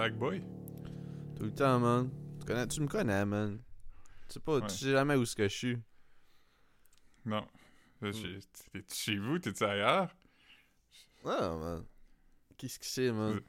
slack 0.00 0.14
boy? 0.18 0.40
Tout 1.36 1.44
le 1.44 1.54
temps, 1.54 1.78
man. 1.78 2.10
Tu, 2.40 2.46
connais, 2.46 2.66
tu 2.68 2.80
me 2.80 2.86
connais, 2.88 3.26
man. 3.26 3.60
Tu 4.28 4.34
sais 4.34 4.40
pas, 4.40 4.54
Ouais. 4.58 4.66
tu 4.66 4.74
sais 4.74 4.92
jamais 4.92 5.14
où 5.16 5.26
ce 5.26 5.36
que 5.36 5.46
je 5.46 5.54
suis. 5.54 5.78
Non. 7.26 7.46
T'es-tu 8.00 8.94
chez 8.94 9.18
vous? 9.18 9.38
T'es-tu 9.38 9.62
ailleurs? 9.62 10.08
Ah, 11.26 11.50
man. 11.54 11.84
Qu'est-ce 12.56 12.78
que 12.78 12.86
c'est, 12.86 13.12
man? 13.12 13.40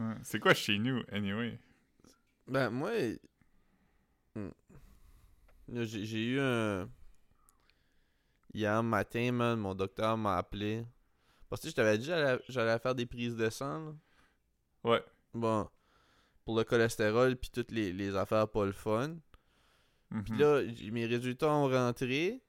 Ouais. 0.00 0.14
C'est 0.24 0.40
quoi 0.40 0.54
chez 0.54 0.76
nous, 0.76 1.04
anyway? 1.12 1.56
Ben, 2.48 2.70
moi. 2.70 2.90
hmm. 4.34 4.50
J'ai 5.68 6.24
eu 6.32 6.40
un. 6.40 6.88
Hier 8.52 8.82
matin, 8.82 9.30
man, 9.30 9.56
mon 9.60 9.76
docteur 9.76 10.16
m'a 10.18 10.36
appelé. 10.38 10.84
Parce 11.48 11.62
que 11.62 11.68
je 11.68 11.74
t'avais 11.76 11.96
dit 11.96 12.06
que 12.08 12.10
j'allais- 12.12 12.42
j'allais 12.48 12.78
faire 12.80 12.96
des 12.96 13.06
prises 13.06 13.36
de 13.36 13.48
sang, 13.50 13.84
là. 13.86 13.92
Ouais. 14.84 15.02
Bon. 15.34 15.68
Pour 16.44 16.56
le 16.56 16.64
cholestérol, 16.64 17.36
puis 17.36 17.50
toutes 17.50 17.70
les, 17.70 17.92
les 17.92 18.16
affaires 18.16 18.48
pas 18.48 18.64
le 18.66 18.72
fun. 18.72 19.16
Puis 20.24 20.32
Mhm. 20.32 20.38
là, 20.38 20.62
mes 20.92 21.06
résultats 21.06 21.52
ont 21.52 21.68
rentré. 21.68 22.42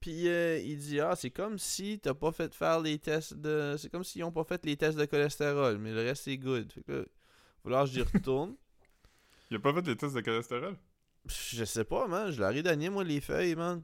Puis 0.00 0.28
euh, 0.28 0.58
il 0.58 0.78
dit 0.78 1.00
Ah, 1.00 1.14
c'est 1.16 1.30
comme 1.30 1.58
si 1.58 1.98
t'as 2.00 2.14
pas 2.14 2.32
fait 2.32 2.54
faire 2.54 2.80
les 2.80 2.98
tests 2.98 3.34
de. 3.34 3.76
C'est 3.78 3.90
comme 3.90 4.04
s'ils 4.04 4.24
ont 4.24 4.32
pas 4.32 4.44
fait 4.44 4.64
les 4.64 4.76
tests 4.76 4.98
de 4.98 5.04
cholestérol, 5.04 5.78
mais 5.78 5.92
le 5.92 6.02
reste 6.02 6.24
c'est 6.24 6.38
good. 6.38 6.72
Fait 6.72 6.82
que 6.82 6.92
là, 6.92 7.04
falloir 7.62 7.84
que 7.84 7.90
j'y 7.90 8.02
retourne. 8.02 8.56
Il 9.50 9.56
a 9.56 9.60
pas 9.60 9.72
fait 9.74 9.86
les 9.86 9.96
tests 9.96 10.14
de 10.14 10.20
cholestérol? 10.20 10.76
Je 11.26 11.64
sais 11.64 11.84
pas, 11.84 12.06
man. 12.06 12.30
Je 12.30 12.40
leur 12.40 12.50
ai 12.50 12.62
donné, 12.62 12.88
moi, 12.90 13.02
les 13.04 13.20
feuilles, 13.20 13.54
man. 13.54 13.82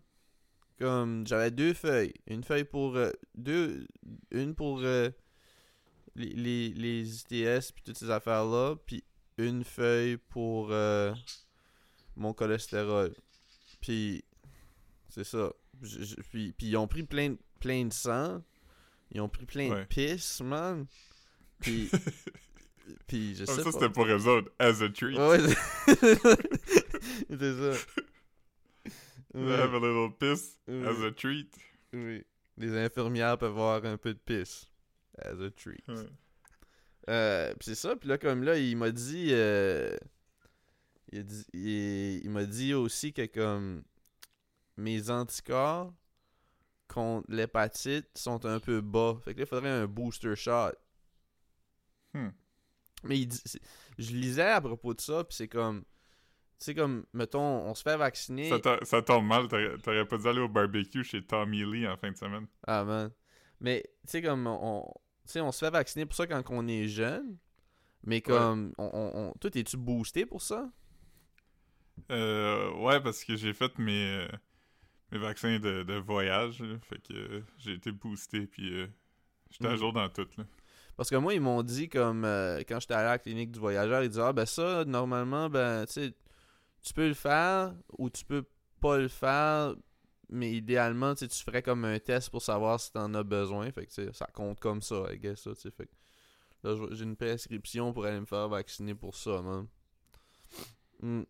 Comme, 0.78 1.26
j'avais 1.26 1.50
deux 1.50 1.72
feuilles. 1.74 2.12
Une 2.26 2.42
feuille 2.44 2.64
pour... 2.64 2.96
euh, 2.96 3.10
deux... 3.34 3.86
Une 4.30 4.54
pour 4.54 4.80
euh, 4.82 5.10
les, 6.16 6.30
les, 6.34 6.68
les 6.70 7.20
ITS 7.22 7.72
puis 7.72 7.82
toutes 7.84 7.98
ces 7.98 8.10
affaires-là. 8.10 8.76
Puis 8.86 9.04
une 9.38 9.64
feuille 9.64 10.16
pour 10.16 10.68
euh, 10.70 11.12
mon 12.16 12.32
cholestérol. 12.32 13.14
Puis, 13.80 14.24
c'est 15.08 15.24
ça. 15.24 15.52
Je- 15.82 16.02
je- 16.04 16.14
puis, 16.30 16.52
puis 16.52 16.68
ils 16.68 16.76
ont 16.76 16.86
pris 16.86 17.02
plein, 17.02 17.30
de- 17.30 17.38
plein 17.60 17.84
de 17.84 17.92
sang. 17.92 18.42
Ils 19.10 19.20
ont 19.20 19.28
pris 19.28 19.44
plein 19.46 19.68
de 19.70 19.84
pisse, 19.84 20.40
man. 20.40 20.86
Puis... 21.60 21.90
puis, 23.06 23.34
je 23.34 23.42
Ah, 23.42 23.46
sais 23.46 23.56
ça, 23.56 23.64
pas. 23.64 23.72
c'était 23.72 23.88
pour 23.90 24.06
eux 24.06 24.26
autres, 24.28 24.52
as 24.58 24.82
a 24.82 24.88
treat. 24.88 25.18
Ouais, 25.18 25.40
c'est 27.28 27.56
ça. 27.74 27.86
Ouais, 29.34 29.52
have 29.52 29.74
a 29.74 29.78
little 29.80 30.12
piss 30.16 30.60
Ouais. 30.68 30.86
as 30.86 31.02
a 31.04 31.10
treat. 31.10 31.52
oui. 31.92 32.22
Les 32.56 32.76
infirmières 32.76 33.36
peuvent 33.36 33.50
avoir 33.50 33.84
un 33.84 33.96
peu 33.96 34.14
de 34.14 34.18
pisse. 34.20 34.68
As 35.18 35.40
a 35.40 35.50
treat. 35.50 35.86
Ouais. 35.88 36.06
Euh, 37.10 37.52
pis 37.54 37.66
c'est 37.66 37.74
ça, 37.74 37.96
puis 37.96 38.08
là, 38.08 38.18
comme 38.18 38.42
là, 38.42 38.56
il 38.56 38.76
m'a 38.76 38.90
dit, 38.90 39.28
euh, 39.32 39.96
il, 41.12 42.30
m'a 42.30 42.44
dit 42.44 42.74
aussi 42.74 43.12
que 43.12 43.26
comme 43.26 43.82
mes 44.76 45.10
anticorps 45.10 45.92
contre 46.88 47.30
l'hépatite 47.30 48.08
sont 48.16 48.44
un 48.46 48.58
peu 48.58 48.80
bas. 48.80 49.16
Fait 49.22 49.34
que 49.34 49.40
là, 49.40 49.44
il 49.44 49.48
faudrait 49.48 49.70
un 49.70 49.86
booster 49.86 50.34
shot. 50.34 50.72
Hmm. 52.14 52.30
Mais 53.02 53.18
il 53.18 53.26
dit, 53.26 53.42
je 53.98 54.12
lisais 54.12 54.50
à 54.50 54.60
propos 54.60 54.94
de 54.94 55.00
ça, 55.00 55.24
puis 55.24 55.36
c'est 55.36 55.48
comme, 55.48 55.82
tu 55.82 56.66
sais, 56.66 56.74
comme, 56.74 57.04
mettons, 57.12 57.40
on 57.40 57.74
se 57.74 57.82
fait 57.82 57.96
vacciner. 57.98 58.48
Ça, 58.48 58.78
ça 58.82 59.02
tombe 59.02 59.26
mal, 59.26 59.48
t'aurais 59.48 60.06
pas 60.06 60.16
dû 60.16 60.26
aller 60.26 60.40
au 60.40 60.48
barbecue 60.48 61.04
chez 61.04 61.22
Tommy 61.22 61.64
Lee 61.64 61.86
en 61.86 61.96
fin 61.98 62.10
de 62.10 62.16
semaine. 62.16 62.46
Ah, 62.66 62.84
man. 62.84 63.10
Mais, 63.60 63.82
tu 64.02 64.12
sais, 64.12 64.22
comme, 64.22 64.46
on, 64.46 64.90
sais, 65.32 65.40
on 65.40 65.52
se 65.52 65.64
fait 65.64 65.70
vacciner 65.70 66.06
pour 66.06 66.16
ça 66.16 66.26
quand 66.26 66.42
on 66.50 66.66
est 66.68 66.88
jeune. 66.88 67.36
Mais 68.04 68.22
comme, 68.22 68.72
on, 68.78 68.90
on, 68.94 69.30
on- 69.30 69.32
toi, 69.40 69.50
es-tu 69.54 69.76
boosté 69.78 70.26
pour 70.26 70.42
ça? 70.42 70.70
Euh, 72.10 72.72
ouais, 72.76 73.00
parce 73.02 73.24
que 73.24 73.36
j'ai 73.36 73.52
fait 73.54 73.78
mes, 73.78 74.10
euh, 74.10 74.28
mes 75.12 75.18
vaccins 75.18 75.58
de, 75.60 75.82
de 75.84 75.94
voyage, 75.96 76.60
là. 76.60 76.78
fait 76.82 76.98
que 77.02 77.14
euh, 77.14 77.42
j'ai 77.58 77.74
été 77.74 77.92
boosté, 77.92 78.46
puis 78.46 78.72
euh, 78.74 78.88
j'étais 79.50 79.68
à 79.68 79.76
Mm. 79.76 79.76
jour 79.76 79.92
dans 79.92 80.08
tout, 80.10 80.28
là. 80.38 80.44
Parce 80.96 81.10
que 81.10 81.16
moi, 81.16 81.34
ils 81.34 81.40
m'ont 81.40 81.62
dit, 81.62 81.88
comme, 81.88 82.24
euh, 82.24 82.60
quand 82.68 82.78
j'étais 82.80 82.94
allé 82.94 83.06
à 83.08 83.10
la 83.12 83.18
clinique 83.18 83.50
du 83.52 83.58
voyageur, 83.58 84.02
ils 84.04 84.08
disaient, 84.08 84.22
ah, 84.22 84.32
ben 84.32 84.46
ça, 84.46 84.84
normalement, 84.84 85.50
ben, 85.50 85.86
tu 85.86 85.92
sais, 85.94 86.14
tu 86.82 86.94
peux 86.94 87.08
le 87.08 87.14
faire 87.14 87.74
ou 87.98 88.10
tu 88.10 88.24
peux 88.24 88.44
pas 88.80 88.98
le 88.98 89.08
faire. 89.08 89.74
Mais 90.28 90.52
idéalement, 90.52 91.14
tu 91.14 91.28
ferais 91.28 91.62
comme 91.62 91.84
un 91.84 91.98
test 91.98 92.30
pour 92.30 92.42
savoir 92.42 92.80
si 92.80 92.92
t'en 92.92 93.12
as 93.14 93.22
besoin. 93.22 93.70
Fait 93.70 93.86
que, 93.86 94.12
ça 94.12 94.26
compte 94.32 94.58
comme 94.60 94.80
ça, 94.82 95.04
I 95.12 95.18
guess, 95.18 95.42
ça. 95.42 95.54
Fait 95.54 95.86
que 95.86 95.92
là, 96.62 96.76
j'ai 96.92 97.04
une 97.04 97.16
prescription 97.16 97.92
pour 97.92 98.06
aller 98.06 98.20
me 98.20 98.26
faire 98.26 98.48
vacciner 98.48 98.94
pour 98.94 99.14
ça, 99.14 99.42
man. 99.42 99.66
Mm. 101.00 101.22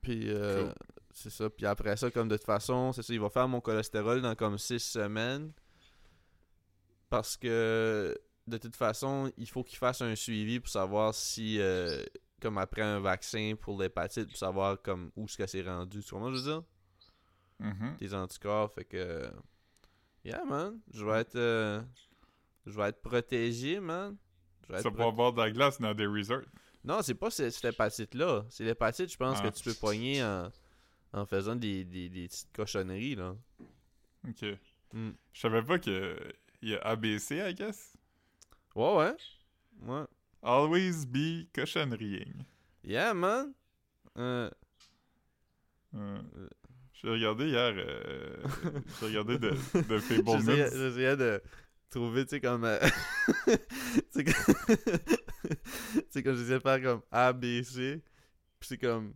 Puis, 0.00 0.30
euh, 0.30 0.64
Cool. 0.64 0.74
c'est 1.12 1.30
ça. 1.30 1.50
Puis 1.50 1.66
après 1.66 1.96
ça, 1.96 2.10
comme 2.10 2.28
de 2.28 2.36
toute 2.36 2.46
façon, 2.46 2.92
c'est 2.92 3.02
ça, 3.02 3.12
il 3.12 3.20
va 3.20 3.30
faire 3.30 3.48
mon 3.48 3.60
cholestérol 3.60 4.22
dans 4.22 4.34
comme 4.34 4.58
6 4.58 4.80
semaines. 4.80 5.52
Parce 7.10 7.36
que, 7.36 8.16
de 8.46 8.58
toute 8.58 8.76
façon, 8.76 9.30
il 9.36 9.48
faut 9.48 9.62
qu'il 9.62 9.78
fasse 9.78 10.02
un 10.02 10.14
suivi 10.16 10.58
pour 10.60 10.68
savoir 10.68 11.14
si, 11.14 11.60
euh, 11.60 12.02
comme 12.40 12.58
après 12.58 12.82
un 12.82 13.00
vaccin 13.00 13.54
pour 13.58 13.80
l'hépatite, 13.80 14.28
pour 14.28 14.36
savoir 14.36 14.80
comme 14.82 15.10
où 15.16 15.24
est-ce 15.24 15.38
que 15.38 15.46
c'est 15.46 15.62
rendu. 15.62 16.02
Tu 16.02 16.10
comprends, 16.10 16.28
ce 16.28 16.32
que 16.32 16.38
je 16.38 16.44
veux 16.44 16.52
dire? 16.52 16.62
Mhm. 17.60 17.96
tes 17.98 18.12
anticorps. 18.14 18.72
Fait 18.72 18.84
que. 18.84 19.30
Yeah, 20.24 20.44
man. 20.44 20.80
Je 20.92 21.04
vais 21.04 21.20
être. 21.20 21.36
euh, 21.36 21.82
je 22.66 22.72
vais 22.72 22.88
être 22.88 23.02
protégé, 23.02 23.78
man. 23.80 24.16
Je 24.66 24.72
vais 24.72 24.82
Ça 24.82 24.88
être 24.88 24.94
va 24.96 25.10
boire 25.10 25.32
de 25.32 25.40
la 25.40 25.50
glace 25.50 25.80
dans 25.80 25.94
des 25.94 26.06
resorts. 26.06 26.40
Non, 26.82 27.00
c'est 27.02 27.14
pas 27.14 27.30
ce- 27.30 27.50
cette 27.50 27.64
hépatite-là. 27.74 28.44
C'est 28.50 28.64
l'hépatite, 28.64 29.10
je 29.12 29.16
pense, 29.16 29.38
Ah. 29.40 29.48
que 29.50 29.54
tu 29.54 29.62
peux 29.64 29.74
pogner 29.74 30.22
en, 30.24 30.50
en 31.12 31.26
faisant 31.26 31.56
des, 31.56 31.84
des, 31.84 32.08
des 32.08 32.28
petites 32.28 32.52
cochonneries, 32.52 33.14
là. 33.16 33.34
Ok. 34.26 34.44
Mm. 34.92 35.10
Je 35.32 35.40
savais 35.40 35.62
pas 35.62 35.78
que 35.78 36.18
il 36.62 36.70
y 36.70 36.74
a 36.76 36.80
ABC, 36.80 37.36
I 37.50 37.54
guess. 37.54 37.92
Ouais, 38.74 38.96
ouais. 38.96 39.16
Ouais. 39.82 40.04
Always 40.42 41.04
be 41.06 41.46
cochonnerying. 41.54 42.44
Yeah, 42.82 43.12
man. 43.14 43.52
Euh, 44.18 44.50
Euh, 45.94 46.18
J'ai 47.04 47.10
regardé 47.10 47.44
hier, 47.48 47.74
euh, 47.76 48.36
j'ai 48.98 49.06
regardé 49.06 49.38
de, 49.38 49.50
de 49.88 49.98
Fablemans. 49.98 50.42
j'essayais 50.46 51.16
de 51.18 51.42
trouver, 51.90 52.24
tu 52.24 52.30
sais, 52.30 52.40
comme. 52.40 52.64
euh, 52.64 52.78
tu 54.14 54.24
sais, 56.10 56.22
comme 56.22 56.34
j'essayais 56.36 56.58
de 56.58 56.62
faire 56.62 56.82
comme 56.82 57.02
A, 57.10 57.34
B, 57.34 57.62
C. 57.62 58.02
Puis 58.58 58.68
c'est 58.68 58.78
comme 58.78 59.12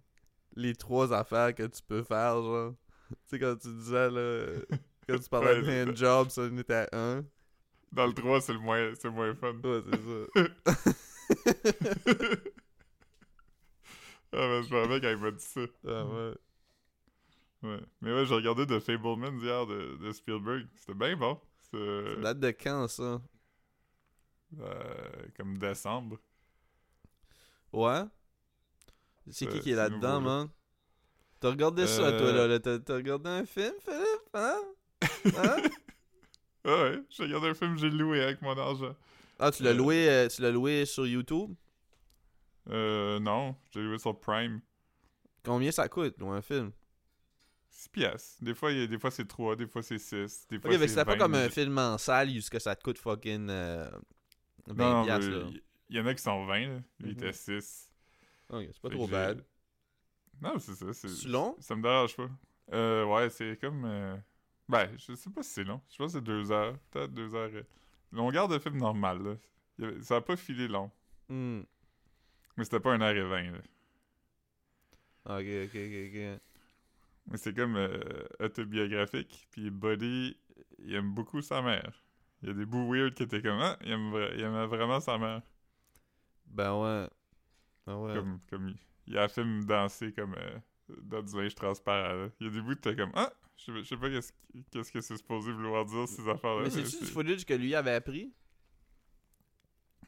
les 0.54 0.74
trois 0.74 1.14
affaires 1.14 1.54
que 1.54 1.62
tu 1.62 1.80
peux 1.82 2.02
faire, 2.02 2.42
genre. 2.42 2.74
Tu 3.10 3.16
sais, 3.26 3.38
quand 3.38 3.56
tu 3.56 3.68
disais, 3.68 4.10
là. 4.10 4.46
Quand 5.08 5.18
tu 5.18 5.28
parlais 5.30 5.54
Ouais, 5.54 5.60
de 5.62 5.64
c'est 5.64 5.82
hand 5.82 5.96
job, 5.96 6.28
ça 6.28 6.42
en 6.42 6.58
était 6.58 6.86
un. 6.92 7.24
Dans 7.90 8.06
le 8.06 8.12
3, 8.12 8.42
c'est 8.42 8.52
le 8.52 8.58
moins, 8.58 8.92
c'est 8.94 9.08
le 9.08 9.14
moins 9.14 9.34
fun. 9.34 9.54
Ouais, 9.64 9.80
c'est 9.90 9.96
ça. 9.96 10.42
Ah, 14.32 14.36
ben, 14.46 14.62
je 14.62 14.74
me 14.74 14.80
rappelle 14.80 15.00
quand 15.00 15.08
il 15.10 15.16
m'a 15.16 15.30
dit 15.30 15.44
ça. 15.44 15.60
Ah, 15.86 16.04
ouais. 16.04 16.34
Ouais. 17.62 17.80
Mais 18.00 18.12
ouais, 18.14 18.24
j'ai 18.26 18.34
regardé 18.34 18.66
The 18.66 18.78
Fablemans 18.78 19.38
hier 19.42 19.66
de, 19.66 19.96
de 19.96 20.12
Spielberg. 20.12 20.66
C'était 20.76 20.94
bien 20.94 21.16
bon. 21.16 21.40
Ça 21.70 21.76
date 22.22 22.40
de 22.40 22.50
quand, 22.50 22.88
ça? 22.88 23.20
Euh, 24.60 25.26
comme 25.36 25.58
décembre. 25.58 26.18
Ouais. 27.72 28.02
C'est 29.30 29.46
qui 29.46 29.56
Euh, 29.58 29.60
qui 29.60 29.70
est 29.72 29.76
là-dedans, 29.76 30.20
man? 30.20 30.48
T'as 31.40 31.50
regardé 31.50 31.86
ça, 31.86 32.10
toi, 32.12 32.28
Euh, 32.28 32.48
là 32.48 32.58
là? 32.58 32.78
T'as 32.78 32.94
regardé 32.94 33.28
un 33.28 33.44
film, 33.44 33.74
Philippe 33.80 34.34
Hein? 34.34 34.56
Hein? 35.24 35.56
Ah 36.64 36.82
ouais, 36.82 37.02
j'ai 37.08 37.22
regardé 37.24 37.48
un 37.48 37.54
film 37.54 37.78
j'ai 37.78 37.88
loué 37.88 38.20
avec 38.22 38.42
mon 38.42 38.56
argent. 38.58 38.94
Ah, 39.38 39.50
tu 39.50 39.62
l'as 39.62 39.70
Euh, 39.70 39.74
loué, 39.74 40.08
euh, 40.10 40.28
tu 40.28 40.42
l'as 40.42 40.50
loué 40.50 40.84
sur 40.84 41.06
YouTube? 41.06 41.54
Euh, 42.68 43.18
non, 43.20 43.54
j'ai 43.70 43.80
loué 43.80 43.98
sur 43.98 44.18
Prime. 44.18 44.60
Combien 45.44 45.70
ça 45.70 45.88
coûte, 45.88 46.18
louer 46.18 46.36
un 46.38 46.42
film? 46.42 46.72
6 47.78 47.88
piastres. 47.90 48.42
Des 48.42 48.54
fois, 48.54 48.72
il 48.72 48.78
y 48.78 48.82
a- 48.82 48.86
des 48.88 48.98
fois 48.98 49.10
c'est 49.12 49.26
3, 49.26 49.54
des 49.54 49.66
fois 49.68 49.82
c'est 49.82 49.98
6. 49.98 50.46
Des 50.50 50.58
fois 50.58 50.70
Ok, 50.70 50.78
mais 50.80 50.88
c'est 50.88 51.04
pas 51.04 51.12
20, 51.12 51.18
comme 51.18 51.34
un 51.36 51.48
film 51.48 51.78
en 51.78 51.96
salle, 51.96 52.28
que 52.50 52.58
ça 52.58 52.74
te 52.74 52.82
coûte 52.82 52.98
fucking 52.98 53.48
euh, 53.50 53.88
20 54.66 54.74
Non, 54.90 54.98
non, 54.98 55.04
piastres, 55.04 55.52
il 55.88 55.96
y 55.96 56.00
en 56.00 56.06
a 56.06 56.14
qui 56.14 56.22
sont 56.22 56.44
20, 56.44 56.66
là. 56.66 56.80
Lui, 56.98 57.10
Mhm. 57.10 57.18
était 57.18 57.32
6. 57.32 57.88
Ok, 58.50 58.64
c'est 58.72 58.80
pas 58.80 58.88
Fait 58.88 58.94
trop 58.96 59.06
bad. 59.06 59.44
Non, 60.40 60.58
c'est 60.58 60.74
ça. 60.74 60.92
C'est 60.92 61.28
long? 61.28 61.54
Ça 61.60 61.76
me 61.76 61.82
dérange 61.82 62.16
pas. 62.16 62.28
Euh, 62.72 63.04
ouais, 63.04 63.30
c'est 63.30 63.56
comme. 63.60 63.84
euh, 63.84 64.16
Ben, 64.68 64.90
je 64.98 65.14
sais 65.14 65.30
pas 65.30 65.42
si 65.42 65.50
c'est 65.50 65.64
long. 65.64 65.80
Je 65.90 65.96
pense 65.96 66.12
que 66.12 66.18
c'est 66.18 66.24
2 66.24 66.50
heures. 66.52 66.76
Peut-être 66.90 67.12
2 67.14 67.34
heures. 67.34 67.50
euh. 67.54 67.62
Longueur 68.12 68.48
de 68.48 68.58
film 68.58 68.76
normal, 68.76 69.22
là. 69.22 69.34
Avait- 69.86 70.02
Ça 70.02 70.16
a 70.16 70.20
pas 70.20 70.36
filé 70.36 70.66
long. 70.68 70.90
Hmm. 71.28 71.62
Mais 72.56 72.64
c'était 72.64 72.80
pas 72.80 72.94
1h20, 72.96 73.52
là. 73.52 73.58
Ok, 75.26 75.46
ok, 75.64 75.74
ok, 75.74 75.96
ok. 76.08 76.40
Mais 77.30 77.36
c'est 77.36 77.54
comme 77.54 77.76
euh, 77.76 78.00
autobiographique. 78.40 79.46
Puis 79.50 79.70
Buddy, 79.70 80.36
il 80.78 80.94
aime 80.94 81.12
beaucoup 81.14 81.42
sa 81.42 81.60
mère. 81.62 82.02
Il 82.42 82.48
y 82.48 82.50
a 82.52 82.54
des 82.54 82.64
bouts 82.66 82.90
weird 82.92 83.14
qui 83.14 83.24
étaient 83.24 83.42
comme 83.42 83.58
Ah, 83.60 83.76
il, 83.82 83.90
aime 83.92 84.10
vra- 84.12 84.30
il 84.34 84.40
aimait 84.40 84.66
vraiment 84.66 85.00
sa 85.00 85.18
mère. 85.18 85.42
Ben 86.46 86.74
ouais. 86.74 87.08
Ben 87.86 87.96
ouais. 87.96 88.14
Comme, 88.14 88.40
comme 88.48 88.68
il, 88.70 88.76
il 89.06 89.18
a 89.18 89.24
un 89.24 89.28
film 89.28 89.64
dansé 89.64 90.12
comme 90.12 90.34
euh, 90.34 90.58
dans 91.02 91.22
du 91.22 91.36
linge 91.36 91.54
transparent. 91.54 92.14
là. 92.14 92.28
Il 92.40 92.46
y 92.46 92.50
a 92.50 92.52
des 92.52 92.60
bouts 92.62 92.74
que 92.76 92.80
t'es 92.80 92.96
comme 92.96 93.12
Ah! 93.14 93.30
Je 93.56 93.64
sais 93.64 93.72
pas- 93.72 93.78
je 93.82 93.84
sais 93.88 93.96
pas 93.96 94.08
qu'est-ce 94.08 94.32
qui- 94.32 94.64
qu'est-ce 94.70 94.92
que 94.92 95.00
c'est 95.00 95.16
supposé 95.16 95.52
vouloir 95.52 95.84
dire 95.84 96.06
ces 96.08 96.26
affaires-là. 96.28 96.62
Mais 96.62 96.70
c'est-tu 96.70 97.04
du 97.04 97.10
footage 97.10 97.44
que 97.44 97.54
lui 97.54 97.74
avait 97.74 97.94
appris? 97.94 98.32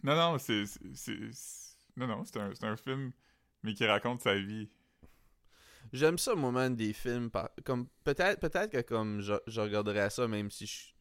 Non, 0.02 0.14
non, 0.16 0.38
c'est. 0.38 0.66
c'est- 0.66 0.94
c'est- 0.94 1.32
c'est- 1.32 1.76
Non, 1.96 2.06
non, 2.06 2.24
c'est 2.24 2.38
un, 2.38 2.54
c'est 2.54 2.64
un 2.66 2.76
film, 2.76 3.10
mais 3.62 3.74
qui 3.74 3.84
raconte 3.84 4.20
sa 4.22 4.34
vie. 4.36 4.70
J'aime 5.92 6.18
ça, 6.18 6.34
moi, 6.34 6.50
man, 6.52 6.74
des 6.76 6.92
films. 6.92 7.30
par- 7.30 7.50
Comme, 7.64 7.88
peut-être 8.04 8.40
peut-être 8.40 8.70
que 8.70 8.80
comme 8.80 9.20
je, 9.20 9.34
je 9.46 9.60
regarderais 9.60 10.10
ça, 10.10 10.28
même 10.28 10.50
si 10.50 10.66
je... 10.66 10.94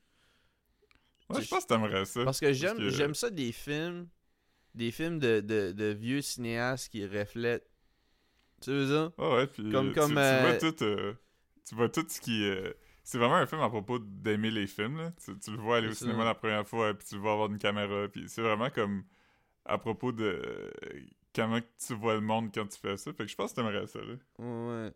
Ouais, 1.34 1.42
je 1.42 1.48
pense 1.50 1.64
que 1.64 1.68
t'aimerais 1.70 2.06
ça. 2.06 2.26
Parce 2.26 2.40
que 2.40 2.52
j'aime 2.54 2.78
que- 2.78 2.90
j'aime 2.90 3.14
ça 3.14 3.30
des 3.30 3.52
films, 3.52 4.08
des 4.74 4.92
films 4.92 5.20
de, 5.20 5.42
de, 5.42 5.72
de 5.72 5.86
vieux 5.86 6.22
cinéastes 6.22 6.90
qui 6.90 7.06
reflètent. 7.06 7.70
Tu 8.62 8.72
veux 8.72 8.88
ça? 8.88 9.14
Ouais, 9.18 9.36
ouais, 9.36 9.48
puis 9.48 9.70
Comme- 9.72 9.94
comme, 9.94 10.10
tu, 10.10 10.16
tu 10.16 10.20
euh, 10.20 10.42
vois 10.42 10.72
tout, 10.72 10.84
euh, 10.84 11.14
tu 11.68 11.76
vois 11.76 11.90
tout 11.90 12.06
ce 12.08 12.20
qui 12.20 12.44
est... 12.46 12.76
C'est 13.04 13.18
vraiment 13.18 13.36
un 13.36 13.48
film 13.48 13.62
à 13.62 13.70
propos 13.70 13.98
d'aimer 14.00 14.52
les 14.52 14.68
films, 14.68 14.98
là. 14.98 15.12
Tu, 15.24 15.38
tu 15.40 15.52
le 15.52 15.58
vois 15.58 15.78
aller 15.78 15.88
au 15.88 15.94
cinéma 15.94 16.24
la 16.26 16.36
première 16.36 16.68
fois, 16.68 16.94
puis 16.94 17.08
tu 17.08 17.16
le 17.16 17.22
vois 17.22 17.34
avoir 17.34 17.50
une 17.50 17.58
caméra, 17.58 18.08
puis 18.08 18.28
c'est 18.28 18.42
vraiment 18.42 18.70
comme 18.70 19.04
à 19.66 19.78
propos 19.78 20.12
de 20.12 20.72
comment 21.40 21.60
tu 21.86 21.94
vois 21.96 22.16
le 22.16 22.22
monde 22.22 22.50
quand 22.54 22.68
tu 22.68 22.80
fais 22.80 22.98
ça. 22.98 23.12
Fait 23.14 23.26
que 23.26 23.32
je 23.32 23.36
pense 23.36 23.52
que 23.52 23.56
t'aimerais 23.58 23.88
ça, 23.88 24.00
là. 24.00 24.16
Ouais. 24.40 24.92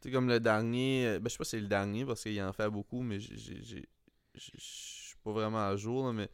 Tu 0.00 0.08
sais, 0.08 0.12
comme 0.12 0.28
le 0.28 0.40
dernier. 0.40 1.06
euh, 1.06 1.18
Ben, 1.20 1.28
je 1.28 1.32
sais 1.32 1.38
pas 1.38 1.44
si 1.44 1.50
c'est 1.50 1.60
le 1.60 1.68
dernier 1.68 2.04
parce 2.04 2.22
qu'il 2.22 2.40
en 2.42 2.52
fait 2.52 2.70
beaucoup, 2.70 3.02
mais 3.02 3.18
j'ai. 3.20 3.86
Je 4.34 4.50
suis 4.58 5.16
pas 5.24 5.32
vraiment 5.32 5.66
à 5.66 5.76
jour, 5.76 6.06
là, 6.06 6.12
mais. 6.12 6.28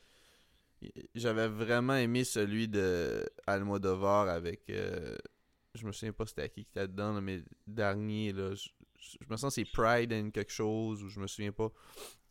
J'avais 1.15 1.49
vraiment 1.49 1.95
aimé 1.97 2.23
celui 2.25 2.69
de 2.69 3.27
Almodovar 3.47 4.29
avec. 4.29 4.69
euh, 4.71 5.17
Je 5.75 5.87
me 5.87 5.93
souviens 5.93 6.13
pas 6.13 6.27
c'était 6.27 6.43
à 6.43 6.49
qui 6.49 6.65
qui 6.65 6.71
était 6.71 6.87
dedans, 6.87 7.13
là, 7.15 7.21
mais 7.21 7.39
le 7.39 7.45
dernier, 7.67 8.33
là. 8.33 8.55
Je, 8.55 8.69
me 9.31 9.37
sens 9.37 9.55
que 9.55 9.63
c'est 9.63 9.71
Pride 9.71 10.13
and 10.13 10.31
quelque 10.31 10.53
chose, 10.53 11.03
ou 11.03 11.09
je 11.09 11.19
me 11.21 11.27
souviens 11.27 11.53
pas. 11.53 11.71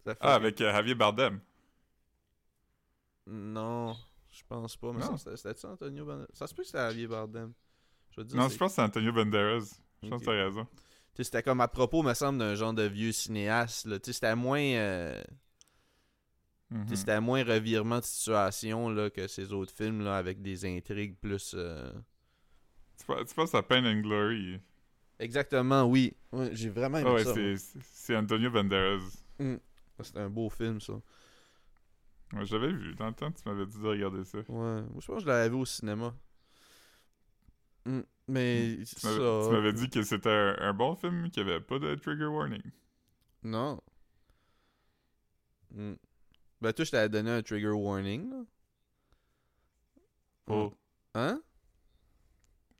Ça 0.05 0.13
fait 0.13 0.19
Ah, 0.21 0.35
avec 0.35 0.61
euh, 0.61 0.71
Javier 0.71 0.95
Bardem. 0.95 1.39
Non, 3.27 3.97
je 4.35 4.43
pense 4.47 4.75
pas. 4.77 4.91
Mais 4.93 4.99
Non. 4.99 5.17
ça, 5.17 5.35
c'était 5.37 5.65
Antonio 5.67 6.05
Banderas? 6.05 6.27
Ça 6.33 6.47
se 6.47 6.53
peut 6.53 6.61
que 6.63 6.67
c'était 6.67 6.79
Javier 6.79 7.07
Bardem. 7.07 7.53
Je 8.11 8.21
veux 8.21 8.25
dire, 8.25 8.37
Non, 8.37 8.47
c'est- 8.47 8.53
je 8.55 8.59
pense 8.59 8.71
que 8.71 8.75
c'est 8.75 8.81
Antonio 8.81 9.11
Banderas. 9.13 9.79
Je 10.03 10.09
pense 10.09 10.21
que 10.21 10.25
t'as 10.25 10.31
raison. 10.45 10.65
Tu 10.65 10.77
sais, 11.17 11.23
c'était 11.23 11.43
comme 11.43 11.61
à 11.61 11.67
propos, 11.67 12.03
me 12.03 12.13
semble, 12.13 12.39
d'un 12.39 12.55
genre 12.55 12.73
de 12.73 12.83
vieux 12.83 13.11
cinéaste. 13.13 13.85
Là. 13.87 13.99
Tu 13.99 14.07
sais, 14.07 14.13
C'était 14.13 14.35
moins. 14.35 14.59
euh, 14.61 15.21
Mhm. 16.71 16.95
C'était 16.95 17.21
moins 17.21 17.43
revirement 17.43 17.99
de 17.99 18.03
situation 18.03 18.89
là, 18.89 19.09
que 19.09 19.27
ces 19.27 19.53
autres 19.53 19.71
films 19.73 20.01
là, 20.03 20.17
avec 20.17 20.41
des 20.41 20.65
intrigues 20.65 21.15
plus. 21.15 21.53
euh, 21.55 21.91
Tu 22.97 23.05
penses 23.05 23.25
tu 23.29 23.35
penses 23.35 23.53
à 23.55 23.61
Pain 23.61 23.85
and 23.85 24.01
Glory? 24.01 24.59
Exactement, 25.19 25.83
oui. 25.83 26.13
Ouais, 26.31 26.49
J'ai 26.53 26.69
vraiment 26.69 26.97
aimé 26.97 27.09
Ah 27.09 27.13
ouais, 27.13 27.23
ça. 27.23 27.33
c'est- 27.33 27.57
c'est 27.57 27.79
c'est 27.83 28.15
Antonio 28.17 28.49
Banderas. 28.51 28.99
moi. 29.39 29.57
C'était 30.01 30.19
un 30.19 30.29
beau 30.29 30.49
film, 30.49 30.81
ça. 30.81 30.93
Ouais, 32.35 32.45
J'avais 32.45 32.71
vu. 32.71 32.93
Dans 32.95 33.07
le 33.07 33.13
temps, 33.13 33.31
tu 33.31 33.41
m'avais 33.47 33.65
dit 33.65 33.79
de 33.79 33.87
regarder 33.87 34.23
ça. 34.25 34.37
Ouais. 34.39 34.45
Moi, 34.47 34.83
je 34.99 35.05
pense 35.07 35.15
que 35.17 35.21
je 35.21 35.27
l'avais 35.27 35.49
vu 35.49 35.55
au 35.55 35.65
cinéma. 35.65 36.13
Mm. 37.85 38.01
Mais 38.27 38.77
Tu 38.79 38.85
ça. 38.99 39.09
m'avais 39.51 39.73
dit 39.73 39.89
que 39.89 40.01
c'était 40.01 40.29
un, 40.29 40.55
un 40.59 40.73
bon 40.73 40.95
film 40.95 41.29
qui 41.29 41.39
avait 41.39 41.61
pas 41.61 41.77
de 41.79 41.93
trigger 41.95 42.25
warning. 42.25 42.63
Non. 43.43 43.79
Mm. 45.73 45.93
Ben, 46.61 46.73
toi, 46.73 46.85
je 46.85 46.91
t'avais 46.91 47.09
donné 47.09 47.29
un 47.31 47.41
trigger 47.43 47.69
warning. 47.69 48.29
Là. 48.31 48.43
Oh. 50.47 50.73
Hein? 51.13 51.41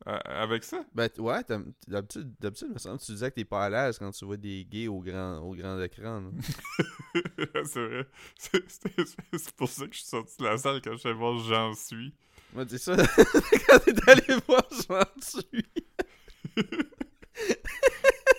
Avec 0.05 0.63
ça? 0.63 0.85
Ben, 0.93 1.09
ouais, 1.17 1.41
d'habitude, 1.87 2.31
d'habitude, 2.39 2.69
me 2.71 2.77
semble 2.77 2.99
que 2.99 3.05
tu 3.05 3.11
disais 3.13 3.31
que 3.31 3.35
t'es 3.35 3.45
pas 3.45 3.65
à 3.65 3.69
l'aise 3.71 3.97
quand 3.97 4.11
tu 4.11 4.23
vois 4.23 4.37
des 4.37 4.63
gays 4.63 4.87
au 4.87 4.99
grand, 4.99 5.39
au 5.39 5.55
grand 5.55 5.81
écran. 5.81 6.31
c'est 7.65 7.87
vrai. 7.87 8.07
C'est- 8.37 9.55
pour 9.55 9.67
ça 9.67 9.87
que 9.87 9.93
je 9.93 9.99
suis 9.99 10.07
sorti 10.07 10.37
de 10.37 10.43
la 10.43 10.57
salle 10.59 10.79
quand 10.81 10.91
je 10.91 10.97
suis 10.97 11.13
voir 11.13 11.39
J'en 11.39 11.73
suis. 11.73 12.13
Moi, 12.53 12.65
c'est 12.69 12.77
ça. 12.77 12.95
quand 13.67 13.79
t'es 13.79 14.09
allé 14.09 14.39
voir, 14.47 14.63
j'en 14.87 15.01
suis. 15.21 15.65
Je 16.55 16.61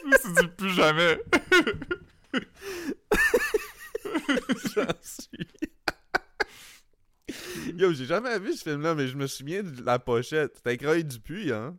me 0.06 0.18
suis 0.18 0.32
dit 0.40 0.48
plus 0.56 0.70
jamais. 0.70 1.20
J'en 4.74 4.86
suis. 5.02 5.48
Yo, 7.76 7.92
j'ai 7.92 8.04
jamais 8.04 8.38
vu 8.38 8.52
ce 8.54 8.62
film-là, 8.62 8.94
mais 8.94 9.08
je 9.08 9.16
me 9.16 9.26
souviens 9.26 9.62
de 9.62 9.82
la 9.82 9.98
pochette. 9.98 10.56
C'était 10.56 10.76
Croix 10.76 11.02
Dupuis, 11.02 11.52
hein? 11.52 11.76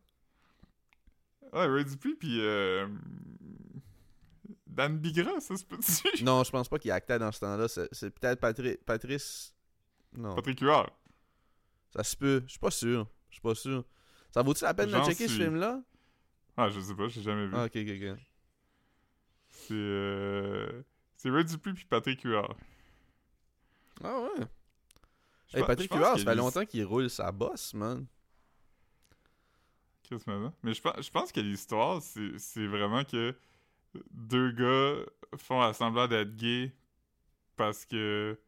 Ouais, 1.53 1.65
Ray 1.65 1.85
Dupuis 1.85 2.15
pis 2.15 2.39
euh... 2.41 2.88
Dan 4.65 4.97
Bigra, 4.97 5.39
ça 5.39 5.55
se 5.55 5.63
peut-tu? 5.65 6.23
Non, 6.23 6.44
je 6.44 6.51
pense 6.51 6.67
pas 6.67 6.77
qu'il 6.77 6.91
actait 6.91 7.17
dans 7.17 7.31
ce 7.31 7.39
temps-là. 7.39 7.67
C'est, 7.67 8.09
peut-être 8.11 8.39
Patri- 8.39 8.77
Patrice. 8.85 9.55
Non. 10.15 10.35
Patrick 10.35 10.59
Huard. 10.59 10.91
Ça 11.95 12.03
se 12.03 12.15
peut. 12.17 12.44
Je 12.45 12.51
suis 12.51 12.59
pas 12.59 12.69
sûr. 12.71 13.07
Je 13.29 13.35
suis 13.35 13.41
pas 13.41 13.55
sûr. 13.55 13.85
Ça 14.31 14.41
vaut-tu 14.44 14.63
la 14.65 14.73
peine 14.73 14.91
de 14.91 14.97
checker 15.03 15.27
ce 15.27 15.33
film-là? 15.33 15.81
Ah, 16.57 16.69
je 16.69 16.79
sais 16.79 16.95
pas, 16.95 17.07
j'ai 17.07 17.21
jamais 17.21 17.47
vu. 17.47 17.53
Ah, 17.55 17.65
ok, 17.65 17.75
ok, 17.75 17.88
ok. 18.11 18.19
C'est 19.49 19.73
euh... 19.73 20.81
C'est 21.15 21.29
Ray 21.29 21.45
Dupuis 21.45 21.73
pis 21.73 21.85
Patrick 21.85 22.21
Huard. 22.23 22.55
Ah 24.03 24.19
ouais. 24.21 24.45
Je 25.49 25.57
Hey, 25.57 25.63
Patrick 25.63 25.91
je 25.91 25.97
Huard, 25.97 26.17
ça 26.19 26.25
fait 26.25 26.35
longtemps 26.35 26.65
qu'il 26.65 26.83
roule 26.85 27.09
sa 27.09 27.31
bosse, 27.31 27.73
man. 27.73 28.05
Qu'est-ce 30.03 30.23
que 30.25 30.49
Mais 30.63 30.73
je 30.73 30.81
pense, 30.81 31.05
je 31.05 31.11
pense 31.11 31.31
que 31.31 31.39
l'histoire, 31.39 32.01
c'est 32.01 32.67
vraiment 32.67 33.03
que 33.03 33.35
deux 34.11 34.51
gars 34.51 35.03
font 35.38 35.61
à 35.61 35.73
semblant 35.73 36.07
d'être 36.07 36.35
gays 36.35 36.73
parce 37.55 37.85
que 37.85 38.39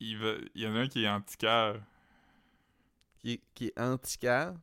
il, 0.00 0.18
y 0.54 0.66
en 0.66 0.76
a 0.76 0.80
un 0.80 0.88
qui 0.88 1.04
est 1.04 1.08
antiquaire. 1.08 1.80
Qui, 3.18 3.32
est- 3.32 3.42
qui 3.54 3.66
est 3.66 3.80
antiquaire. 3.80 4.54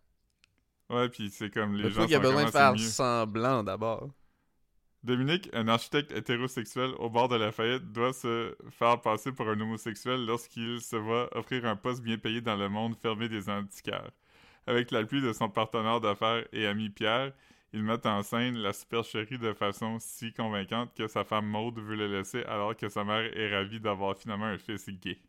Ouais, 0.89 1.09
puis 1.09 1.29
c'est 1.29 1.49
comme 1.49 1.75
les 1.75 1.83
Mais 1.83 1.89
gens 1.89 2.05
pourquoi 2.05 2.07
qu'il 2.07 2.15
a 2.15 2.19
besoin 2.19 2.43
de 2.43 2.47
Ah, 2.47 2.51
faire 2.51 2.79
semblant 2.79 3.63
d'abord? 3.63 4.09
Dominique, 5.05 5.51
un 5.53 5.67
architecte 5.67 6.11
hétérosexuel 6.11 6.89
au 6.97 7.11
bord 7.11 7.27
de 7.27 7.35
la 7.35 7.51
faillite, 7.51 7.91
doit 7.91 8.11
se 8.11 8.55
faire 8.71 8.99
passer 9.01 9.31
pour 9.31 9.47
un 9.47 9.59
homosexuel 9.59 10.25
lorsqu'il 10.25 10.81
se 10.81 10.95
voit 10.95 11.29
offrir 11.37 11.63
un 11.67 11.75
poste 11.75 12.01
bien 12.01 12.17
payé 12.17 12.41
dans 12.41 12.55
le 12.55 12.69
monde 12.69 12.95
fermé 12.99 13.29
des 13.29 13.47
antiquaires. 13.47 14.09
Avec 14.65 14.89
l'appui 14.89 15.21
de 15.21 15.31
son 15.31 15.47
partenaire 15.47 16.01
d'affaires 16.01 16.47
et 16.51 16.65
ami 16.65 16.89
Pierre, 16.89 17.33
ils 17.71 17.83
mettent 17.83 18.07
en 18.07 18.23
scène 18.23 18.57
la 18.57 18.73
supercherie 18.73 19.37
de 19.37 19.53
façon 19.53 19.97
si 19.99 20.33
convaincante 20.33 20.95
que 20.95 21.07
sa 21.07 21.23
femme 21.23 21.45
Maude 21.45 21.77
veut 21.77 21.95
le 21.95 22.07
laisser 22.07 22.41
alors 22.45 22.75
que 22.75 22.89
sa 22.89 23.03
mère 23.03 23.29
est 23.37 23.55
ravie 23.55 23.79
d'avoir 23.79 24.17
finalement 24.17 24.45
un 24.45 24.57
fils 24.57 24.89
gay. 24.89 25.19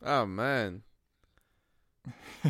Ah, 0.00 0.24
man. 0.24 0.80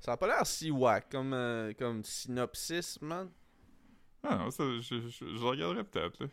ça 0.00 0.12
a 0.12 0.16
pas 0.18 0.26
l'air 0.26 0.46
si 0.46 0.70
whack 0.70 1.08
comme, 1.10 1.32
euh, 1.32 1.72
comme 1.72 2.04
synopsis, 2.04 3.00
man. 3.00 3.30
Ah 4.28 4.36
non, 4.38 4.50
ça, 4.50 4.64
je, 4.80 4.80
je, 5.08 5.36
je 5.36 5.44
regarderai 5.44 5.84
peut-être. 5.84 6.20
là. 6.20 6.26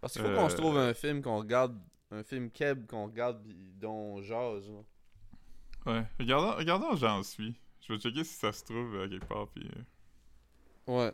Parce 0.00 0.14
qu'il 0.14 0.22
faut 0.22 0.28
Euh, 0.28 0.36
qu'on 0.36 0.48
se 0.48 0.56
trouve 0.56 0.78
un 0.78 0.94
film 0.94 1.22
qu'on 1.22 1.38
regarde, 1.38 1.78
un 2.10 2.22
film 2.22 2.50
keb 2.50 2.86
qu'on 2.86 3.06
regarde 3.06 3.42
dont 3.78 4.16
on 4.16 4.22
jase. 4.22 4.68
là. 4.68 4.80
Ouais, 5.92 6.06
regardons, 6.18 6.56
regardons 6.56 6.96
j'en 6.96 7.22
suis. 7.22 7.54
Je 7.80 7.92
vais 7.92 7.98
checker 7.98 8.24
si 8.24 8.34
ça 8.34 8.52
se 8.52 8.64
trouve 8.64 9.00
à 9.00 9.08
quelque 9.08 9.26
part. 9.26 9.48
Puis, 9.48 9.66
euh. 9.68 9.82
Ouais. 10.86 11.12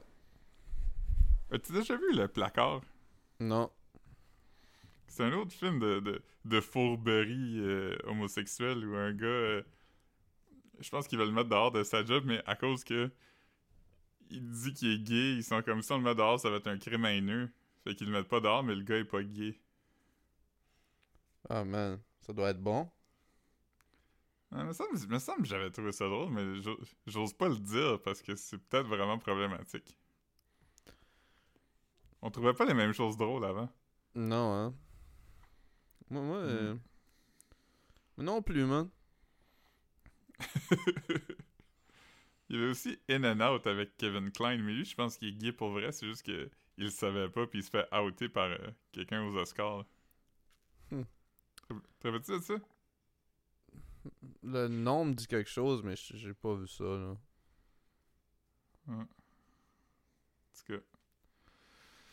As-tu 1.52 1.73
déjà 1.73 1.97
vu 1.97 2.12
le 2.12 2.26
placard? 2.28 2.81
Non. 3.38 3.71
C'est 5.07 5.23
un 5.25 5.33
autre 5.35 5.52
film 5.52 5.78
de, 5.78 6.00
de, 6.00 6.23
de 6.45 6.61
fourberie 6.61 7.61
euh, 7.61 7.97
homosexuelle 8.05 8.85
où 8.87 8.97
un 8.97 9.12
gars, 9.12 9.26
euh, 9.26 9.62
je 10.81 10.90
pense 10.90 11.07
qu'il 11.07 11.19
va 11.19 11.25
le 11.25 11.31
mettre 11.33 11.49
dehors 11.49 11.71
de 11.71 11.85
sa 11.85 12.05
job, 12.05 12.25
mais 12.26 12.43
à 12.47 12.57
cause 12.57 12.83
que 12.83 13.11
il 14.30 14.50
dit 14.50 14.73
qu'il 14.73 14.90
est 14.92 14.99
gay, 14.99 15.35
ils 15.37 15.45
sont 15.45 15.62
comme 15.62 15.83
si 15.83 15.92
on 15.92 15.99
le 15.99 16.04
met 16.04 16.14
dehors, 16.14 16.38
ça 16.40 16.50
va 16.50 16.56
être 16.56 16.66
un 16.68 16.78
crime 16.78 17.04
haineux. 17.06 17.50
Fait 17.85 17.95
qu'ils 17.95 18.06
le 18.09 18.12
mettent 18.12 18.28
pas 18.28 18.40
dehors, 18.40 18.62
mais 18.62 18.75
le 18.75 18.83
gars 18.83 18.97
est 18.99 19.04
pas 19.04 19.23
gay. 19.23 19.59
Ah, 21.49 21.64
man. 21.64 22.00
Ça 22.21 22.33
doit 22.33 22.50
être 22.50 22.61
bon. 22.61 22.90
Ah, 24.52 24.64
me 24.64 24.73
semble, 24.73 24.97
me 25.09 25.18
semble 25.18 25.42
que 25.42 25.49
j'avais 25.49 25.71
trouvé 25.71 25.92
ça 25.92 26.06
drôle, 26.09 26.30
mais 26.33 26.61
j'o- 26.61 26.80
j'ose 27.06 27.33
pas 27.33 27.49
le 27.49 27.56
dire 27.56 28.00
parce 28.02 28.23
que 28.23 28.35
c'est 28.37 28.59
peut-être 28.59 28.87
vraiment 28.87 29.18
problématique. 29.18 29.99
On 32.23 32.30
trouvait 32.30 32.54
pas 32.54 32.64
les 32.64 32.75
mêmes 32.75 32.92
choses 32.92 33.16
drôles 33.16 33.45
avant. 33.45 33.68
Non, 34.14 34.52
hein. 34.54 34.75
Moi, 36.11 36.23
moi, 36.23 36.37
euh, 36.38 36.75
moi 38.16 38.25
non 38.25 38.42
plus, 38.42 38.64
man. 38.64 38.88
Il 42.48 42.56
y 42.56 42.58
avait 42.60 42.70
aussi 42.70 42.98
In 43.08 43.24
and 43.24 43.40
Out 43.54 43.66
avec 43.66 43.96
Kevin 43.96 44.30
Klein, 44.30 44.58
mais 44.58 44.72
lui, 44.74 44.84
je 44.84 44.94
pense 44.94 45.16
qu'il 45.18 45.28
est 45.28 45.32
gay 45.32 45.52
pour 45.52 45.70
vrai, 45.70 45.90
c'est 45.92 46.06
juste 46.06 46.24
que 46.24 46.48
il 46.78 46.84
le 46.84 46.90
savait 46.90 47.28
pas, 47.28 47.46
puis 47.46 47.60
il 47.60 47.62
se 47.64 47.70
fait 47.70 47.86
outer 47.96 48.28
par 48.28 48.44
euh, 48.50 48.58
quelqu'un 48.92 49.24
aux 49.24 49.34
Oscars. 49.36 49.84
Hmm. 50.90 51.02
Te 51.98 52.08
rappelles-tu 52.08 52.32
de 52.32 52.38
ça? 52.40 52.54
Le 54.42 54.68
nom 54.68 55.06
me 55.06 55.14
dit 55.14 55.26
quelque 55.26 55.50
chose, 55.50 55.82
mais 55.82 55.96
j'ai 55.96 56.34
pas 56.34 56.54
vu 56.54 56.68
ça, 56.68 56.84
là. 56.84 57.16
En 58.88 59.04
tout 59.04 60.72
cas. 60.72 60.78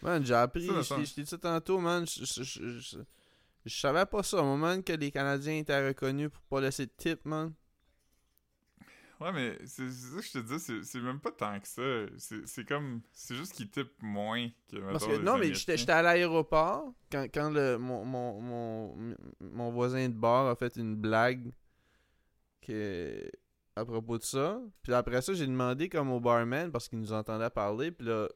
Man, 0.01 0.25
j'ai 0.25 0.33
appris, 0.33 0.65
Ça, 0.67 0.77
je 0.77 0.81
ça. 0.81 0.95
t'ai- 0.95 1.21
dit 1.21 1.25
ça 1.27 1.37
tantôt, 1.37 1.79
man. 1.79 2.05
Je 2.07 3.05
savais 3.79 4.05
pas 4.05 4.23
ça, 4.23 4.41
au 4.41 4.43
moment 4.45 4.81
que 4.81 4.93
les 4.93 5.11
Canadiens 5.11 5.57
étaient 5.57 5.87
reconnus 5.87 6.29
pour 6.29 6.41
pas 6.43 6.61
laisser 6.61 6.85
de 6.87 6.91
tip, 6.97 7.23
man. 7.25 7.53
Ouais, 9.23 9.31
mais 9.31 9.57
c'est 9.65 9.89
ça 9.89 10.17
que 10.17 10.23
je 10.23 10.31
te 10.33 10.37
dis, 10.39 10.59
c'est- 10.83 10.99
même 10.99 11.19
pas 11.19 11.31
tant 11.31 11.59
que 11.59 11.67
ça. 11.67 11.81
C'est 12.45 12.67
comme. 12.67 13.01
C'est 13.13 13.35
juste 13.35 13.53
qu'ils 13.53 13.69
typent 13.69 14.01
moins 14.01 14.49
que. 14.69 14.77
Parce 14.91 15.05
que, 15.07 15.13
non, 15.23 15.37
mais 15.37 15.47
j'étais 15.77 15.91
à 15.91 16.01
l'aéroport 16.01 16.93
quand, 17.11 17.23
quand 17.33 17.49
le, 17.49 17.77
mon, 17.77 18.03
mon, 18.03 18.41
mon, 18.41 19.15
mon 19.39 19.71
voisin 19.71 20.09
de 20.09 20.13
bar 20.13 20.47
a 20.47 20.55
fait 20.55 20.75
une 20.75 20.95
blague 20.95 21.51
que, 22.61 23.29
à 23.75 23.85
propos 23.85 24.17
de 24.17 24.23
ça. 24.23 24.59
Puis 24.81 24.93
après 24.93 25.21
ça, 25.21 25.33
j'ai 25.33 25.47
demandé 25.47 25.89
comme 25.89 26.11
au 26.11 26.19
barman 26.19 26.71
parce 26.71 26.87
qu'il 26.89 26.99
nous 26.99 27.13
entendait 27.13 27.49
parler. 27.49 27.91
Puis 27.91 28.07
là, 28.07 28.27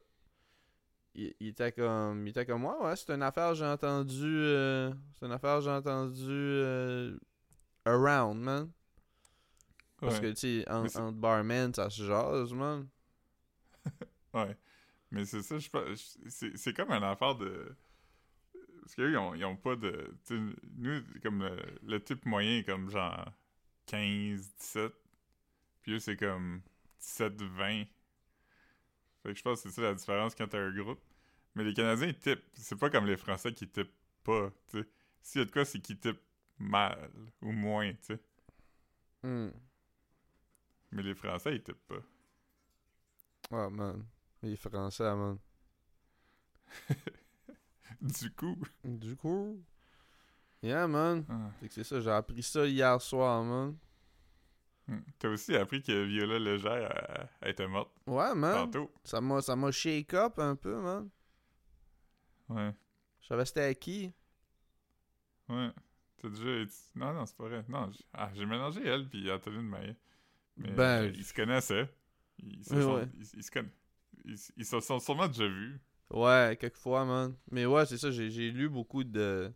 il, 1.14 1.34
il 1.40 1.48
était 1.48 1.72
comme 1.72 2.26
il 2.26 2.30
était 2.30 2.46
comme 2.46 2.64
ouais, 2.64 2.76
ouais, 2.82 2.96
c'est 2.96 3.10
une 3.12 3.22
affaire, 3.22 3.54
j'ai 3.54 3.64
entendu. 3.64 4.24
euh, 4.24 4.92
c'est 5.18 5.26
une 5.26 5.32
affaire, 5.32 5.60
j'ai 5.60 5.70
entendu. 5.70 6.26
euh, 6.30 7.16
around, 7.84 8.40
man. 8.40 8.70
Parce 10.00 10.16
Ouais. 10.16 10.20
que, 10.20 10.26
tu 10.32 10.62
sais, 10.62 10.70
en- 10.70 10.84
entre 10.84 11.12
barman, 11.12 11.72
ça 11.74 11.90
se 11.90 12.02
jase, 12.04 12.52
man. 12.52 12.88
Ouais. 14.34 14.56
Mais 15.10 15.24
c'est 15.24 15.42
ça, 15.42 15.58
je 15.58 15.68
C'est 16.54 16.74
comme 16.74 16.90
une 16.90 17.02
affaire 17.02 17.34
de. 17.34 17.74
Parce 18.82 18.94
qu'eux, 18.94 19.10
ils 19.10 19.16
ont, 19.16 19.34
ils 19.34 19.44
ont 19.44 19.56
pas 19.56 19.74
de. 19.76 20.14
nous, 20.76 21.00
comme 21.22 21.42
le, 21.42 21.56
le 21.82 22.02
type 22.02 22.24
moyen 22.26 22.58
est 22.58 22.64
comme 22.64 22.90
genre 22.90 23.32
15, 23.86 24.54
17. 24.58 24.92
Puis 25.82 25.92
eux, 25.92 25.98
c'est 25.98 26.16
comme 26.16 26.60
17, 27.00 27.40
20. 27.42 27.84
Fait 29.22 29.32
que 29.32 29.34
je 29.34 29.42
pense 29.42 29.62
que 29.62 29.68
c'est 29.70 29.74
ça 29.76 29.82
la 29.82 29.94
différence 29.94 30.34
quand 30.34 30.46
t'as 30.46 30.58
un 30.60 30.72
groupe. 30.74 31.00
Mais 31.54 31.64
les 31.64 31.74
Canadiens, 31.74 32.08
ils 32.08 32.18
typent. 32.18 32.44
C'est 32.54 32.78
pas 32.78 32.90
comme 32.90 33.06
les 33.06 33.16
Français 33.16 33.52
qui 33.52 33.66
typent 33.66 33.90
pas, 34.24 34.50
tu 34.68 34.80
sais. 34.82 34.88
S'il 35.22 35.40
y 35.40 35.42
a 35.42 35.46
de 35.46 35.50
quoi, 35.50 35.64
c'est 35.64 35.80
qu'ils 35.80 35.98
typent 35.98 36.20
mal 36.58 37.10
ou 37.42 37.50
moins, 37.52 37.90
tu 37.92 37.98
sais. 38.02 38.20
Hmm. 39.22 39.48
Mais 40.90 41.02
les 41.02 41.14
Français, 41.14 41.56
ils 41.56 41.62
typent 41.62 41.86
pas. 41.86 42.02
Ah, 43.50 43.68
man. 43.70 44.04
Les 44.42 44.56
Français, 44.56 45.14
man. 45.14 45.38
Du 48.00 48.30
coup. 48.32 48.56
Du 48.84 49.16
coup. 49.16 49.60
Yeah, 50.62 50.86
man. 50.86 51.24
ah. 51.28 51.50
Fait 51.60 51.68
que 51.68 51.74
c'est 51.74 51.84
ça, 51.84 52.00
j'ai 52.00 52.10
appris 52.10 52.42
ça 52.42 52.66
hier 52.66 53.00
soir, 53.00 53.42
man. 53.42 53.76
Hmm. 54.86 55.00
T'as 55.18 55.28
aussi 55.28 55.54
appris 55.56 55.82
que 55.82 56.04
Viola 56.04 56.38
Légère 56.38 56.90
elle, 56.90 57.28
elle 57.42 57.50
était 57.50 57.68
morte 57.68 57.90
Ouais, 58.06 58.34
man. 58.34 58.54
tantôt. 58.70 58.90
Ça 59.04 59.20
m'a, 59.20 59.42
ça 59.42 59.54
m'a 59.54 59.70
shake 59.70 60.14
up 60.14 60.38
un 60.38 60.56
peu, 60.56 60.80
man. 60.80 61.10
Ouais. 62.48 62.74
Je 63.20 63.26
savais 63.26 63.44
c'était 63.44 63.64
à 63.64 63.74
qui. 63.74 64.12
Ouais. 65.48 65.70
T'as 66.16 66.28
déjà. 66.28 66.64
Non, 66.94 67.12
non, 67.12 67.26
c'est 67.26 67.36
pas 67.36 67.44
vrai. 67.44 67.64
Non, 67.68 67.90
j'ai 67.92 68.04
ah, 68.14 68.30
j'ai 68.32 68.46
mélangé 68.46 68.80
elle 68.86 69.08
puis 69.08 69.30
Anthony 69.30 69.56
de 69.56 69.62
Maillet. 69.62 69.96
Ben, 70.58 71.04
euh, 71.04 71.12
ils 71.14 71.24
se 71.24 71.32
connaissaient. 71.34 71.88
Ils 72.40 72.64
se, 72.64 72.80
sont, 72.80 72.94
ouais. 72.96 73.08
ils, 73.14 73.26
ils 73.34 73.42
se 73.42 73.50
conna- 73.50 73.70
ils, 74.24 74.36
ils 74.56 74.64
se 74.64 74.80
sont 74.80 74.98
sûrement 75.00 75.28
déjà 75.28 75.46
vus. 75.46 75.80
Ouais, 76.10 76.56
quelquefois, 76.60 77.04
man. 77.04 77.34
Mais 77.50 77.66
ouais, 77.66 77.86
c'est 77.86 77.98
ça, 77.98 78.10
j'ai, 78.10 78.50
lu 78.50 78.68
beaucoup 78.68 79.04
de. 79.04 79.52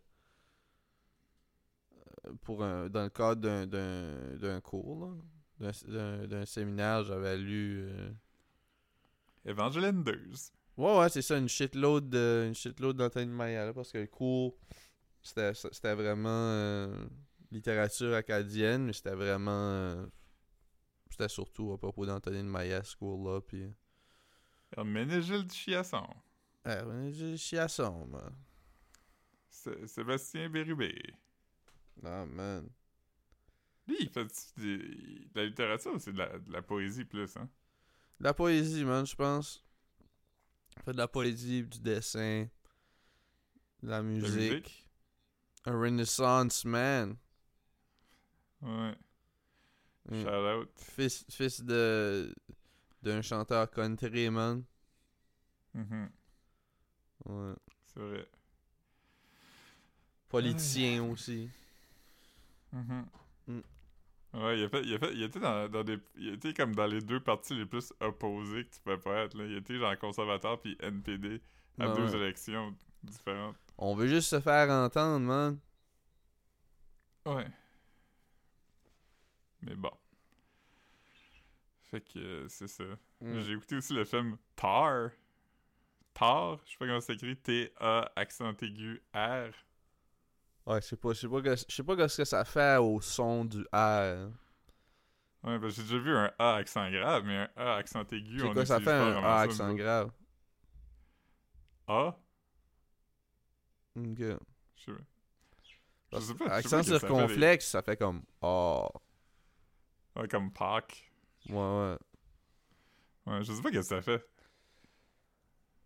euh, 2.25 2.33
Pour 2.41 2.63
un, 2.63 2.89
dans 2.89 3.03
le 3.03 3.09
cadre 3.09 3.65
d'un, 3.65 4.61
cours, 4.61 5.17
là. 5.59 5.67
D'un, 6.27 6.45
séminaire, 6.45 7.03
j'avais 7.03 7.37
lu. 7.37 7.85
euh, 7.89 8.11
Evangeline 9.45 10.03
Deuse. 10.03 10.51
Ouais, 10.77 10.97
ouais, 10.97 11.09
c'est 11.09 11.21
ça, 11.21 11.37
une 11.37 11.49
shitload 11.49 12.09
de, 12.09 12.45
une 12.47 12.55
shitload 12.55 12.97
d'Anthony 12.97 13.27
Maya, 13.27 13.65
là, 13.65 13.73
parce 13.73 13.91
que 13.91 13.99
le 13.99 14.07
cours, 14.07 14.57
c'était, 15.21 15.53
c'était 15.53 15.93
vraiment 15.93 16.29
euh, 16.29 17.05
littérature 17.51 18.13
acadienne, 18.15 18.85
mais 18.85 18.93
c'était 18.93 19.13
vraiment, 19.15 19.51
euh, 19.51 20.05
c'était 21.13 21.29
surtout 21.29 21.71
à 21.73 21.77
propos 21.77 22.05
d'Anthony 22.07 22.41
Maya, 22.41 22.83
ce 22.83 22.95
cours-là, 22.95 23.39
puis... 23.41 23.71
Herménégilde 24.75 25.51
Chiasson. 25.51 26.07
Eh, 26.65 26.81
ouais, 26.81 27.11
j'ai 27.13 27.37
chiasson, 27.37 28.07
man. 28.07 28.35
Sé- 29.47 29.85
Sébastien 29.85 30.49
Bérubé. 30.49 30.95
Ah, 32.03 32.25
man. 32.25 32.67
Lui, 33.87 33.97
il 33.99 34.09
fait 34.09 34.25
de 34.57 35.29
la 35.35 35.45
littérature 35.45 35.93
ou 35.93 35.99
c'est 35.99 36.13
de 36.13 36.17
la, 36.17 36.39
de 36.39 36.51
la 36.51 36.61
poésie 36.63 37.05
plus, 37.05 37.37
hein? 37.37 37.47
De 38.19 38.23
la 38.23 38.33
poésie, 38.33 38.83
man, 38.83 39.05
je 39.05 39.15
pense. 39.15 39.63
Il 40.77 40.83
fait 40.83 40.93
de 40.93 40.97
la 40.97 41.07
poésie, 41.07 41.63
du 41.63 41.79
dessin, 41.79 42.47
de 43.83 43.89
la 43.89 44.01
musique. 44.01 44.31
la 44.31 44.31
musique? 44.31 44.89
Un 45.65 45.79
renaissance 45.79 46.65
man. 46.65 47.15
Ouais. 48.61 48.95
Mm. 50.09 50.21
Shout 50.21 50.29
out. 50.29 50.69
Fils, 50.77 51.25
fils 51.29 51.61
de 51.63 52.33
d'un 53.01 53.21
chanteur 53.21 53.69
country, 53.69 54.29
man. 54.29 54.63
Mhm. 55.73 56.09
Ouais. 57.25 57.53
C'est 57.87 57.99
vrai. 57.99 58.27
Politicien 60.29 61.03
aussi. 61.03 61.49
Mhm. 62.71 63.05
Mm. 63.47 63.59
Ouais, 64.33 64.59
il 64.59 64.63
a 64.65 64.69
fait, 64.69 64.81
il 64.83 64.95
a 64.95 64.99
fait, 64.99 65.13
il 65.13 65.23
était 65.23 65.39
dans, 65.39 65.69
dans 65.69 65.83
des, 65.83 65.99
il 66.15 66.29
était 66.33 66.53
comme 66.53 66.73
dans 66.73 66.87
les 66.87 67.01
deux 67.01 67.19
partis 67.19 67.53
les 67.53 67.65
plus 67.65 67.93
opposés 67.99 68.65
que 68.65 68.73
tu 68.73 68.79
peux 68.83 68.99
pas 68.99 69.25
être, 69.25 69.37
là. 69.37 69.45
Il 69.45 69.57
était 69.57 69.77
genre 69.77 69.97
conservateur 69.99 70.59
puis 70.59 70.75
NPD 70.81 71.39
à 71.79 71.89
deux 71.89 72.09
ouais. 72.11 72.17
élections 72.17 72.75
différentes. 73.03 73.55
On 73.77 73.95
veut 73.95 74.07
juste 74.07 74.29
se 74.29 74.39
faire 74.39 74.69
entendre, 74.71 75.25
man. 75.25 75.59
Ouais. 77.25 77.47
Mais 79.65 79.75
bon. 79.75 79.91
Fait 81.91 82.01
que 82.01 82.19
euh, 82.19 82.47
c'est 82.49 82.67
ça. 82.67 82.83
Mm. 83.21 83.39
J'ai 83.39 83.53
écouté 83.53 83.75
aussi 83.77 83.93
le 83.93 84.03
film 84.05 84.37
Tar. 84.55 85.09
Tar, 86.13 86.59
je 86.65 86.71
sais 86.71 86.77
pas 86.77 86.85
comment 86.87 86.99
ça 87.01 87.13
s'écrit, 87.13 87.35
T-A 87.37 88.11
accent 88.15 88.53
aigu 88.61 89.01
R. 89.15 89.49
Ouais, 90.65 90.79
je 90.81 90.87
sais 90.87 90.95
pas, 90.95 91.13
je 91.13 91.19
sais 91.19 91.27
pas, 91.27 91.41
que- 91.41 91.55
je 91.55 91.75
sais 91.75 91.83
pas 91.83 92.07
ce 92.07 92.17
que 92.17 92.25
ça 92.25 92.45
fait 92.45 92.77
au 92.77 93.01
son 93.01 93.45
du 93.45 93.61
R. 93.73 94.29
Ouais, 95.43 95.59
ben 95.59 95.67
j'ai 95.69 95.81
déjà 95.81 95.97
vu 95.97 96.15
un 96.15 96.31
A 96.39 96.55
accent 96.55 96.89
grave, 96.89 97.23
mais 97.25 97.35
un 97.37 97.49
A 97.57 97.75
accent 97.75 98.03
aigu, 98.11 98.41
on 98.43 98.53
quoi 98.53 98.65
ça 98.65 98.79
fait 98.79 98.85
pas 98.85 99.03
un 99.03 99.23
A 99.23 99.39
accent 99.41 99.73
grave? 99.73 100.11
A? 101.87 102.15
Ok. 103.95 104.19
Je 104.19 104.35
sais 104.85 104.91
pas. 104.91 104.97
Je 106.13 106.19
sais 106.19 106.33
pas. 106.35 106.45
Accent 106.45 106.77
pas 106.77 106.83
que 106.83 106.83
ça 106.83 106.83
fait 106.83 106.89
des- 106.91 106.99
circonflexe, 106.99 107.67
ça 107.67 107.81
fait 107.81 107.97
comme 107.97 108.23
Oh. 108.41 108.87
Ouais, 110.15 110.27
comme 110.27 110.51
Pâques. 110.51 111.11
Ouais, 111.49 111.55
ouais. 111.55 111.97
Ouais, 113.25 113.43
je 113.43 113.53
sais 113.53 113.61
pas 113.61 113.69
ce 113.69 113.73
que 113.73 113.81
ça 113.81 114.01
fait. 114.01 114.25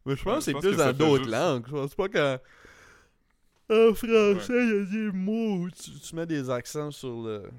Mais 0.06 0.16
je 0.16 0.24
pense 0.24 0.46
que 0.46 0.52
c'est 0.52 0.60
plus 0.60 0.76
dans 0.78 0.94
d'autres 0.94 1.24
juste- 1.26 1.36
langues. 1.36 1.66
Je 1.68 1.72
pense 1.72 1.96
pas 1.96 2.10
qu'en 2.10 2.38
en 3.70 3.94
français, 3.94 4.66
il 4.66 4.70
y 4.70 4.80
a 4.80 4.86
des 4.86 5.12
mots 5.12 5.58
où 5.64 5.70
tu, 5.72 5.92
tu 6.00 6.16
mets 6.16 6.26
des 6.26 6.50
accents 6.50 6.92
sur 6.92 7.22
le. 7.22 7.52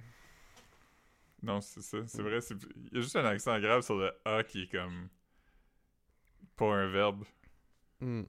Non, 1.42 1.60
c'est 1.60 1.82
ça. 1.82 1.98
C'est 2.06 2.22
vrai. 2.22 2.40
c'est- 2.40 2.54
Il 2.90 2.94
y 2.94 2.98
a 2.98 3.00
juste 3.02 3.16
un 3.16 3.25
accent 3.26 3.58
grave 3.60 3.82
sur 3.82 3.96
le 3.96 4.10
A 4.25 4.42
qui 4.42 4.62
est 4.62 4.68
comme. 4.70 5.08
Pas 6.56 6.75
un 6.75 6.88
verbe. 6.90 7.25
Hmm. 8.00 8.22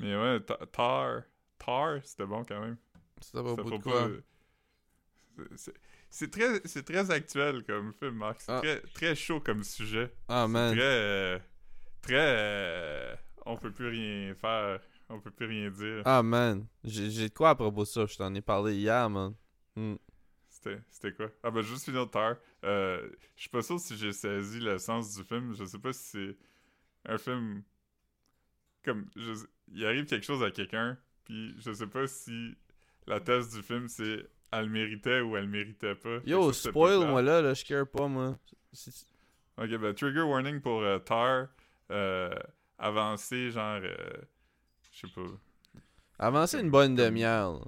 Mais 0.00 0.16
ouais, 0.16 0.40
ta- 0.40 0.66
tar. 0.66 1.22
Tar, 1.58 2.00
c'était 2.04 2.26
bon 2.26 2.44
quand 2.44 2.60
même. 2.60 2.76
De 3.56 3.78
quoi? 3.82 4.08
pas- 5.36 5.44
c'est- 5.56 5.74
C'est 6.10 6.30
très, 6.30 6.60
c'est 6.64 6.84
très 6.84 7.10
actuel 7.10 7.64
comme 7.64 7.92
film, 7.92 8.14
Marc. 8.16 8.40
C'est 8.40 8.52
Ah. 8.52 8.60
très, 8.60 8.80
très 8.94 9.14
chaud 9.14 9.40
comme 9.40 9.62
sujet. 9.62 10.12
Ah, 10.28 10.48
man. 10.48 10.72
Très. 10.74 10.82
euh, 10.82 11.38
très. 12.02 12.14
euh, 12.16 13.14
on 13.46 13.56
peut 13.56 13.70
plus 13.72 13.88
rien 13.88 14.34
faire. 14.34 14.80
On 15.10 15.20
peut 15.20 15.30
plus 15.30 15.46
rien 15.46 15.70
dire. 15.70 16.02
Ah, 16.04 16.22
man. 16.22 16.66
J'ai 16.84 17.28
de 17.28 17.34
quoi 17.34 17.50
à 17.50 17.54
propos 17.54 17.82
de 17.82 17.86
ça? 17.88 18.06
Je 18.06 18.16
t'en 18.16 18.34
ai 18.34 18.40
parlé 18.42 18.76
hier, 18.76 19.08
man. 19.10 19.34
Hmm. 19.76 19.96
C'était, 20.90 21.12
quoi? 21.12 21.30
Ah 21.44 21.50
ben 21.52 21.62
juste 21.62 21.84
finir 21.84 22.10
tard. 22.10 22.34
Euh, 22.64 23.08
je 23.36 23.42
suis 23.42 23.48
pas 23.50 23.62
sûr 23.62 23.78
si 23.78 23.96
j'ai 23.96 24.12
saisi 24.12 24.58
le 24.58 24.76
sens 24.78 25.14
du 25.16 25.22
film. 25.22 25.54
Je 25.54 25.64
sais 25.64 25.78
pas 25.78 25.92
si 25.92 26.02
c'est 26.04 26.36
un 27.06 27.16
film 27.16 27.62
comme 28.84 29.06
je 29.14 29.32
il 29.68 29.86
arrive 29.86 30.06
quelque 30.06 30.24
chose 30.26 30.42
à 30.42 30.50
quelqu'un, 30.50 30.98
puis 31.24 31.54
je 31.58 31.72
sais 31.72 31.86
pas 31.86 32.06
si 32.08 32.56
la 33.06 33.20
thèse 33.20 33.54
du 33.54 33.62
film 33.62 33.86
c'est 33.88 34.26
elle 34.50 34.64
le 34.64 34.70
méritait 34.70 35.20
ou 35.20 35.36
elle 35.36 35.44
le 35.44 35.50
méritait 35.50 35.94
pas. 35.94 36.18
Yo, 36.24 36.52
ça, 36.52 36.70
spoil, 36.70 37.06
moi 37.06 37.22
là, 37.22 37.42
là, 37.42 37.54
je 37.54 37.64
care 37.64 37.86
pas, 37.86 38.06
moi. 38.06 38.36
Ok, 39.56 39.70
ben 39.76 39.94
trigger 39.94 40.22
warning 40.22 40.60
pour 40.60 40.82
euh, 40.82 40.98
Tar. 40.98 41.48
Euh, 41.90 42.34
avancer 42.78 43.50
genre, 43.50 43.80
euh, 43.82 43.96
je 44.92 45.00
sais 45.00 45.12
pas. 45.12 45.22
Avancer 46.18 46.60
une 46.60 46.70
bonne 46.70 46.94
demi-heure. 46.94 47.66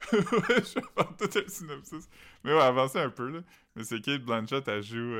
je 0.12 0.16
vais 0.16 0.62
faire 0.62 1.16
tout 1.16 1.38
un 1.38 1.48
synopsis. 1.48 2.08
Mais 2.44 2.52
ouais, 2.52 2.60
avancer 2.60 2.98
un 2.98 3.10
peu, 3.10 3.28
là. 3.30 3.40
Mais 3.74 3.84
c'est 3.84 4.00
Kate 4.00 4.22
Blanchett, 4.22 4.66
elle 4.68 4.82
joue 4.82 5.16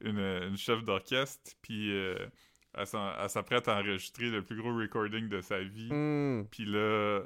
une, 0.00 0.18
une, 0.18 0.56
chef 0.56 0.82
d'orchestre, 0.84 1.52
puis 1.62 1.90
elle 1.90 2.86
s'apprête 3.28 3.68
à 3.68 3.78
enregistrer 3.78 4.30
le 4.30 4.42
plus 4.42 4.56
gros 4.56 4.74
recording 4.74 5.28
de 5.28 5.40
sa 5.40 5.60
vie. 5.62 5.92
Hmm. 5.92 6.46
Puis 6.50 6.64
là, 6.64 7.22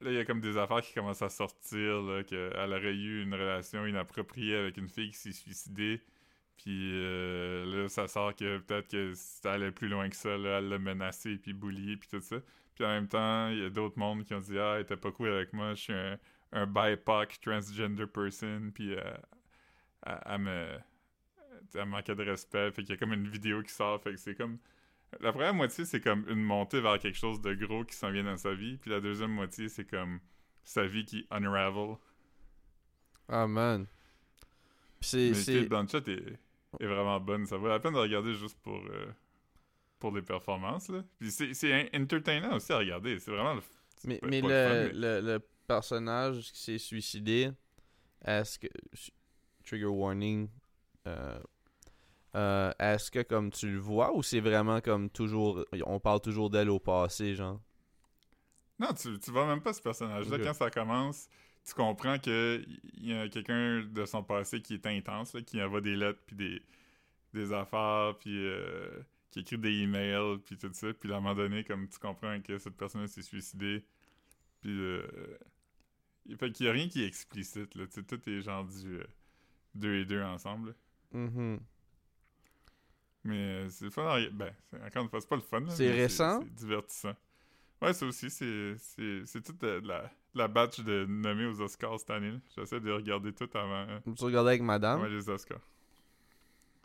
là, 0.00 0.10
il 0.10 0.14
y 0.14 0.18
a 0.18 0.24
comme 0.24 0.40
des 0.40 0.56
affaires 0.58 0.82
qui 0.82 0.94
commencent 0.94 1.22
à 1.22 1.28
sortir, 1.30 2.02
là, 2.02 2.22
qu'elle 2.24 2.72
aurait 2.72 2.94
eu 2.94 3.22
une 3.22 3.34
relation 3.34 3.86
inappropriée 3.86 4.56
avec 4.56 4.76
une 4.76 4.88
fille 4.88 5.10
qui 5.10 5.16
s'est 5.18 5.32
suicidée. 5.32 6.02
Puis 6.56 6.92
là, 6.92 7.88
ça 7.88 8.08
sort 8.08 8.34
que 8.34 8.58
peut-être 8.58 8.88
que 8.88 9.12
ça 9.14 9.52
allait 9.52 9.72
plus 9.72 9.88
loin 9.88 10.08
que 10.08 10.16
ça, 10.16 10.36
là, 10.38 10.58
elle 10.58 10.68
l'a 10.68 10.78
menacé, 10.78 11.36
puis 11.36 11.52
boulié, 11.52 11.96
puis 11.96 12.08
tout 12.08 12.20
ça. 12.20 12.36
Puis 12.74 12.84
en 12.84 12.88
même 12.88 13.08
temps, 13.08 13.48
il 13.48 13.58
y 13.58 13.64
a 13.64 13.70
d'autres 13.70 13.98
mondes 13.98 14.24
qui 14.24 14.34
ont 14.34 14.40
dit 14.40 14.58
Ah, 14.58 14.74
elle 14.76 14.82
était 14.82 14.96
pas 14.96 15.10
cool 15.10 15.30
avec 15.30 15.52
moi, 15.52 15.74
je 15.74 15.80
suis 15.82 15.92
un, 15.94 16.18
un 16.52 16.66
BIPOC 16.66 17.40
transgender 17.40 18.06
person, 18.06 18.70
puis 18.72 18.94
euh, 18.94 19.16
elle, 20.26 20.38
me. 20.38 20.78
Elle 21.74 21.86
manquait 21.86 22.14
de 22.14 22.22
respect, 22.22 22.70
fait 22.72 22.82
qu'il 22.82 22.90
y 22.90 22.92
a 22.92 22.96
comme 22.96 23.12
une 23.12 23.28
vidéo 23.28 23.62
qui 23.62 23.72
sort, 23.72 24.00
fait 24.02 24.12
que 24.12 24.16
c'est 24.18 24.34
comme. 24.34 24.58
La 25.20 25.32
première 25.32 25.54
moitié, 25.54 25.84
c'est 25.84 26.00
comme 26.00 26.24
une 26.28 26.42
montée 26.42 26.80
vers 26.80 26.98
quelque 26.98 27.18
chose 27.18 27.40
de 27.40 27.54
gros 27.54 27.84
qui 27.84 27.94
s'en 27.94 28.10
vient 28.10 28.24
dans 28.24 28.36
sa 28.36 28.54
vie, 28.54 28.76
puis 28.76 28.90
la 28.90 29.00
deuxième 29.00 29.30
moitié, 29.32 29.68
c'est 29.68 29.84
comme 29.84 30.20
sa 30.64 30.86
vie 30.86 31.04
qui 31.04 31.26
unravel. 31.30 31.96
Ah 33.28 33.46
man. 33.46 33.86
c'est. 35.00 35.30
Mais 35.30 35.60
Kate 35.60 35.68
Blanchett 35.68 36.08
est, 36.08 36.38
est, 36.80 36.86
vraiment 36.86 37.20
bonne, 37.20 37.46
ça 37.46 37.56
vaut 37.56 37.68
la 37.68 37.80
peine 37.80 37.94
de 37.94 37.98
regarder 37.98 38.34
juste 38.34 38.58
pour. 38.62 38.76
Euh, 38.76 39.06
pour 39.98 40.12
des 40.12 40.22
performances. 40.22 40.88
Là. 40.88 41.02
Puis 41.18 41.30
c'est 41.30 41.90
entertainant 41.96 42.56
aussi 42.56 42.72
à 42.72 42.78
regarder. 42.78 43.18
C'est 43.18 43.30
vraiment 43.30 43.54
le, 43.54 43.62
Mais, 44.04 44.20
mais, 44.22 44.40
le, 44.40 44.90
le, 44.92 45.20
le, 45.20 45.40
personnage 45.66 46.52
qui 46.52 46.60
s'est 46.60 46.78
suicidé, 46.78 47.50
est-ce 48.24 48.58
que. 48.58 48.68
Trigger 49.64 49.86
warning. 49.86 50.48
Euh, 51.06 51.40
euh, 52.36 52.72
est-ce 52.78 53.10
que 53.10 53.22
comme 53.22 53.50
tu 53.50 53.70
le 53.70 53.78
vois 53.78 54.14
ou 54.14 54.22
c'est 54.22 54.40
vraiment 54.40 54.80
comme 54.80 55.10
toujours. 55.10 55.64
On 55.84 55.98
parle 55.98 56.20
toujours 56.20 56.50
d'elle 56.50 56.70
au 56.70 56.78
passé, 56.78 57.34
genre? 57.34 57.60
Non, 58.78 58.92
tu, 58.92 59.18
tu 59.18 59.30
vois 59.30 59.46
même 59.46 59.62
pas 59.62 59.72
ce 59.72 59.80
personnage-là. 59.80 60.38
Quand 60.38 60.52
ça 60.52 60.70
commence, 60.70 61.28
tu 61.64 61.74
comprends 61.74 62.18
qu'il 62.18 62.80
y 62.98 63.14
a 63.14 63.28
quelqu'un 63.28 63.82
de 63.82 64.04
son 64.04 64.22
passé 64.22 64.60
qui 64.60 64.74
est 64.74 64.86
intense, 64.86 65.32
là, 65.32 65.40
qui 65.40 65.62
envoie 65.62 65.80
des 65.80 65.96
lettres 65.96 66.20
puis 66.26 66.36
des, 66.36 66.62
des 67.32 67.52
affaires, 67.52 68.14
puis. 68.18 68.46
Euh, 68.46 68.88
qui 69.30 69.40
écrit 69.40 69.58
des 69.58 69.82
emails, 69.82 70.38
puis 70.44 70.56
tout 70.56 70.70
ça. 70.72 70.92
Puis 70.94 71.12
à 71.12 71.16
un 71.16 71.20
moment 71.20 71.34
donné, 71.34 71.64
comme 71.64 71.88
tu 71.88 71.98
comprends 71.98 72.40
que 72.40 72.58
cette 72.58 72.76
personne 72.76 73.06
s'est 73.06 73.22
suicidée, 73.22 73.84
puis... 74.60 74.70
Euh, 74.70 75.06
fait 76.38 76.50
qu'il 76.50 76.64
n'y 76.64 76.70
a 76.70 76.72
rien 76.72 76.88
qui 76.88 77.02
est 77.02 77.06
explicite, 77.06 77.74
là. 77.76 77.86
Tu 77.86 77.92
sais, 77.92 78.02
tout 78.02 78.20
est 78.28 78.40
genre 78.40 78.64
du 78.64 78.98
2 79.74 79.88
euh, 79.88 80.00
et 80.00 80.04
2 80.04 80.22
ensemble. 80.22 80.74
Mais 83.26 83.36
euh, 83.36 83.68
c'est 83.68 83.90
fun. 83.90 84.18
Ben, 84.32 84.52
encore 84.86 85.02
une 85.02 85.08
fois, 85.08 85.20
c'est 85.20 85.28
pas 85.28 85.36
le 85.36 85.42
fun. 85.42 85.62
C'est 85.68 85.90
récent? 85.90 86.40
C'est 86.42 86.54
divertissant. 86.54 87.14
Ouais, 87.82 87.92
ça 87.92 88.06
aussi, 88.06 88.30
c'est 88.30 89.42
toute 89.42 89.62
la, 89.62 90.10
la 90.34 90.48
batch 90.48 90.80
de 90.80 91.04
nommés 91.06 91.46
aux 91.46 91.60
Oscars 91.60 91.98
cette 92.00 92.10
année. 92.10 92.38
J'essaie 92.56 92.80
de 92.80 92.90
regarder 92.90 93.32
tout 93.32 93.48
avant. 93.54 93.86
Tu 94.16 94.24
regardais 94.24 94.50
avec 94.50 94.62
madame? 94.62 95.00
Avant 95.00 95.08
les 95.08 95.28
Oscars. 95.28 95.60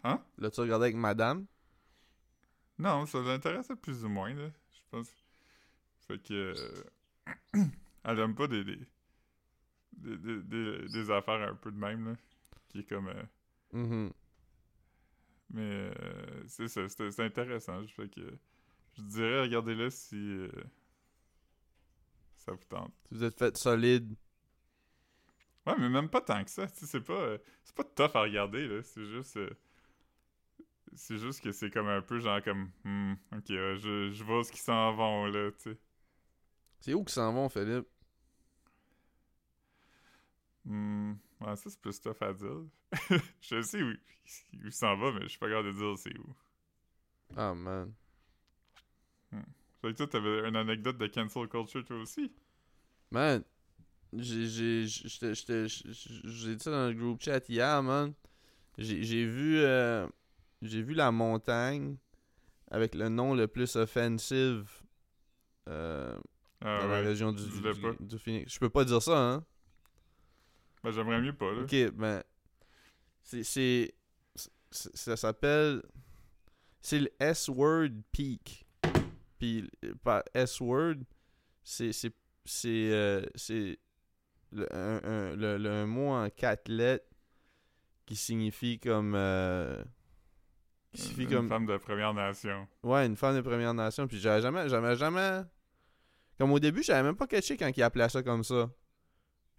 Hein? 0.03 0.21
Là, 0.37 0.49
tu 0.49 0.59
regardais 0.61 0.85
avec 0.85 0.97
madame? 0.97 1.45
Non, 2.79 3.05
ça 3.05 3.21
l'intéressait 3.21 3.75
plus 3.75 4.03
ou 4.03 4.09
moins, 4.09 4.33
là, 4.33 4.49
je 4.73 4.79
pense. 4.89 5.07
Fait 6.07 6.17
que... 6.17 6.55
Euh, 6.57 6.83
elle 8.03 8.19
aime 8.19 8.33
pas 8.33 8.47
des 8.47 8.63
des, 8.63 10.17
des, 10.17 10.87
des, 10.87 11.11
affaires 11.11 11.47
un 11.47 11.53
peu 11.53 11.71
de 11.71 11.77
même, 11.77 12.09
là. 12.09 12.15
Qui 12.69 12.79
est 12.79 12.89
comme... 12.89 13.09
Euh, 13.09 13.23
mm-hmm. 13.73 14.11
Mais 15.53 15.61
euh, 15.61 16.43
c'est 16.47 16.67
ça, 16.67 16.87
c'est 16.87 17.19
intéressant. 17.19 17.85
Fait 17.87 18.09
que 18.09 18.21
je 18.97 19.01
dirais, 19.03 19.41
regardez-le 19.41 19.89
si 19.89 20.47
ça 22.37 22.53
vous 22.53 22.65
tente. 22.69 22.93
Si 23.07 23.15
vous 23.15 23.23
êtes 23.23 23.37
fait 23.37 23.55
solide. 23.57 24.15
Ouais, 25.65 25.75
mais 25.77 25.89
même 25.89 26.09
pas 26.09 26.21
tant 26.21 26.43
que 26.43 26.49
ça. 26.49 26.67
C'est 26.73 27.01
pas, 27.01 27.37
c'est 27.63 27.75
pas 27.75 27.83
tough 27.83 28.15
à 28.15 28.21
regarder, 28.23 28.67
là. 28.67 28.81
C'est 28.83 29.05
juste... 29.05 29.37
C'est 30.93 31.17
juste 31.17 31.41
que 31.41 31.51
c'est 31.51 31.69
comme 31.71 31.87
un 31.87 32.01
peu 32.01 32.19
genre 32.19 32.41
comme 32.43 32.69
hmm, 32.83 33.13
ok 33.33 33.47
je, 33.47 34.11
je 34.11 34.23
vois 34.23 34.43
ce 34.43 34.51
qu'ils 34.51 34.61
s'en 34.61 34.93
vont 34.93 35.25
là 35.25 35.51
tu 35.51 35.71
sais. 35.71 35.77
C'est 36.81 36.93
où 36.93 37.03
qu'ils 37.03 37.13
s'en 37.13 37.31
vont 37.33 37.47
Philippe? 37.49 37.87
Hmm, 40.65 41.13
ouais, 41.41 41.55
ça 41.55 41.69
c'est 41.69 41.79
plus 41.79 41.99
tough 41.99 42.21
à 42.21 42.33
dire. 42.33 42.63
je 43.41 43.61
sais 43.61 43.81
où, 43.81 43.89
où 43.89 44.65
il 44.65 44.71
s'en 44.71 44.95
va, 44.97 45.11
mais 45.11 45.21
je 45.23 45.27
suis 45.27 45.39
pas 45.39 45.47
capable 45.47 45.73
de 45.73 45.77
dire 45.77 45.97
c'est 45.97 46.17
où. 46.17 46.35
Ah 47.35 47.53
man. 47.53 47.93
Hmm. 49.31 49.41
Fait 49.81 49.91
que 49.91 49.97
toi 49.97 50.07
t'avais 50.07 50.47
une 50.47 50.55
anecdote 50.55 50.97
de 50.97 51.07
cancel 51.07 51.47
culture 51.47 51.83
toi 51.85 51.97
aussi? 51.97 52.31
Man, 53.11 53.43
j'ai 54.13 54.45
dit 54.45 54.89
ça 56.59 56.71
dans 56.71 56.87
le 56.87 56.93
groupe 56.93 57.21
chat 57.21 57.47
hier 57.49 57.81
man. 57.83 58.13
J'ai 58.77 59.25
vu 59.25 59.59
euh, 59.59 60.07
j'ai 60.61 60.81
vu 60.81 60.93
la 60.93 61.11
montagne 61.11 61.97
avec 62.69 62.95
le 62.95 63.09
nom 63.09 63.35
le 63.35 63.47
plus 63.47 63.75
offensive 63.75 64.69
euh, 65.69 66.17
ah 66.61 66.79
dans 66.81 66.87
la 66.87 67.01
région 67.01 67.31
du, 67.31 67.43
du, 67.99 68.19
Phoenix. 68.19 68.53
Je 68.53 68.59
peux 68.59 68.69
pas 68.69 68.85
dire 68.85 69.01
ça, 69.01 69.17
hein? 69.17 69.45
Ben, 70.83 70.91
j'aimerais 70.91 71.21
mieux 71.21 71.33
pas, 71.33 71.51
là. 71.51 71.61
Ok, 71.61 71.91
ben. 71.93 72.23
C'est. 73.23 73.93
Ça 74.71 75.17
s'appelle. 75.17 75.81
C'est 76.81 76.99
le 76.99 77.09
S-Word 77.19 77.89
Peak. 78.11 78.65
Puis, 79.37 79.69
par 80.03 80.23
S-Word, 80.33 80.95
c'est. 81.63 81.91
C'est. 81.91 82.13
C'est. 82.45 82.91
Euh, 82.91 83.25
le, 84.53 84.75
un, 84.75 85.35
le, 85.35 85.57
le, 85.57 85.85
mot 85.85 86.09
en 86.09 86.29
quatre 86.29 86.67
lettres 86.67 87.07
qui 88.05 88.15
signifie 88.15 88.79
comme. 88.79 89.13
Euh, 89.15 89.83
une, 91.17 91.27
comme... 91.29 91.47
femme 91.47 91.65
de 91.65 91.77
Première 91.77 92.13
Nation. 92.13 92.67
Ouais, 92.83 93.05
une 93.05 93.15
femme 93.15 93.35
de 93.35 93.41
Première 93.41 93.73
Nation. 93.73 94.07
Puis 94.07 94.19
j'avais 94.19 94.41
jamais, 94.41 94.67
jamais, 94.67 94.95
jamais. 94.95 95.41
Comme 96.37 96.51
au 96.51 96.59
début, 96.59 96.83
j'avais 96.83 97.03
même 97.03 97.15
pas 97.15 97.27
catché 97.27 97.55
quand 97.55 97.71
il 97.75 97.83
appelait 97.83 98.09
ça 98.09 98.23
comme 98.23 98.43
ça. 98.43 98.69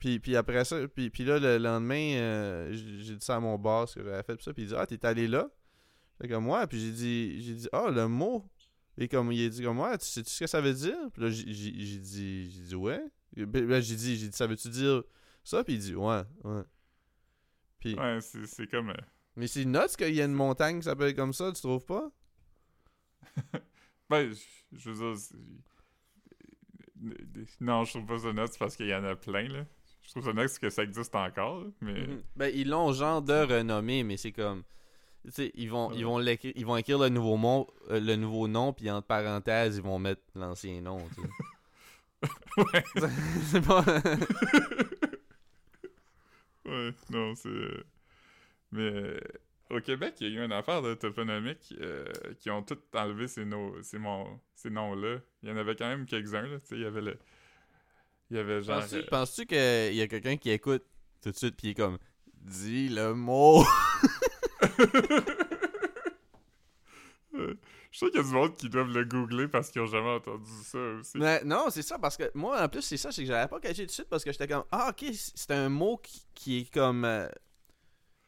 Puis, 0.03 0.19
puis 0.19 0.35
après 0.35 0.65
ça, 0.65 0.89
puis, 0.89 1.11
puis 1.11 1.23
là, 1.23 1.39
le 1.39 1.59
lendemain, 1.59 2.17
euh, 2.17 2.73
j'ai 2.73 3.15
dit 3.15 3.25
ça 3.25 3.37
à 3.37 3.41
mon 3.41 3.57
boss 3.57 3.95
que 3.95 4.03
j'avais 4.03 4.25
fait 4.25 4.43
ça. 4.43 4.53
Puis 4.53 4.65
il 4.65 4.69
dit 4.71 4.75
Ah, 4.77 4.85
t'es 4.85 5.07
allé 5.07 5.29
là 5.29 5.49
Fait 6.21 6.27
comme 6.27 6.43
moi. 6.43 6.67
Puis 6.67 6.81
j'ai 6.81 6.91
dit, 6.91 7.41
j'ai 7.41 7.55
dit 7.55 7.69
Ah, 7.73 7.89
le 7.89 8.09
mot. 8.09 8.51
Et 8.99 9.07
comme 9.07 9.31
il 9.31 9.47
a 9.47 9.49
dit 9.49 9.63
comme 9.63 9.77
moi, 9.77 9.97
tu 9.97 10.05
sais 10.05 10.23
-tu 10.23 10.29
ce 10.29 10.41
que 10.41 10.49
ça 10.49 10.61
veut 10.61 10.75
dire 10.75 10.99
Puis 11.13 11.23
là, 11.23 11.31
j'ai 11.31 11.45
dit, 11.45 12.51
j'ai 12.51 12.63
dit 12.63 12.75
Ouais. 12.75 13.01
Puis 13.33 13.47
là, 13.47 13.81
j'ai 13.81 13.95
dit, 13.95 14.17
j'ai 14.17 14.27
dit 14.27 14.37
Ça 14.37 14.49
veut-tu 14.49 14.71
dire 14.71 15.05
ça 15.45 15.63
Puis 15.63 15.75
il 15.75 15.79
dit 15.79 15.95
Ouais, 15.95 16.23
ouais. 16.43 16.63
Puis. 17.79 17.95
Ouais, 17.95 18.19
c'est 18.21 18.67
comme. 18.67 18.91
Euh, 18.91 18.97
mais 19.37 19.47
c'est 19.47 19.65
nuts 19.65 19.97
qu'il 19.97 20.17
y 20.17 20.21
a 20.21 20.25
une 20.25 20.33
montagne 20.33 20.81
qui 20.81 20.87
s'appelle 20.87 21.15
comme 21.15 21.33
ça, 21.33 21.53
tu 21.53 21.63
trouves 21.63 21.87
pas? 21.87 22.11
ben, 24.11 24.35
je 24.73 24.91
veux 24.91 25.15
dire... 25.15 25.39
Non, 27.61 27.85
je 27.85 27.91
trouve 27.93 28.07
pas 28.07 28.19
ça 28.19 28.33
nuts 28.33 28.59
parce 28.59 28.75
qu'il 28.75 28.89
y 28.89 28.95
en 28.97 29.05
a 29.05 29.15
plein, 29.15 29.47
là. 29.47 29.65
Je 30.03 30.11
trouve 30.11 30.25
ça 30.25 30.33
nuts 30.33 30.59
que 30.61 30.71
ça 30.71 30.83
existe 30.83 31.15
encore, 31.15 31.65
mais... 31.81 32.07
Mhm. 32.07 32.23
Ben, 32.37 32.53
ils 32.55 32.69
l'ont 32.69 32.93
genre 32.93 33.23
de 33.23 33.33
renommé, 33.33 34.03
mais 34.03 34.17
c'est 34.17 34.33
comme... 34.33 34.63
Tu 35.25 35.31
sais, 35.31 35.53
ils 35.55 35.71
vont, 35.71 35.93
ils, 35.93 36.05
vont 36.05 36.21
ils 36.21 36.67
vont 36.67 36.77
écrire 36.77 36.99
le 36.99 37.09
nouveau, 37.09 37.37
mot, 37.37 37.69
euh, 37.91 38.01
le 38.01 38.17
nouveau 38.17 38.49
nom, 38.49 38.73
puis 38.73 38.91
entre 38.91 39.07
parenthèses, 39.07 39.77
ils 39.77 39.83
vont 39.83 40.01
mettre 40.01 40.23
l'ancien 40.35 40.81
nom, 40.81 40.97
ouais. 42.57 42.85
c'est 43.45 43.65
pas... 43.65 43.85
ouais, 46.65 46.91
non, 47.11 47.35
c'est... 47.37 47.85
Mais 48.73 48.91
euh, 48.91 49.21
au 49.73 49.81
Québec, 49.81 50.15
il 50.21 50.29
y 50.29 50.39
a 50.39 50.41
eu 50.41 50.45
une 50.45 50.53
affaire 50.53 50.83
de 50.83 50.95
toponomique 50.95 51.75
euh, 51.81 52.05
qui 52.39 52.51
ont 52.51 52.63
tout 52.63 52.79
enlevé 52.95 53.29
ces, 53.29 53.45
ces, 53.83 53.99
ces 54.55 54.71
noms-là. 54.71 55.19
Il 55.43 55.49
y 55.49 55.53
en 55.53 55.57
avait 55.57 55.77
quand 55.77 55.89
même 55.89 56.07
quelques-uns. 56.07 56.47
Il 56.71 56.81
y 56.81 56.85
avait 56.85 57.01
le. 57.01 57.19
Il 58.33 58.37
y 58.37 58.39
avait 58.39 58.63
genre. 58.63 58.81
Penses-tu, 58.81 58.97
euh, 58.97 59.07
penses-tu 59.11 59.47
qu'il 59.47 59.95
y 59.95 60.01
a 60.01 60.09
quelqu'un 60.09 60.39
qui 60.39 60.51
écoute 60.51 60.85
tout 61.21 61.31
de 61.31 61.37
suite 61.37 61.55
puis 61.55 61.69
est 61.69 61.75
comme 61.75 61.99
Dis 62.41 62.89
le 62.89 63.13
mot? 63.13 63.63
Je 67.35 67.99
sais 67.99 68.07
qu'il 68.07 68.17
y 68.17 68.21
a 68.21 68.23
du 68.23 68.31
monde 68.31 68.57
qui 68.57 68.71
doivent 68.71 68.91
le 68.91 69.05
googler 69.05 69.49
parce 69.49 69.71
qu'ils 69.71 69.83
ont 69.83 69.87
jamais 69.87 70.09
entendu 70.09 70.51
ça 70.65 70.79
aussi. 70.79 71.19
Mais 71.19 71.45
non, 71.45 71.67
c'est 71.69 71.83
ça, 71.83 71.99
parce 71.99 72.17
que 72.17 72.31
moi, 72.33 72.63
en 72.63 72.69
plus, 72.71 72.81
c'est 72.81 72.97
ça, 72.97 73.13
c'est 73.13 73.21
que 73.21 73.29
j'avais 73.29 73.49
pas 73.49 73.61
caché 73.61 73.83
tout 73.83 73.89
de 73.89 73.91
suite 73.91 74.09
parce 74.09 74.25
que 74.25 74.33
j'étais 74.33 74.49
comme 74.49 74.65
Ah, 74.73 74.89
ok, 74.91 75.11
c'est 75.13 75.51
un 75.51 75.69
mot 75.69 75.99
qui, 75.99 76.27
qui 76.35 76.59
est 76.61 76.73
comme 76.73 77.07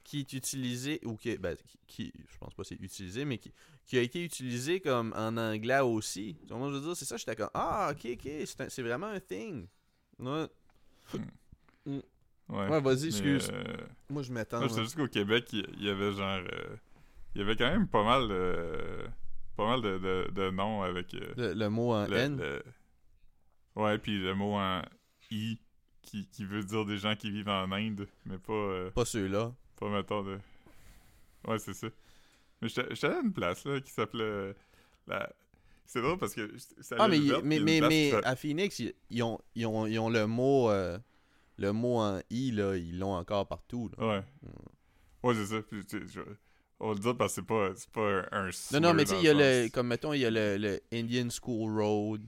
qui 0.05 0.21
est 0.21 0.33
utilisé, 0.35 1.01
ou 1.05 1.17
qui, 1.17 1.39
ben, 1.39 1.57
qui, 1.87 2.13
je 2.31 2.37
pense 2.37 2.53
pas 2.53 2.63
c'est 2.63 2.75
utilisé, 2.75 3.25
mais 3.25 3.39
qui, 3.39 3.53
qui 3.87 3.97
a 3.97 4.03
été 4.03 4.23
utilisé 4.23 4.81
comme 4.81 5.15
en 5.17 5.37
anglais 5.39 5.81
aussi. 5.81 6.37
Donc, 6.47 6.71
je 6.71 6.77
veux 6.77 6.83
dire, 6.83 6.95
c'est 6.97 7.07
ça, 7.07 7.17
j'étais 7.17 7.35
comme, 7.35 7.51
ah, 7.55 7.91
ok, 7.93 8.07
ok, 8.13 8.31
c'est 8.69 8.83
vraiment 8.83 9.07
un 9.07 9.21
thing. 9.21 9.67
Ouais. 10.19 10.47
Ouais, 11.87 12.03
Ouais, 12.49 12.81
vas-y, 12.81 13.07
excuse. 13.07 13.49
euh, 13.53 13.65
Moi, 14.11 14.23
je 14.23 14.33
m'attends. 14.33 14.59
moi, 14.59 14.69
je 14.69 14.75
sais 14.75 14.83
juste 14.83 14.97
qu'au 14.97 15.09
Québec, 15.09 15.49
il 15.53 15.83
y 15.83 15.89
avait 15.89 16.13
genre. 16.13 16.41
euh, 16.53 16.77
il 17.35 17.41
y 17.41 17.45
avait 17.45 17.57
quand 17.57 17.71
même 17.71 17.89
pas 17.89 18.05
mal 18.05 18.29
de. 18.29 19.07
Pas 19.57 19.67
mal 19.67 19.81
de, 19.83 19.99
de, 19.99 20.31
de 20.33 20.51
noms 20.51 20.83
avec. 20.83 21.15
euh, 21.15 21.33
Le, 21.37 21.55
le 21.55 21.69
mot 21.71 21.93
en 21.93 22.07
le- 22.07 22.17
N. 22.17 22.37
le- 22.39 22.63
Ouais, 23.77 23.99
puis 23.99 24.19
le 24.21 24.35
mot 24.35 24.55
en 24.55 24.83
I 25.31 25.59
qui, 26.03 26.29
qui 26.29 26.45
veut 26.45 26.63
dire 26.63 26.85
des 26.85 26.99
gens 26.99 27.17
qui 27.17 27.31
vivent 27.31 27.49
en 27.49 27.71
Inde, 27.73 28.07
mais 28.27 28.39
pas. 28.39 28.53
euh, 28.53 28.91
Pas 28.91 29.05
ceux-là. 29.05 29.53
pas 29.77 29.89
mettons 29.89 30.23
de. 30.23 30.39
Ouais, 31.49 31.59
c'est 31.59 31.75
ça. 31.75 31.89
Mais 32.61 32.69
j'étais 32.69 33.07
à 33.07 33.21
une 33.21 33.33
place 33.33 33.65
là 33.65 33.81
qui 33.81 33.91
s'appelait. 33.91 34.23
euh, 34.23 34.53
La... 35.07 35.31
C'est 35.87 36.01
drôle 36.03 36.19
parce 36.19 36.35
que. 36.35 36.51
Ah, 36.99 37.09
mais, 37.09 37.19
il- 37.19 37.41
mais, 37.45 37.81
mais, 37.81 38.13
à 38.25 38.37
Phoenix, 38.37 38.79
ils, 38.79 38.95
ils 39.11 39.23
ont, 39.23 39.39
ils, 39.55 39.67
ont, 39.67 39.87
ils 39.87 39.99
ont 39.99 40.09
le 40.09 40.27
mot 40.27 40.71
euh, 40.71 40.99
le 41.57 41.73
mot 41.73 41.99
en 41.99 42.21
I, 42.31 42.51
là, 42.53 42.75
ils 42.77 42.99
l'ont 42.99 43.15
encore 43.15 43.47
partout. 43.47 43.91
Là. 43.97 44.07
Ouais. 44.09 44.23
Ouais, 45.23 45.35
c'est 45.35 45.47
ça. 45.47 45.63
Puis, 45.63 45.83
je- 45.91 46.21
On 46.81 46.89
va 46.89 46.95
le 46.95 47.01
dire 47.01 47.17
parce 47.17 47.35
que 47.37 47.41
c'est 47.41 47.47
pas, 47.47 47.71
pas 47.93 48.27
un, 48.33 48.51
Non, 48.73 48.81
non, 48.81 48.95
mais 48.95 49.05
tu 49.05 49.11
sais, 49.11 49.19
il 49.19 49.25
y 49.25 49.29
a 49.29 49.35
le, 49.35 49.69
comme 49.69 49.87
mettons, 49.89 50.13
il 50.13 50.21
y 50.21 50.27
a 50.27 50.31
le, 50.31 50.57
le 50.59 50.81
Indian 50.93 51.29
School 51.31 51.81
Road. 51.81 52.23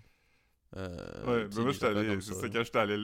Euh, 0.77 0.97
Ouais, 1.27 1.49
mais 1.49 1.55
moi, 1.63 1.65
des 1.67 1.73
j'étais 1.73 1.87
affaires 1.87 1.99
allé. 1.99 2.15
Je 2.21 2.33
sais, 2.33 2.51
quand 2.51 2.65
j'étais 2.65 2.79
allé. 2.79 2.97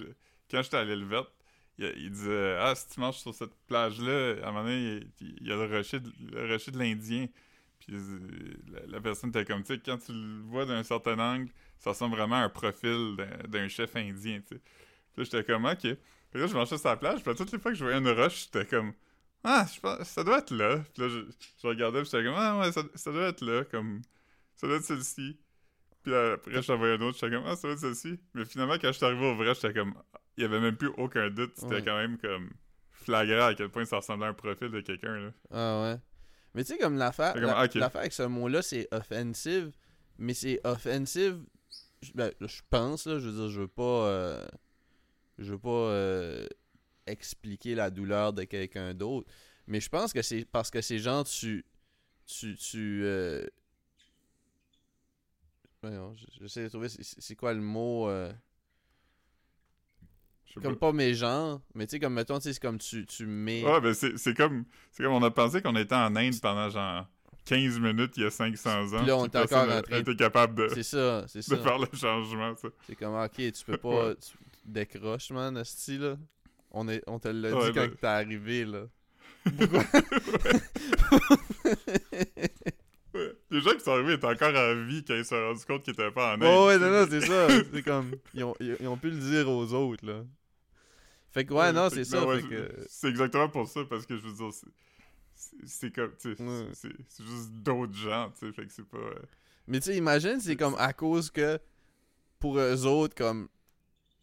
Quand 0.51 0.63
j'étais 0.63 0.77
allé 0.77 0.97
le 0.97 1.07
verte, 1.07 1.33
il, 1.79 1.93
il 1.97 2.11
disait 2.11 2.57
Ah, 2.61 2.75
si 2.75 2.89
tu 2.89 3.01
marches 3.01 3.19
sur 3.21 3.35
cette 3.35 3.55
plage-là, 3.67 4.37
à 4.45 4.49
un 4.49 4.53
moment 4.53 4.65
donné, 4.65 5.01
il, 5.21 5.37
il 5.41 5.49
y 5.49 5.53
a 5.53 5.57
le 5.57 5.77
rocher 5.77 6.01
de, 6.01 6.11
le 6.31 6.53
rocher 6.53 6.71
de 6.71 6.79
l'Indien. 6.79 7.27
Puis 7.87 7.97
euh, 7.97 8.19
la, 8.73 8.81
la 8.87 9.01
personne 9.01 9.31
était 9.31 9.45
comme, 9.45 9.63
tu 9.63 9.75
sais, 9.75 9.81
quand 9.85 9.99
tu 9.99 10.13
le 10.13 10.43
vois 10.43 10.65
d'un 10.67 10.83
certain 10.83 11.19
angle, 11.19 11.51
ça 11.79 11.91
ressemble 11.91 12.17
vraiment 12.17 12.37
à 12.37 12.45
un 12.45 12.49
profil 12.49 13.17
d'un- 13.49 13.69
chef 13.69 13.95
indien, 13.97 14.41
tu 14.41 14.55
sais. 14.55 14.61
Puis 14.61 15.19
là, 15.19 15.25
j'étais 15.25 15.45
comme, 15.45 15.65
ok. 15.65 15.79
Puis 15.81 16.41
là, 16.41 16.47
je 16.47 16.55
marchais 16.55 16.79
sur 16.79 16.89
la 16.89 16.97
plage, 16.97 17.21
puis 17.21 17.31
là, 17.31 17.35
toutes 17.37 17.53
les 17.53 17.59
fois 17.59 17.71
que 17.73 17.77
je 17.77 17.85
voyais 17.85 17.99
une 17.99 18.09
roche, 18.09 18.45
j'étais 18.45 18.65
comme, 18.67 18.93
ah, 19.45 19.67
je 19.75 19.81
pense, 19.81 20.09
ça 20.09 20.25
doit 20.25 20.39
être 20.39 20.51
là. 20.53 20.79
Puis 20.95 21.03
là, 21.03 21.09
je, 21.09 21.21
je 21.61 21.67
regardais, 21.67 22.01
puis 22.03 22.11
j'étais 22.11 22.25
comme, 22.25 22.35
ah, 22.37 22.61
ouais, 22.61 22.73
ça, 22.73 22.83
ça 22.95 23.13
doit 23.13 23.29
être 23.29 23.45
là, 23.45 23.65
comme, 23.65 24.01
ça 24.57 24.67
doit 24.67 24.77
être 24.77 24.85
celle-ci. 24.85 25.39
Puis 26.03 26.11
là, 26.13 26.33
après, 26.35 26.63
j'en 26.63 26.77
voyais 26.79 26.95
un 26.95 27.01
autre, 27.03 27.19
j'étais 27.21 27.35
comme, 27.35 27.45
ah, 27.47 27.55
ça 27.57 27.63
doit 27.69 27.73
être 27.73 27.81
celle-ci. 27.81 28.19
Mais 28.35 28.45
finalement, 28.45 28.75
quand 28.75 28.89
je 28.89 28.93
suis 28.97 29.05
arrivé 29.05 29.27
au 29.27 29.35
vrai, 29.35 29.55
j'étais 29.55 29.73
comme, 29.75 29.95
il 30.37 30.43
y 30.43 30.45
avait 30.47 30.61
même 30.61 30.77
plus 30.77 30.91
aucun 30.97 31.29
doute. 31.31 31.53
C'était 31.57 31.75
Ouais. 31.75 31.83
quand 31.85 31.97
même 31.97 32.17
comme 32.19 32.51
flagrant 32.91 33.47
à 33.47 33.55
quel 33.55 33.69
point 33.69 33.85
ça 33.85 33.97
ressemblait 33.97 34.27
à 34.27 34.31
un 34.31 34.35
profil 34.35 34.71
de 34.71 34.81
quelqu'un, 34.81 35.17
là. 35.19 35.31
Ah 35.51 35.83
ouais. 35.83 35.97
Mais 36.55 36.65
tu 36.65 36.73
sais, 36.73 36.79
comme 36.79 36.99
l'affaire 36.99 37.35
la- 37.37 37.65
ok. 37.65 37.75
l'affaire 37.75 38.01
avec 38.03 38.13
ce 38.13 38.23
mot-là, 38.25 38.61
c'est 38.63 38.87
offensive. 38.93 39.73
Mais 40.19 40.35
c'est 40.35 40.61
offensive. 40.65 41.43
je- 42.03 42.13
Ben, 42.15 42.31
je 42.41 42.61
pense, 42.69 43.07
là, 43.07 43.19
je 43.19 43.29
veux 43.29 43.33
dire, 43.41 43.49
je 43.49 43.61
veux 43.63 43.69
pas. 43.69 44.07
euh, 44.09 44.47
je 45.39 45.53
veux 45.53 45.59
pas 45.59 45.71
euh, 45.71 46.47
expliquer 47.07 47.75
la 47.75 47.91
douleur 47.91 48.33
de 48.33 48.45
quelqu'un 48.45 48.93
d'autre. 48.95 49.31
Mais 49.67 49.81
je 49.81 49.89
pense 49.89 50.13
que 50.13 50.21
c'est 50.23 50.45
parce 50.45 50.71
que 50.71 50.81
ces 50.83 50.99
gens, 50.99 51.25
tu. 51.25 51.65
Tu. 52.27 52.57
tu 52.57 53.03
euh, 53.05 53.47
voyons, 55.83 56.15
J'essaie 56.41 56.65
de 56.65 56.69
trouver. 56.69 56.89
c'est- 56.89 57.37
quoi 57.37 57.55
le 57.55 57.61
mot 57.61 58.09
Comme 60.61 60.77
pas 60.77 60.93
mes 60.93 61.15
genres. 61.15 61.61
Mais 61.75 61.87
tu 61.87 61.93
sais, 61.93 62.01
comme 62.01 62.15
mettons, 62.15 62.41
c'est 62.41 62.59
comme 62.59 62.79
tu, 62.79 63.07
tu 63.07 63.27
mets. 63.27 63.65
Ouais, 63.65 63.81
ben 63.81 63.95
c'est 63.95 64.37
comme, 64.37 64.65
c'est 64.91 65.03
comme 65.03 65.13
on 65.15 65.23
a 65.23 65.31
pensé 65.31 65.63
qu'on 65.63 65.77
était 65.77 65.95
en 65.95 66.15
Inde 66.17 66.35
pendant 66.43 66.69
genre 66.69 67.07
15 67.47 67.79
minutes 67.81 68.13
il 68.17 68.25
y 68.25 68.27
a 68.27 68.31
500 68.31 68.93
ans. 68.93 68.99
Puis 68.99 69.07
là, 69.07 69.17
on 69.17 69.25
est 69.27 69.37
encore 69.37 69.69
en 69.69 69.83
train 69.83 69.99
été 69.99 70.15
capable 70.17 70.55
de, 70.55 70.69
C'est 70.75 70.83
ça, 70.83 71.25
c'est 71.27 71.39
de 71.39 71.45
ça. 71.45 71.57
faire 71.57 71.79
le 71.79 71.89
changement, 71.97 72.55
ça. 72.57 72.69
C'est 72.87 72.97
comme, 72.97 73.15
ok, 73.15 73.33
tu 73.37 73.65
peux 73.67 73.77
pas. 73.79 74.09
Ouais. 74.09 74.15
Tu 74.17 74.33
décroches, 74.65 75.31
man, 75.31 75.57
esti, 75.57 75.99
là. 75.99 76.17
On, 76.71 76.89
est, 76.89 77.03
on 77.07 77.19
te 77.19 77.29
l'a 77.29 77.55
Ouais, 77.55 77.67
dit 77.67 77.73
quand 77.75 77.87
ben- 77.87 77.95
t'es 78.01 78.07
arrivé, 78.07 78.65
là. 78.65 78.85
Ouais. 83.15 83.31
Les 83.51 83.61
gens 83.61 83.73
qui 83.75 83.81
sont 83.81 83.91
arrivés 83.93 84.15
étaient 84.15 84.27
encore 84.27 84.55
en 84.55 84.87
vie 84.87 85.05
quand 85.05 85.15
ils 85.15 85.25
se 85.25 85.31
sont 85.31 85.47
rendus 85.49 85.65
compte 85.67 85.83
qu'ils 85.83 85.93
étaient 85.93 86.11
pas 86.11 86.31
en 86.31 86.35
Inde. 86.41 86.43
Ouais, 86.45 86.67
ouais, 86.67 86.79
non, 86.79 86.91
non, 86.91 87.07
c'est 87.11 87.21
ça. 87.21 87.47
C'est 87.73 87.83
comme. 87.83 88.13
Ils 88.33 88.43
ont, 88.45 88.55
ils 88.59 88.89
ont 88.89 88.97
pu 88.97 89.11
le 89.11 89.19
dire 89.19 89.51
aux 89.51 89.71
autres, 89.75 90.07
là. 90.07 90.25
Fait 91.33 91.45
que, 91.45 91.55
ouais, 91.55 91.73
non, 91.73 91.89
c'est 91.91 92.05
ça. 92.05 92.25
ouais, 92.27 92.41
fait 92.43 92.49
que. 92.49 92.85
C'est 92.89 93.09
exactement 93.09 93.49
pour 93.49 93.67
ça, 93.69 93.81
parce 93.89 94.05
que 94.07 94.17
je 94.17 94.23
veux 94.29 94.35
dire, 94.35 94.51
c'est- 95.67 95.91
comme, 95.91 96.13
tu 96.19 96.35
sais, 96.37 96.43
Ouais. 96.43 96.69
c'est 96.73 97.25
juste 97.25 97.51
d'autres 97.53 97.95
gens, 97.95 98.31
tu 98.39 98.47
sais, 98.47 98.53
fait 98.53 98.67
que 98.67 98.73
c'est 98.73 98.87
pas... 98.87 98.99
euh, 98.99 99.15
Mais 99.67 99.81
tu 99.81 99.87
sais, 99.87 99.97
imagine, 99.97 100.41
c'est 100.41 100.57
comme 100.57 100.77
à 100.79 100.93
cause 100.93 101.31
que 101.31 101.59
pour 102.39 102.59
eux 102.59 102.87
autres, 102.87 103.15
comme. 103.15 103.49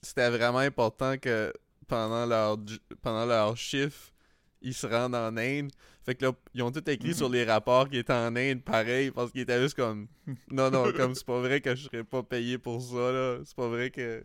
C'était 0.02 0.30
vraiment 0.30 0.60
important 0.60 1.18
que 1.18 1.52
pendant 1.88 2.26
leur, 2.26 2.58
pendant 3.02 3.26
leur 3.26 3.58
chiffre, 3.58 4.14
ils 4.62 4.74
se 4.74 4.88
rendent 4.88 5.16
en 5.16 5.36
Inde. 5.36 5.72
Fait 6.06 6.16
que 6.16 6.26
là, 6.26 6.32
ils 6.54 6.62
ont 6.64 6.72
tout 6.72 6.88
écrit 6.90 7.10
Mhm. 7.10 7.14
sur 7.16 7.28
les 7.30 7.44
rapports 7.44 7.90
qui 7.90 7.98
étaient 7.98 8.14
en 8.14 8.34
Inde, 8.36 8.64
pareil, 8.64 9.12
parce 9.12 9.32
qu'ils 9.32 9.42
étaient 9.42 9.60
juste 9.62 9.76
comme. 9.76 10.08
Non, 10.52 10.70
non, 10.72 10.92
comme 10.94 11.16
c'est 11.16 11.26
pas 11.26 11.40
vrai 11.42 11.60
que 11.60 11.76
je 11.76 11.84
serais 11.84 12.04
pas 12.06 12.24
payé 12.24 12.58
pour 12.58 12.82
ça, 12.82 13.12
là. 13.12 13.40
C'est 13.44 13.56
pas 13.56 13.68
vrai 13.68 13.90
que. 13.92 14.24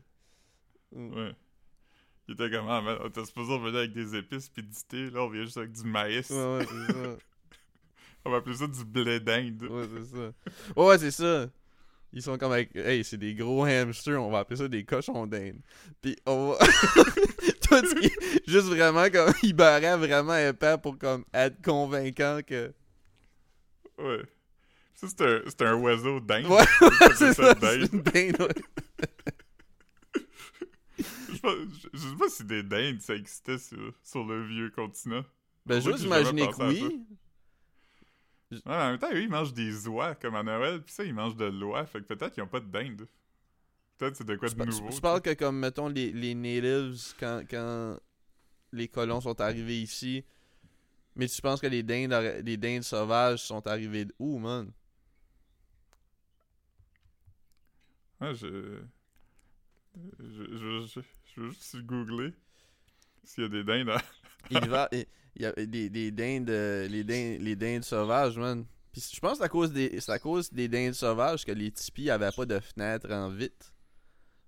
Ouais. 0.93 1.35
Il 2.27 2.35
était 2.35 2.51
comme, 2.51 2.69
ah, 2.69 2.81
man, 2.81 2.99
on 3.03 3.09
était 3.09 3.25
supposé 3.25 3.53
revenir 3.53 3.81
avec 3.81 3.93
des 3.93 4.17
épices 4.17 4.49
pis 4.49 4.63
du 4.63 4.83
thé, 4.89 5.11
là, 5.11 5.23
on 5.23 5.29
vient 5.29 5.45
juste 5.45 5.59
avec 5.59 5.73
du 5.73 5.85
maïs. 5.85 6.31
Ouais, 6.31 6.37
ouais, 6.37 6.67
c'est 6.67 6.93
ça. 6.93 7.17
On 8.27 8.31
va 8.31 8.39
appeler 8.39 8.57
ça 8.57 8.67
du 8.67 8.85
blé 8.87 9.21
d'Inde. 9.21 9.63
Ouais, 9.71 9.85
c'est 9.95 10.17
ça. 10.17 10.33
Ouais, 10.75 10.87
ouais, 10.87 10.99
c'est 10.99 11.11
ça. 11.11 11.47
Ils 12.11 12.23
sont 12.23 12.39
comme 12.39 12.53
avec. 12.53 12.75
Hey, 12.75 13.05
c'est 13.05 13.19
des 13.19 13.35
gros 13.35 13.65
hamsters, 13.65 14.23
on 14.23 14.31
va 14.31 14.39
appeler 14.39 14.57
ça 14.57 14.69
des 14.69 14.85
cochons 14.85 15.27
d'Inde. 15.27 15.59
Puis 16.01 16.17
on 16.25 16.53
va. 16.53 16.59
Qui 17.83 18.07
est 18.07 18.49
juste 18.49 18.69
vraiment 18.69 19.11
comme. 19.11 19.35
Il 19.43 19.53
barrait 19.53 19.97
vraiment 19.97 20.37
épais 20.37 20.77
pour 20.81 20.97
comme 20.97 21.25
être 21.35 21.61
convaincant 21.61 22.41
que. 22.47 22.73
Ouais. 23.99 24.23
Ça, 24.95 25.09
c'est 25.09 25.63
un, 25.63 25.75
oiseau 25.75 26.21
d'Inde. 26.21 26.47
Ouais, 26.47 26.65
C'est 27.17 27.35
ça. 27.35 27.55
C'est 27.61 27.93
une 27.93 28.01
dinde, 28.01 28.41
ouais. 28.41 28.55
Je, 31.45 31.69
je- 31.71 31.89
je 31.93 31.99
sais 32.09 32.17
pas 32.17 32.29
si 32.29 32.45
des 32.45 32.63
dindes 32.63 33.01
ça 33.01 33.15
existait 33.15 33.59
sur, 33.59 33.95
sur 34.03 34.25
le 34.25 34.45
vieux 34.47 34.71
continent. 34.71 35.25
Ben, 35.67 35.81
j'ose 35.81 36.03
imaginer 36.05 36.49
que 36.49 36.63
oui. 36.63 37.07
En 38.67 38.91
même 38.91 38.99
temps, 38.99 39.11
eux, 39.13 39.23
ils 39.23 39.29
mangent 39.29 39.53
des 39.55 39.89
oies 39.89 40.15
comme 40.15 40.37
à 40.37 40.43
Noël, 40.43 40.81
pis 40.83 40.93
ça, 40.93 41.03
ils 41.05 41.15
mangent 41.15 41.37
de 41.37 41.47
l'oie, 41.47 41.87
fait 41.87 42.01
que 42.01 42.07
peut-être 42.15 42.33
qu'ils 42.35 42.43
ont 42.43 42.47
pas 42.49 42.61
de 42.61 42.71
dinde. 42.71 43.09
Peut-être 43.99 44.17
c'est 44.17 44.25
de 44.25 44.37
quoi 44.37 44.49
Je, 44.49 44.55
de 44.55 44.59
pa- 44.59 44.65
nouveau. 44.65 44.91
je 44.91 45.01
parle 45.01 45.21
que 45.23 45.35
comme, 45.35 45.59
mettons, 45.59 45.89
les, 45.89 46.13
les 46.13 46.35
natives, 46.35 47.15
quand, 47.19 47.43
quand 47.51 47.99
les 48.73 48.89
colons 48.89 49.21
sont 49.21 49.41
arrivés 49.41 49.81
ici. 49.83 50.25
Mais 51.17 51.29
tu 51.29 51.41
penses 51.43 51.61
que 51.61 51.67
les 51.69 51.83
dindes, 51.83 52.13
les 52.45 52.57
dindes 52.57 52.83
sauvages 52.83 53.41
sont 53.43 53.67
arrivés 53.67 54.07
d'où, 54.07 54.39
man? 54.39 54.71
Ouais, 58.21 58.35
je... 58.35 58.85
Je, 60.19 60.87
je, 60.87 61.01
je, 61.37 61.41
veux 61.41 61.51
juste 61.51 61.77
googler 61.83 62.33
s'il 63.25 63.45
y 63.45 63.47
a 63.47 63.49
des 63.49 63.65
dindes 63.65 63.91
à... 63.91 64.03
il 64.51 64.69
va 64.69 64.89
il 64.93 65.07
il 65.37 65.43
y 65.43 65.47
a 65.47 65.53
des, 65.53 65.91
des 65.91 66.11
dindes 66.13 66.51
euh, 66.51 66.87
les 66.87 67.03
dindes 67.03 67.41
les 67.41 67.57
dindes 67.57 67.83
sauvages 67.83 68.39
man 68.39 68.65
puis 68.93 69.03
je 69.13 69.19
pense 69.19 69.33
que 69.33 69.39
c'est 69.39 69.45
à 69.45 69.49
cause 69.49 69.73
des 69.73 70.01
c'est 70.01 70.13
à 70.13 70.19
cause 70.19 70.53
des 70.53 70.69
dindes 70.69 70.95
sauvages 70.95 71.45
que 71.45 71.53
les 71.53 71.73
tipis 71.73 72.09
avaient 72.09 72.31
pas 72.31 72.47
de 72.47 72.61
fenêtre 72.61 73.11
en 73.11 73.31
vitre 73.31 73.75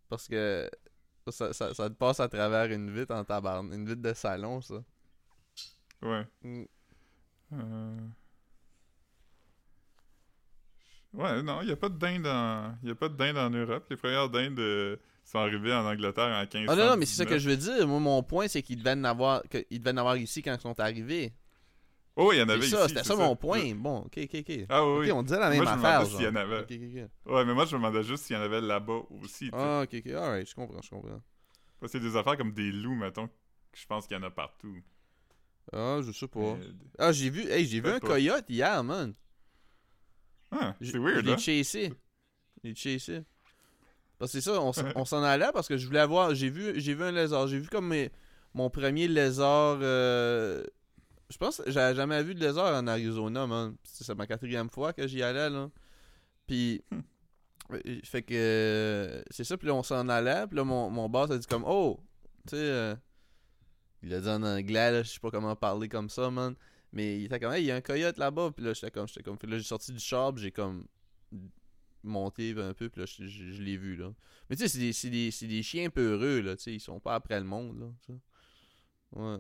parce 0.09 0.29
que 0.29 0.71
ça, 1.29 1.53
ça, 1.53 1.75
ça 1.75 1.91
te 1.91 1.95
passe 1.95 2.21
à 2.21 2.29
travers 2.29 2.71
une 2.71 2.91
vitre 2.91 3.15
en 3.15 3.25
tabarne 3.25 3.73
une 3.73 3.89
vitre 3.89 4.03
de 4.03 4.13
salon 4.13 4.61
ça 4.61 4.83
Ouais. 6.03 6.27
Mm. 6.43 6.65
Euh... 7.53 8.09
Ouais, 11.13 11.43
non, 11.43 11.63
il 11.63 11.67
n'y 11.67 11.73
a 11.73 11.77
pas 11.77 11.89
de 11.89 11.99
dinde 11.99 12.27
en... 12.27 12.75
Il 12.83 12.89
y 12.89 12.93
a 12.93 12.95
pas 12.95 13.09
de 13.09 13.17
dinde 13.17 13.39
en 13.39 13.51
Europe. 13.51 13.87
Les 13.89 13.97
premières 13.97 14.29
dindes 14.29 14.59
euh, 14.59 14.97
sont 15.31 15.39
arrivées 15.41 15.75
en 15.75 15.85
Angleterre 15.85 16.35
en 16.43 16.47
15 16.47 16.67
ah 16.69 16.77
non 16.77 16.87
non 16.91 16.97
mais 16.97 17.05
c'est 17.07 17.17
ça 17.17 17.27
que 17.27 17.39
je 17.39 17.49
veux 17.51 17.57
dire 17.57 17.87
moi 17.89 17.99
mon 18.01 18.23
point 18.23 18.49
c'est 18.49 18.63
qu'ils 18.63 18.79
devaient 18.79 18.93
en 18.93 19.05
avoir 19.05 19.43
que, 19.51 19.59
ils 19.71 19.79
devaient 19.81 19.91
en 19.93 19.97
avoir 19.99 20.17
ici 20.17 20.43
quand 20.43 20.55
ils 20.55 20.61
sont 20.61 20.79
arrivés 20.81 21.33
Oh, 22.19 22.33
il 22.33 22.39
y 22.39 22.43
en 22.43 22.49
avait 22.49 22.63
ça 22.67 22.79
ici, 22.79 22.89
c'était 22.89 23.03
c'est 23.03 23.09
ça 23.09 23.17
mon 23.17 23.37
point 23.37 23.75
bon 23.75 23.99
ok 23.99 24.19
ok 24.23 24.35
ok 24.41 24.67
Ah 24.71 24.87
oui, 24.87 25.13
on 25.13 25.23
disait 25.23 25.39
la 25.39 25.51
Moi, 25.51 25.59
même 25.59 25.59
je 25.59 25.69
me 25.69 25.85
affaire 25.85 26.01
demandais 26.01 26.17
s'il 26.17 26.25
y 26.25 26.29
en 26.29 26.37
avait. 26.37 27.09
Ouais, 27.27 27.45
mais 27.45 27.53
moi, 27.53 27.67
je 27.67 27.77
me 27.77 27.83
demandais 27.83 28.03
juste 28.05 28.25
s'il 28.25 28.37
y 28.37 28.39
en 28.39 28.43
avait 28.43 28.63
là-bas 28.63 29.03
aussi. 29.23 29.51
ah 29.53 29.83
ok 29.85 29.97
ok 29.99 30.07
alright 30.13 30.49
je 30.49 30.55
comprends 30.55 30.81
je 30.81 30.89
comprends 30.89 31.21
c'est 31.87 32.01
des 32.01 32.17
affaires 32.17 32.39
comme 32.39 32.53
des 32.53 32.73
loups, 32.73 32.95
mettons, 32.95 33.27
que 33.27 33.79
je 33.79 33.85
pense 33.87 34.07
qu'il 34.07 34.17
y 34.17 34.21
en 34.21 34.23
a 34.23 34.31
partout. 34.31 34.79
ah 35.75 36.01
je 36.07 36.11
sais 36.11 36.27
pas 36.27 36.57
ah 36.99 37.13
j'ai 37.13 37.29
vu 37.29 37.43
hey 37.51 37.67
j'ai 37.67 37.81
vu 37.83 37.91
un 37.91 37.99
pas. 38.01 38.07
coyote 38.09 38.47
hier 38.49 38.83
man 38.83 39.13
Ah, 40.51 40.75
c'est 40.81 40.97
weird, 40.97 41.17
Je 41.17 41.21
l'ai 41.27 41.33
hein? 41.33 41.37
chassé. 41.37 41.93
Je 42.65 42.69
l'ai 42.71 42.75
chassé. 42.75 43.23
Parce 44.19 44.33
que 44.33 44.41
c'est 44.41 44.51
ça, 44.51 44.61
on, 44.61 45.05
s'en 45.05 45.23
allait 45.23 45.51
parce 45.53 45.69
que 45.69 45.77
je 45.77 45.87
voulais 45.87 46.01
avoir. 46.01 46.35
J'ai 46.35 46.49
vu, 46.51 46.81
j'ai 46.81 46.95
vu 46.95 47.05
un 47.05 47.13
lézard. 47.13 47.47
J'ai 47.49 47.59
vu 47.59 47.69
comme 47.69 47.89
mes- 47.89 48.11
mon 48.55 48.71
premier 48.71 49.09
lézard. 49.09 49.79
euh, 49.83 50.65
je 51.29 51.37
pense 51.37 51.59
que 51.59 51.71
j'avais 51.71 51.95
jamais 51.95 52.23
vu 52.23 52.35
de 52.35 52.41
lézard 52.41 52.75
en 52.75 52.87
Arizona, 52.87 53.47
man. 53.47 53.77
C'est 53.85 54.15
ma 54.15 54.27
quatrième 54.27 54.71
fois 54.71 54.93
que 54.93 55.07
j'y 55.07 55.23
allais, 55.23 55.51
là. 55.51 55.69
Puis. 56.47 56.83
Hmm. 56.91 57.01
Euh, 57.73 58.01
Fait 58.05 58.23
que 58.23 59.25
c'est 59.31 59.43
ça, 59.45 59.57
puis 59.57 59.67
là 59.67 59.75
on 59.75 59.83
s'en 59.83 60.09
allait, 60.09 60.47
puis 60.47 60.57
là 60.57 60.63
mon, 60.65 60.89
mon 60.89 61.09
boss 61.09 61.31
a 61.33 61.39
dit 61.39 61.47
comme 61.49 61.65
Oh, 61.67 61.99
tu 62.47 62.51
sais, 62.57 62.63
euh, 62.63 62.95
il 64.03 64.15
a 64.15 64.21
dit 64.21 64.29
en 64.29 64.43
anglais, 64.45 64.93
là, 64.93 65.03
je 65.03 65.11
sais 65.11 65.19
pas 65.21 65.31
comment 65.33 65.57
parler 65.57 65.89
comme 65.89 66.09
ça, 66.09 66.31
man. 66.31 66.55
Mais 66.93 67.19
il 67.19 67.25
était 67.25 67.41
comme 67.41 67.53
Hey, 67.53 67.65
il 67.65 67.67
y 67.67 67.73
a 67.73 67.75
un 67.77 67.81
coyote 67.81 68.19
là-bas, 68.19 68.53
puis 68.55 68.65
là 68.65 68.73
j'étais 68.73 68.93
comme, 68.93 69.09
j'étais 69.09 69.23
comme, 69.25 69.37
puis 69.37 69.51
là 69.51 69.59
j'ai 69.59 69.65
sorti 69.65 69.93
du 69.93 69.99
char, 69.99 70.37
j'ai 70.37 70.53
comme 70.53 70.87
monté 72.05 72.55
un 72.59 72.75
peu, 72.75 72.89
puis 72.89 73.01
là 73.01 73.07
je, 73.07 73.27
je- 73.27 73.53
je 73.53 73.63
l'ai 73.63 73.77
vu 73.77 73.97
là. 73.97 74.13
Mais 74.49 74.57
tu 74.57 74.69
sais, 74.69 74.93
c'est 74.93 75.09
des, 75.11 75.31
des, 75.31 75.47
des 75.49 75.63
chiens 75.63 75.91
peureux 75.91 76.41
là, 76.41 76.57
tu 76.57 76.63
sais, 76.65 76.73
ils 76.75 76.81
sont 76.81 77.01
pas 77.01 77.15
après 77.15 77.39
le 77.41 77.47
monde 77.47 77.79
là. 77.81 78.15
Ouais. 79.13 79.39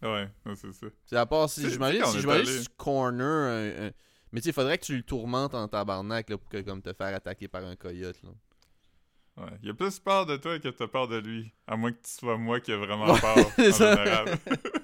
Ouais, 0.00 0.28
c'est 0.54 0.72
ça. 0.72 0.86
C'est 1.06 1.16
à 1.16 1.26
part 1.26 1.50
si 1.50 1.62
tu 1.62 1.70
sais, 1.70 1.72
si 1.72 2.62
tu 2.64 2.68
corner 2.76 3.24
un, 3.24 3.86
un- 3.88 3.90
mais 4.32 4.40
tu 4.40 4.44
sais, 4.44 4.50
il 4.50 4.52
faudrait 4.52 4.78
que 4.78 4.84
tu 4.84 4.96
le 4.96 5.02
tourmentes 5.02 5.54
en 5.54 5.66
tabarnak 5.68 6.28
là, 6.30 6.38
pour 6.38 6.48
que, 6.48 6.60
comme 6.60 6.82
te 6.82 6.92
faire 6.92 7.14
attaquer 7.14 7.48
par 7.48 7.64
un 7.64 7.76
coyote 7.76 8.22
là. 8.22 8.30
Ouais. 9.44 9.50
Il 9.62 9.70
a 9.70 9.74
plus 9.74 9.98
peur 10.00 10.26
de 10.26 10.36
toi 10.36 10.58
que 10.58 10.68
t'as 10.68 10.88
peur 10.88 11.06
de 11.08 11.16
lui. 11.18 11.52
À 11.66 11.76
moins 11.76 11.92
que 11.92 11.98
tu 12.02 12.10
sois 12.10 12.36
moi 12.36 12.58
qui 12.60 12.72
ai 12.72 12.76
vraiment 12.76 13.14
peur, 13.18 13.36
c'est 13.56 13.68
en 13.68 13.96
général. 13.96 14.38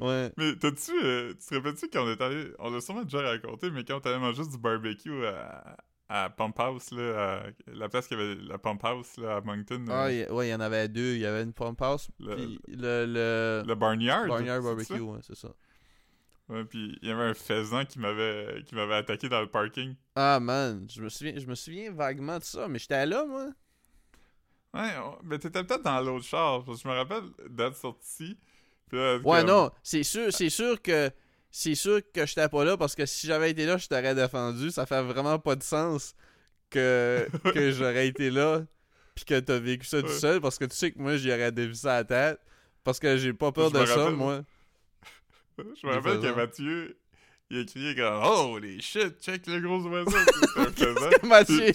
Ouais. 0.00 0.32
Mais 0.36 0.56
t'as-tu... 0.56 0.92
euh, 1.02 1.32
tu 1.34 1.46
te 1.46 1.54
rappelles-tu 1.54 1.88
quand 1.90 2.04
on 2.04 2.10
est 2.10 2.20
allé... 2.20 2.50
On 2.58 2.70
l'a 2.70 2.80
sûrement 2.80 3.02
déjà 3.02 3.22
raconté, 3.22 3.70
mais 3.70 3.84
quand 3.84 4.00
on 4.04 4.08
allé 4.08 4.18
manger 4.18 4.42
du 4.46 4.58
barbecue 4.58 5.24
à, 5.26 5.76
à 6.08 6.30
Pump 6.30 6.58
House, 6.58 6.90
là, 6.92 7.40
à 7.66 7.70
la 7.72 7.88
place 7.88 8.06
qu'il 8.08 8.18
y 8.18 8.22
avait 8.22 8.34
la 8.36 8.58
Pump 8.58 8.82
House, 8.84 9.16
là, 9.18 9.36
à 9.36 9.40
Moncton, 9.40 9.84
Ah, 9.88 10.10
il 10.12 10.20
y- 10.20 10.30
ouais, 10.30 10.48
il 10.48 10.50
y 10.50 10.54
en 10.54 10.60
avait 10.60 10.88
deux. 10.88 11.14
Il 11.14 11.20
y 11.20 11.26
avait 11.26 11.42
une 11.42 11.52
pump 11.52 11.80
house, 11.82 12.08
le, 12.18 12.34
puis 12.36 12.60
le, 12.68 13.06
le, 13.06 13.64
le 13.66 13.74
Barnyard. 13.74 14.26
Barbecue, 14.62 15.00
ouais, 15.00 15.18
c'est 15.22 15.36
ça. 15.36 15.48
Ouais, 16.48 16.64
puis 16.64 16.98
il 17.02 17.08
y 17.08 17.12
avait 17.12 17.24
un 17.24 17.34
faisan 17.34 17.84
qui 17.84 17.98
m'avait 17.98 18.62
qui 18.64 18.74
m'avait 18.74 18.94
attaqué 18.94 19.28
dans 19.28 19.42
le 19.42 19.50
parking. 19.50 19.94
Ah, 20.16 20.40
man, 20.40 20.86
je 20.90 21.02
me 21.02 21.10
souviens, 21.10 21.34
je 21.36 21.46
me 21.46 21.54
souviens 21.54 21.92
vaguement 21.92 22.38
de 22.38 22.44
ça, 22.44 22.68
mais 22.68 22.78
j'étais 22.78 23.04
là, 23.04 23.26
moi. 23.26 23.50
Ouais, 24.74 24.90
on- 25.02 25.18
mais 25.24 25.38
t'étais 25.38 25.64
peut-être 25.64 25.82
dans 25.82 26.00
l'autre 26.00 26.24
char, 26.24 26.64
parce 26.64 26.78
que 26.82 26.84
je 26.84 26.88
me 26.88 26.94
rappelle 26.98 27.24
d'être 27.50 27.76
sorti. 27.76 28.38
Là, 28.92 29.16
Ouais, 29.18 29.38
comme- 29.40 29.46
non, 29.48 29.70
c'est 29.82 30.02
sûr, 30.02 30.32
c'est 30.32 30.50
sûr 30.50 30.80
que. 30.82 31.10
C'est 31.50 31.74
sûr 31.74 32.00
que 32.12 32.26
j'étais 32.26 32.48
pas 32.50 32.62
là 32.64 32.76
parce 32.76 32.94
que 32.94 33.06
si 33.06 33.26
j'avais 33.26 33.50
été 33.50 33.64
là, 33.64 33.78
je 33.78 33.88
t'aurais 33.88 34.14
défendu. 34.14 34.70
Ça 34.70 34.84
fait 34.84 35.00
vraiment 35.02 35.38
pas 35.38 35.56
de 35.56 35.62
sens 35.62 36.14
que, 36.68 37.26
que 37.54 37.70
j'aurais 37.72 38.06
été 38.06 38.30
là 38.30 38.62
puis 39.14 39.24
que 39.24 39.40
t'as 39.40 39.58
vécu 39.58 39.86
ça 39.86 40.02
tout 40.02 40.08
Ouais. 40.08 40.18
seul 40.18 40.40
parce 40.42 40.58
que 40.58 40.66
tu 40.66 40.76
sais 40.76 40.92
que 40.92 40.98
moi 40.98 41.16
j'y 41.16 41.32
aurais 41.32 41.50
ça 41.72 41.94
à 41.94 41.96
la 41.98 42.04
tête 42.04 42.40
parce 42.84 42.98
que 43.00 43.16
j'ai 43.16 43.32
pas 43.32 43.50
peur 43.50 43.70
Je 43.74 43.80
de 43.80 43.86
ça, 43.86 43.96
rappelle. 43.96 44.14
moi. 44.14 44.42
Je 45.58 45.86
me 45.86 45.92
rappelle 45.94 46.20
que. 46.20 46.34
Mathieu, 46.36 46.98
il 47.50 47.60
a 47.60 47.64
crié 47.64 47.94
comme 47.96 48.20
Oh 48.22 48.58
les 48.60 48.80
shit, 48.82 49.14
check 49.20 49.46
le 49.46 49.60
gros 49.60 49.80
oiseau. 49.88 50.10
Mathieu- 51.24 51.72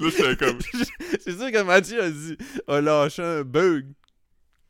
c'est 1.19 1.32
sûr 1.38 1.52
que 1.52 1.62
Mathieu 1.63 2.02
a 2.04 2.10
dit 2.12 2.38
a 2.67 2.80
lâché 2.80 3.23
un 3.23 3.41
bug. 3.41 3.88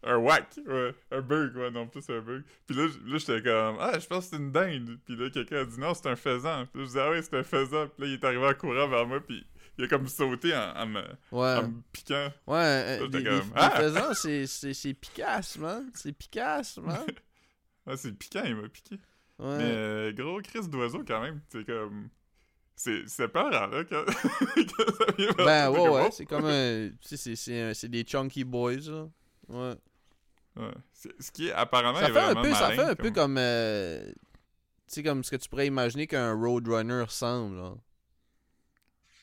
Un 0.05 0.17
whack, 0.17 0.59
ouais, 0.67 0.95
un 1.11 1.21
bug, 1.21 1.55
ouais, 1.55 1.71
non 1.71 1.87
plus 1.87 2.03
un 2.09 2.19
bug. 2.21 2.43
Puis 2.67 2.75
là, 2.75 2.87
là 3.05 3.17
j'étais 3.17 3.41
comme 3.41 3.77
Ah, 3.79 3.97
je 3.99 4.07
pense 4.07 4.25
que 4.25 4.35
c'est 4.35 4.41
une 4.41 4.51
dinde. 4.51 4.97
Puis 5.05 5.15
là, 5.15 5.29
quelqu'un 5.29 5.61
a 5.61 5.65
dit 5.65 5.79
Non, 5.79 5.93
c'est 5.93 6.07
un 6.07 6.15
faisan. 6.15 6.65
Puis 6.67 6.81
là, 6.81 6.87
je 6.87 6.91
dis 6.91 6.99
Ah 6.99 7.09
oui, 7.11 7.17
c'est 7.21 7.37
un 7.37 7.43
faisan. 7.43 7.87
Puis 7.87 8.01
là, 8.03 8.07
il 8.07 8.13
est 8.13 8.23
arrivé 8.23 8.45
en 8.45 8.53
courant 8.53 8.87
vers 8.87 9.05
moi, 9.07 9.19
puis 9.19 9.45
il 9.77 9.85
a 9.85 9.87
comme 9.87 10.07
sauté 10.07 10.55
en, 10.55 10.71
en 10.75 10.85
me, 10.85 11.01
Ouais. 11.31 11.55
en 11.55 11.67
me 11.67 11.81
piquant. 11.91 12.31
Ouais, 12.47 12.57
euh, 13.01 13.07
des, 13.07 13.23
comme, 13.23 13.39
des 13.39 13.51
Ah! 13.55 13.69
faisans, 13.71 14.13
c'est, 14.13 14.45
c'est, 14.47 14.73
c'est 14.73 14.93
picasse, 14.93 15.57
man. 15.57 15.89
C'est 15.95 16.11
picasse, 16.13 16.77
man. 16.77 17.05
C'est 17.97 18.17
piquant, 18.17 18.43
il 18.45 18.55
m'a 18.55 18.69
piqué. 18.69 18.95
Ouais. 19.39 19.57
Mais 19.57 19.63
euh, 19.75 20.11
gros 20.13 20.39
crise 20.41 20.69
d'oiseau 20.69 21.03
quand 21.05 21.19
même, 21.21 21.41
c'est 21.49 21.65
comme. 21.65 22.07
C'est 22.75 23.03
c'est 23.07 23.27
peurant, 23.27 23.67
là, 23.67 23.83
quand, 23.83 24.05
quand 24.07 24.93
ça 24.97 25.11
vient 25.17 25.31
Ben 25.37 25.69
ouais, 25.69 25.89
ouais, 25.89 26.03
oh! 26.07 26.09
c'est 26.11 26.25
comme 26.25 26.45
un. 26.45 26.89
Tu 27.01 27.17
sais, 27.17 27.35
c'est, 27.35 27.73
c'est 27.73 27.89
des 27.89 28.03
chunky 28.03 28.45
boys, 28.45 28.77
là. 28.87 29.09
Ouais. 29.49 29.75
Ouais. 30.55 30.71
C'est- 30.91 31.21
Ce 31.21 31.31
qui 31.31 31.47
est 31.47 31.51
apparemment 31.51 31.99
Ça 31.99 32.09
est 32.09 32.13
fait 32.13 32.19
un 32.19 32.35
peu, 32.35 32.53
ça 32.53 32.71
fait 32.71 32.81
un 32.83 32.95
peu 32.95 33.11
comme. 33.11 33.37
euh, 33.37 34.05
tu 34.87 34.95
sais, 34.95 35.03
comme 35.03 35.23
ce 35.23 35.31
que 35.31 35.35
tu 35.37 35.49
pourrais 35.49 35.67
imaginer 35.67 36.05
qu'un 36.07 36.33
Roadrunner 36.33 37.01
ressemble, 37.01 37.57
là. 37.57 37.73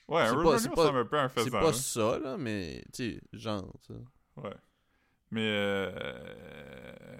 Ouais, 0.08 0.22
un 0.22 0.26
c'est 0.26 0.30
pas- 0.34 0.36
Roadrunner 0.42 0.58
c'est 0.58 0.68
pas- 0.70 0.80
ressemble 0.82 0.98
un 0.98 1.04
peu 1.04 1.18
à 1.18 1.22
un 1.22 1.28
C'est 1.28 1.40
faisan. 1.44 1.60
pas 1.60 1.68
hein. 1.68 1.72
ça, 1.72 2.18
là, 2.18 2.36
mais. 2.36 2.84
Tu 2.92 3.12
sais, 3.14 3.20
genre, 3.32 3.72
ça. 3.86 3.94
Ouais. 4.42 4.54
Mais 5.30 5.46
euh... 5.48 7.16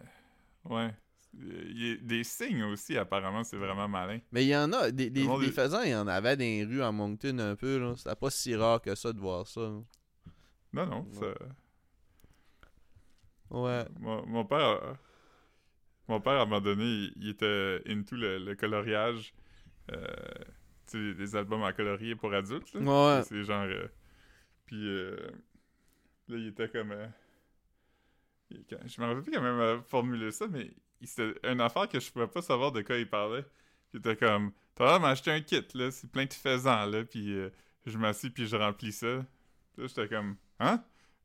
Ouais. 0.65 0.93
Il 1.33 1.81
y 1.81 1.93
a 1.93 1.97
des 1.99 2.25
signes 2.25 2.65
aussi, 2.65 2.99
apparemment, 2.99 3.45
c'est 3.45 3.57
vraiment 3.57 3.87
malin. 3.87 4.19
Mais 4.33 4.45
il 4.45 4.49
y 4.49 4.57
en 4.57 4.73
a. 4.73 4.91
Des, 4.91 5.11
des, 5.11 5.21
Le 5.21 5.27
monde 5.29 5.43
des 5.43 5.49
est- 5.49 5.53
faisans, 5.53 5.83
il 5.83 5.91
y 5.91 5.95
en 5.95 6.09
avait 6.09 6.37
dans 6.37 6.41
les 6.43 6.65
rues 6.65 6.83
à 6.83 6.91
Moncton 6.91 7.39
un 7.39 7.55
peu, 7.55 7.79
là. 7.79 7.95
C'était 7.97 8.17
pas 8.17 8.31
si 8.31 8.57
rare 8.57 8.83
que 8.83 8.93
ça 8.97 9.13
de 9.13 9.21
voir 9.21 9.47
ça. 9.47 9.61
là. 9.61 9.81
Non, 10.73 10.87
non, 10.87 11.07
ça... 11.13 11.27
Ouais. 13.51 13.85
Mon, 13.99 14.25
mon 14.27 14.45
père... 14.45 14.97
Mon 16.09 16.21
père, 16.21 16.33
à 16.33 16.43
un 16.43 16.45
moment 16.45 16.61
donné, 16.61 16.83
il, 16.85 17.13
il 17.17 17.29
était 17.29 17.83
into 17.87 18.17
le, 18.17 18.39
le 18.39 18.57
coloriage. 18.57 19.33
Euh, 19.93 20.07
tu 20.91 21.13
sais, 21.13 21.15
des 21.15 21.37
albums 21.37 21.63
à 21.63 21.73
colorier 21.73 22.17
pour 22.17 22.35
adultes, 22.35 22.73
là. 22.75 22.81
Ouais. 22.81 23.23
C'est 23.23 23.45
genre... 23.45 23.63
euh, 23.63 23.87
Puis 24.67 24.89
euh, 24.89 25.17
là, 26.29 26.37
il 26.37 26.49
était 26.49 26.69
comme... 26.69 26.91
euh, 26.91 27.07
il- 28.51 28.65
quand- 28.69 28.85
Je 28.85 29.01
me 29.01 29.07
rappelle 29.07 29.23
plus 29.23 29.33
il 29.33 29.41
m'a 29.41 29.81
formulé 29.83 30.33
ça, 30.33 30.49
mais 30.49 30.73
c'était 31.05 31.35
une 31.49 31.61
affaire 31.61 31.89
que 31.89 32.01
je 32.01 32.11
pouvais 32.11 32.27
pas 32.27 32.43
savoir 32.43 32.73
de 32.73 32.83
quoi 32.83 32.97
il 32.97 33.09
parlait. 33.09 33.43
Puis 33.43 33.51
il 33.95 33.99
était 34.01 34.17
comme... 34.17 34.51
T'as 34.75 34.87
l'air 34.87 35.01
m'acheter 35.01 35.31
un 35.31 35.41
kit, 35.41 35.65
là. 35.75 35.93
C'est 35.93 36.11
plein 36.11 36.25
de 36.25 36.33
faisans, 36.33 36.87
là. 36.87 37.05
Puis 37.05 37.35
euh, 37.37 37.51
je 37.87 37.97
m'assis, 37.99 38.31
puis 38.31 38.49
je 38.49 38.57
remplis 38.57 38.93
ça. 38.93 39.25
Puis 39.75 39.83
là, 39.83 39.87
j'étais 39.87 40.09
comme... 40.09 40.35
Hein? 40.59 40.83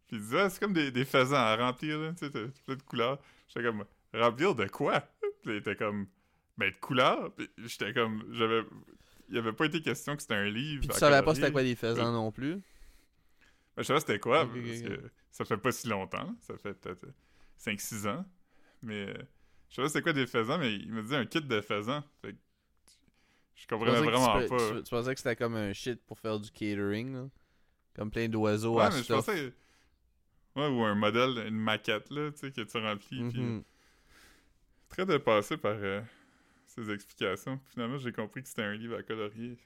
Puis 0.08 0.18
il 0.18 0.22
disait, 0.22 0.42
Ah, 0.42 0.50
c'est 0.50 0.60
comme 0.60 0.74
des, 0.74 0.92
des 0.92 1.06
faisans 1.06 1.36
à 1.36 1.56
remplir, 1.56 2.00
là. 2.00 2.14
Tu 2.14 2.26
sais, 2.26 2.30
plein 2.30 2.76
de 2.76 2.82
couleurs. 2.84 3.20
J'étais 3.48 3.66
comme... 3.68 3.86
Remplir 4.14 4.56
de 4.56 4.66
quoi? 4.68 5.00
Puis 5.44 5.54
il 5.54 5.56
était 5.58 5.76
comme... 5.76 6.08
Ben, 6.58 6.70
de 6.72 6.76
couleurs. 6.80 7.34
Puis 7.36 7.50
j'étais 7.58 7.94
comme... 7.94 8.24
J'avais... 8.32 8.64
Il 9.30 9.38
avait 9.38 9.54
pas 9.54 9.66
été 9.66 9.82
question 9.82 10.16
que 10.16 10.22
c'était 10.22 10.36
un 10.36 10.50
livre. 10.50 10.82
Puis 10.82 10.90
tu 10.90 10.98
savais 11.00 11.24
pas 11.24 11.34
c'était 11.34 11.52
quoi 11.52 11.64
des 11.64 11.76
faisans 11.76 12.12
non 12.12 12.32
plus? 12.32 12.56
Ben, 13.76 13.82
je 13.82 13.84
savais 13.84 14.00
c'était 14.00 14.20
quoi, 14.20 14.46
parce 14.46 14.82
que 14.82 15.02
ça 15.32 15.44
fait 15.46 15.58
pas 15.58 15.72
si 15.72 15.88
longtemps. 15.88 16.34
Ça 16.42 16.56
fait 16.58 16.74
peut-être 16.76 17.08
5-6 17.60 18.08
ans. 18.08 18.26
Mais 18.84 19.10
euh, 19.10 19.14
je 19.70 19.76
savais 19.76 19.88
c'était 19.90 20.04
quoi 20.04 20.14
des 20.14 20.28
faisans, 20.28 20.60
mais 20.60 20.76
il 20.76 20.92
me 20.94 21.02
dit 21.02 21.16
un 21.16 21.26
kit 21.26 21.42
de 21.42 21.62
faisans. 21.62 22.04
Fait 22.22 22.34
que 22.34 22.38
je 23.56 23.68
comprenais 23.68 24.00
vraiment 24.00 24.40
tu, 24.42 24.48
pas. 24.48 24.58
tu- 24.58 24.84
tu 24.84 24.90
pensais 24.90 25.14
que 25.14 25.20
c'était 25.20 25.36
comme 25.36 25.56
un 25.56 25.74
shit 25.74 26.00
pour 26.06 26.20
faire 26.20 26.40
du 26.40 26.52
catering, 26.52 27.14
là? 27.14 27.30
Comme 27.96 28.12
plein 28.12 28.28
d'oiseaux 28.30 28.76
ouais, 28.76 28.84
à 28.84 28.90
mais 28.92 29.02
je 29.02 29.12
pensais. 29.12 29.54
Ouais, 30.56 30.68
ou 30.68 30.84
un 30.84 30.96
modèle, 30.96 31.38
une 31.48 31.58
maquette, 31.60 32.10
là, 32.10 32.32
tu 32.32 32.40
sais, 32.40 32.52
que 32.52 32.62
tu 32.62 32.78
remplis. 32.78 33.24
Puis 33.24 33.42
Mhm. 33.42 33.64
très 34.90 35.06
dépassé 35.06 35.58
par 35.58 35.76
euh, 35.76 36.02
ces 36.68 36.92
explications. 36.92 37.60
Finalement, 37.72 37.98
j'ai 37.98 38.12
compris 38.12 38.44
que 38.44 38.50
c'était 38.50 38.64
un 38.64 38.76
livre 38.76 38.98
à 38.98 39.04
colorier. 39.04 39.58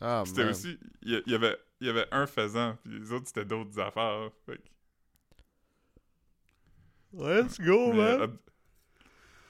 Ah, 0.00 0.22
Puis 0.22 0.30
C'était 0.30 0.44
man. 0.44 0.50
aussi. 0.50 0.78
Il 1.02 1.22
y, 1.26 1.34
avait, 1.34 1.56
il 1.80 1.86
y 1.86 1.90
avait 1.90 2.06
un 2.12 2.26
faisan, 2.26 2.76
puis 2.82 2.98
les 2.98 3.12
autres, 3.12 3.26
c'était 3.28 3.44
d'autres 3.44 3.78
affaires. 3.78 4.30
Fait 4.44 4.56
que 4.58 4.62
Let's 7.12 7.58
go, 7.58 7.92
Mais, 7.92 8.20
up- 8.20 8.50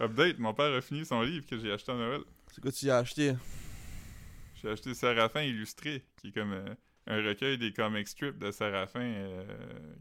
update, 0.01 0.39
mon 0.39 0.55
père 0.55 0.75
a 0.75 0.81
fini 0.81 1.05
son 1.05 1.23
livre 1.23 1.47
que 1.47 1.59
j'ai 1.59 1.73
acheté 1.73 1.93
à 1.93 1.97
Noël. 1.97 2.23
C'est 2.53 2.61
quoi 2.61 2.73
tu 2.73 2.87
y 2.87 2.91
as 2.91 2.99
acheté? 2.99 3.35
J'ai 4.55 4.71
acheté 4.71 4.95
Séraphin 4.95 5.43
illustré, 5.43 6.05
qui 6.17 6.29
est 6.29 6.33
comme 6.33 6.53
euh, 6.53 6.75
un 7.07 7.23
recueil 7.23 7.59
des 7.59 7.73
comic 7.73 8.09
strips 8.09 8.39
de 8.39 8.51
Séraphin 8.51 9.01
euh, 9.01 9.45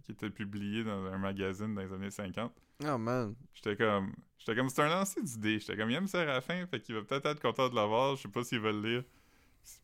qui 0.03 0.11
était 0.11 0.29
publié 0.29 0.83
dans 0.83 1.05
un 1.05 1.17
magazine 1.17 1.75
dans 1.75 1.81
les 1.81 1.93
années 1.93 2.11
50. 2.11 2.51
Ah, 2.83 2.97
man. 2.97 3.35
J'étais 3.53 3.75
comme, 3.75 4.13
j'étais 4.37 4.55
comme, 4.55 4.69
c'est 4.69 4.81
un 4.81 4.89
lancé 4.89 5.21
d'idées. 5.21 5.59
J'étais 5.59 5.77
comme, 5.77 5.89
il 5.91 5.95
aime 5.95 6.07
Séraphin, 6.07 6.65
fait 6.67 6.79
qu'il 6.81 6.95
va 6.95 7.03
peut-être 7.03 7.25
être 7.27 7.41
content 7.41 7.69
de 7.69 7.75
l'avoir. 7.75 8.15
Je 8.15 8.23
sais 8.23 8.29
pas 8.29 8.43
s'il 8.43 8.59
va 8.59 8.71
le 8.71 8.81
lire. 8.81 9.03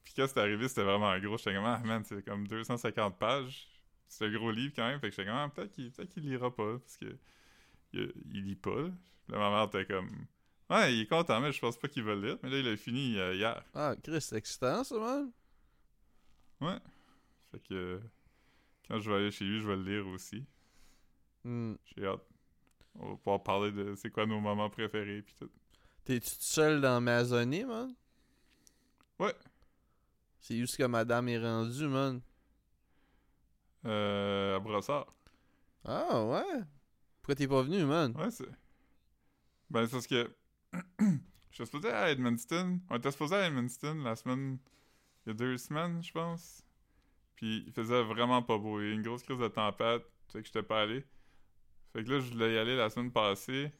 Puis 0.03 0.13
quand 0.15 0.27
c'est 0.27 0.39
arrivé, 0.39 0.67
c'était 0.67 0.83
vraiment 0.83 1.17
gros. 1.19 1.37
J'étais 1.37 1.53
comme, 1.53 1.65
ah 1.65 1.81
man, 1.83 2.03
c'est 2.03 2.23
comme 2.25 2.47
250 2.47 3.17
pages. 3.17 3.67
C'est 4.07 4.25
un 4.25 4.31
gros 4.31 4.51
livre 4.51 4.73
quand 4.75 4.87
même. 4.87 4.99
Fait 4.99 5.09
que 5.09 5.15
j'étais 5.15 5.27
comme, 5.27 5.37
ah, 5.37 5.49
peut-être 5.53 5.71
qu'il 5.71 5.91
peut 5.91 6.07
lira 6.17 6.53
pas. 6.53 6.79
Parce 6.79 6.97
que 6.97 7.17
il, 7.93 8.13
il 8.33 8.45
lit 8.45 8.55
pas. 8.55 8.81
Là, 8.81 8.89
Là, 9.29 9.37
ma 9.37 9.49
mère 9.49 9.63
était 9.63 9.85
comme, 9.85 10.09
ouais, 10.69 10.93
il 10.93 11.01
est 11.01 11.07
content, 11.07 11.39
mais 11.39 11.51
je 11.51 11.59
pense 11.61 11.77
pas 11.77 11.87
qu'il 11.87 12.03
va 12.03 12.15
le 12.15 12.21
lire. 12.21 12.37
Mais 12.43 12.49
là, 12.49 12.57
il 12.57 12.67
a 12.67 12.75
fini 12.75 13.17
euh, 13.17 13.33
hier. 13.33 13.63
Ah, 13.73 13.95
Chris, 14.03 14.21
c'est 14.21 14.35
excitant, 14.35 14.83
ça, 14.83 14.99
man. 14.99 15.31
Ouais. 16.59 16.79
Fait 17.51 17.59
que 17.59 18.01
quand 18.87 18.99
je 18.99 19.09
vais 19.09 19.17
aller 19.17 19.31
chez 19.31 19.45
lui, 19.45 19.61
je 19.61 19.67
vais 19.67 19.75
le 19.75 19.83
lire 19.83 20.07
aussi. 20.07 20.45
Hmm. 21.43 21.75
J'ai 21.85 22.05
hâte. 22.05 22.25
On 22.95 23.11
va 23.11 23.15
pouvoir 23.15 23.43
parler 23.43 23.71
de 23.71 23.95
c'est 23.95 24.09
quoi 24.09 24.25
nos 24.25 24.39
moments 24.39 24.69
préférés 24.69 25.21
puis 25.21 25.35
tout. 25.39 25.49
T'es-tu 26.03 26.29
tout 26.29 26.35
seul 26.39 26.81
dans 26.81 26.99
ma 26.99 27.17
maisonnée, 27.19 27.63
man? 27.63 27.93
Ouais. 29.19 29.35
C'est 30.39 30.57
juste 30.57 30.77
que 30.77 30.83
madame 30.83 31.29
est 31.29 31.39
rendue, 31.39 31.87
man? 31.87 32.21
Euh, 33.85 34.55
à 34.55 34.59
Brossard. 34.59 35.13
Ah, 35.85 36.23
ouais? 36.25 36.61
Pourquoi 37.21 37.35
t'es 37.35 37.47
pas 37.47 37.61
venu, 37.61 37.85
man? 37.85 38.15
Ouais, 38.17 38.31
c'est. 38.31 38.49
Ben, 39.69 39.85
c'est 39.85 39.91
parce 39.91 40.07
que. 40.07 40.35
je 40.99 41.55
suis 41.55 41.65
supposé 41.65 41.89
à 41.89 42.09
Edmundston. 42.09 42.79
On 42.89 42.97
était 42.97 43.11
supposé 43.11 43.35
à 43.35 43.47
Edmundston 43.47 44.03
la 44.03 44.15
semaine 44.15 44.57
il 45.25 45.29
y 45.29 45.31
a 45.31 45.33
deux 45.33 45.57
semaines, 45.57 46.03
je 46.03 46.11
pense. 46.11 46.63
Puis 47.41 47.63
il 47.65 47.73
faisait 47.73 48.03
vraiment 48.03 48.43
pas 48.43 48.59
beau. 48.59 48.79
Il 48.79 48.85
y 48.85 48.87
a 48.89 48.91
eu 48.91 48.93
une 48.93 49.01
grosse 49.01 49.23
crise 49.23 49.39
de 49.39 49.47
tempête, 49.47 50.03
fait 50.31 50.41
que 50.41 50.45
j'étais 50.45 50.61
pas 50.61 50.83
allé. 50.83 51.03
Fait 51.91 52.03
que 52.03 52.09
là, 52.11 52.19
je 52.19 52.31
voulais 52.31 52.53
y 52.53 52.57
aller 52.59 52.75
la 52.75 52.91
semaine 52.91 53.11
passée. 53.11 53.71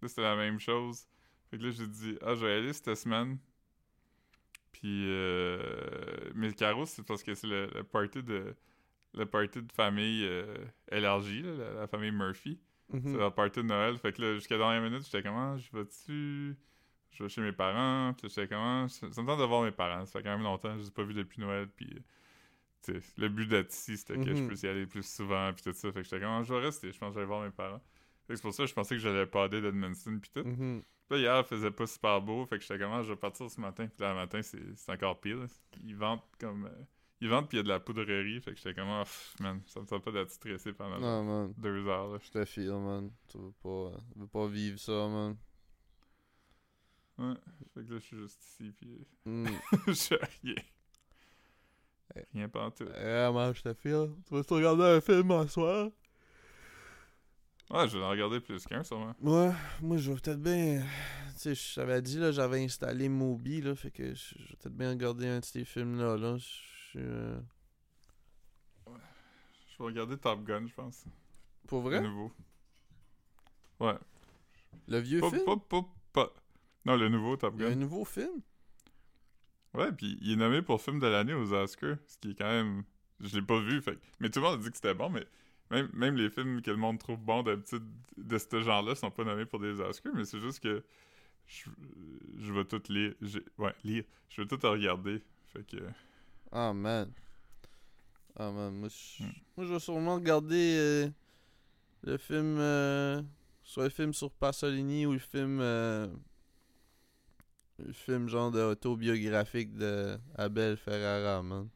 Là, 0.00 0.08
c'était 0.08 0.22
la 0.22 0.36
même 0.36 0.60
chose. 0.60 1.08
Fait 1.50 1.58
que 1.58 1.64
là, 1.64 1.70
j'ai 1.70 1.88
dit, 1.88 2.16
ah, 2.22 2.36
je 2.36 2.46
vais 2.46 2.54
y 2.54 2.58
aller 2.58 2.72
cette 2.72 2.94
semaine. 2.94 3.38
Puis, 4.70 5.04
euh, 5.08 6.30
mais 6.36 6.52
Caro, 6.52 6.86
c'est 6.86 7.02
parce 7.04 7.24
que 7.24 7.34
c'est 7.34 7.48
le, 7.48 7.68
le 7.74 7.82
party 7.82 8.22
de 8.22 8.54
le 9.14 9.26
party 9.26 9.62
de 9.62 9.72
famille 9.72 10.24
euh, 10.24 10.64
élargie, 10.92 11.42
là, 11.42 11.54
la, 11.54 11.72
la 11.72 11.86
famille 11.88 12.12
Murphy. 12.12 12.60
Mhm. 12.90 13.02
C'est 13.14 13.18
la 13.18 13.32
party 13.32 13.60
de 13.62 13.66
Noël. 13.66 13.98
Fait 13.98 14.12
que 14.12 14.22
là, 14.22 14.34
jusqu'à 14.34 14.56
la 14.56 14.64
dernière 14.64 14.82
minute, 14.82 15.04
j'étais 15.04 15.22
comment, 15.24 15.56
je 15.56 15.72
vais-tu? 15.72 16.56
Je 17.10 17.22
vais 17.22 17.28
chez 17.28 17.40
mes 17.40 17.52
parents. 17.52 18.14
Puis 18.14 18.28
j'étais 18.28 18.46
comment. 18.46 18.86
Ça 18.86 19.10
ça 19.10 19.22
me 19.22 19.26
tente 19.26 19.40
de 19.40 19.44
voir 19.44 19.62
mes 19.62 19.72
parents. 19.72 20.04
Ça 20.06 20.20
fait 20.20 20.22
quand 20.22 20.36
même 20.36 20.44
longtemps. 20.44 20.72
Je 20.74 20.82
les 20.82 20.88
ai 20.88 20.90
pas 20.92 21.02
vus 21.02 21.14
depuis 21.14 21.40
Noël. 21.40 21.68
Puis, 21.74 21.86
euh, 21.86 21.98
tu 21.98 22.02
sais, 22.02 22.04
le 23.16 23.28
but 23.28 23.46
d'être 23.46 23.72
ici, 23.72 23.96
c'était 23.96 24.14
que 24.16 24.34
je 24.34 24.42
Mhm. 24.42 24.48
puisse 24.48 24.62
y 24.62 24.68
aller 24.68 24.86
plus 24.86 25.06
souvent. 25.06 25.52
Puis 25.52 25.62
tout 25.64 25.72
ça. 25.72 25.92
Fait 25.92 26.00
que 26.00 26.04
j'étais 26.04 26.20
comment, 26.20 26.42
je 26.42 26.52
vais 26.54 26.60
rester. 26.60 26.92
Je 26.92 26.98
pense 26.98 27.08
que 27.10 27.14
j'allais 27.14 27.26
voir 27.26 27.42
mes 27.44 27.50
parents. 27.50 27.80
C'est 28.28 28.42
pour 28.42 28.52
ça 28.52 28.64
que 28.64 28.68
je 28.68 28.74
pensais 28.74 28.94
que 28.96 29.00
j'allais 29.00 29.26
padder 29.26 29.60
d'Edmundston. 29.60 30.18
Puis 30.20 30.30
tout. 30.34 30.46
Mhm. 30.48 30.82
Là, 31.10 31.16
hier, 31.18 31.38
il 31.38 31.44
faisait 31.44 31.70
pas 31.70 31.86
super 31.86 32.20
beau. 32.20 32.44
Fait 32.46 32.56
que 32.58 32.62
j'étais 32.62 32.78
comment, 32.78 33.02
je 33.02 33.10
vais 33.12 33.16
partir 33.16 33.48
ce 33.50 33.60
matin. 33.60 33.86
Puis 33.86 34.00
là, 34.00 34.10
le 34.10 34.16
matin, 34.16 34.40
c'est 34.42 34.90
encore 34.92 35.20
pire. 35.20 35.36
là. 35.38 35.46
Ils 35.84 35.94
vendent 35.96 36.20
comme. 36.40 36.66
euh, 36.66 36.84
ils 37.20 37.28
vendent, 37.30 37.48
puis 37.48 37.56
il 37.56 37.58
y 37.58 37.60
a 37.60 37.62
de 37.62 37.68
la 37.68 37.78
poudrerie. 37.80 38.40
Fait 38.40 38.50
que 38.52 38.56
j'étais 38.58 38.74
comment, 38.74 39.02
pff, 39.04 39.36
man, 39.40 39.62
ça 39.66 39.80
me 39.80 39.86
tente 39.86 40.02
pas 40.04 40.10
d'être 40.10 40.30
stressé 40.32 40.72
pendant 40.72 40.98
Non, 40.98 41.22
man. 41.24 41.54
deux 41.56 41.86
heures. 41.86 42.08
Là. 42.08 42.18
Je 42.20 42.30
te 42.30 42.44
file, 42.44 42.72
man. 42.72 43.10
Tu 43.28 43.38
veux 43.38 43.52
pas, 43.62 43.68
euh, 43.68 43.96
tu 44.12 44.18
veux 44.18 44.26
pas 44.26 44.46
vivre 44.48 44.78
ça, 44.80 44.92
man. 45.08 45.36
Ouais. 47.18 47.34
Fait 47.72 47.84
que 47.84 47.92
là, 47.94 47.98
je 47.98 48.04
suis 48.04 48.16
juste 48.18 48.42
ici. 48.44 48.72
Puis. 48.76 49.06
Mm. 49.24 49.46
J'ai 49.88 50.16
rien. 50.42 50.54
Rien 52.34 52.48
pas 52.48 52.70
tout. 52.70 52.84
Vraiment, 52.84 53.52
je 53.52 53.62
te 53.62 53.74
file. 53.74 54.10
Tu 54.26 54.34
vas 54.34 54.42
te 54.44 54.54
regarder 54.54 54.84
un 54.84 55.00
film 55.00 55.30
un 55.32 55.46
soir? 55.46 55.90
Ouais, 57.70 57.88
je 57.88 57.98
vais 57.98 58.04
en 58.04 58.10
regarder 58.10 58.40
plus 58.40 58.64
qu'un, 58.64 58.84
sûrement. 58.84 59.14
Ouais, 59.20 59.50
moi 59.82 59.96
je 59.96 60.12
vais 60.12 60.20
peut-être 60.20 60.40
bien. 60.40 60.84
Tu 61.34 61.38
sais, 61.38 61.54
je 61.54 61.74
t'avais 61.74 62.00
dit, 62.00 62.18
là, 62.18 62.30
j'avais 62.32 62.62
installé 62.64 63.08
Mobi, 63.08 63.60
là, 63.60 63.74
fait 63.74 63.90
que 63.90 64.14
je 64.14 64.34
vais 64.38 64.56
peut-être 64.60 64.76
bien 64.76 64.90
regarder 64.90 65.26
un 65.26 65.40
de 65.40 65.44
ces 65.44 65.64
films-là, 65.64 66.16
là. 66.16 66.36
Je 66.38 66.98
euh, 67.00 67.38
Je 68.86 69.78
vais 69.78 69.84
regarder 69.84 70.16
Top 70.16 70.44
Gun, 70.44 70.66
je 70.66 70.74
pense. 70.74 71.04
Pour 71.66 71.82
Le 71.82 71.88
vrai? 71.88 72.00
nouveau. 72.00 72.32
Ouais. 73.80 73.96
Le 74.88 74.98
vieux 74.98 75.20
film? 75.20 75.42
Non, 76.84 76.96
le 76.96 77.08
nouveau 77.08 77.36
Top 77.36 77.54
Il 77.56 77.62
y 77.62 77.64
a 77.64 77.68
un 77.68 77.70
Gun. 77.72 77.76
nouveau 77.80 78.04
film? 78.04 78.40
Ouais, 79.74 79.92
puis 79.92 80.18
il 80.22 80.32
est 80.32 80.36
nommé 80.36 80.62
pour 80.62 80.80
film 80.80 80.98
de 81.00 81.06
l'année 81.06 81.34
aux 81.34 81.52
Oscars, 81.52 81.96
ce 82.06 82.16
qui 82.18 82.30
est 82.30 82.34
quand 82.34 82.48
même... 82.50 82.82
Je 83.20 83.34
l'ai 83.36 83.42
pas 83.42 83.60
vu, 83.60 83.80
fait... 83.82 83.98
Mais 84.20 84.28
tout 84.30 84.40
le 84.40 84.46
monde 84.46 84.60
a 84.60 84.62
dit 84.62 84.70
que 84.70 84.76
c'était 84.76 84.94
bon, 84.94 85.10
mais 85.10 85.26
même, 85.70 85.88
même 85.92 86.16
les 86.16 86.30
films 86.30 86.62
que 86.62 86.70
le 86.70 86.76
monde 86.76 86.98
trouve 86.98 87.18
bons 87.18 87.42
d'habitude 87.42 87.82
de 88.16 88.38
ce 88.38 88.62
genre-là 88.62 88.94
sont 88.94 89.10
pas 89.10 89.24
nommés 89.24 89.46
pour 89.46 89.58
des 89.60 89.80
Oscars, 89.80 90.12
mais 90.14 90.24
c'est 90.24 90.40
juste 90.40 90.60
que 90.60 90.82
je, 91.46 91.68
je 92.38 92.52
vais 92.52 92.64
tout 92.64 92.82
lire. 92.88 93.14
Ouais, 93.58 93.74
lire. 93.84 94.04
Je 94.28 94.42
vais 94.42 94.48
tout 94.48 94.58
regarder. 94.68 95.22
Fait 95.52 95.64
que... 95.66 95.76
Ah, 96.52 96.72
man. 96.72 97.10
Ah, 98.36 98.50
man. 98.50 98.74
Moi, 98.74 98.88
je, 98.88 99.24
Hmm. 99.24 99.32
moi, 99.56 99.66
je 99.66 99.72
vais 99.72 99.80
sûrement 99.80 100.14
regarder 100.16 100.76
euh, 100.78 101.08
le 102.02 102.16
film. 102.18 102.56
euh, 102.58 103.22
soit 103.62 103.84
le 103.84 103.90
film 103.90 104.12
sur 104.12 104.30
Pasolini 104.30 105.06
ou 105.06 105.12
le 105.12 105.18
film. 105.18 105.58
euh, 105.60 106.06
film 107.92 108.28
genre 108.28 108.50
de 108.50 108.60
autobiographique 108.60 109.74
de 109.76 110.18
Abel 110.36 110.76
Ferrara, 110.76 111.42
man. 111.42 111.68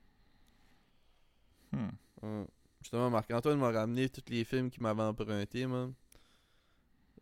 hmm. 1.72 1.88
Ouais. 2.22 2.46
Justement, 2.80 3.10
Marc-Antoine 3.10 3.58
m'a 3.58 3.70
ramené 3.70 4.08
tous 4.08 4.22
les 4.30 4.44
films 4.44 4.70
qu'il 4.70 4.82
m'avait 4.82 5.02
empruntés, 5.02 5.66
man. 5.66 5.92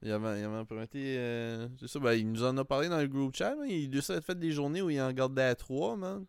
Il 0.02 0.12
avait, 0.12 0.40
il 0.40 0.44
avait 0.44 0.56
emprunté. 0.58 1.16
euh, 1.18 1.68
c'est 1.80 1.88
ça, 1.88 1.98
ben, 1.98 2.12
il 2.12 2.30
nous 2.30 2.44
en 2.44 2.56
a 2.56 2.64
parlé 2.64 2.88
dans 2.88 3.00
le 3.00 3.08
group 3.08 3.34
chat, 3.34 3.56
man. 3.56 3.68
Il 3.68 3.96
a 3.98 4.20
fait 4.20 4.38
des 4.38 4.52
journées 4.52 4.80
où 4.82 4.90
il 4.90 5.00
en 5.00 5.08
regardait 5.08 5.42
à 5.42 5.54
trois, 5.56 5.96
man. 5.96 6.24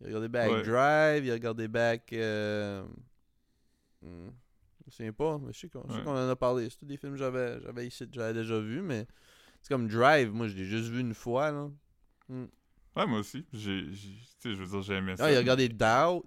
Il 0.00 0.04
a 0.04 0.08
regardé 0.08 0.28
Back 0.28 0.50
Ouais. 0.50 0.62
Drive, 0.62 1.24
il 1.24 1.30
a 1.30 1.34
regardé 1.34 1.66
Back. 1.68 2.12
Euh... 2.12 2.84
hmm, 4.02 4.28
Je 4.86 4.92
souviens 4.92 5.12
pas, 5.12 5.38
mais 5.38 5.52
je 5.54 5.60
sais 5.60 5.68
qu'on 5.70 5.88
sais 5.88 5.96
Ouais. 5.96 6.04
qu'on 6.04 6.10
en 6.10 6.28
a 6.28 6.36
parlé. 6.36 6.68
C'est 6.68 6.76
tous 6.76 6.86
des 6.86 6.98
films 6.98 7.12
que 7.12 7.18
j'avais 7.18 7.60
j'avais 7.62 7.86
ici, 7.86 8.06
j'avais 8.12 8.34
déjà 8.34 8.60
vu, 8.60 8.82
mais 8.82 9.06
c'est 9.62 9.74
comme 9.74 9.88
Drive, 9.88 10.32
moi 10.32 10.48
je 10.48 10.54
l'ai 10.56 10.64
juste 10.64 10.88
vu 10.88 11.00
une 11.00 11.14
fois, 11.14 11.50
là. 11.50 11.68
Ouais, 12.28 13.06
moi 13.06 13.18
aussi. 13.20 13.44
J'ai... 13.52 13.92
j'ai- 13.92 14.08
Tu 14.40 14.50
sais, 14.50 14.54
je 14.54 14.62
veux 14.62 14.66
dire, 14.66 14.82
j'ai 14.82 14.94
aimé 14.94 15.16
ça. 15.16 15.24
Ah, 15.26 15.32
il 15.32 15.36
a 15.36 15.38
regardé 15.38 15.68
Doubt. 15.68 16.24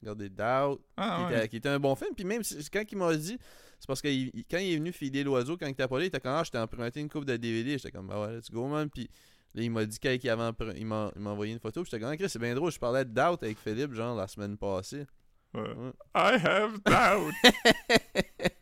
Il 0.00 0.08
a 0.08 0.12
regardé 0.12 0.28
Doubt. 0.28 0.80
Ah, 0.96 1.24
qui, 1.28 1.32
ouais. 1.32 1.38
était, 1.38 1.48
qui 1.48 1.56
était 1.56 1.68
un 1.68 1.78
bon 1.80 1.94
film. 1.94 2.14
Puis 2.14 2.24
même 2.24 2.42
quand 2.72 2.82
il 2.90 2.98
m'a 2.98 3.14
dit, 3.16 3.38
c'est 3.78 3.86
parce 3.86 4.00
que 4.02 4.08
il- 4.08 4.32
quand 4.50 4.58
il 4.58 4.72
est 4.72 4.76
venu 4.76 4.92
filer 4.92 5.22
l'oiseau, 5.24 5.56
quand 5.56 5.66
il 5.66 5.74
t'a 5.74 5.86
parlé, 5.88 6.06
il 6.06 6.08
était 6.08 6.20
comme 6.20 6.32
ah, 6.32 6.42
je 6.44 6.50
t'ai 6.50 6.58
emprunté 6.58 7.00
une 7.00 7.08
coupe 7.08 7.24
de 7.24 7.36
DVD. 7.36 7.72
J'étais 7.78 7.90
comme 7.90 8.10
ah 8.10 8.20
ouais, 8.22 8.36
let's 8.36 8.50
go 8.50 8.66
man. 8.68 8.88
Puis 8.90 9.08
là, 9.54 9.62
il 9.62 9.70
m'a 9.70 9.84
dit 9.84 9.98
quand 9.98 10.10
il 10.22 10.28
avait 10.30 10.42
empr- 10.42 10.74
il 10.76 10.86
m'a 10.86 11.10
il 11.14 11.20
m'a 11.22 11.30
envoyé 11.30 11.52
une 11.52 11.60
photo. 11.60 11.82
Puis 11.82 11.90
j'étais 11.90 12.00
comme 12.02 12.12
ah, 12.12 12.16
Chris, 12.16 12.28
c'est 12.30 12.38
bien 12.38 12.54
drôle. 12.54 12.72
Je 12.72 12.78
parlais 12.78 13.04
de 13.04 13.10
Doubt 13.10 13.42
avec 13.42 13.58
Philippe, 13.58 13.92
genre 13.94 14.16
la 14.16 14.26
semaine 14.28 14.56
passée. 14.56 15.06
Ouais. 15.54 15.60
Ouais. 15.62 15.92
I 16.14 16.38
have 16.44 16.78
doubt! 16.84 17.34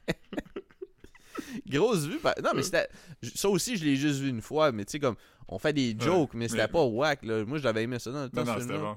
Grosse 1.69 2.05
vue. 2.07 2.19
par- 2.19 2.35
Non, 2.43 2.51
mais 2.55 2.63
c'était. 2.63 2.89
Ça 3.35 3.49
aussi, 3.49 3.77
je 3.77 3.85
l'ai 3.85 3.97
juste 3.97 4.21
vu 4.21 4.29
une 4.29 4.41
fois. 4.43 4.73
Mais 4.73 4.85
tu 4.85 4.93
sais, 4.93 5.01
comme 5.01 5.17
on 5.49 5.59
fait 5.59 5.73
des 5.73 5.97
jokes, 5.99 6.35
mais 6.35 6.49
c'était 6.49 6.63
mais- 6.63 6.69
pas 6.69 6.85
whack. 6.85 7.25
Là. 7.25 7.45
Moi, 7.45 7.59
j'avais 7.59 7.83
aimé 7.83 7.99
ça 7.99 8.11
dans 8.11 8.23
le 8.25 8.31
temps. 8.31 8.45
non, 8.45 8.61
c'était 8.61 8.79
bon. 8.79 8.97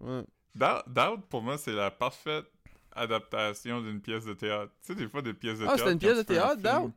Ouais. 0.00 0.22
Doubt, 0.54 1.22
pour 1.28 1.42
moi, 1.42 1.56
c'est 1.58 1.72
la 1.72 1.90
parfaite 1.90 2.46
adaptation 2.92 3.80
d'une 3.80 4.00
pièce 4.00 4.24
de 4.24 4.34
théâtre. 4.34 4.72
Tu 4.82 4.88
sais, 4.88 4.94
des 4.98 5.08
fois, 5.08 5.22
des 5.22 5.34
pièces 5.34 5.58
de 5.58 5.64
Ah, 5.64 5.68
théâtre. 5.68 5.78
c'était 5.78 5.92
une 5.92 5.98
pièce 5.98 6.18
de 6.18 6.22
théâtre, 6.22 6.56
Doubt? 6.62 6.92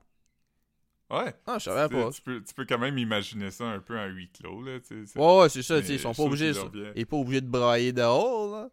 Ouais. 1.11 1.35
Ah, 1.45 1.57
je 1.59 1.65
savais 1.65 1.93
pas. 1.93 2.09
Tu 2.11 2.21
peux, 2.21 2.41
tu 2.41 2.53
peux 2.53 2.65
quand 2.65 2.79
même 2.79 2.97
imaginer 2.97 3.51
ça 3.51 3.65
un 3.65 3.79
peu 3.79 3.99
en 3.99 4.05
huis 4.07 4.29
clos, 4.31 4.63
là. 4.63 4.77
Ouais, 4.89 5.39
ouais, 5.41 5.49
c'est 5.49 5.61
ça. 5.61 5.75
Mais 5.75 5.81
tu 5.81 5.87
sais, 5.87 5.93
Ils 5.95 5.99
sont 5.99 6.13
pas 6.13 6.23
obligés. 6.23 6.49
Ils 6.49 6.55
sont 6.55 7.05
pas 7.09 7.17
obligés 7.17 7.41
de 7.41 7.49
brailler 7.49 7.91
dehors, 7.91 8.49
là. 8.55 8.69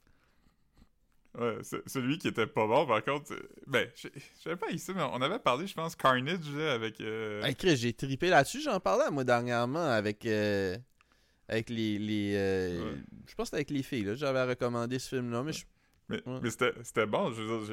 Ouais, 1.38 1.58
celui 1.86 2.18
qui 2.18 2.28
était 2.28 2.46
pas 2.46 2.66
bon, 2.66 2.86
par 2.86 3.04
contre, 3.04 3.32
ben, 3.66 3.88
je 3.94 4.08
savais 4.42 4.56
pas 4.56 4.70
ici, 4.70 4.92
mais 4.94 5.02
on 5.02 5.20
avait 5.22 5.38
parlé, 5.38 5.66
je 5.66 5.74
pense, 5.74 5.94
Carnage, 5.94 6.40
là, 6.56 6.72
avec... 6.72 7.00
euh, 7.00 7.42
Hey 7.42 7.54
Chris, 7.54 7.76
j'ai 7.76 7.92
tripé 7.92 8.28
là-dessus, 8.28 8.60
j'en 8.60 8.80
parlais 8.80 9.10
moi 9.10 9.22
dernièrement 9.24 9.84
avec 9.90 10.26
euh, 10.26 10.76
avec 11.48 11.70
les, 11.70 11.98
les 11.98 12.32
euh, 12.34 12.82
Ouais. 12.92 12.96
je 13.26 13.34
pense 13.34 13.44
que 13.44 13.44
c'était 13.44 13.56
avec 13.56 13.70
les 13.70 13.82
filles 13.82 14.04
là, 14.04 14.14
j'avais 14.16 14.42
recommandé 14.44 14.98
ce 14.98 15.08
film 15.08 15.30
là 15.30 15.42
mais 15.42 15.52
je... 15.52 15.64
Mais, 16.10 16.22
Ouais. 16.26 16.38
mais 16.42 16.48
c'était 16.50 17.06
bon, 17.06 17.30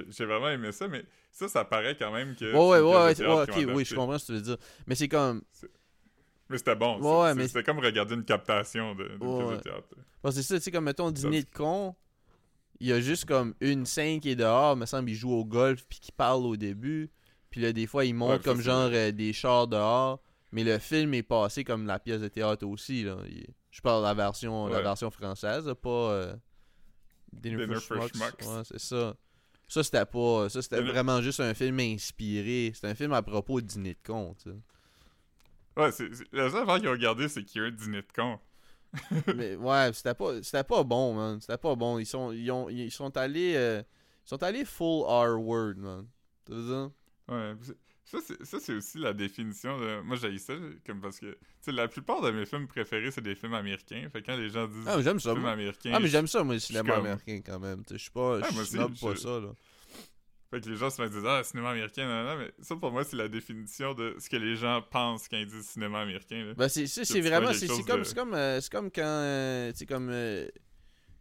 j'ai- 0.09 0.25
vraiment 0.25 0.49
aimé 0.49 0.71
ça, 0.73 0.87
mais 0.89 1.03
ça, 1.31 1.47
ça 1.47 1.63
paraît 1.65 1.95
quand 1.97 2.11
même 2.11 2.35
que... 2.35 2.53
Ouais 2.53 2.79
ouais 2.81 2.93
ouais, 2.93 3.21
ouais, 3.27 3.41
OK, 3.43 3.75
oui, 3.75 3.85
je 3.85 3.95
comprends 3.95 4.17
ce 4.19 4.27
que 4.27 4.31
tu 4.33 4.37
veux 4.37 4.41
dire. 4.43 4.57
Mais 4.87 4.95
c'est 4.95 5.07
comme 5.07 5.41
Mais 6.49 6.57
c'était 6.57 6.75
bon, 6.75 6.99
Ouais, 6.99 7.33
mais- 7.33 7.47
c'était 7.47 7.63
comme 7.63 7.79
regarder 7.79 8.13
une 8.15 8.25
captation 8.25 8.93
de- 8.93 9.17
Ouais, 9.19 9.55
de 9.57 9.61
théâtre. 9.61 9.87
c'est 10.31 10.43
ça, 10.43 10.55
tu 10.57 10.61
sais 10.63 10.71
comme 10.71 10.83
mettons 10.83 11.09
dîner 11.11 11.43
de 11.43 11.49
con, 11.49 11.95
il 12.79 12.87
y 12.87 12.91
a 12.93 12.99
juste 13.01 13.25
comme 13.25 13.53
une 13.61 13.85
scène 13.85 14.19
qui 14.19 14.29
est 14.31 14.35
dehors, 14.35 14.75
me 14.75 14.85
semble 14.85 15.09
il 15.09 15.15
joue 15.15 15.31
au 15.31 15.45
golf 15.45 15.85
puis 15.87 15.99
qui 15.99 16.11
parle 16.11 16.45
au 16.45 16.55
début, 16.57 17.09
puis 17.49 17.61
là 17.61 17.71
des 17.73 17.87
fois 17.87 18.05
il 18.05 18.13
monte 18.15 18.31
Ouais, 18.37 18.39
comme 18.43 18.61
genre 18.61 18.89
euh, 18.93 19.11
des 19.11 19.33
chars 19.33 19.67
dehors, 19.67 20.21
mais 20.51 20.63
le 20.63 20.77
film 20.79 21.13
est 21.13 21.23
passé 21.23 21.63
comme 21.63 21.85
la 21.85 21.99
pièce 21.99 22.21
de 22.21 22.27
théâtre 22.27 22.65
aussi 22.65 23.03
là. 23.03 23.17
Il- 23.27 23.47
Je 23.71 23.81
parle 23.81 24.01
de 24.03 24.07
la 24.07 24.13
version 24.13 24.67
la 24.67 24.81
version 24.81 25.11
française, 25.11 25.69
pas 25.81 25.89
euh, 25.89 26.35
Dinner, 27.33 27.65
Dinner 27.65 27.79
for 27.79 28.07
Schmucks. 28.07 28.41
Ouais, 28.41 28.61
c'est 28.63 28.79
ça. 28.79 29.15
Ça, 29.67 29.83
c'était 29.83 30.05
pas. 30.05 30.47
Ça, 30.47 30.61
c'était 30.61 30.77
Dinner- 30.77 30.91
vraiment 30.91 31.21
juste 31.21 31.39
un 31.41 31.53
film 31.53 31.79
inspiré. 31.79 32.71
C'était 32.73 32.87
un 32.87 32.95
film 32.95 33.11
à 33.13 33.21
propos 33.21 33.59
de 33.59 33.65
dîner 33.67 33.93
de 33.95 33.99
con, 34.05 34.33
tu 34.41 34.49
sais. 34.51 34.55
Ouais, 35.75 35.91
c'est 35.91 36.13
c'est- 36.15 36.23
la 36.31 36.49
seule 36.49 36.61
affaire 36.63 36.77
qu'ils 36.79 36.87
ont 36.87 36.91
regardé, 36.91 37.27
c'est 37.27 37.43
qu'il 37.43 37.61
y 37.61 37.65
a 37.65 37.67
un 37.67 37.71
dîner 37.71 38.01
de 38.03 38.07
con. 38.15 38.39
Mais 39.35 39.55
ouais, 39.55 39.91
c'était 39.93 40.13
pas, 40.13 40.41
c'était 40.43 40.63
pas 40.63 40.83
bon, 40.83 41.13
man. 41.13 41.41
C'était 41.41 41.57
pas 41.57 41.75
bon. 41.75 41.99
Ils 41.99 42.05
sont, 42.05 42.31
ils 42.31 42.49
ont, 42.51 42.69
ils 42.69 42.91
sont 42.91 43.15
allés, 43.17 43.53
euh, 43.55 43.81
ils 44.25 44.29
sont 44.29 44.41
allés 44.43 44.65
full 44.65 45.03
R-word, 45.05 45.75
man. 45.77 46.07
Tu 46.45 46.53
veux 46.53 46.63
dire? 46.67 46.91
Ouais, 47.27 47.53
ça 48.43 48.59
c'est 48.59 48.73
aussi 48.73 48.99
la 48.99 49.13
définition 49.13 49.79
de 49.79 49.99
moi 50.01 50.15
j'ai 50.15 50.37
ça 50.37 50.53
comme 50.85 51.01
parce 51.01 51.19
que 51.19 51.31
tu 51.31 51.37
sais 51.61 51.71
la 51.71 51.87
plupart 51.87 52.21
de 52.21 52.29
mes 52.29 52.45
films 52.45 52.67
préférés 52.67 53.09
c'est 53.09 53.21
des 53.21 53.33
films 53.33 53.55
américains. 53.55 54.07
Fait 54.13 54.21
que 54.21 54.27
quand 54.27 54.37
les 54.37 54.49
gens 54.49 54.67
disent 54.67 54.85
Ah, 54.87 55.01
j'aime 55.01 55.19
ça. 55.19 55.31
film 55.31 55.41
moi. 55.41 55.51
américain, 55.53 55.91
Ah, 55.91 55.99
mais 55.99 56.07
j'aime 56.07 56.27
ça, 56.27 56.43
moi, 56.43 56.53
le 56.53 56.59
suis 56.59 56.75
cinéma 56.75 56.95
comme- 56.97 57.05
américain, 57.07 57.41
quand 57.43 57.59
même. 57.59 57.83
Tu 57.83 57.93
sais, 57.93 57.97
Je 57.97 58.01
suis 58.03 58.11
pas, 58.11 58.39
Ah, 58.43 58.47
je 58.55 58.63
snob 58.63 58.93
pas 58.99 59.15
ça, 59.15 59.39
là. 59.39 59.49
Fait 60.55 60.61
que 60.61 60.69
les 60.69 60.75
gens 60.77 60.89
se 60.89 61.01
mettent 61.01 61.11
disent 61.11 61.25
ah 61.25 61.43
cinéma 61.43 61.71
américain 61.71 62.07
non, 62.07 62.29
non, 62.31 62.37
mais 62.37 62.51
ça 62.61 62.75
pour 62.75 62.91
moi 62.91 63.03
c'est 63.03 63.15
la 63.17 63.27
définition 63.27 63.93
de 63.93 64.15
ce 64.19 64.29
que 64.29 64.37
les 64.37 64.55
gens 64.55 64.81
pensent 64.81 65.27
quand 65.27 65.37
ils 65.37 65.45
disent 65.47 65.65
cinéma 65.67 66.01
américain 66.01 66.45
là. 66.45 66.53
Ben, 66.53 66.69
c'est, 66.69 66.85
vraiment, 67.21 67.51
c'est, 67.53 67.67
comme, 67.85 67.99
de- 67.99 68.03
c'est 68.03 68.15
comme, 68.15 68.33
euh, 68.33 68.61
c'est 68.61 68.71
comme 68.71 68.91
quand, 68.91 69.01
euh, 69.03 69.71
comme, 69.87 70.09
euh, 70.11 70.47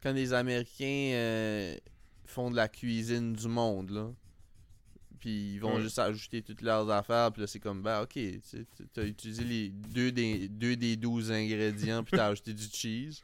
quand 0.03 0.13
les 0.13 0.33
Américains 0.33 1.77
font 2.27 2.51
de 2.51 2.57
la 2.57 2.69
cuisine 2.69 3.33
du 3.33 3.49
monde, 3.49 3.91
là. 3.91 4.11
Puis 5.21 5.55
ils 5.55 5.59
vont 5.59 5.77
Ouais. 5.77 5.83
juste 5.83 5.99
ajouter 5.99 6.43
toutes 6.43 6.61
leurs 6.63 6.91
affaires, 6.91 7.33
puis 7.33 7.41
là, 7.41 7.47
c'est 7.47 7.59
comme, 7.61 7.83
ben, 7.83 8.03
ok, 8.03 8.19
t'as 8.93 9.05
utilisé 9.05 9.43
les 9.45 9.69
deux 9.71 10.13
des, 10.13 10.49
deux 10.49 10.77
des 10.77 10.97
12 10.97 11.33
ingrédients, 11.33 12.05
puis 12.05 12.17
t'as 12.17 12.27
ajouté 12.33 12.53
du 12.53 12.65
cheese. 12.71 13.23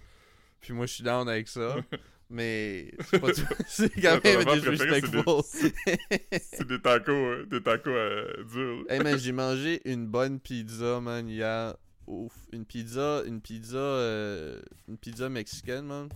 Puis 0.61 0.73
moi, 0.73 0.87
je 0.87 0.95
suis 0.95 1.03
down 1.05 1.29
avec 1.29 1.47
ça. 1.49 1.77
Mais 2.33 2.93
c'est 3.67 3.91
quand 4.01 4.23
même 4.25 4.45
c'est 4.45 4.55
disrespectful. 4.55 5.43
C'est 6.41 6.67
des 6.67 6.81
tacos, 6.81 7.11
euh, 7.13 7.47
des 7.47 7.61
tacos 7.61 7.91
euh, 7.91 8.45
durs. 8.45 8.85
hey 8.89 9.01
man, 9.03 9.19
j'ai 9.19 9.33
mangé 9.33 9.81
une 9.85 10.07
bonne 10.07 10.39
pizza, 10.39 11.01
man, 11.01 11.29
hier. 11.29 11.77
Ouf. 12.07 12.33
Une 12.53 12.65
pizza, 12.65 13.23
une 13.27 13.41
pizza, 13.41 13.77
euh, 13.79 14.61
une 14.89 14.97
pizza 14.97 15.29
mexicaine, 15.29 15.87
man. 15.87 16.09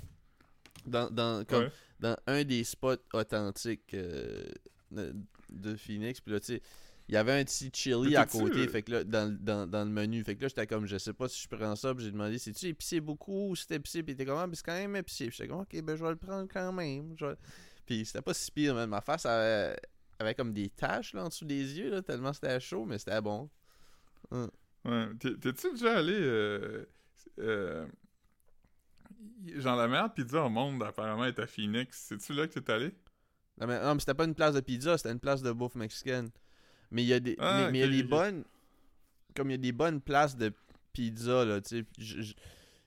Dans, 0.87 1.11
dans, 1.11 1.45
comme, 1.45 1.65
Ouais. 1.65 1.71
dans 2.01 2.17
un 2.27 2.45
des 2.45 2.63
spots 2.63 2.97
authentiques 3.13 3.95
euh, 3.95 4.45
de, 4.91 5.15
de 5.51 5.75
Phoenix. 5.77 6.21
Puis 6.21 6.33
là, 6.33 6.41
tu 6.41 6.47
sais, 6.47 6.63
il 7.09 7.15
y 7.15 7.19
avait 7.19 7.33
un 7.41 7.45
petit 7.45 7.71
chili 7.73 8.17
à 8.17 8.25
côté, 8.27 8.61
euh, 8.61 8.69
fait 8.69 8.83
que 8.83 8.93
là, 8.93 9.05
dans, 9.05 9.37
dans, 9.39 9.67
dans 9.67 9.85
le 9.85 9.91
menu. 9.91 10.25
Fait 10.25 10.37
que 10.37 10.43
là, 10.43 10.49
j'étais 10.49 10.67
comme, 10.67 10.87
je 10.87 10.97
sais 10.97 11.13
pas 11.13 11.29
si 11.29 11.43
je 11.43 11.49
prends 11.55 11.77
ça. 11.77 11.95
Puis 11.95 12.05
j'ai 12.07 12.11
demandé, 12.13 12.39
c'est-tu 12.39 12.67
épicé 12.67 13.01
beaucoup 13.01 13.51
ou 13.51 13.57
c'est 13.57 13.73
épicé? 13.73 14.03
Puis 14.03 14.13
il 14.13 14.15
était 14.15 14.25
comme, 14.25 14.39
ah, 14.39 14.47
mais 14.47 14.55
c'est 14.57 14.65
quand 14.65 14.73
même 14.73 14.97
épicé. 14.97 15.27
Puis 15.29 15.37
j'étais 15.37 15.49
comme, 15.49 15.61
ok, 15.61 15.83
ben 15.83 15.97
je 15.97 16.03
vais 16.05 16.11
le 16.11 16.17
prendre 16.17 16.49
quand 16.51 16.73
même. 16.73 17.15
Je 17.19 17.27
vais- 17.27 17.37
Puis 17.85 18.07
c'était 18.07 18.23
pas 18.23 18.33
si 18.35 18.51
pire, 18.51 18.75
man. 18.75 18.89
Ma 18.89 19.01
face 19.03 19.27
avait, 19.27 19.77
avait 20.19 20.35
comme 20.35 20.53
des 20.55 20.71
taches 20.71 21.13
là, 21.13 21.25
en 21.25 21.29
dessous 21.29 21.45
des 21.45 21.79
yeux, 21.79 21.91
là, 21.91 22.01
tellement 22.03 22.33
c'était 22.33 22.59
chaud, 22.61 22.85
mais 22.87 22.99
c'était 22.99 23.21
bon. 23.21 23.51
Ouais. 24.31 25.09
T'es- 25.21 25.37
T'es-tu 25.37 25.73
déjà 25.73 25.99
allé. 25.99 26.15
Euh, 26.17 26.87
euh, 27.41 27.87
genre, 29.57 29.77
la 29.77 29.89
meilleure 29.89 30.13
pizza 30.13 30.43
au 30.43 30.49
monde, 30.49 30.83
apparemment, 30.83 31.25
est 31.27 31.39
à 31.39 31.47
Phoenix. 31.47 32.07
C'est-tu 32.09 32.33
là 32.33 32.47
que 32.49 32.59
t'es 32.59 32.73
allé? 32.73 32.95
Non, 33.61 33.67
mais, 33.67 33.81
non, 33.81 33.95
mais 33.95 34.01
c'était 34.01 34.15
pas 34.15 34.25
une 34.25 34.35
place 34.35 34.55
de 34.55 34.61
pizza, 34.61 34.97
c'était 34.99 35.13
une 35.13 35.21
place 35.21 35.43
de 35.43 35.53
bouffe 35.53 35.75
mexicaine. 35.77 36.31
Mais 36.91 37.03
il 37.03 37.07
y 37.09 37.13
a 37.13 37.21
des, 37.21 37.37
Ah, 37.39 37.65
mais, 37.67 37.73
mais 37.73 37.79
il 37.79 37.81
y 37.81 37.85
a 37.85 38.03
des 38.03 38.09
bonnes. 38.09 38.45
Comme 39.37 39.51
il 39.51 39.53
y 39.53 39.55
a 39.55 39.59
des 39.59 39.73
bonnes 39.73 40.01
places 40.01 40.37
de 40.37 40.53
pizza, 40.93 41.45
là, 41.45 41.61
tu 41.61 41.81
sais. 41.81 41.85
Je, 41.99 42.23
je, 42.23 42.35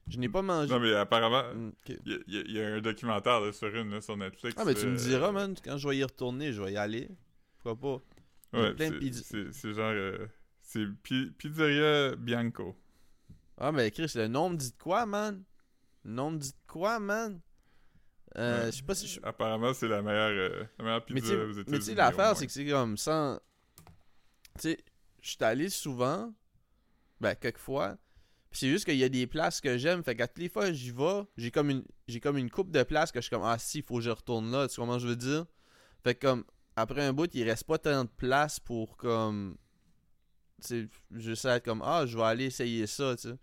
je 0.08 0.18
n'ai 0.18 0.30
pas 0.30 0.42
mangé. 0.42 0.74
Non, 0.74 0.80
mais 0.80 0.94
apparemment, 0.94 1.44
Mm, 1.54 1.72
il 1.90 2.24
y, 2.28 2.38
a- 2.38 2.44
y 2.48 2.52
y 2.54 2.62
un 2.62 2.80
documentaire 2.82 3.42
là, 3.42 3.52
sur 3.52 3.68
une 3.76 3.90
là, 3.92 4.00
sur 4.02 4.16
Netflix. 4.16 4.56
Ah, 4.58 4.64
mais 4.66 4.74
tu 4.74 4.86
me 4.86 4.94
euh, 4.94 4.96
diras, 4.96 5.32
man, 5.34 5.54
quand 5.64 5.78
je 5.78 5.88
vais 5.90 5.98
y 5.98 6.04
retourner, 6.04 6.54
je 6.54 6.62
vais 6.62 6.72
y 6.74 6.78
aller. 6.78 7.10
Pourquoi 7.62 8.00
pas? 8.54 8.58
Ouais, 8.60 8.74
plein 8.74 8.90
de 8.92 8.94
c'est- 8.94 9.00
pizza- 9.00 9.24
c'est 9.26 9.52
c'est 9.54 9.74
genre. 9.74 9.92
euh, 9.92 10.26
c'est 10.62 10.86
Pi- 11.04 11.32
Pizzeria 11.38 12.16
Bianco. 12.16 12.76
Ah, 13.58 13.72
mais 13.74 13.92
Chris, 13.92 14.12
le 14.16 14.28
nom 14.28 14.50
me 14.52 14.56
dit 14.56 14.72
de 14.72 14.78
quoi, 14.78 15.06
man? 15.06 15.44
Le 16.06 16.12
nom 16.12 16.32
me 16.32 16.38
dit 16.38 16.52
de 16.52 16.58
quoi, 16.72 17.00
man? 17.00 17.42
Euh, 18.38 18.66
Ouais. 18.66 18.72
Je 18.72 18.78
sais 18.78 18.84
pas 18.84 18.96
si 18.96 19.08
je. 19.08 19.20
Apparemment, 19.24 19.74
c'est 19.74 19.88
la 19.90 20.02
meilleure, 20.02 20.30
euh, 20.52 20.64
la 20.80 20.84
meilleure 20.86 21.06
Mais 21.10 21.20
pizza 21.22 21.34
aux 21.34 21.52
États-Unis. 21.52 21.66
mais 21.68 21.80
tu 21.80 21.86
sais, 21.86 21.96
l'affaire, 21.96 22.38
c'est 22.38 22.46
que 22.48 22.52
c'est 22.54 22.66
comme 22.68 22.96
sans. 22.96 23.40
Tu 24.58 24.72
sais, 24.72 24.78
je 25.22 25.30
suis 25.30 25.44
allé 25.44 25.70
souvent, 25.70 26.34
ben, 27.20 27.36
quelques 27.36 27.58
fois. 27.60 27.98
Puis 28.50 28.60
c'est 28.62 28.70
juste 28.70 28.86
qu'il 28.86 28.98
y 28.98 29.04
a 29.04 29.10
des 29.10 29.28
places 29.28 29.60
que 29.62 29.78
j'aime. 29.78 30.04
Fait 30.04 30.16
qu'à 30.16 30.28
toutes 30.28 30.40
les 30.40 30.50
fois 30.50 30.68
que 30.68 30.74
j'y 30.74 30.92
vais, 30.92 31.24
j'ai 31.38 31.52
comme 31.52 31.70
une 31.70 31.84
j'ai 32.08 32.20
comme 32.20 32.38
une 32.38 32.50
coupe 32.50 32.72
de 32.72 32.84
places 32.84 33.12
que 33.12 33.20
je 33.20 33.24
suis 33.28 33.30
comme 33.30 33.44
Ah 33.44 33.58
si, 33.60 33.82
faut 33.82 33.96
que 33.96 34.02
je 34.02 34.10
retourne 34.10 34.50
là. 34.52 34.68
Tu 34.68 34.74
sais 34.76 34.82
comment 34.82 35.00
je 35.00 35.08
veux 35.08 35.16
dire? 35.16 35.46
Fait 36.04 36.16
que 36.16 36.28
comme 36.28 36.46
après 36.76 37.04
un 37.04 37.12
bout, 37.14 37.30
il 37.36 37.44
reste 37.44 37.66
pas 37.66 37.78
tant 37.78 38.04
de 38.06 38.10
place 38.10 38.60
pour 38.60 38.96
comme. 38.98 39.58
Tu 40.62 40.68
sais, 40.68 40.90
juste 41.12 41.46
être 41.46 41.66
comme 41.66 41.82
Ah, 41.84 42.06
je 42.06 42.18
vais 42.18 42.24
aller 42.24 42.46
essayer 42.46 42.88
ça, 42.88 43.16
tu 43.16 43.30
sais. 43.30 43.36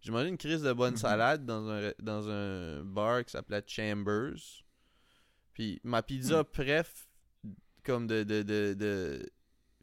J'ai 0.00 0.10
mangé 0.12 0.28
une 0.28 0.38
crise 0.38 0.62
de 0.62 0.72
bonne 0.72 0.92
Mhm. 0.92 0.98
salade 0.98 1.44
dans 1.46 1.68
un, 1.68 1.92
dans 2.00 2.28
un 2.28 2.84
bar 2.84 3.24
qui 3.24 3.32
s'appelait 3.32 3.62
Chambers. 3.66 4.36
Puis 5.52 5.80
ma 5.84 6.02
pizza 6.02 6.44
préf, 6.44 7.08
comme 7.82 8.06
de, 8.06 8.22
de, 8.24 8.42
de, 8.42 8.74
de 8.74 9.30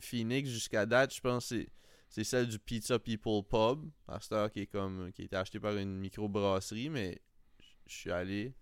Phoenix 0.04 0.50
jusqu'à 0.50 0.86
date, 0.86 1.14
je 1.16 1.22
pense 1.22 1.50
que 1.50 1.66
c'est, 2.10 2.24
celle 2.24 2.48
du 2.48 2.60
Pizza 2.60 3.00
People 3.00 3.44
Pub, 3.50 3.90
à 4.08 4.20
cette 4.20 4.32
heure 4.34 4.52
qui 4.52 4.62
est 4.62 4.68
comme 4.68 5.12
qui 5.14 5.24
a 5.24 5.26
été 5.26 5.36
acheté 5.36 5.60
par 5.60 5.76
une 5.78 5.98
microbrasserie, 5.98 6.90
mais 6.90 7.20
je 7.88 7.94
suis 7.96 8.12
allé. 8.12 8.54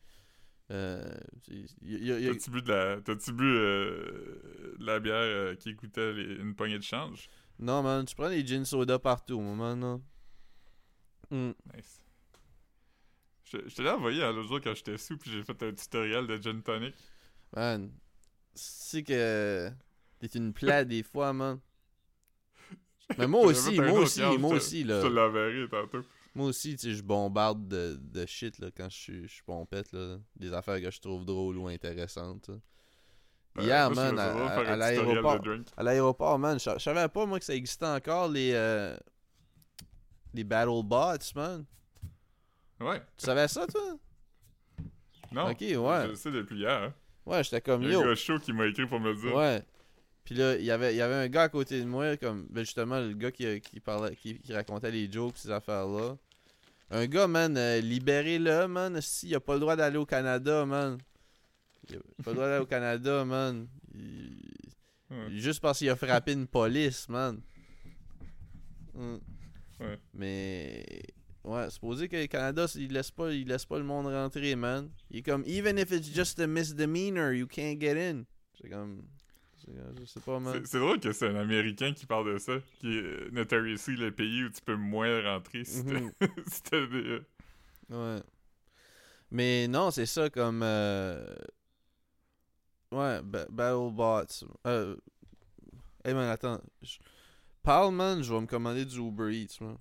Euh, 0.72 1.04
a- 1.04 2.34
T'as-tu 2.34 2.50
bu 2.50 2.62
de 2.62 2.70
la, 2.70 3.02
t'as-tu 3.02 3.34
bu 3.34 3.44
euh, 3.44 4.76
de 4.80 4.86
la 4.86 5.00
bière 5.02 5.16
euh, 5.16 5.56
qui 5.56 5.76
coûtait 5.76 6.14
les- 6.14 6.36
une 6.36 6.56
poignée 6.56 6.78
de 6.78 6.84
change? 6.84 7.30
Non, 7.60 7.84
man, 7.84 8.06
tu 8.06 8.16
prends 8.16 8.30
des 8.30 8.46
gin 8.48 8.64
soda 8.64 8.98
partout 8.98 9.34
au 9.34 9.42
moment, 9.42 9.76
non? 9.76 10.02
Hmm. 11.30 11.52
Nice. 11.76 12.02
Je 13.44 13.58
je 13.68 13.76
te 13.76 13.82
l'ai 13.82 13.89
envoyé 13.89 14.24
hein, 14.24 14.32
l'autre 14.32 14.48
jour 14.48 14.62
quand 14.62 14.74
j'étais 14.74 14.98
sous, 14.98 15.18
puis 15.18 15.30
j'ai 15.32 15.44
fait 15.44 15.62
un 15.64 15.74
tutoriel 15.74 16.26
de 16.26 16.38
gin 16.42 16.62
tonic. 16.64 16.96
Man, 17.54 17.92
c'est 18.56 19.04
que 19.04 19.70
t'es 20.30 20.38
une 20.38 20.54
plaie 20.54 20.86
des 20.86 21.04
fois, 21.04 21.34
man. 21.34 21.60
Mais 23.18 23.28
moi 23.28 23.42
aussi, 23.42 23.80
moi 23.80 23.92
aussi, 24.00 24.22
moi 24.22 24.52
je 24.52 24.56
aussi, 24.56 24.82
Je 24.84 24.88
là. 24.88 25.02
te 25.02 25.08
l'enverrai 25.08 25.68
tantôt. 25.70 26.02
Moi 26.34 26.48
aussi, 26.48 26.76
tu 26.78 26.84
sais, 26.90 26.94
je 26.94 27.04
bombarde 27.04 27.68
de, 27.68 27.98
de 28.00 28.26
shit 28.26 28.58
là, 28.60 28.68
quand 28.76 28.90
je 28.90 28.98
suis, 28.98 29.24
je 29.28 29.34
suis 29.34 29.44
pompette, 29.44 29.92
là. 29.92 30.18
Des 30.38 30.54
affaires 30.54 30.80
que 30.82 30.90
je 30.90 31.02
trouve 31.02 31.26
drôles 31.26 31.58
ou 31.58 31.68
intéressantes. 31.68 32.48
là. 32.48 32.56
Euh, 33.58 33.64
Hier, 33.64 33.90
je 33.90 33.96
man, 33.96 34.18
à, 34.18 34.76
l'aéroport. 34.78 35.42
À 35.76 35.84
l'aéroport, 35.84 36.40
man, 36.40 36.58
je 36.58 36.70
je 36.72 36.80
savais 36.80 37.10
pas, 37.10 37.26
moi, 37.26 37.38
que 37.38 37.44
ça 37.44 37.54
existait 37.54 37.86
encore, 37.86 38.30
les, 38.30 38.52
euh, 38.54 38.96
les 40.34 40.46
Battle 40.46 40.82
Bots, 40.86 41.18
man. 41.36 41.66
Ouais. 42.80 43.02
Tu 43.18 43.26
savais 43.26 43.50
ça, 43.50 43.68
toi? 43.68 43.98
Non. 45.34 45.50
Ok, 45.52 45.58
ouais. 45.60 45.76
Je 45.76 46.08
le 46.10 46.16
sais 46.16 46.32
depuis 46.32 46.60
hier. 46.60 46.82
Hein. 46.84 46.94
Ouais, 47.26 47.44
j'étais 47.44 47.60
comme, 47.62 47.84
Il 47.84 47.92
y 47.92 47.94
a 47.94 47.98
un 48.00 48.02
yo. 48.04 48.08
gars 48.08 48.16
chaud 48.16 48.40
qui 48.40 48.54
m'a 48.54 48.68
écrit 48.68 48.86
pour 48.88 49.00
me 49.02 49.12
le 49.12 49.16
dire. 49.18 49.36
Ouais. 49.36 49.62
Puis 50.24 50.36
là, 50.36 50.56
il 50.56 50.64
y 50.64 50.72
avait, 50.72 50.94
il 50.94 50.98
y 50.98 51.02
avait 51.02 51.16
un 51.16 51.28
gars 51.28 51.44
à 51.44 51.50
côté 51.50 51.80
de 51.80 51.86
moi, 51.86 52.16
comme, 52.18 52.48
ben 52.50 52.62
justement, 52.64 53.00
le 53.00 53.14
gars 53.14 53.32
qui, 53.32 53.60
qui 53.62 53.80
parlait, 53.80 54.16
qui, 54.16 54.40
qui 54.40 54.54
racontait 54.54 54.92
les 54.92 55.12
jokes, 55.12 55.38
ces 55.38 55.50
affaires-là. 55.52 56.16
Un 56.92 57.06
gars, 57.08 57.28
man, 57.28 57.56
euh, 57.58 57.80
libérez-le, 57.82 58.68
man. 58.68 59.00
Si, 59.02 59.30
il 59.30 59.36
a 59.36 59.40
pas 59.40 59.54
le 59.56 59.60
droit 59.62 59.76
d'aller 59.76 59.98
au 59.98 60.06
Canada, 60.06 60.66
man. 60.66 60.98
Il 61.90 61.96
a 61.96 62.00
pas 62.24 62.32
le 62.32 62.36
droit 62.36 62.48
d'aller 62.48 62.62
au 62.64 62.68
Canada, 62.68 63.26
man. 63.26 63.68
Il- 63.96 64.38
Ouais. 65.10 65.28
Juste 65.32 65.60
parce 65.60 65.80
qu'il 65.80 65.90
a 65.90 65.96
frappé 65.98 66.32
une 66.32 66.48
police, 66.48 67.10
man. 67.10 67.42
Hmm. 68.94 69.18
Ouais. 69.80 69.98
Mais. 70.14 70.86
Ouais, 71.44 71.70
supposé 71.70 72.08
que 72.08 72.16
le 72.16 72.28
Canada, 72.28 72.66
il 72.76 72.94
laisse 72.94 73.12
pas, 73.12 73.32
il 73.34 73.46
laisse 73.48 73.66
pas 73.66 73.78
le 73.78 73.84
monde 73.84 74.06
rentrer, 74.06 74.56
man. 74.56 74.90
Il 75.10 75.18
est 75.18 75.22
comme, 75.24 75.44
even 75.48 75.78
if 75.78 75.92
it's 75.92 76.08
just 76.14 76.40
a 76.40 76.48
misdemeanor, 76.48 77.34
you 77.34 77.46
can't 77.48 77.78
get 77.82 77.98
in. 77.98 78.24
C'est 78.62 78.70
comme. 78.70 79.02
C'est 79.66 79.74
comme- 79.76 79.95
Je 79.99 80.05
sais 80.05 80.20
pas, 80.20 80.39
man. 80.39 80.66
C'est- 80.66 80.80
drôle 80.80 80.99
que 80.99 81.12
c'est 81.12 81.28
un 81.28 81.36
Américain 81.36 81.93
qui 81.93 82.05
parle 82.05 82.34
de 82.34 82.38
ça, 82.38 82.53
qui 82.80 82.97
est 82.97 83.01
euh, 83.01 83.30
notoriously 83.32 83.95
le 83.97 84.12
pays 84.12 84.43
où 84.43 84.49
tu 84.49 84.62
peux 84.62 84.76
moins 84.76 85.22
rentrer 85.24 85.64
si 85.64 85.84
t'as 85.86 85.99
si 86.47 86.64
t'as 86.64 86.86
des... 86.88 87.03
euh, 87.07 87.26
Ouais. 87.89 88.24
Mais 89.32 89.68
non, 89.68 89.91
c'est 89.91 90.05
ça 90.05 90.30
comme. 90.30 90.62
euh, 90.64 91.26
Ouais, 92.91 93.22
ba- 93.22 93.47
BattleBots. 93.49 94.45
Euh... 94.68 94.97
Hey 96.03 96.14
man, 96.14 96.28
attends. 96.30 96.59
Je- 96.82 96.97
Parle, 97.64 97.93
man, 97.93 98.22
je 98.24 98.34
vais 98.34 98.41
me 98.41 98.47
commander 98.47 98.86
du 98.86 98.99
Uber 98.99 99.32
Eats, 99.34 99.59
man. 99.62 99.78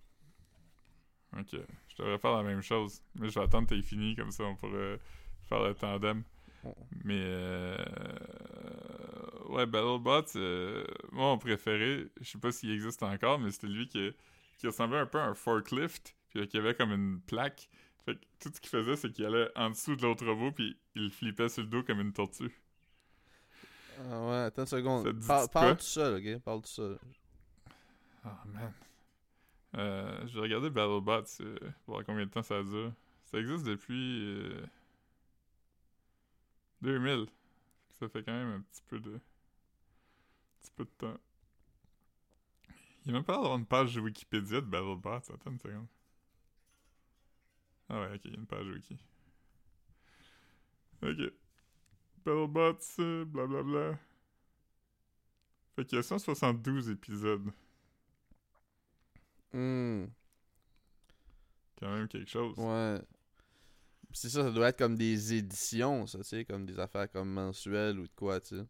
Ok, 1.39 1.53
je 1.89 1.97
devrais 1.97 2.19
faire 2.19 2.37
la 2.37 2.43
même 2.43 2.61
chose. 2.63 3.01
Mais 3.15 3.29
je 3.31 3.39
vais 3.39 3.45
attendre 3.45 3.67
que 3.69 3.75
t'aies 3.75 3.83
fini, 3.83 4.15
comme 4.17 4.31
ça 4.31 4.45
on 4.45 4.55
pourrait 4.57 4.99
faire 5.49 5.63
le 5.63 5.75
tandem. 5.75 6.23
Oh. 6.65 6.75
Mais 7.05 7.21
euh... 7.21 7.77
Ouais, 9.49 9.67
BattleBots, 9.67 10.37
euh, 10.37 10.85
moi 11.11 11.27
mon 11.27 11.39
préféré, 11.39 12.09
je 12.21 12.31
sais 12.31 12.39
pas 12.39 12.53
s'il 12.53 12.71
existe 12.71 13.03
encore, 13.03 13.39
mais 13.41 13.51
c'était 13.51 13.67
lui 13.67 13.89
qui, 13.89 14.13
qui 14.59 14.67
ressemblait 14.67 14.99
un 14.99 15.07
peu 15.07 15.19
à 15.19 15.25
un 15.25 15.35
forklift, 15.35 16.15
puis 16.29 16.47
qui 16.47 16.57
avait 16.57 16.75
comme 16.75 16.93
une 16.93 17.21
plaque. 17.21 17.69
Fait 18.05 18.15
que 18.15 18.21
tout 18.39 18.51
ce 18.55 18.61
qu'il 18.61 18.71
faisait, 18.71 18.95
c'est 18.97 19.11
qu'il 19.11 19.25
allait 19.27 19.49
en 19.57 19.71
dessous 19.71 19.97
de 19.97 20.03
l'autre 20.03 20.25
robot, 20.25 20.53
puis 20.53 20.79
il 20.95 21.11
flippait 21.11 21.49
sur 21.49 21.63
le 21.63 21.69
dos 21.69 21.83
comme 21.83 22.01
une 22.01 22.13
tortue. 22.13 22.53
Ah 24.09 24.27
ouais, 24.29 24.37
attends 24.45 24.63
une 24.63 24.69
seconde. 24.69 25.27
Par- 25.27 25.51
parle 25.51 25.77
tout 25.77 25.83
seul, 25.83 26.21
ok? 26.21 26.43
Parle 26.43 26.63
tout 26.63 26.69
seul. 26.69 26.99
Ah, 28.25 28.43
man. 28.47 28.73
Euh, 29.77 30.27
je 30.27 30.35
vais 30.35 30.41
regarder 30.41 30.71
BattleBots, 30.71 31.41
euh, 31.41 31.59
voir 31.87 32.05
combien 32.05 32.25
de 32.25 32.31
temps 32.31 32.43
ça 32.43 32.63
dure. 32.63 32.93
Ça 33.25 33.39
existe 33.39 33.65
depuis 33.65 34.25
euh, 34.25 34.63
2000. 36.83 37.27
Ça 37.99 38.09
fait 38.09 38.23
quand 38.23 38.33
même 38.33 38.53
un 38.55 38.61
petit 38.63 38.83
peu 38.89 38.99
de... 39.01 39.15
Un 39.17 39.21
petit 40.61 40.71
peu 40.77 40.85
de 40.85 40.91
temps. 40.99 41.19
Il 43.05 43.07
n'y 43.07 43.11
a 43.11 43.13
même 43.15 43.25
pas 43.25 43.35
d'avoir 43.35 43.57
une 43.57 43.67
page 43.67 43.97
Wikipédia 43.97 44.61
de 44.61 44.67
BattleBots. 44.67 45.33
Attends 45.33 45.51
une 45.51 45.59
seconde. 45.59 45.87
Ah 47.89 48.01
ouais, 48.01 48.15
ok, 48.15 48.21
il 48.25 48.31
y 48.33 48.35
a 48.35 48.39
une 48.39 48.47
page 48.47 48.67
Wiki. 48.69 48.99
Ok. 51.03 51.33
BattleBots, 52.25 53.25
blablabla. 53.27 53.99
Fait 55.77 55.85
qu'il 55.87 55.97
y 55.97 55.99
a 55.99 56.03
172 56.03 56.91
épisodes. 56.91 57.51
Hmm, 59.53 60.05
Quand 61.79 61.91
même 61.93 62.07
quelque 62.09 62.31
chose. 62.31 62.55
ouais. 62.59 63.01
C'est 64.13 64.29
ça, 64.29 64.43
ça 64.43 64.51
doit 64.51 64.69
être 64.71 64.79
comme 64.79 64.97
des 64.97 65.35
éditions, 65.35 66.07
ça, 66.07 66.19
tu 66.19 66.25
sais, 66.25 66.45
comme 66.45 66.67
des 66.67 66.79
affaires 66.79 67.11
comme 67.11 67.31
mensuelles 67.31 67.99
ou 67.99 68.03
de 68.09 68.13
quoi, 68.17 68.41
tu 68.41 68.57
sais. 68.57 68.65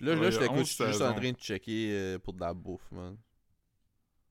Là, 0.00 0.14
Ouais, 0.14 0.20
là, 0.22 0.30
je 0.30 0.38
t'écoute, 0.38 0.56
11 0.58 0.66
je 0.68 0.72
suis 0.72 0.84
juste 0.86 1.02
en 1.02 1.14
train 1.14 1.30
de 1.32 1.36
checker 1.38 1.90
euh, 1.92 2.18
pour 2.18 2.32
de 2.32 2.40
la 2.40 2.52
bouffe, 2.54 2.90
man. 2.90 3.16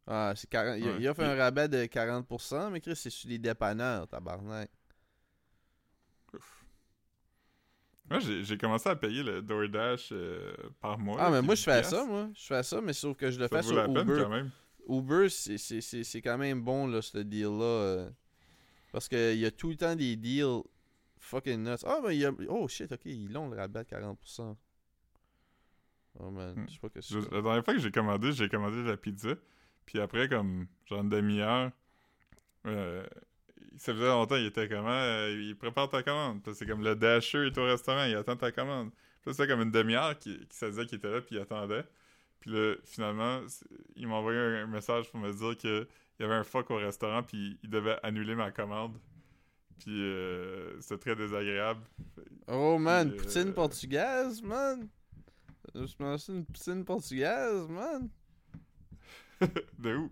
Ah, 0.06 0.34
c'est 0.36 0.50
40... 0.50 0.78
il, 0.80 0.86
Ouais. 0.86 0.96
il 1.00 1.08
a 1.08 1.14
fait 1.14 1.24
un 1.24 1.36
rabais 1.36 1.70
de 1.70 1.86
40%, 1.86 2.70
mais 2.72 2.82
Chris, 2.82 2.96
c'est 2.98 3.10
sur 3.10 3.30
les 3.30 3.38
dépanneurs, 3.38 4.08
tabarnak. 4.08 4.70
Moi, 8.10 8.20
j'ai 8.20 8.58
commencé 8.58 8.90
à 8.90 8.96
payer 8.96 9.24
le 9.24 9.42
DoorDash 9.42 10.10
euh, 10.12 10.54
par 10.82 11.00
mois. 11.00 11.18
Ah, 11.20 11.32
mais 11.32 11.42
moi, 11.42 11.56
je 11.56 11.64
fais 11.64 11.82
10 11.82 11.88
ça, 11.90 12.06
moi. 12.06 12.30
Je 12.36 12.46
fais 12.46 12.62
ça, 12.64 12.82
mais 12.82 12.94
sauf 12.94 13.16
que 13.16 13.32
je 13.32 13.40
le 13.40 13.48
Ça 13.48 13.56
fais 13.56 13.62
vaut 13.62 13.68
sur 13.70 13.78
la 13.78 13.86
peine 13.88 14.10
Uber. 14.10 14.22
quand 14.24 14.30
même. 14.30 14.52
Uber, 14.90 15.30
c'est- 15.30 16.22
quand 16.22 16.38
même 16.38 16.62
bon, 16.62 16.88
là, 16.88 17.02
ce 17.02 17.18
deal-là. 17.20 18.10
Parce 18.94 19.10
qu'il 19.10 19.36
y 19.38 19.46
a 19.46 19.52
tout 19.52 19.68
le 19.70 19.76
temps 19.76 19.96
des 19.98 20.16
deals 20.16 20.62
fucking 21.20 21.62
nuts. 21.64 21.84
Ah, 21.86 22.00
mais 22.06 22.16
il 22.16 22.20
y 22.22 22.26
a... 22.26 22.32
Oh, 22.48 22.68
shit, 22.70 22.90
OK, 22.92 23.02
ils 23.06 23.30
l'ont, 23.32 23.50
le 23.50 23.58
rabat 23.58 23.84
de 23.84 23.90
40%. 23.90 24.56
Oh, 26.20 26.30
man, 26.32 26.54
Hmm. 26.56 26.66
je 26.68 26.74
sais 26.74 26.80
pas 26.80 26.90
que 26.90 27.02
Je- 27.02 27.20
c'est... 27.22 27.32
La 27.32 27.42
dernière 27.42 27.66
fois 27.66 27.74
que 27.74 27.80
j'ai 27.80 27.92
commandé, 27.92 28.32
j'ai 28.32 28.48
commandé 28.48 28.78
de 28.78 28.90
la 28.90 28.98
pizza. 28.98 29.34
Puis 29.86 30.00
après, 30.00 30.30
comme, 30.30 30.68
genre 30.86 31.02
une 31.02 31.10
demi-heure, 31.10 31.72
euh, 32.68 33.06
ça 33.78 33.94
faisait 33.94 34.08
longtemps, 34.08 34.36
il 34.36 34.46
était 34.46 34.70
comment? 34.70 34.90
euh, 34.92 35.32
il 35.32 35.56
prépare 35.58 35.90
ta 35.90 36.04
commande. 36.04 36.42
Puis 36.44 36.54
c'est 36.56 36.66
comme 36.68 36.84
le 36.84 36.96
dasher 36.96 37.48
est 37.48 37.58
au 37.58 37.66
restaurant, 37.66 38.06
il 38.06 38.16
attend 38.16 38.36
ta 38.38 38.52
commande. 38.52 38.92
Puis 39.24 39.34
c'était 39.34 39.48
comme 39.48 39.62
une 39.62 39.72
demi-heure 39.72 40.18
qui, 40.20 40.38
qui 40.48 40.56
se 40.58 40.66
disait 40.68 40.86
qu'il 40.86 40.98
était 41.00 41.12
là, 41.12 41.22
puis 41.22 41.36
il 41.36 41.40
attendait. 41.42 41.84
Puis 42.40 42.52
là, 42.52 42.76
finalement, 42.86 43.42
il 43.96 44.08
m'a 44.08 44.16
envoyé 44.16 44.38
un, 44.38 44.64
un 44.64 44.68
message 44.68 45.10
pour 45.10 45.20
me 45.20 45.32
dire 45.32 45.58
que 45.58 45.88
il 46.20 46.24
y 46.24 46.26
avait 46.26 46.36
un 46.36 46.44
fuck 46.44 46.70
au 46.72 46.78
restaurant, 46.78 47.24
puis 47.24 47.60
il 47.64 47.70
devait 47.70 47.98
annuler 48.04 48.36
ma 48.36 48.52
commande. 48.52 48.98
Puis 49.80 50.02
euh, 50.02 50.80
c'était 50.80 50.98
très 50.98 51.16
désagréable. 51.16 51.82
Oh, 52.48 52.78
man, 52.78 53.10
Puis, 53.10 53.20
poutine 53.20 53.50
euh, 53.50 53.54
portugaise, 53.54 54.42
man. 54.42 54.88
Je 55.74 56.04
me 56.04 56.18
suis 56.18 56.34
une 56.34 56.46
poutine 56.46 56.86
portugaise, 56.86 57.68
man. 57.68 58.10
de 59.80 59.96
où? 59.96 60.12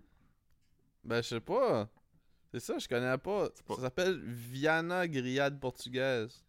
Ben, 1.04 1.22
je 1.22 1.28
sais 1.30 1.39
pas. 1.39 1.88
C'est 2.52 2.60
ça, 2.60 2.78
je 2.80 2.88
connais 2.88 3.18
pas. 3.18 3.49
pas- 3.68 3.76
Ça 3.76 3.82
s'appelle 3.82 4.20
Viana 4.26 5.08
Grillade 5.08 5.60
portugaise. 5.60 6.43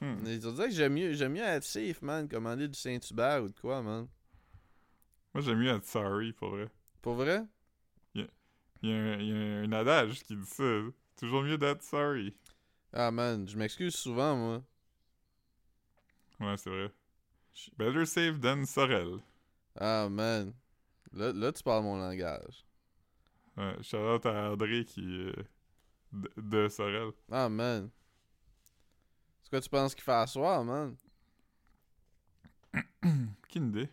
Hmm. 0.00 0.16
Ils 0.24 0.48
ont 0.48 0.52
dit 0.52 0.62
que 0.62 0.70
j'aime 0.70 0.94
mieux, 0.94 1.12
j'aime 1.12 1.32
mieux 1.32 1.42
être 1.42 1.64
safe, 1.64 2.00
man. 2.00 2.26
Commander 2.28 2.68
du 2.68 2.78
Saint-Hubert 2.78 3.42
ou 3.42 3.48
de 3.48 3.60
quoi, 3.60 3.82
man. 3.82 4.08
Moi, 5.34 5.42
j'aime 5.42 5.58
mieux 5.58 5.70
être 5.70 5.84
sorry, 5.84 6.32
pour 6.32 6.50
vrai. 6.50 6.68
Pour 7.02 7.14
vrai? 7.14 7.44
Il 8.82 8.88
y, 8.88 8.92
y 8.92 9.32
a 9.32 9.60
un 9.60 9.72
adage 9.72 10.22
qui 10.24 10.36
dit 10.36 10.46
ça. 10.46 10.64
Toujours 11.16 11.42
mieux 11.42 11.58
d'être 11.58 11.82
sorry. 11.82 12.34
Ah, 12.92 13.10
man, 13.10 13.46
je 13.46 13.56
m'excuse 13.56 13.94
souvent, 13.94 14.34
moi. 14.36 14.62
Ouais, 16.40 16.56
c'est 16.56 16.70
vrai. 16.70 16.90
Better 17.76 18.06
safe 18.06 18.40
than 18.40 18.64
Sorel. 18.64 19.20
Ah, 19.76 20.08
man. 20.08 20.54
Là, 21.12 21.32
là 21.32 21.52
tu 21.52 21.62
parles 21.62 21.84
mon 21.84 21.98
langage. 21.98 22.64
Ouais, 23.56 23.76
shout 23.82 23.98
out 23.98 24.24
à 24.26 24.52
André 24.52 24.84
qui 24.84 25.00
est 25.00 25.34
de, 26.12 26.30
de 26.38 26.68
Sorel. 26.68 27.10
Ah, 27.30 27.48
man. 27.48 27.90
C'est 29.42 29.50
quoi 29.50 29.60
tu 29.60 29.68
penses 29.68 29.94
qu'il 29.94 30.04
fait 30.04 30.12
à 30.12 30.26
soir, 30.26 30.64
man? 30.64 30.96
Aucune 33.44 33.68
idée. 33.68 33.88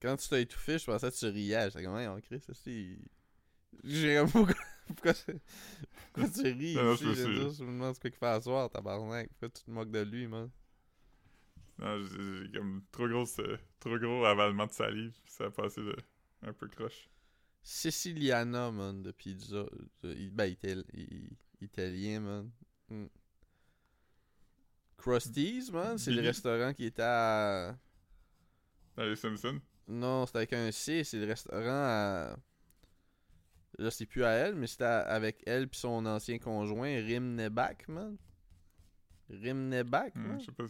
Quand 0.00 0.16
tu 0.16 0.28
t'as 0.28 0.40
étouffé, 0.40 0.78
je 0.78 0.86
pensais 0.86 1.10
que 1.10 1.16
tu 1.16 1.26
riais. 1.26 1.70
J'étais 1.70 1.84
comme, 1.84 1.96
hey, 1.96 2.08
on 2.08 2.20
crie, 2.20 2.40
ça, 2.40 2.52
c'est... 2.54 2.98
J'ai 3.82 4.22
pourquoi, 4.30 4.54
pourquoi, 4.86 5.14
tu- 5.14 5.40
pourquoi 6.12 6.28
tu 6.30 6.42
ris? 6.52 6.74
Non, 6.74 6.84
non, 6.84 6.94
ici? 6.94 7.04
je 7.04 7.08
me 7.08 7.14
Je 7.14 7.20
veux 7.22 7.26
suis- 7.26 7.34
dire, 7.40 7.50
je 7.52 7.64
me 7.64 7.72
demande 7.72 7.94
ce 7.94 8.00
qu'il 8.00 8.12
fait 8.14 8.26
à 8.26 8.40
soir, 8.40 8.70
tabarnak. 8.70 9.28
Pourquoi 9.30 9.48
tu 9.50 9.62
te 9.64 9.70
moques 9.70 9.90
de 9.90 10.00
lui, 10.00 10.26
man? 10.26 10.50
Non, 11.78 11.98
j'ai 12.04 12.50
comme 12.52 12.84
trop 12.92 13.08
gros, 13.08 13.26
euh, 13.40 13.56
trop 13.80 13.98
gros 13.98 14.24
avalement 14.24 14.66
de 14.66 14.72
salive. 14.72 15.14
Ça 15.26 15.46
a 15.46 15.50
passé 15.50 15.80
de, 15.82 15.96
un 16.42 16.52
peu 16.52 16.68
croche. 16.68 17.08
Siciliana, 17.62 18.70
man, 18.70 19.02
de 19.02 19.10
pizza. 19.10 19.64
Il- 20.04 20.30
Ben, 20.30 20.46
ital- 20.52 20.84
il- 20.92 21.36
italien, 21.60 22.20
man. 22.20 22.50
Mm. 22.90 23.06
Krusty's, 24.96 25.70
man, 25.70 25.98
c'est 25.98 26.12
le 26.12 26.22
restaurant 26.22 26.72
qui 26.72 26.86
était 26.86 27.02
à... 27.02 27.76
Dans 28.96 29.04
les 29.04 29.16
Simpsons? 29.16 29.60
Non, 29.88 30.24
c'était 30.24 30.38
avec 30.38 30.52
un 30.54 30.70
C, 30.72 31.04
c'est 31.04 31.18
le 31.18 31.26
restaurant 31.26 31.60
à... 31.68 32.36
Là, 33.78 33.90
c'est 33.90 34.06
plus 34.06 34.24
à 34.24 34.30
elle, 34.30 34.54
mais 34.54 34.66
c'était 34.66 34.84
avec 34.84 35.42
elle 35.46 35.68
puis 35.68 35.80
son 35.80 36.06
ancien 36.06 36.38
conjoint, 36.38 36.88
Rim 36.88 37.34
Nebak, 37.34 37.88
man. 37.88 38.16
Rim 39.28 39.68
Nebak, 39.68 40.14
Hmm, 40.14 40.38
je 40.38 40.44
sais 40.44 40.52
pas, 40.52 40.64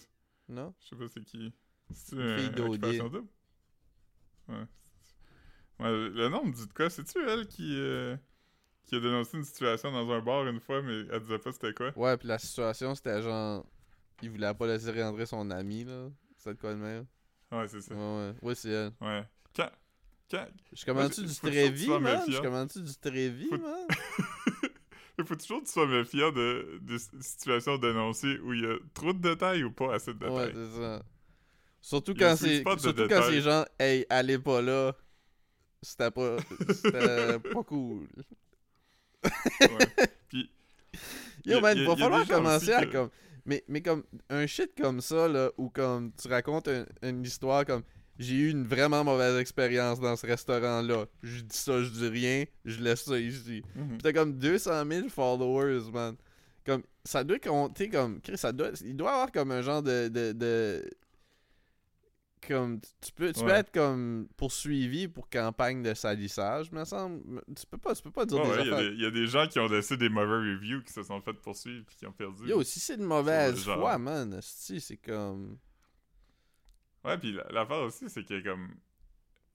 Non? 0.48 0.74
je 0.80 0.88
sais 0.88 0.96
pas 0.96 1.08
c'est 1.08 1.24
qui. 1.24 1.52
C'est 1.92 2.16
Une 2.16 2.38
fille 2.38 2.50
double? 2.50 3.24
Ouais. 4.48 4.64
Ouais, 5.80 5.90
le 5.90 6.28
nom 6.28 6.44
me 6.44 6.52
dit 6.52 6.66
de 6.66 6.72
quoi? 6.72 6.88
C'est-tu 6.88 7.18
elle 7.28 7.46
qui, 7.46 7.76
euh, 7.78 8.16
qui 8.84 8.94
a 8.94 9.00
dénoncé 9.00 9.36
une 9.36 9.44
situation 9.44 9.90
dans 9.92 10.08
un 10.10 10.20
bar 10.20 10.46
une 10.46 10.60
fois, 10.60 10.80
mais 10.82 11.00
elle 11.10 11.20
disait 11.20 11.38
pas 11.38 11.52
c'était 11.52 11.74
quoi? 11.74 11.92
Ouais, 11.96 12.16
puis 12.16 12.28
la 12.28 12.38
situation, 12.38 12.94
c'était 12.94 13.20
genre... 13.22 13.66
Il 14.22 14.30
voulait 14.30 14.54
pas 14.54 14.66
laisser 14.66 15.02
rentrer 15.02 15.26
son 15.26 15.50
ami, 15.50 15.84
là. 15.84 16.08
C'était 16.38 16.54
de 16.54 16.60
quoi 16.60 16.72
de 16.72 16.78
même? 16.78 17.06
Ouais, 17.50 17.68
c'est 17.68 17.80
ça. 17.80 17.94
Ouais, 17.94 18.00
ouais. 18.00 18.34
Ouais, 18.40 18.54
c'est 18.54 18.70
elle. 18.70 18.92
Ouais. 19.00 19.24
Quand, 19.54 19.70
quand, 20.30 20.46
Je 20.72 20.84
commande-tu 20.84 21.20
Moi, 21.22 21.28
du 21.30 21.36
Trévi, 21.36 21.88
man? 21.88 22.22
Je 22.28 22.40
commande-tu 22.40 22.80
du 22.82 22.94
Trévi, 22.96 23.46
Faut- 23.48 23.58
man? 23.58 23.86
Il 25.18 25.24
faut 25.26 25.34
toujours 25.36 25.60
que 25.60 25.66
tu 25.66 25.72
sois 25.72 25.86
méfiant 25.86 26.32
de, 26.32 26.78
de 26.82 26.98
situations 27.20 27.78
dénoncées 27.78 28.38
où 28.40 28.52
il 28.52 28.62
y 28.62 28.66
a 28.66 28.76
trop 28.94 29.12
de 29.12 29.18
détails 29.18 29.64
ou 29.64 29.70
pas 29.70 29.94
assez 29.94 30.12
de 30.14 30.26
Ouais, 30.26 30.46
détails. 30.48 30.66
c'est 30.72 30.80
ça. 30.80 31.02
Surtout 31.80 32.14
quand 32.14 32.34
c'est 32.36 32.62
surtout 32.78 33.08
quand 33.08 33.22
c'est 33.28 33.40
genre 33.42 33.66
hey, 33.78 34.06
allez 34.08 34.38
pas 34.38 34.62
là. 34.62 34.92
C'était 35.82 36.10
pas 36.10 36.38
c'était 36.70 37.38
pas 37.52 37.62
cool. 37.64 38.08
Ouais. 39.60 40.08
Puis, 40.28 40.50
Yo 41.44 41.60
man, 41.60 41.76
il 41.76 41.86
va 41.86 41.96
falloir 41.96 42.26
commencer 42.26 42.72
à 42.72 42.86
que- 42.86 42.92
comme 42.92 43.10
mais 43.46 43.62
mais 43.68 43.82
comme 43.82 44.02
un 44.30 44.46
shit 44.46 44.72
comme 44.80 45.02
ça 45.02 45.28
là 45.28 45.50
où 45.58 45.68
comme 45.68 46.12
tu 46.14 46.28
racontes 46.28 46.68
un- 46.68 46.86
une 47.02 47.22
histoire 47.22 47.66
comme 47.66 47.82
j'ai 48.18 48.34
eu 48.36 48.50
une 48.50 48.66
vraiment 48.66 49.02
mauvaise 49.04 49.36
expérience 49.38 49.98
dans 50.00 50.16
ce 50.16 50.26
restaurant 50.26 50.82
là. 50.82 51.06
Je 51.22 51.40
dis 51.40 51.56
ça, 51.56 51.82
je 51.82 51.88
dis 51.90 52.08
rien, 52.08 52.44
je 52.64 52.80
laisse 52.82 53.04
ça 53.04 53.18
ici. 53.18 53.62
Mhm. 53.74 53.96
Pis 53.98 54.02
t'as 54.02 54.12
comme 54.12 54.38
200 54.38 54.84
000 54.90 55.08
followers, 55.08 55.90
man. 55.92 56.16
Comme, 56.64 56.82
ça 57.04 57.22
doit 57.24 57.38
compter 57.38 57.88
comme. 57.90 58.20
Chris, 58.22 58.38
ça 58.38 58.50
doit. 58.52 58.70
Il 58.82 58.96
doit 58.96 59.12
avoir 59.12 59.32
comme 59.32 59.50
un 59.50 59.60
genre 59.62 59.82
de. 59.82 60.08
de, 60.08 60.32
de- 60.32 60.90
comme. 62.46 62.80
Tu 63.00 63.12
peux, 63.12 63.32
tu 63.32 63.42
peux 63.44 63.50
être 63.50 63.70
comme 63.72 64.28
poursuivi 64.36 65.08
pour 65.08 65.28
campagne 65.28 65.82
de 65.82 65.92
salissage, 65.94 66.70
me 66.72 66.84
semble. 66.84 67.42
Tu 67.54 67.66
peux 67.70 67.78
pas, 67.78 67.94
tu 67.94 68.02
peux 68.02 68.10
pas 68.10 68.24
dire 68.26 68.38
Ouais, 68.38 68.44
des 68.44 68.50
ouais, 68.50 68.62
il 68.62 68.66
y 68.68 68.70
a 68.70 68.74
affaires. 68.76 68.90
des- 68.90 68.94
il 68.96 69.02
y, 69.02 69.06
a 69.06 69.10
des 69.10 69.26
gens 69.26 69.46
qui 69.46 69.58
ont 69.58 69.66
laissé 69.68 69.96
des 69.96 70.08
mauvais 70.08 70.52
reviews 70.54 70.82
qui 70.82 70.92
se 70.92 71.02
sont 71.02 71.20
fait 71.20 71.32
poursuivre 71.34 71.84
puis 71.86 71.96
qui 71.96 72.06
ont 72.06 72.12
perdu. 72.12 72.48
Yo, 72.48 72.62
si 72.62 72.80
c'est 72.80 72.96
de 72.96 73.04
mauvaise 73.04 73.62
foi, 73.64 73.98
man, 73.98 74.38
c'est 74.40 74.96
comme. 74.98 75.58
Ouais, 77.04 77.18
puis 77.18 77.32
la- 77.32 77.46
l'affaire 77.50 77.82
aussi, 77.82 78.08
c'est 78.10 78.24
que 78.24 78.40
comme. 78.42 78.74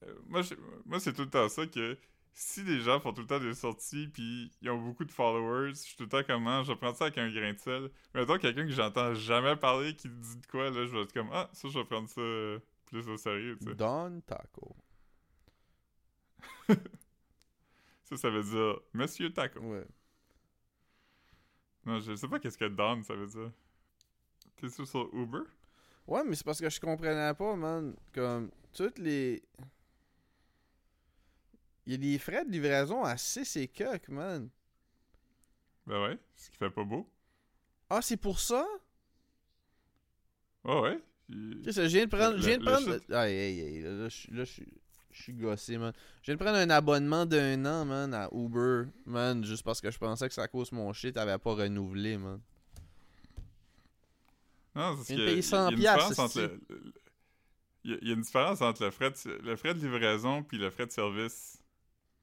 euh, 0.04 0.16
moi, 0.28 0.42
je- 0.44 0.56
moi 0.86 1.00
c'est 1.00 1.14
tout 1.14 1.24
le 1.24 1.30
temps 1.30 1.50
ça 1.50 1.68
que 1.68 1.98
si 2.34 2.64
les 2.64 2.82
gens 2.82 3.00
font 3.00 3.14
tout 3.14 3.22
le 3.22 3.28
temps 3.28 3.40
des 3.40 3.54
sorties 3.56 4.08
puis 4.10 4.52
ils 4.62 4.70
ont 4.70 4.80
beaucoup 4.82 5.06
de 5.06 5.12
followers, 5.12 5.70
je 5.72 5.76
suis 5.82 5.98
tout 5.98 6.04
le 6.04 6.10
temps 6.10 6.24
comme, 6.24 6.48
ah, 6.48 6.64
je 6.66 6.74
prends 6.74 6.94
ça 6.94 7.06
avec 7.06 7.18
un 7.20 7.32
grain 7.32 7.54
de 7.54 7.60
sel. 7.60 7.92
Mais 8.14 8.22
mettons 8.22 8.38
quelqu'un 8.40 8.66
que 8.66 8.72
j'entends 8.74 9.14
jamais 9.16 9.56
parler 9.58 9.96
qui 9.96 10.10
dit 10.10 10.38
de 10.38 10.46
quoi, 10.48 10.70
là, 10.72 10.86
je 10.86 10.92
vais 10.96 11.02
être 11.04 11.14
comme, 11.14 11.30
ah, 11.34 11.50
ça, 11.54 11.68
je 11.70 11.80
vais 11.80 11.86
prendre 11.86 12.10
ça 12.10 12.22
euh, 12.22 12.60
plus 12.88 13.08
au 13.10 13.18
sérieux, 13.18 13.58
tu 13.62 13.70
sais. 13.70 13.76
Don 13.76 14.22
Taco. 14.22 14.76
Ça, 18.04 18.18
ça 18.18 18.30
veut 18.30 18.44
dire 18.44 18.80
Monsieur 18.94 19.32
Taco. 19.32 19.60
Ouais. 19.62 19.86
Non, 21.86 22.00
je 22.00 22.16
sais 22.16 22.28
pas 22.28 22.40
qu'est-ce 22.40 22.58
que 22.58 22.66
Don, 22.70 23.04
ça 23.04 23.16
veut 23.16 23.28
dire. 23.28 23.52
T'es 24.58 24.70
sûr 24.70 24.88
sur 24.88 25.10
Uber? 25.14 25.40
Ouais, 26.10 26.24
mais 26.26 26.36
c'est 26.36 26.44
parce 26.46 26.60
que 26.60 26.70
je 26.70 26.80
comprenais 26.80 27.34
pas, 27.36 27.56
man. 27.56 27.96
Comme, 28.14 28.50
toutes 28.74 28.98
les. 29.00 29.44
Il 31.86 31.94
y 31.94 31.96
a 31.96 31.98
des 31.98 32.18
frais 32.20 32.46
de 32.46 32.52
livraison 32.52 33.04
à 33.04 33.16
6 33.18 33.56
et 33.58 33.68
quelques, 33.68 34.10
man. 34.10 34.50
Ben 35.88 36.02
ouais, 36.04 36.18
ce 36.36 36.50
qui 36.52 36.58
fait 36.58 36.70
pas 36.70 36.84
beau. 36.84 37.10
Ah, 37.90 38.02
c'est 38.02 38.18
pour 38.18 38.40
ça? 38.40 38.66
Ouais, 40.64 40.80
ouais. 40.82 41.00
Il- 41.30 41.62
Tu 41.64 41.72
sais, 41.74 41.88
je 41.90 41.96
viens 41.96 42.06
de 42.06 42.10
prendre. 42.12 42.36
Le- 42.36 42.42
Je 42.42 42.46
viens 42.48 42.58
de 42.58 42.64
prendre. 42.66 42.94
shit. 43.00 43.12
Aïe, 43.12 43.36
aïe, 43.38 43.62
aïe. 43.62 43.82
Là, 43.82 43.92
là, 43.92 44.10
je 44.10 44.28
là, 44.32 44.44
je 44.44 44.52
suis. 44.52 44.74
Je 45.12 45.24
suis 45.24 45.34
gossé, 45.34 45.78
man. 45.80 45.92
Je 46.22 46.28
viens 46.28 46.36
de 46.36 46.40
prendre 46.40 46.58
un 46.60 46.70
abonnement 46.70 47.26
d'un 47.26 47.66
an, 47.66 47.84
man, 47.84 48.14
à 48.14 48.30
Uber, 48.32 48.84
man, 49.06 49.44
juste 49.44 49.64
parce 49.64 49.82
que 49.82 49.90
je 49.90 49.98
pensais 49.98 50.28
que 50.28 50.34
ça 50.36 50.48
cause 50.48 50.72
mon 50.72 50.94
shit 50.94 51.18
avait 51.18 51.38
pas 51.40 51.56
renouvelé, 51.56 52.18
man. 52.18 52.40
Non, 54.76 54.98
c'est 55.04 55.14
Une 55.14 55.26
paye 55.26 55.34
il 55.34 55.36
y 55.36 55.40
a 55.40 55.42
100 55.44 55.70
une 55.70 55.76
différence 55.76 56.06
piastres, 56.16 56.20
entre 56.20 56.40
le- 56.42 56.62
le- 56.70 56.94
Il 57.86 57.92
y, 57.92 57.94
a- 57.94 57.98
il 58.02 58.08
y 58.08 58.12
a 58.12 58.14
une 58.14 58.22
différence 58.22 58.62
entre 58.62 58.84
le 58.84 58.92
frais 58.92 59.12
de, 59.12 59.32
le 59.42 59.56
frais 59.56 59.74
de 59.74 59.80
livraison 59.80 60.44
puis 60.44 60.58
le 60.58 60.70
frais 60.70 60.86
de 60.86 60.92
service. 60.92 61.62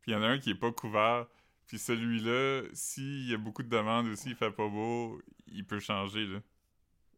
Puis 0.03 0.13
il 0.13 0.15
y 0.15 0.17
en 0.17 0.23
a 0.23 0.27
un 0.29 0.39
qui 0.39 0.51
est 0.51 0.55
pas 0.55 0.71
couvert. 0.73 1.27
Puis 1.67 1.79
celui-là, 1.79 2.63
s'il 2.75 3.29
y 3.29 3.35
a 3.35 3.39
beaucoup 3.39 3.63
de 3.65 3.69
demandes 3.69 4.07
ou 4.07 4.15
s'il 4.15 4.37
fait 4.37 4.51
pas 4.53 4.69
beau, 4.69 5.21
il 5.49 5.65
peut 5.67 5.81
changer, 5.81 6.27
là. 6.27 6.41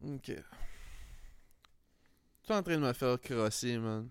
Ok. 0.03 0.23
Tu 0.23 0.31
es 2.51 2.55
en 2.55 2.63
train 2.63 2.77
de 2.77 2.81
me 2.81 2.93
faire 2.93 3.19
crosser, 3.21 3.77
man. 3.77 4.09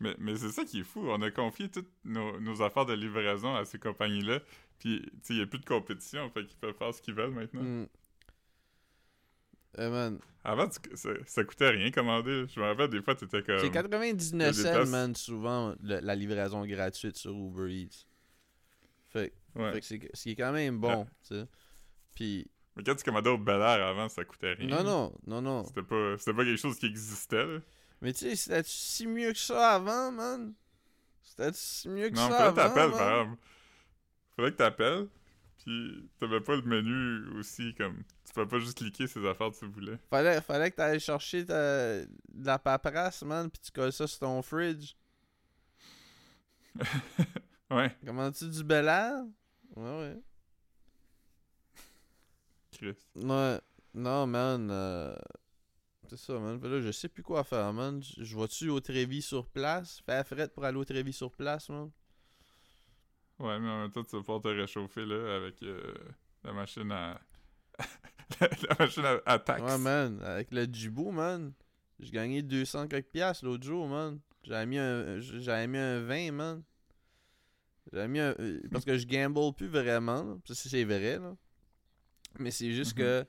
Mais, 0.00 0.14
mais 0.18 0.36
c'est 0.36 0.50
ça 0.50 0.64
qui 0.64 0.80
est 0.80 0.84
fou. 0.84 1.00
On 1.08 1.20
a 1.22 1.30
confié 1.30 1.68
toutes 1.70 1.90
nos, 2.04 2.40
nos 2.40 2.62
affaires 2.62 2.86
de 2.86 2.94
livraison 2.94 3.54
à 3.54 3.64
ces 3.64 3.78
compagnies-là. 3.78 4.40
Puis, 4.78 5.02
tu 5.24 5.32
il 5.34 5.36
n'y 5.36 5.42
a 5.42 5.46
plus 5.46 5.58
de 5.58 5.64
compétition. 5.66 6.28
Fait 6.30 6.46
qu'ils 6.46 6.56
peuvent 6.58 6.76
faire 6.76 6.94
ce 6.94 7.02
qu'ils 7.02 7.14
veulent 7.14 7.30
maintenant. 7.34 7.62
Hmm. 7.62 7.86
Eh, 9.78 9.88
man. 9.88 10.18
Avant, 10.44 10.68
tu- 10.68 10.78
ça, 10.96 11.10
ça 11.26 11.42
coûtait 11.44 11.70
rien 11.70 11.90
commander. 11.90 12.44
Je 12.54 12.60
me 12.60 12.66
rappelle, 12.66 12.90
des 12.90 13.02
fois, 13.02 13.14
t'étais 13.14 13.42
comme. 13.42 13.58
C'est 13.58 13.70
99 13.70 14.54
il 14.56 14.62
y 14.62 14.66
a 14.68 14.78
des 14.80 14.84
cents, 14.84 14.90
man, 14.90 15.14
souvent, 15.14 15.74
le- 15.82 16.00
la 16.00 16.14
livraison 16.14 16.64
gratuite 16.66 17.16
sur 17.16 17.32
Uber 17.32 17.72
Eats. 17.72 18.06
Fait, 19.08 19.32
Ouais. 19.54 19.72
fait 19.72 19.80
que 19.80 19.86
c'est 19.86 20.10
ce 20.12 20.22
qui 20.24 20.30
est 20.32 20.36
quand 20.36 20.52
même 20.52 20.78
bon, 20.78 21.04
tu 21.26 21.34
sais. 21.34 21.46
Puis, 22.14 22.46
Mais 22.76 22.82
quand 22.82 22.94
tu 22.96 23.04
commandais 23.04 23.30
au 23.30 23.38
Bel 23.38 23.54
Air 23.60 23.86
avant, 23.86 24.08
ça 24.08 24.24
coûtait 24.24 24.54
rien. 24.54 24.68
non, 24.68 24.82
non, 24.82 25.12
non, 25.26 25.40
non. 25.40 25.64
C'était 25.64 25.82
pas, 25.84 26.16
c'était 26.18 26.34
pas 26.34 26.44
quelque 26.44 26.60
chose 26.60 26.78
qui 26.78 26.86
existait, 26.86 27.46
là. 27.46 27.60
Mais 28.02 28.12
tu 28.12 28.18
sais, 28.28 28.36
c'était 28.36 28.62
si 28.64 29.06
mieux 29.06 29.32
que 29.32 29.38
ça 29.38 29.76
avant, 29.76 30.10
man? 30.12 30.52
C'était 31.22 31.52
si 31.54 31.88
mieux 31.88 32.10
que 32.10 32.16
Non, 32.16 32.28
ça 32.28 32.30
fallait 32.30 32.42
avant, 32.42 32.52
que 32.52 32.56
t'appelles, 32.60 32.90
par 32.90 33.20
exemple. 33.20 33.38
Fallait 34.36 34.50
que 34.50 34.56
t'appelles, 34.56 35.06
puis 35.64 36.08
t'avais 36.18 36.40
pas 36.40 36.56
le 36.56 36.62
menu 36.62 37.38
aussi, 37.38 37.74
comme... 37.74 38.02
Tu 38.24 38.32
pouvais 38.32 38.46
pas 38.46 38.58
juste 38.58 38.78
cliquer 38.78 39.06
ces 39.06 39.24
affaires 39.26 39.50
que 39.50 39.58
tu 39.58 39.66
voulais. 39.66 39.98
Fallait, 40.10 40.40
fallait 40.40 40.70
que 40.70 40.76
t'ailles 40.76 41.00
chercher 41.00 41.44
ta, 41.46 42.04
de 42.04 42.08
la 42.44 42.58
paperasse, 42.58 43.22
man, 43.22 43.50
pis 43.50 43.60
tu 43.60 43.70
colles 43.72 43.92
ça 43.92 44.06
sur 44.06 44.18
ton 44.20 44.42
fridge. 44.42 44.94
Ouais, 47.70 47.96
Comment-tu 48.04 48.48
du 48.50 48.62
bel 48.62 48.86
air? 48.86 49.24
Ouais, 49.74 49.98
ouais. 50.00 50.22
Chris. 52.72 52.94
Ouais. 53.16 53.60
Non, 53.94 54.26
man. 54.26 54.68
euh, 54.70 55.16
C'est 56.08 56.18
ça, 56.18 56.38
man. 56.38 56.60
Là, 56.60 56.80
je 56.80 56.92
sais 56.92 57.08
plus 57.08 57.22
quoi 57.22 57.42
faire, 57.42 57.72
man. 57.72 58.00
Je 58.02 58.36
vais-tu 58.38 58.68
au 58.68 58.80
Trévis 58.80 59.22
sur 59.22 59.46
place? 59.48 60.00
Fais 60.04 60.12
la 60.12 60.24
frette 60.24 60.52
pour 60.52 60.64
aller 60.64 60.76
au 60.76 60.84
Trévis 60.84 61.14
sur 61.14 61.32
place, 61.32 61.68
man. 61.70 61.90
Ouais, 63.38 63.58
mais 63.58 63.68
en 63.68 63.80
même 63.82 63.90
temps, 63.90 64.04
tu 64.04 64.12
vas 64.16 64.20
pouvoir 64.22 64.40
te 64.40 64.48
réchauffer, 64.48 65.04
là, 65.04 65.36
avec 65.36 65.62
euh, 65.62 65.92
la 66.44 66.52
machine 66.52 66.90
à... 66.92 67.20
la 68.40 68.76
machine 68.78 69.04
à, 69.04 69.20
à 69.26 69.38
taxe. 69.38 69.62
Ouais, 69.62 69.78
man. 69.78 70.20
Avec 70.22 70.52
le 70.52 70.64
Djibo, 70.64 71.10
man. 71.10 71.52
J'ai 71.98 72.10
gagné 72.10 72.42
200 72.42 72.88
quelques 72.88 73.08
piastres 73.10 73.44
l'autre 73.44 73.64
jour, 73.64 73.88
man. 73.88 74.20
J'avais 74.44 74.66
mis 74.66 74.78
un, 74.78 75.18
j'avais 75.20 75.66
mis 75.66 75.78
un 75.78 76.00
20, 76.00 76.32
man. 76.32 76.62
J'avais 77.92 78.08
mis 78.08 78.20
un... 78.20 78.34
euh, 78.38 78.60
Parce 78.70 78.84
que 78.84 78.96
je 78.98 79.06
gamble 79.06 79.52
plus 79.54 79.68
vraiment, 79.68 80.22
là. 80.22 80.36
Ça, 80.46 80.54
c'est 80.54 80.84
vrai, 80.84 81.18
là. 81.18 81.36
Mais 82.38 82.50
c'est 82.50 82.72
juste 82.72 82.96
Mhm. 82.96 83.04
que 83.04 83.26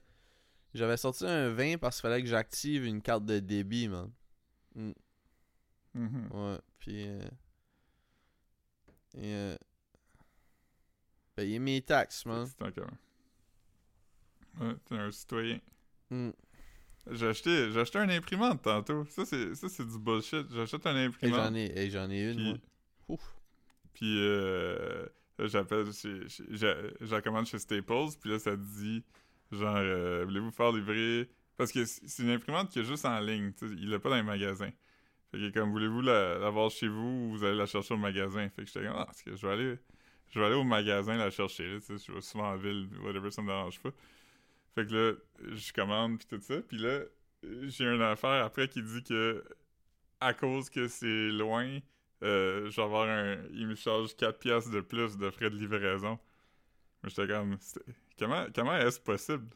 j'avais 0.73 0.97
sorti 0.97 1.25
un 1.25 1.49
20 1.51 1.77
parce 1.77 1.97
qu'il 2.01 2.09
fallait 2.09 2.21
que 2.21 2.27
j'active 2.29 2.85
une 2.85 3.01
carte 3.01 3.25
de 3.25 3.39
débit, 3.39 3.87
man. 3.87 4.11
Mm. 4.75 4.91
Mhm. 5.93 6.27
Ouais, 6.31 6.59
puis... 6.79 7.07
euh, 7.07 7.19
et, 9.17 9.33
euh, 9.33 9.55
payer 11.35 11.59
mes 11.59 11.81
taxes, 11.81 12.25
man. 12.25 12.45
C'est 12.47 12.63
un. 12.79 12.97
Ouais, 14.59 14.75
t'es 14.85 14.95
un 14.95 15.11
citoyen. 15.11 15.59
Mm. 16.09 16.29
J'ai 17.11 17.27
acheté, 17.27 17.71
j'ai 17.71 17.79
acheté 17.79 17.99
un 17.99 18.09
imprimante 18.09 18.61
tantôt. 18.63 19.05
Ça, 19.05 19.25
c'est, 19.25 19.53
ça, 19.55 19.69
c'est 19.69 19.85
du 19.85 19.99
bullshit. 19.99 20.47
J'achète 20.51 20.85
un 20.87 20.95
imprimante. 20.95 21.39
j'en 21.39 21.53
ai, 21.53 21.65
et 21.77 21.89
j'en 21.91 22.09
ai 22.09 22.31
une, 22.31 22.35
Puis, 22.35 22.49
moi. 22.49 22.57
Ouf. 23.09 23.35
puis 23.93 24.17
euh, 24.23 25.05
là, 25.37 25.47
j'appelle 25.47 25.91
chez, 25.93 26.27
chez- 26.27 26.43
je 26.49 27.19
commande 27.21 27.45
chez 27.45 27.59
Staples, 27.59 28.07
puis 28.19 28.31
là, 28.31 28.39
ça 28.39 28.55
dit, 28.55 29.03
genre, 29.51 29.75
euh, 29.77 30.23
voulez-vous 30.25 30.51
faire 30.51 30.71
livrer... 30.71 31.29
Parce 31.57 31.71
que 31.71 31.85
c'est 31.85 32.23
une 32.23 32.31
imprimante 32.31 32.69
qui 32.69 32.79
est 32.79 32.83
juste 32.83 33.05
en 33.05 33.17
ligne, 33.19 33.53
il 33.61 33.89
l'a 33.89 33.99
pas 33.99 34.09
dans 34.09 34.15
les 34.17 34.23
magasins. 34.23 34.71
Fait 35.31 35.37
que 35.37 35.49
comme, 35.51 35.71
voulez-vous 35.71 36.01
la- 36.01 36.37
l'avoir 36.37 36.69
chez 36.69 36.87
vous 36.89 36.97
ou 37.29 37.29
vous 37.31 37.43
allez 37.45 37.55
la 37.55 37.65
chercher 37.65 37.93
au 37.93 37.97
magasin? 37.97 38.49
Fait 38.49 38.63
que 38.63 38.67
j'étais 38.67 38.85
comme, 38.85 38.95
ah, 38.97 39.05
parce 39.05 39.21
que 39.21 39.35
je 39.35 39.45
vais 39.47 39.53
aller... 39.53 39.77
Je 40.35 40.41
vais 40.41 40.47
aller 40.47 40.55
au 40.55 40.65
magasin 40.65 41.15
la 41.15 41.31
chercher, 41.31 41.65
là, 41.65 41.79
je 41.87 42.11
vais 42.11 42.19
souvent 42.19 42.51
en 42.51 42.57
ville, 42.57 42.89
whatever, 43.01 43.31
ça 43.31 43.41
me 43.41 43.47
dérange 43.47 43.79
pas. 43.79 43.91
Fait 44.75 44.85
que 44.85 44.93
là, 44.93 45.13
je 45.53 45.71
commande 45.71 46.17
puis 46.17 46.27
tout 46.27 46.41
ça, 46.41 46.61
puis 46.61 46.77
là, 46.77 47.03
j'ai 47.41 47.85
une 47.85 48.01
affaire 48.01 48.43
après 48.43 48.67
qui 48.67 48.83
dit 48.83 49.01
que 49.01 49.41
à 50.19 50.33
cause 50.33 50.69
que 50.69 50.89
c'est 50.89 51.29
loin, 51.29 51.79
euh, 52.21 52.69
je 52.69 52.75
vais 52.75 52.81
avoir 52.81 53.07
un. 53.07 53.37
Il 53.53 53.65
me 53.67 53.75
charge 53.75 54.13
4 54.17 54.37
piastres 54.37 54.71
de 54.71 54.81
plus 54.81 55.17
de 55.17 55.29
frais 55.29 55.49
de 55.49 55.55
livraison. 55.55 56.19
Mais 57.01 57.09
j'étais 57.09 57.27
comme. 57.29 57.57
Comment, 58.19 58.45
comment 58.53 58.75
est-ce 58.75 58.99
possible? 58.99 59.47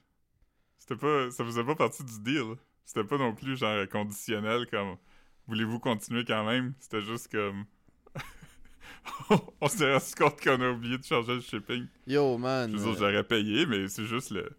C'était 0.78 0.96
pas. 0.96 1.30
Ça 1.32 1.44
faisait 1.44 1.66
pas 1.66 1.76
partie 1.76 2.06
du 2.06 2.22
deal. 2.22 2.56
C'était 2.86 3.04
pas 3.04 3.18
non 3.18 3.36
plus 3.36 3.58
genre 3.58 3.86
conditionnel 3.90 4.66
comme 4.68 4.96
voulez-vous 5.48 5.80
continuer 5.80 6.24
quand 6.24 6.46
même? 6.46 6.74
C'était 6.80 7.02
juste 7.02 7.30
comme. 7.30 7.66
on 9.62 9.68
s'est 9.68 9.92
rendu 9.94 10.16
compte 10.18 10.42
qu'on 10.42 10.62
a 10.62 10.70
oublié 10.72 10.98
de 10.98 11.04
charger 11.04 11.36
le 11.36 11.42
shipping. 11.42 11.86
Yo, 12.08 12.38
man. 12.38 12.72
Je 12.72 12.78
veux 12.78 12.84
dire, 12.92 12.98
j'aurais 13.00 13.24
payé, 13.24 13.66
mais 13.66 13.88
c'est 13.88 14.06
juste 14.06 14.32
le, 14.32 14.50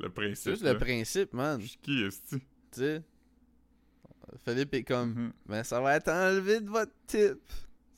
le 0.00 0.08
principe. 0.10 0.36
c'est 0.36 0.50
juste 0.52 0.62
là. 0.64 0.72
le 0.72 0.78
principe, 0.78 1.32
man. 1.32 1.60
Je 1.60 1.66
suis 1.66 1.78
qui 1.82 2.02
est-ce 2.04 2.20
Tu 2.36 2.40
sais? 2.72 3.02
Philippe 4.44 4.74
est 4.74 4.84
comme, 4.84 5.10
Mhm. 5.14 5.32
ben 5.46 5.62
ça 5.64 5.80
va 5.80 5.96
être 5.96 6.08
enlevé 6.08 6.60
de 6.60 6.68
votre 6.68 6.92
tip. 7.06 7.38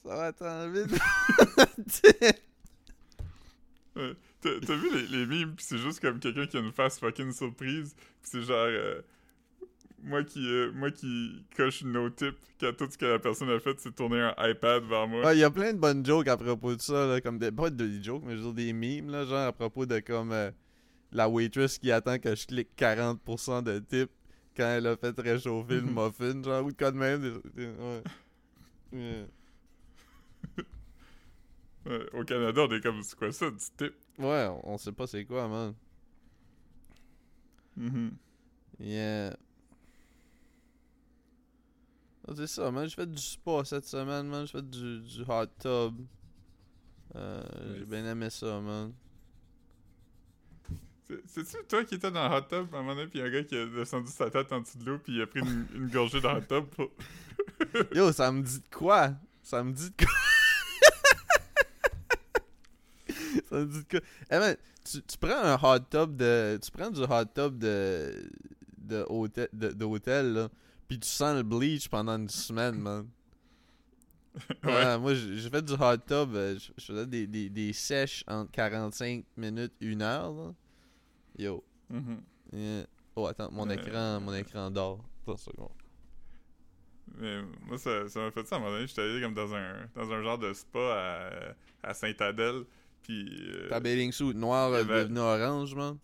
Ça 0.05 0.15
va 0.17 0.29
être 0.29 0.43
enlevé 0.43 0.85
de 0.85 0.91
votre 1.57 1.85
tip. 1.89 2.37
Ouais. 3.97 4.13
T'as 4.43 4.51
t'as 4.61 4.75
vu 4.77 4.95
les, 4.95 5.07
les 5.07 5.27
mimes, 5.27 5.55
pis 5.55 5.65
c'est 5.65 5.79
juste 5.79 6.01
comme 6.01 6.21
quelqu'un 6.21 6.47
qui 6.47 6.57
a 6.59 6.61
une 6.61 6.73
face 6.73 6.99
fucking 6.99 7.33
surprise, 7.33 7.95
pis 8.23 8.29
c'est 8.31 8.43
genre 8.43 8.57
euh, 8.69 9.01
moi 10.03 10.23
qui 10.25 10.47
euh, 10.47 10.73
moi 10.73 10.91
qui 10.91 11.45
coche 11.57 11.83
no 11.83 12.11
tip 12.11 12.37
quand 12.61 12.73
tout 12.77 12.89
ce 12.91 12.99
que 12.99 13.07
la 13.07 13.19
personne 13.19 13.51
a 13.51 13.59
fait 13.59 13.79
c'est 13.79 13.95
tourner 13.95 14.21
un 14.21 14.35
iPad 14.39 14.85
vers 14.85 15.07
moi. 15.09 15.25
Ouais, 15.25 15.37
il 15.37 15.41
y 15.41 15.45
a 15.45 15.51
plein 15.51 15.73
de 15.73 15.79
bonnes 15.79 16.05
jokes 16.05 16.29
à 16.29 16.37
propos 16.37 16.75
de 16.75 16.81
ça, 16.81 17.07
là, 17.07 17.21
comme 17.21 17.39
des, 17.39 17.51
pas 17.51 17.71
des 17.71 18.03
jokes, 18.03 18.23
mais 18.25 18.37
dire 18.37 18.53
des 18.53 18.73
memes, 18.73 19.11
là, 19.11 19.25
genre 19.25 19.47
à 19.47 19.53
propos 19.53 19.87
de 19.87 19.99
comme 20.01 20.33
euh, 20.33 20.51
la 21.13 21.29
waitress 21.29 21.79
qui 21.79 21.91
attend 21.91 22.19
que 22.19 22.35
je 22.35 22.47
clique 22.47 22.71
40% 22.77 23.63
de 23.63 23.79
tip 23.79 24.11
quand 24.57 24.65
elle 24.65 24.87
a 24.87 24.97
fait 24.97 25.19
réchauffer 25.19 25.77
le 25.77 25.83
muffin, 25.83 26.43
genre, 26.43 26.65
ou 26.65 26.73
de 26.73 26.77
quoi 26.77 26.91
de 26.91 26.97
même. 26.97 27.41
ouais. 28.93 29.27
Ouais, 31.87 32.05
au 32.15 32.25
Canada 32.25 32.63
on 32.69 32.75
est 32.75 32.81
comme 32.81 33.03
c'est 33.03 33.17
quoi 33.17 33.31
ça 33.31 33.49
du 33.51 33.59
tip? 33.77 33.95
Ouais, 34.19 34.49
on, 34.65 34.77
sait 34.77 34.93
pas 34.93 35.07
c'est 35.07 35.25
quoi, 35.25 35.47
man. 35.47 35.75
Mhm. 37.77 38.17
Yeah. 38.81 39.37
Ah, 42.29 42.33
c'est 42.37 42.47
ça, 42.47 42.71
man. 42.71 42.89
J'ai 42.89 42.95
fait 42.97 43.11
du 43.11 43.23
spa 43.23 43.65
cette 43.65 43.87
semaine, 43.87 44.27
man. 44.29 44.47
J'ai 44.47 44.53
fait 44.59 44.69
du, 44.69 45.01
du 45.01 45.23
hot 45.29 45.47
tub. 45.61 46.01
Euh, 47.15 47.43
J'ai 47.79 47.85
bien 47.85 48.05
aimé 48.07 48.31
ça, 48.31 48.61
man. 48.61 48.93
C'est- 51.09 51.23
C'est-tu 51.27 51.57
toi 51.69 51.85
qui 51.85 51.95
étais 51.95 52.11
dans 52.11 52.29
le 52.29 52.35
hot 52.37 52.41
tub? 52.43 52.75
À 52.75 52.79
un 52.79 52.83
moment 52.83 52.97
donné 52.97 53.07
pis 53.07 53.21
un 53.21 53.31
gars 53.31 53.45
qui 53.45 53.57
a 53.57 53.65
descendu 53.67 54.11
sa 54.11 54.29
tête 54.29 54.53
en 54.53 54.61
dessous 54.61 54.79
de 54.79 54.85
l'eau 54.85 54.99
pis 54.99 55.13
il 55.13 55.23
a 55.23 55.27
pris 55.29 55.39
une, 55.41 55.67
une 55.75 55.89
gorgée 55.89 56.21
dans 56.21 56.33
le 56.35 56.41
hot 56.41 56.47
tub 56.49 56.65
pour... 56.75 56.91
Yo, 57.95 58.11
ça 58.11 58.33
me 58.33 58.43
dit 58.43 58.59
de 58.59 58.75
quoi? 58.77 59.13
Ça 59.43 59.63
me 59.63 59.73
dit 59.73 59.91
de 59.91 60.05
quoi? 60.05 60.13
ça 63.49 63.57
me 63.57 63.67
dit 63.67 63.85
de 63.85 63.89
quoi? 63.89 64.01
Eh 64.31 64.39
man, 64.39 64.57
tu, 64.85 65.03
tu 65.03 65.19
prends 65.19 65.43
un 65.43 65.55
hot 65.55 65.79
tub 65.91 66.17
de. 66.17 66.59
Tu 66.63 66.71
prends 66.73 66.91
du 66.91 67.01
hot 67.03 67.25
tub 67.35 67.59
de. 67.59 68.29
de 68.79 69.05
hôtel, 69.09 69.49
de, 69.53 69.69
d'hôtel, 69.71 70.33
là. 70.33 70.49
Pis 70.89 71.01
tu 71.01 71.09
sens 71.09 71.35
le 71.37 71.43
bleach 71.43 71.89
pendant 71.89 72.17
une 72.17 72.29
semaine, 72.29 72.77
man. 72.79 73.09
Ouais. 74.65 74.71
Ouais, 74.75 74.99
moi, 74.99 75.15
j'ai 75.15 75.49
fait 75.49 75.63
du 75.65 75.73
hot 75.73 75.97
tub. 76.07 76.35
euh, 76.35 76.59
Je 76.77 76.85
faisais 76.85 77.07
des, 77.07 77.27
des, 77.27 77.49
des 77.49 77.73
sèches 77.73 78.23
entre 78.29 78.51
45 78.53 79.25
minutes, 79.37 79.73
1 79.83 80.01
heure, 80.03 80.33
là. 80.33 80.55
Yo. 81.39 81.65
Mhm. 81.89 82.21
Yeah. 82.53 82.87
Oh, 83.15 83.27
attends, 83.27 83.51
mon 83.51 83.69
Euh. 83.71 83.73
écran, 83.75 84.21
mon 84.21 84.35
écran 84.35 84.71
dort. 84.71 85.03
Attends 85.23 85.33
une 85.33 85.39
seconde. 85.39 85.71
Mais 87.19 87.41
moi, 87.67 87.79
ça 87.79 88.07
ça 88.09 88.21
m'a 88.21 88.31
fait 88.31 88.47
ça 88.47 88.57
à 88.57 88.59
un 88.59 88.63
moment 88.63 88.73
donné. 88.75 88.87
J'étais 88.87 89.01
allé 89.03 89.23
comme 89.23 89.33
dans 89.35 89.55
un, 89.55 89.89
dans 89.95 90.11
un 90.13 90.23
genre 90.23 90.39
de 90.39 90.53
spa 90.53 90.79
à, 91.83 91.89
à 91.91 91.95
Saint-Adèle. 91.95 92.65
Puis. 93.03 93.27
euh, 93.53 93.69
Ta 93.71 93.81
bathing 93.81 94.13
suit 94.13 94.35
noir 94.35 94.69
il 94.71 94.73
y 94.73 94.77
est 94.77 94.81
avait- 94.81 95.05
devenu 95.05 95.21
orange, 95.21 95.75
man. 95.75 95.97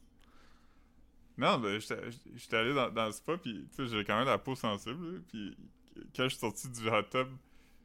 Non, 1.39 1.59
ben, 1.59 1.81
j'étais 1.81 2.57
allé 2.57 2.75
dans, 2.75 2.91
dans 2.91 3.07
le 3.07 3.13
spa. 3.13 3.37
Puis, 3.39 3.67
tu 3.75 3.87
sais, 3.89 3.97
j'ai 3.99 4.05
quand 4.05 4.17
même 4.19 4.27
la 4.27 4.39
peau 4.39 4.55
sensible. 4.55 5.23
Puis, 5.29 5.57
quand 6.17 6.25
je 6.25 6.29
suis 6.31 6.39
sorti 6.39 6.69
du 6.69 6.89
hot 6.89 7.03
tub, 7.11 7.29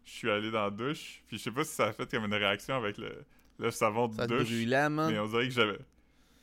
je 0.03 0.11
suis 0.11 0.29
allé 0.29 0.51
dans 0.51 0.63
la 0.65 0.69
douche. 0.71 1.23
Puis, 1.27 1.37
je 1.37 1.43
sais 1.43 1.51
pas 1.51 1.63
si 1.63 1.73
ça 1.73 1.87
a 1.87 1.93
fait 1.93 2.09
comme 2.09 2.25
une 2.25 2.33
réaction 2.33 2.75
avec 2.75 2.97
le, 2.97 3.25
le 3.59 3.71
savon 3.71 4.07
de 4.07 4.15
Ça 4.15 4.27
douche. 4.27 4.49
man. 4.89 5.11
Mais 5.11 5.19
on 5.19 5.27
dirait 5.27 5.45
que 5.47 5.53
j'avais. 5.53 5.79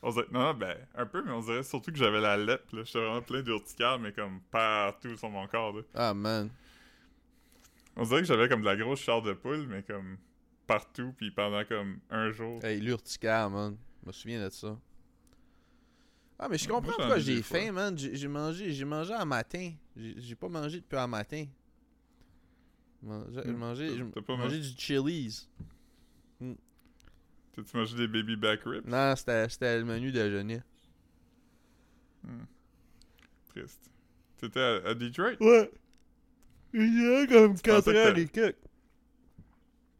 On 0.01 0.11
dirait... 0.11 0.25
Non, 0.31 0.39
non, 0.41 0.53
ben, 0.53 0.77
un 0.95 1.05
peu, 1.05 1.23
mais 1.23 1.31
on 1.31 1.39
dirait 1.41 1.63
surtout 1.63 1.91
que 1.91 1.97
j'avais 1.97 2.21
la 2.21 2.37
lèpre. 2.37 2.75
là. 2.75 2.83
J'étais 2.83 2.99
vraiment 2.99 3.21
plein 3.21 3.41
d'urticaire, 3.41 3.97
mais 3.99 4.11
comme 4.11 4.39
partout 4.51 5.15
sur 5.17 5.29
mon 5.29 5.47
corps. 5.47 5.73
là. 5.77 5.81
Ah, 5.95 6.13
man. 6.13 6.49
On 7.95 8.03
dirait 8.03 8.21
que 8.21 8.27
j'avais 8.27 8.49
comme 8.49 8.61
de 8.61 8.65
la 8.65 8.75
grosse 8.75 8.99
chair 8.99 9.21
de 9.21 9.33
poule, 9.33 9.65
mais 9.67 9.81
comme 9.83 10.17
partout, 10.67 11.13
puis 11.17 11.31
pendant 11.31 11.63
comme 11.65 11.99
un 12.09 12.29
jour. 12.31 12.63
Hey, 12.63 12.79
l'urticaire, 12.81 13.49
man. 13.49 13.77
Je 14.03 14.07
me 14.07 14.11
souviens 14.11 14.43
de 14.45 14.49
ça. 14.51 14.77
Ah, 16.37 16.47
mais 16.49 16.57
je 16.57 16.67
comprends 16.67 16.91
pourquoi 16.97 17.19
j'ai 17.19 17.41
faim, 17.41 17.71
man. 17.71 17.97
J'ai 17.97 18.27
mangé, 18.27 18.71
j'ai 18.73 18.85
mangé 18.85 19.13
à 19.13 19.23
matin. 19.25 19.71
J'ai 19.95 20.15
j'ai 20.19 20.35
pas 20.35 20.49
mangé 20.49 20.81
depuis 20.81 20.97
un 20.97 21.07
matin. 21.07 21.45
J'ai 23.03 23.41
Hmm. 23.41 23.55
mangé, 23.57 24.03
mangé? 24.27 24.59
du 24.59 24.69
Chili's. 24.77 25.47
T'as-tu 27.53 27.77
mangé 27.77 27.95
des 27.95 28.07
baby 28.07 28.35
back 28.35 28.61
ribs? 28.65 28.85
Non, 28.85 29.15
c'était 29.15 29.47
c'était 29.47 29.77
le 29.79 29.85
menu 29.85 30.11
déjeuner. 30.11 30.61
Hmm. 32.23 32.43
triste. 33.49 33.89
T'étais 34.37 34.59
à, 34.59 34.89
à 34.89 34.93
Detroit? 34.93 35.37
Ouais. 35.39 35.71
Il 36.73 37.01
y 37.01 37.15
a 37.15 37.27
comme 37.27 37.55
Tu 37.55 37.61
pensais 37.61 37.61
4 37.61 37.85
que 37.85 37.97
heures 37.97 38.13
t'as- 38.13 38.19
et 38.19 38.27
quelques. 38.27 38.57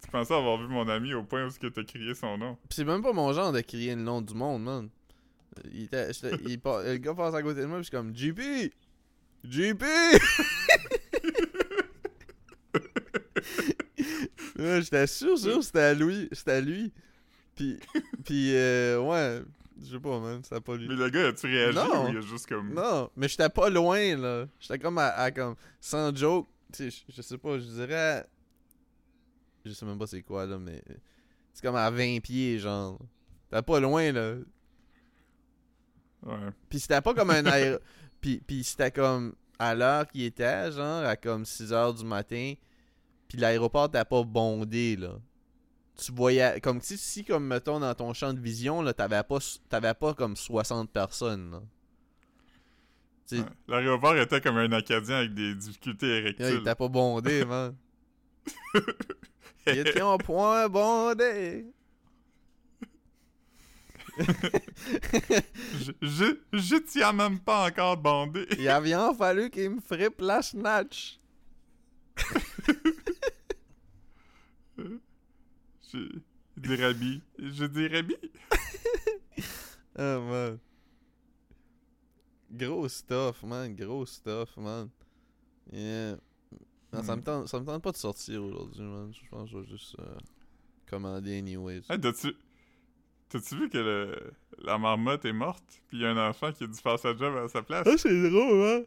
Tu 0.03 0.09
pensais 0.11 0.33
avoir 0.33 0.57
vu 0.57 0.67
mon 0.67 0.87
ami 0.89 1.13
au 1.13 1.23
point 1.23 1.47
où 1.47 1.49
que 1.51 1.67
t'as 1.67 1.83
crié 1.83 2.13
son 2.13 2.37
nom? 2.37 2.55
Pis 2.67 2.75
c'est 2.77 2.83
même 2.83 3.01
pas 3.01 3.13
mon 3.13 3.31
genre 3.31 3.53
de 3.53 3.61
crier 3.61 3.95
le 3.95 4.01
nom 4.01 4.21
du 4.21 4.33
monde, 4.33 4.63
man. 4.63 4.89
Il 5.73 5.83
était, 5.83 6.11
il 6.45 6.59
le 6.63 6.97
gars 6.97 7.13
passe 7.13 7.33
à 7.33 7.41
côté 7.41 7.61
de 7.61 7.65
moi, 7.65 7.77
pis 7.79 7.83
je 7.83 7.89
suis 7.89 7.97
comme 7.97 8.15
JP! 8.15 8.71
JP! 9.43 9.83
Ouais, 14.57 14.81
j'étais 14.81 15.07
sûr, 15.07 15.37
sûr, 15.37 15.63
c'était 15.63 15.79
à 15.79 15.93
lui. 15.93 16.29
C'était 16.31 16.51
à 16.51 16.61
lui. 16.61 16.91
Pis, 17.55 17.77
pis 18.25 18.51
euh, 18.53 18.99
ouais, 19.01 19.41
je 19.81 19.91
sais 19.91 19.99
pas, 19.99 20.19
man, 20.19 20.41
c'était 20.43 20.61
pas 20.61 20.75
lui. 20.75 20.87
Mais 20.87 20.95
le 20.95 21.09
gars, 21.09 21.27
as-tu 21.27 21.47
réagi 21.47 21.77
Non. 21.77 22.05
ou 22.05 22.09
il 22.09 22.17
a 22.17 22.21
juste 22.21 22.47
comme. 22.47 22.73
Non, 22.73 23.09
mais 23.15 23.27
j'étais 23.27 23.49
pas 23.49 23.69
loin, 23.69 24.15
là. 24.17 24.45
J'étais 24.59 24.79
comme 24.79 24.97
à, 24.97 25.07
à 25.09 25.31
comme, 25.31 25.55
sans 25.81 26.15
joke, 26.15 26.47
tu 26.73 26.89
sais, 26.89 27.03
je 27.09 27.21
sais 27.21 27.37
pas, 27.37 27.59
je 27.59 27.65
dirais, 27.65 28.25
je 29.65 29.71
sais 29.71 29.85
même 29.85 29.99
pas 29.99 30.07
c'est 30.07 30.21
quoi, 30.21 30.45
là, 30.45 30.57
mais 30.57 30.81
c'est 31.53 31.61
comme 31.61 31.75
à 31.75 31.89
20 31.89 32.19
pieds, 32.21 32.59
genre. 32.59 32.99
T'es 33.49 33.61
pas 33.61 33.79
loin, 33.79 34.11
là. 34.11 34.35
Ouais. 36.25 36.49
Puis 36.69 36.79
c'était 36.79 37.01
pas 37.01 37.13
comme 37.13 37.29
un 37.29 37.45
aéro... 37.45 37.77
puis, 38.21 38.41
puis 38.45 38.63
c'était 38.63 38.91
comme 38.91 39.35
à 39.59 39.75
l'heure 39.75 40.07
qu'il 40.07 40.23
était, 40.23 40.71
genre, 40.71 41.05
à 41.05 41.15
comme 41.15 41.45
6 41.45 41.71
heures 41.71 41.93
du 41.93 42.03
matin. 42.03 42.53
Puis 43.27 43.37
l'aéroport 43.37 43.89
t'as 43.89 44.05
pas 44.05 44.23
bondé, 44.23 44.95
là. 44.95 45.19
Tu 45.97 46.11
voyais, 46.11 46.59
comme 46.59 46.81
si, 46.81 46.97
si 46.97 47.23
comme 47.23 47.47
mettons 47.47 47.79
dans 47.79 47.93
ton 47.95 48.13
champ 48.13 48.33
de 48.33 48.39
vision, 48.39 48.81
là, 48.81 48.93
t'avais 48.93 49.23
pas, 49.23 49.37
t'avais 49.69 49.93
pas 49.93 50.13
comme 50.13 50.35
60 50.35 50.91
personnes, 50.91 51.51
là. 51.51 51.61
Ouais. 53.31 53.45
L'aéroport 53.67 54.15
était 54.17 54.41
comme 54.41 54.57
un 54.57 54.71
Acadien 54.71 55.17
avec 55.17 55.33
des 55.33 55.55
difficultés 55.55 56.07
là, 56.07 56.13
il 56.13 56.25
érectiles. 56.25 56.59
était 56.61 56.75
pas 56.75 56.87
bondé, 56.87 57.43
man. 57.45 57.75
Il 59.67 59.79
était 59.79 60.01
en 60.03 60.19
point 60.19 60.69
bondé. 60.69 61.65
je, 64.17 65.91
je, 66.01 66.37
je 66.53 66.75
tiens 66.77 67.11
même 67.13 67.39
pas 67.39 67.67
encore 67.67 67.97
bandé. 67.97 68.45
Il 68.57 68.67
avait 68.69 68.89
bien 68.89 69.13
fallu 69.13 69.49
qu'il 69.49 69.69
me 69.71 69.81
frippe 69.81 70.21
la 70.21 70.41
snatch. 70.41 71.19
Je 75.93 76.19
dirais 76.57 76.93
bi. 76.93 77.21
Je 77.37 77.65
dirais 77.65 78.03
bi. 78.03 78.15
Ah, 79.97 80.19
man. 80.19 80.59
Gros 82.51 82.87
stuff, 82.89 83.43
man. 83.43 83.75
Gros 83.75 84.05
stuff, 84.05 84.55
man. 84.57 84.89
Yeah. 85.71 86.17
Non, 86.93 87.03
ça, 87.03 87.13
Hmm. 87.15 87.19
me 87.19 87.23
tente, 87.23 87.47
ça 87.47 87.59
me 87.59 87.65
tente 87.65 87.83
pas 87.83 87.91
de 87.91 87.97
sortir 87.97 88.43
aujourd'hui, 88.43 88.83
man. 88.83 89.11
Je 89.13 89.27
pense 89.29 89.49
que 89.49 89.57
je 89.57 89.61
vais 89.61 89.67
juste 89.69 89.95
euh, 89.99 90.17
commander 90.89 91.37
anyways. 91.37 91.81
Hey, 91.89 91.99
t'as-tu... 91.99 92.33
T'as-tu 93.29 93.55
vu 93.55 93.69
que 93.69 93.77
le... 93.77 94.33
la 94.59 94.77
marmotte 94.77 95.25
est 95.25 95.33
morte? 95.33 95.81
Puis 95.87 95.97
il 95.97 96.01
y 96.01 96.05
a 96.05 96.11
un 96.11 96.29
enfant 96.29 96.51
qui 96.51 96.63
a 96.63 96.67
dû 96.67 96.79
faire 96.79 96.99
sa 96.99 97.15
job 97.15 97.35
à 97.35 97.47
sa 97.47 97.61
place? 97.61 97.87
Ah, 97.87 97.97
c'est 97.97 98.29
drôle, 98.29 98.63
hein? 98.65 98.83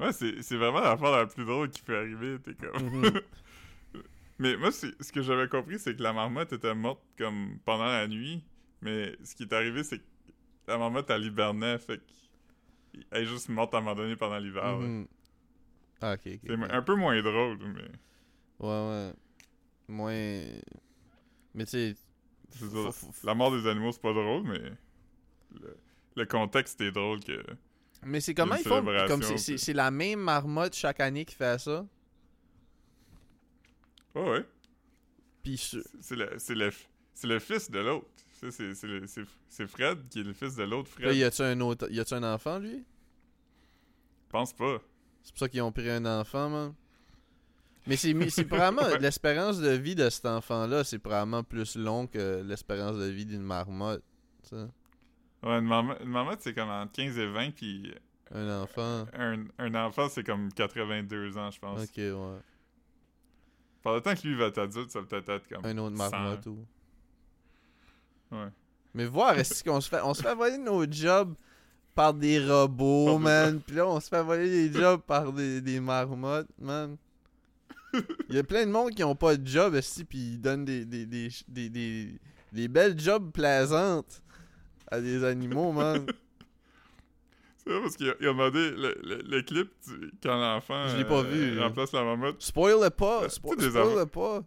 Ouais, 0.00 0.12
c'est, 0.12 0.42
c'est 0.42 0.56
vraiment 0.56 0.80
l'affaire 0.80 1.10
la 1.10 1.26
plus 1.26 1.44
drôle 1.44 1.70
qui 1.70 1.82
peut 1.82 1.96
arriver. 1.96 2.38
T'es 2.40 2.54
comme... 2.54 2.82
Mhm. 2.82 3.20
Mais 4.38 4.56
moi, 4.56 4.70
ce 4.70 5.12
que 5.12 5.20
j'avais 5.20 5.48
compris, 5.48 5.80
c'est 5.80 5.96
que 5.96 6.02
la 6.02 6.12
marmotte 6.12 6.52
était 6.52 6.74
morte 6.74 7.02
comme 7.18 7.58
pendant 7.64 7.86
la 7.86 8.06
nuit. 8.06 8.44
Mais 8.82 9.16
ce 9.24 9.34
qui 9.34 9.42
est 9.42 9.52
arrivé, 9.52 9.82
c'est 9.82 9.98
que 9.98 10.04
la 10.68 10.78
marmotte, 10.78 11.10
elle 11.10 11.24
hibernait. 11.24 11.78
Fait 11.78 12.00
qu'elle 12.92 13.22
est 13.22 13.26
juste 13.26 13.48
morte 13.48 13.74
à 13.74 13.78
un 13.78 13.80
moment 13.80 13.96
donné 13.96 14.14
pendant 14.14 14.38
l'hiver. 14.38 14.78
Mhm. 14.78 15.08
Ah, 16.00 16.12
ok, 16.12 16.20
ok. 16.26 16.40
C'est 16.46 16.72
un 16.72 16.82
peu 16.82 16.94
moins 16.94 17.20
drôle, 17.20 17.58
mais... 17.58 17.90
Ouais, 18.60 18.88
ouais. 18.88 19.12
Moins. 19.88 20.44
Mais 21.54 21.64
tu 21.66 21.96
La 23.24 23.34
mort 23.34 23.50
des 23.52 23.66
animaux, 23.68 23.92
c'est 23.92 24.00
pas 24.02 24.12
drôle, 24.12 24.42
mais... 24.44 24.60
Le, 25.60 25.76
le 26.16 26.26
contexte 26.26 26.80
est 26.80 26.92
drôle 26.92 27.20
que... 27.24 27.42
Mais 28.04 28.20
c'est 28.20 28.34
comment 28.34 28.54
ils 28.54 28.62
font? 28.62 28.84
Comme 29.08 29.22
c'est- 29.22 29.54
puis- 29.56 29.72
la 29.74 29.90
même 29.90 30.20
marmotte 30.20 30.74
chaque 30.74 31.00
année 31.00 31.24
qui 31.24 31.34
fait 31.34 31.58
ça? 31.60 31.86
Ouais, 34.14 34.30
ouais. 34.30 34.46
Puis 35.42 35.56
ce- 35.58 35.82
C'est- 36.00 36.16
le, 36.16 36.34
c'est 36.38 36.54
le, 36.54 36.70
le 37.24 37.38
fils 37.38 37.70
de 37.70 37.78
l'autre. 37.80 38.06
C'est 38.40 39.66
Fred 39.66 40.08
qui 40.08 40.20
est 40.20 40.22
le 40.22 40.32
fils 40.32 40.54
de 40.54 40.62
l'autre 40.62 40.90
là, 41.00 41.06
Fred. 41.08 41.16
y 41.16 41.24
a-tu 41.24 41.42
un 41.42 41.60
autre. 41.60 41.88
Y 41.90 41.98
a-tu 42.00 42.14
un 42.14 42.22
enfant, 42.34 42.58
lui? 42.60 42.84
Je 44.26 44.30
pense 44.30 44.52
pas. 44.52 44.78
C'est 45.24 45.32
pour 45.32 45.38
ça 45.40 45.48
qu'ils 45.48 45.62
ont 45.62 45.72
pris 45.72 45.90
un 45.90 46.04
enfant, 46.20 46.48
man. 46.48 46.74
Mais 47.88 47.96
c'est 48.30 48.44
probablement 48.44 48.86
l'espérance 49.00 49.58
de 49.58 49.70
vie 49.70 49.94
de 49.94 50.08
cet 50.10 50.26
enfant-là, 50.26 50.84
c'est 50.84 50.98
probablement 50.98 51.42
plus 51.42 51.76
long 51.76 52.06
que 52.06 52.42
l'espérance 52.42 52.96
de 52.98 53.06
vie 53.06 53.26
d'une 53.26 53.42
marmotte. 53.42 54.02
Ouais, 54.52 55.58
une, 55.58 55.66
marmo- 55.68 56.00
une 56.02 56.08
marmotte, 56.10 56.40
c'est 56.42 56.54
comme 56.54 56.68
entre 56.68 56.92
15 56.92 57.18
et 57.18 57.26
20, 57.26 57.50
puis 57.52 57.92
Un 58.34 58.62
enfant. 58.62 59.06
un, 59.16 59.44
un 59.58 59.74
enfant, 59.74 60.08
c'est 60.10 60.24
comme 60.24 60.52
82 60.52 61.38
ans, 61.38 61.50
je 61.50 61.58
pense. 61.58 61.82
Ok, 61.82 61.96
ouais. 61.96 62.38
Par 63.82 63.94
le 63.94 64.00
temps 64.00 64.14
que 64.14 64.26
lui 64.26 64.34
va 64.36 64.46
être 64.46 64.58
adulte, 64.58 64.90
ça 64.90 65.00
va 65.00 65.06
peut-être 65.06 65.28
être 65.30 65.48
comme. 65.48 65.64
Un 65.64 65.78
autre 65.78 65.96
100. 65.96 66.10
marmotte 66.10 66.46
ou. 66.46 66.58
Ouais. 68.32 68.48
Mais 68.94 69.06
voir, 69.06 69.38
est-ce 69.38 69.62
qu'on 69.70 69.80
se 69.80 69.88
fait. 69.88 70.00
On 70.02 70.12
se 70.14 70.22
fait 70.22 70.34
voler 70.34 70.58
nos 70.58 70.84
jobs 70.90 71.34
par 71.94 72.12
des 72.14 72.44
robots, 72.44 73.18
man? 73.18 73.60
Puis 73.60 73.76
là, 73.76 73.86
on 73.86 74.00
se 74.00 74.08
fait 74.08 74.22
voler 74.22 74.68
des 74.68 74.78
jobs 74.78 75.00
par 75.02 75.32
des, 75.32 75.60
des 75.60 75.80
marmottes, 75.80 76.48
man. 76.58 76.96
Il 78.28 78.34
y 78.34 78.38
a 78.38 78.44
plein 78.44 78.66
de 78.66 78.70
monde 78.70 78.90
qui 78.94 79.02
ont 79.04 79.14
pas 79.16 79.36
de 79.36 79.46
job, 79.46 79.74
ici, 79.74 80.04
puis 80.04 80.18
ils 80.18 80.38
donnent 80.40 80.64
des, 80.64 80.84
des, 80.84 81.06
des, 81.06 81.28
des, 81.48 81.68
des, 81.70 82.20
des 82.52 82.68
belles 82.68 82.98
jobs 82.98 83.30
plaisantes 83.32 84.22
à 84.90 85.00
des 85.00 85.24
animaux, 85.24 85.72
man. 85.72 86.06
C'est 87.58 87.70
vrai 87.70 87.80
parce 87.82 87.96
qu'il 87.96 88.08
a, 88.08 88.14
demandé 88.20 88.70
le, 88.70 88.98
le, 89.02 89.22
le 89.26 89.42
clip 89.42 89.70
du- 89.86 90.10
quand 90.22 90.36
l'enfant. 90.38 90.88
Je 90.88 90.96
l'ai 90.96 91.04
pas 91.04 91.20
euh, 91.20 91.22
vu, 91.22 91.54
là. 91.54 91.68
remplace 91.68 91.92
la 91.92 92.02
marmotte. 92.04 92.40
Spoil 92.42 92.82
le 92.82 92.90
pas, 92.90 93.24
Euh, 93.24 93.28
spo- 93.28 93.60
spoil 93.60 93.98
le 93.98 94.06
pas. 94.06 94.42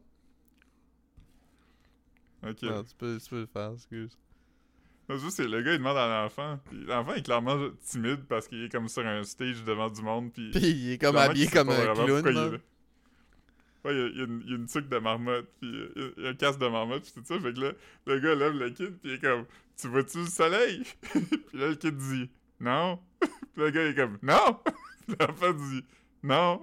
Ok. 2.43 2.61
Non, 2.63 2.83
tu 2.83 2.95
peux, 2.97 3.17
tu 3.23 3.29
peux 3.29 3.39
le 3.41 3.45
faire, 3.45 3.71
excuse. 3.73 4.17
Non, 5.07 5.17
juste, 5.17 5.37
c'est 5.37 5.47
le 5.47 5.61
gars, 5.61 5.73
il 5.73 5.77
demande 5.77 5.97
à 5.97 6.23
l'enfant. 6.23 6.59
L'enfant 6.71 7.13
est 7.13 7.21
clairement 7.21 7.57
timide 7.85 8.23
parce 8.27 8.47
qu'il 8.47 8.63
est 8.63 8.69
comme 8.69 8.87
sur 8.87 9.05
un 9.05 9.23
stage 9.23 9.63
devant 9.63 9.89
du 9.89 10.01
monde. 10.01 10.31
Puis. 10.33 10.49
Puis 10.51 10.61
il 10.69 10.91
est 10.93 10.97
comme 10.97 11.17
habillé 11.17 11.47
comme 11.47 11.69
un 11.69 11.75
clown, 11.93 11.95
pourquoi 11.97 12.31
il 12.31 12.37
est 12.37 12.41
man. 12.41 12.51
là. 12.53 12.57
Ouais, 13.83 13.95
il 13.95 13.97
y 13.97 14.01
a, 14.01 14.07
y 14.23 14.25
une, 14.27 14.41
il 14.45 14.49
y 14.51 14.53
a 14.53 14.57
une 14.57 14.67
tuque 14.67 14.89
de 14.89 14.97
marmotte, 14.99 15.47
puis 15.59 15.69
euh, 15.69 16.13
il 16.17 16.23
y 16.23 16.27
a 16.27 16.29
un 16.29 16.33
casque 16.35 16.59
de 16.59 16.67
marmotte, 16.67 17.01
puis 17.03 17.11
tout 17.13 17.23
ça. 17.25 17.39
Fait 17.39 17.51
que 17.53 17.59
là, 17.59 17.71
le 18.05 18.19
gars 18.19 18.35
lève 18.35 18.53
le 18.53 18.69
kid, 18.69 18.97
puis 18.99 19.09
il 19.09 19.11
est 19.13 19.19
comme 19.19 19.45
Tu 19.75 19.87
vois-tu 19.87 20.19
le 20.19 20.25
soleil 20.27 20.83
Puis 21.11 21.57
là, 21.57 21.69
le 21.69 21.75
kid 21.75 21.97
dit 21.97 22.29
Non. 22.59 22.99
puis 23.19 23.29
le 23.57 23.69
gars 23.71 23.83
il 23.83 23.89
est 23.91 23.95
comme 23.95 24.17
Non 24.21 24.59
Puis 25.07 25.15
l'enfant 25.19 25.51
dit 25.53 25.83
Non. 26.21 26.61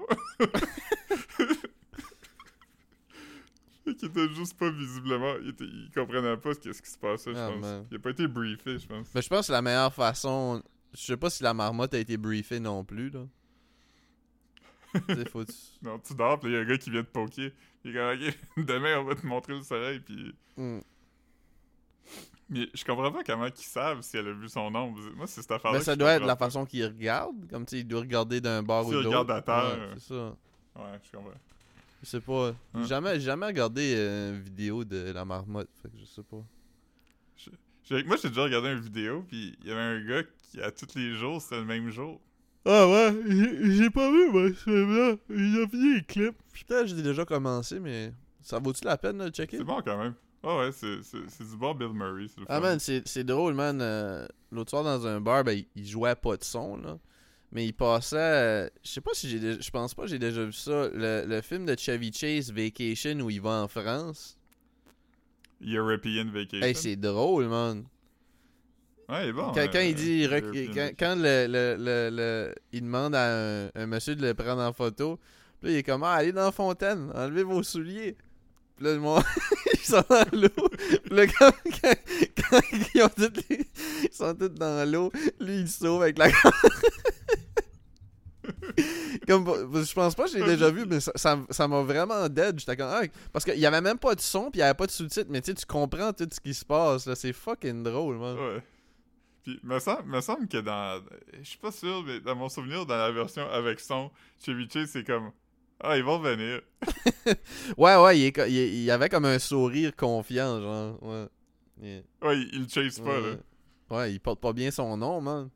fait 3.84 3.94
qu'il 3.94 4.08
était 4.08 4.28
juste 4.34 4.56
pas 4.58 4.70
visiblement. 4.70 5.34
Il, 5.42 5.48
était, 5.50 5.64
il 5.64 5.90
comprenait 5.94 6.36
pas 6.36 6.54
ce 6.54 6.60
qu'est-ce 6.60 6.82
qui 6.82 6.90
se 6.90 6.98
passait, 6.98 7.32
je 7.32 7.38
Ah, 7.38 7.48
pense. 7.50 7.60
man. 7.60 7.86
Il 7.90 7.96
a 7.96 8.00
pas 8.00 8.10
été 8.10 8.26
briefé, 8.28 8.78
je 8.78 8.86
pense. 8.86 9.08
Mais 9.14 9.22
je 9.22 9.28
pense 9.28 9.46
que 9.46 9.52
la 9.52 9.62
meilleure 9.62 9.92
façon. 9.94 10.62
Je 10.94 11.00
sais 11.02 11.16
pas 11.16 11.30
si 11.30 11.42
la 11.42 11.52
marmotte 11.52 11.92
a 11.94 11.98
été 11.98 12.16
briefée 12.16 12.60
non 12.60 12.82
plus, 12.84 13.10
là. 13.10 13.26
Tu 14.95 15.24
faut. 15.30 15.45
Non, 15.82 15.99
tu 15.99 16.14
dors, 16.14 16.39
puis 16.39 16.51
il 16.51 16.55
y 16.55 16.57
a 16.57 16.61
un 16.61 16.64
gars 16.64 16.78
qui 16.78 16.91
vient 16.91 17.03
te 17.03 17.11
poker. 17.11 17.51
Il 17.84 17.91
est 17.91 17.95
comme 17.95 18.28
Ok, 18.28 18.66
demain, 18.66 18.99
on 18.99 19.05
va 19.05 19.14
te 19.14 19.26
montrer 19.26 19.55
le 19.55 19.62
soleil, 19.62 20.01
puis. 20.01 20.34
Mm. 20.57 20.80
Mais 22.51 22.66
je 22.72 22.82
comprends 22.84 23.12
pas 23.12 23.22
comment 23.22 23.47
ils 23.47 23.57
savent 23.57 24.01
si 24.01 24.16
elle 24.16 24.28
a 24.28 24.32
vu 24.32 24.49
son 24.49 24.74
ombre. 24.74 24.99
Moi, 25.14 25.26
c'est 25.26 25.43
cette 25.43 25.51
affaire-là. 25.51 25.78
Mais 25.78 25.84
ça 25.84 25.93
que 25.93 25.97
je 25.97 25.99
doit 25.99 26.12
être 26.12 26.24
la 26.24 26.36
façon 26.36 26.64
qu'il 26.64 26.84
regarde. 26.84 27.49
Comme 27.51 27.66
tu 27.66 27.76
sais, 27.76 27.80
il 27.80 27.86
doit 27.86 28.01
regarder 28.01 28.41
d'un 28.41 28.62
bord 28.62 28.86
ou 28.86 28.91
de 28.91 28.97
l'autre. 28.97 29.09
regarde 29.09 29.30
à 29.30 29.43
terre, 29.43 29.78
Ouais, 29.78 29.95
c'est 29.99 30.14
ça. 30.14 30.34
Ouais, 30.76 30.99
je 31.03 31.16
comprends. 31.16 31.39
Je 32.03 32.07
sais 32.09 32.20
pas. 32.20 32.51
Ouais. 32.74 32.84
Jamais, 32.84 33.14
j'ai 33.14 33.26
jamais 33.26 33.47
regardé 33.47 33.93
euh, 33.97 34.36
une 34.36 34.41
vidéo 34.41 34.84
de 34.84 35.11
la 35.12 35.24
marmotte. 35.24 35.68
Fait 35.82 35.89
que 35.91 35.99
je 35.99 36.05
sais 36.05 36.22
pas. 36.22 36.43
J'ai- 37.84 38.05
Moi, 38.05 38.16
j'ai 38.16 38.28
déjà 38.28 38.45
regardé 38.45 38.70
une 38.70 38.80
vidéo, 38.80 39.24
puis 39.26 39.57
il 39.61 39.68
y 39.68 39.72
avait 39.72 39.80
un 39.80 40.05
gars 40.05 40.22
qui, 40.51 40.61
à 40.61 40.70
tous 40.70 40.95
les 40.95 41.14
jours, 41.14 41.41
c'était 41.43 41.57
le 41.57 41.64
même 41.64 41.91
jour. 41.91 42.20
Ah 42.70 42.86
ouais, 42.86 43.14
j'ai 43.26 43.72
j'ai 43.76 43.90
pas 43.90 44.10
vu, 44.10 44.30
moi, 44.30 44.48
celui-là. 44.64 45.16
Il 45.30 45.60
a 45.62 45.66
vu 45.66 45.96
les 45.96 46.02
clips. 46.04 46.36
Que 46.68 46.86
j'ai 46.86 47.02
déjà 47.02 47.24
commencé, 47.24 47.80
mais 47.80 48.12
ça 48.42 48.58
vaut-tu 48.58 48.84
la 48.84 48.98
peine 48.98 49.16
de 49.18 49.24
le 49.24 49.30
checker? 49.30 49.56
C'est 49.56 49.64
bon 49.64 49.80
quand 49.82 49.96
même. 49.96 50.14
Ah 50.42 50.58
ouais, 50.58 50.70
c'est 50.72 51.02
c'est- 51.02 51.26
c'est 51.28 51.48
du 51.48 51.56
bon 51.56 51.74
Bill 51.74 51.88
Murray. 51.94 52.26
c'est 52.28 52.40
le 52.40 52.46
Ah 52.48 52.56
fun. 52.56 52.60
man, 52.60 52.78
c'est 52.78 53.08
c'est 53.08 53.24
drôle, 53.24 53.54
man. 53.54 53.80
Euh, 53.80 54.26
L'autre 54.52 54.70
soir, 54.70 54.84
dans 54.84 55.06
un 55.06 55.20
bar, 55.20 55.44
ben, 55.44 55.52
il- 55.58 55.66
il 55.76 55.86
jouait 55.86 56.14
pas 56.14 56.36
de 56.36 56.44
son, 56.44 56.76
là. 56.76 56.98
Mais 57.52 57.66
il 57.66 57.72
passait... 57.72 58.16
euh, 58.18 58.68
Je 58.84 58.90
sais 58.90 59.00
pas 59.00 59.12
si 59.14 59.28
j'ai... 59.30 59.40
déjà- 59.40 59.60
Je 59.60 59.70
pense 59.70 59.94
pas 59.94 60.02
que 60.02 60.08
j'ai 60.08 60.18
déjà 60.18 60.44
vu 60.44 60.52
ça. 60.52 60.88
Le, 60.92 61.24
le 61.26 61.40
film 61.40 61.64
de 61.64 61.74
Chevy 61.78 62.12
Chase, 62.12 62.52
Vacation, 62.52 63.18
où 63.20 63.30
il 63.30 63.40
va 63.40 63.62
en 63.62 63.68
France. 63.68 64.38
European 65.62 66.26
Vacation. 66.32 66.62
Hey, 66.66 66.74
c'est 66.74 66.96
drôle, 66.96 67.46
man. 67.48 67.84
Ouais, 69.09 69.24
il 69.24 69.28
est 69.28 69.32
bon. 69.32 69.52
quand, 69.52 69.66
quand 69.72 69.78
euh, 69.78 69.84
il 69.84 69.94
dit. 69.94 70.26
rec- 70.26 70.44
quand, 70.74 70.90
quand 70.98 71.14
le, 71.16 71.46
le, 71.46 71.76
le, 71.78 72.11
le- 72.14 72.54
il 72.72 72.82
demande 72.82 73.14
à 73.14 73.64
un, 73.64 73.70
un 73.74 73.86
monsieur 73.86 74.14
de 74.14 74.26
le 74.26 74.34
prendre 74.34 74.61
en 74.62 74.72
photo, 74.72 75.18
puis 75.61 75.68
là, 75.70 75.74
il 75.74 75.78
est 75.78 75.82
comme 75.82 76.02
Ah, 76.02 76.12
allez 76.14 76.32
dans 76.32 76.44
la 76.44 76.52
fontaine, 76.52 77.11
enlevez 77.14 77.42
vos 77.42 77.62
souliers. 77.62 78.16
Puis 78.76 78.84
là, 78.86 78.92
le 78.94 79.00
monde, 79.00 79.22
ils 79.72 79.78
sont 79.80 80.04
dans 80.09 80.26
l'eau. 80.32 80.68
Puis 81.04 81.16
là, 81.16 81.26
quand, 81.26 81.50
quand, 81.82 81.94
quand 82.50 82.61
ils, 82.94 83.02
ont 83.02 83.09
tous 83.09 83.32
les- 83.48 83.66
ils 84.04 84.12
sont 84.12 84.34
tous 84.34 84.48
dans 84.50 84.88
l'eau, 84.90 85.11
lui, 85.40 85.61
il 85.61 85.68
sauve 85.68 86.02
avec 86.02 86.18
la 86.18 86.28
Comme, 89.26 89.46
je 89.46 89.92
pense 89.92 90.14
pas 90.14 90.24
que 90.24 90.30
je 90.30 90.36
l'ai 90.38 90.44
déjà 90.44 90.70
vu, 90.70 90.86
mais 90.86 91.00
ça 91.00 91.12
ça- 91.16 91.38
ça 91.50 91.68
m'a 91.68 91.82
vraiment 91.82 92.28
dead. 92.28 92.59
J'étais 92.59 92.76
comme, 92.76 92.88
ah, 92.90 93.02
parce 93.32 93.44
qu'il 93.44 93.59
y 93.59 93.66
avait 93.66 93.80
même 93.80 93.98
pas 93.98 94.14
de 94.14 94.20
son, 94.20 94.50
puis 94.50 94.59
il 94.59 94.61
y 94.61 94.62
avait 94.62 94.74
pas 94.74 94.86
de 94.86 94.90
sous-titres, 94.90 95.28
mais 95.28 95.40
tu 95.42 95.50
sais, 95.50 95.54
tu 95.54 95.66
comprends 95.66 96.12
tout 96.12 96.26
ce 96.32 96.40
qui 96.40 96.54
se 96.54 96.64
passe, 96.64 97.04
là. 97.06 97.14
C'est 97.14 97.32
fucking 97.32 97.82
drôle, 97.82 98.16
man. 98.18 98.36
Ouais. 98.38 98.62
Puis, 99.49 99.59
me 99.62 99.78
semble, 99.78 100.05
me 100.11 100.20
semble 100.20 100.46
que 100.46 100.59
dans. 100.59 101.03
Je 101.40 101.49
suis 101.49 101.57
pas 101.59 101.72
sûr, 101.72 102.03
mais 102.05 102.20
dans 102.20 102.34
mon 102.36 102.51
souvenir, 102.51 102.84
dans 102.84 102.99
la 102.99 103.11
version 103.11 103.49
avec 103.51 103.80
son, 103.80 104.11
Chevy 104.44 104.68
Chase, 104.70 104.90
c'est 104.90 105.05
comme. 105.05 105.30
Ah, 105.80 105.96
ils 105.96 106.05
vont 106.05 106.18
venir. 106.18 106.61
Ouais, 107.78 107.96
ouais, 107.96 108.18
il, 108.18 108.24
est 108.26 108.36
il, 108.51 108.74
il 108.84 108.90
avait 108.90 109.09
comme 109.09 109.24
un 109.24 109.38
sourire 109.38 109.96
confiant, 109.96 110.61
genre. 110.61 111.03
Ouais. 111.03 111.26
Il- 111.80 112.05
Ouais, 112.20 112.38
ils 112.53 112.62
le 112.62 112.68
chase 112.68 113.01
pas, 113.01 113.18
là. 113.20 113.28
ouais. 113.30 113.38
Ouais, 113.96 114.12
il 114.12 114.20
porte 114.20 114.40
pas 114.40 114.53
bien 114.53 114.70
son 114.70 114.96
nom, 114.99 115.20
man. 115.22 115.49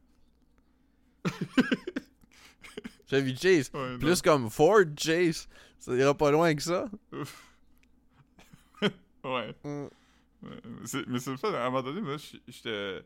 Chevy 3.11 3.36
Chase. 3.36 3.70
Ouais, 3.74 3.93
non. 3.93 3.99
Plus 3.99 4.22
comme 4.22 4.49
Ford 4.49 4.84
Chase. 4.97 5.49
Ça 5.78 5.95
ira 5.95 6.14
pas 6.14 6.30
loin 6.30 6.55
que 6.55 6.62
ça. 6.62 6.86
Ouais. 9.24 9.55
Mm. 9.62 9.84
Ouais, 10.43 10.51
Mais 11.07 11.20
c'est 11.20 11.30
le 11.30 11.36
fait, 11.36 11.55
à 11.55 11.66
un 11.66 11.70
moment 11.70 11.82
donné, 11.82 12.01
moi, 12.01 12.16
j'étais. 12.49 13.03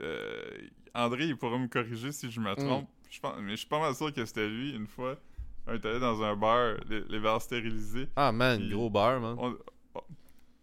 Euh, 0.00 0.50
André, 0.94 1.24
il 1.26 1.36
pourrait 1.36 1.58
me 1.58 1.68
corriger 1.68 2.12
si 2.12 2.30
je 2.30 2.40
me 2.40 2.54
trompe. 2.54 2.88
Je 3.10 3.20
pense, 3.20 3.36
mais 3.40 3.52
je 3.52 3.56
suis 3.56 3.66
pas 3.66 3.80
mal 3.80 3.94
sûr 3.94 4.12
que 4.12 4.24
c'était 4.24 4.48
lui, 4.48 4.74
une 4.74 4.86
fois. 4.86 5.16
On 5.66 5.72
est 5.74 5.84
allé 5.84 6.00
dans 6.00 6.22
un 6.22 6.34
bar, 6.36 6.74
les, 6.88 7.00
les 7.08 7.18
verres 7.18 7.40
stérilisés. 7.42 8.08
Ah, 8.16 8.32
man, 8.32 8.58
Puis- 8.58 8.70
gros 8.70 8.90
beurre, 8.90 9.20
man. 9.20 9.36
On, 9.38 9.56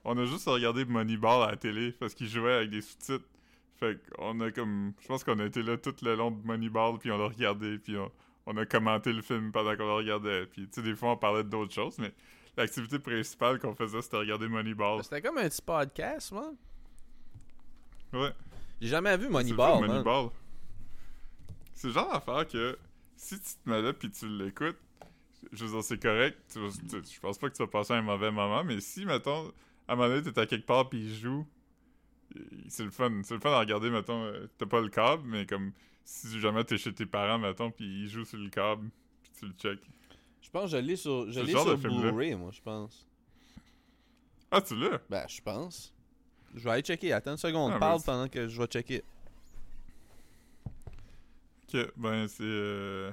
on 0.03 0.17
a 0.17 0.25
juste 0.25 0.47
regardé 0.47 0.85
Moneyball 0.85 1.43
à 1.47 1.51
la 1.51 1.57
télé 1.57 1.91
parce 1.91 2.13
qu'il 2.13 2.27
jouait 2.27 2.53
avec 2.53 2.69
des 2.69 2.81
sous-titres. 2.81 3.25
Fait 3.77 3.99
qu'on 4.15 4.39
a 4.41 4.51
comme. 4.51 4.93
Je 5.01 5.07
pense 5.07 5.23
qu'on 5.23 5.37
a 5.39 5.45
été 5.45 5.61
là 5.63 5.77
tout 5.77 5.93
le 6.01 6.15
long 6.15 6.31
de 6.31 6.45
Moneyball, 6.45 6.97
puis 6.99 7.11
on 7.11 7.17
l'a 7.17 7.27
regardé, 7.27 7.77
puis 7.79 7.97
on, 7.97 8.09
on 8.45 8.55
a 8.57 8.65
commenté 8.65 9.11
le 9.11 9.21
film 9.21 9.51
pendant 9.51 9.75
qu'on 9.75 9.85
le 9.85 9.93
regardait. 9.93 10.45
Puis, 10.45 10.63
tu 10.67 10.69
sais, 10.75 10.81
des 10.81 10.95
fois, 10.95 11.11
on 11.11 11.17
parlait 11.17 11.43
d'autres 11.43 11.73
choses, 11.73 11.97
mais 11.99 12.13
l'activité 12.55 12.99
principale 12.99 13.59
qu'on 13.59 13.73
faisait, 13.75 14.01
c'était 14.01 14.17
regarder 14.17 14.47
Moneyball. 14.47 15.03
C'était 15.03 15.21
comme 15.21 15.37
un 15.39 15.49
petit 15.49 15.61
podcast, 15.61 16.31
man. 16.31 16.55
Ouais. 18.13 18.31
J'ai 18.81 18.87
jamais 18.89 19.15
vu 19.17 19.25
C'est 19.25 19.29
Moneyball. 19.31 19.87
Moneyball. 19.87 20.29
C'est 21.73 21.87
le 21.87 21.93
genre 21.93 22.11
d'affaire 22.11 22.47
que 22.47 22.77
si 23.15 23.39
tu 23.39 23.45
te 23.63 23.69
mets 23.69 23.81
là 23.81 23.93
puis 23.93 24.09
tu 24.11 24.27
l'écoutes, 24.27 24.77
je 25.51 25.65
veux 25.65 25.71
dire, 25.71 25.83
c'est 25.83 26.01
correct. 26.01 26.37
tu 26.51 26.59
vas- 26.59 26.69
tu- 27.01 27.13
je 27.13 27.19
pense 27.19 27.37
pas 27.37 27.49
que 27.49 27.55
tu 27.55 27.61
vas 27.63 27.67
passer 27.67 27.93
un 27.93 28.01
mauvais 28.01 28.31
moment, 28.31 28.63
mais 28.63 28.79
si, 28.81 29.05
mettons, 29.05 29.51
à 29.87 29.93
un 29.93 29.95
moment 29.95 30.09
donné, 30.09 30.23
t'es 30.23 30.39
à 30.39 30.45
quelque 30.45 30.65
part 30.65 30.89
puis 30.89 30.99
il 30.99 31.13
joue, 31.15 31.45
c'est 32.67 32.83
le 32.83 32.91
fun. 32.91 33.21
C'est 33.23 33.35
le 33.35 33.39
fun 33.39 33.51
à 33.51 33.59
regarder, 33.59 33.89
mettons, 33.89 34.23
euh, 34.23 34.47
t'as 34.57 34.65
pas 34.65 34.81
le 34.81 34.89
câble, 34.89 35.23
mais 35.25 35.45
comme 35.45 35.71
si 36.03 36.39
jamais 36.39 36.63
t'es 36.63 36.77
chez 36.77 36.93
tes 36.93 37.05
parents, 37.05 37.39
mettons, 37.39 37.71
puis 37.71 37.85
il 38.03 38.07
joue 38.09 38.25
sur 38.25 38.37
le 38.37 38.49
câble, 38.49 38.89
puis 39.23 39.31
tu 39.39 39.45
le 39.47 39.53
check. 39.53 39.79
Je 40.41 40.49
pense 40.49 40.71
que 40.71 40.77
je 40.77 40.81
l'ai 40.81 40.95
sur, 40.95 41.25
je 41.27 41.31
C'est 41.33 41.39
le 41.41 41.45
l'ai 41.47 41.51
genre 41.53 41.63
sur. 41.63 41.77
Blu-ray, 41.77 42.35
moi, 42.35 42.51
je 42.51 42.61
pense. 42.61 43.07
Ah, 44.51 44.61
tu 44.61 44.75
l'as? 44.75 44.99
Ben, 45.09 45.25
je 45.27 45.41
pense. 45.41 45.93
Je 46.55 46.63
vais 46.63 46.71
aller 46.71 46.81
checker. 46.81 47.11
Attends 47.13 47.31
une 47.31 47.37
seconde. 47.37 47.73
Ah, 47.75 47.79
Parle 47.79 48.01
pendant 48.03 48.27
que 48.27 48.47
je 48.47 48.59
vais 48.61 48.67
checker. 48.67 49.03
Ok, 51.73 51.91
ben 51.97 52.27
c'est. 52.27 52.43
euh, 52.43 53.11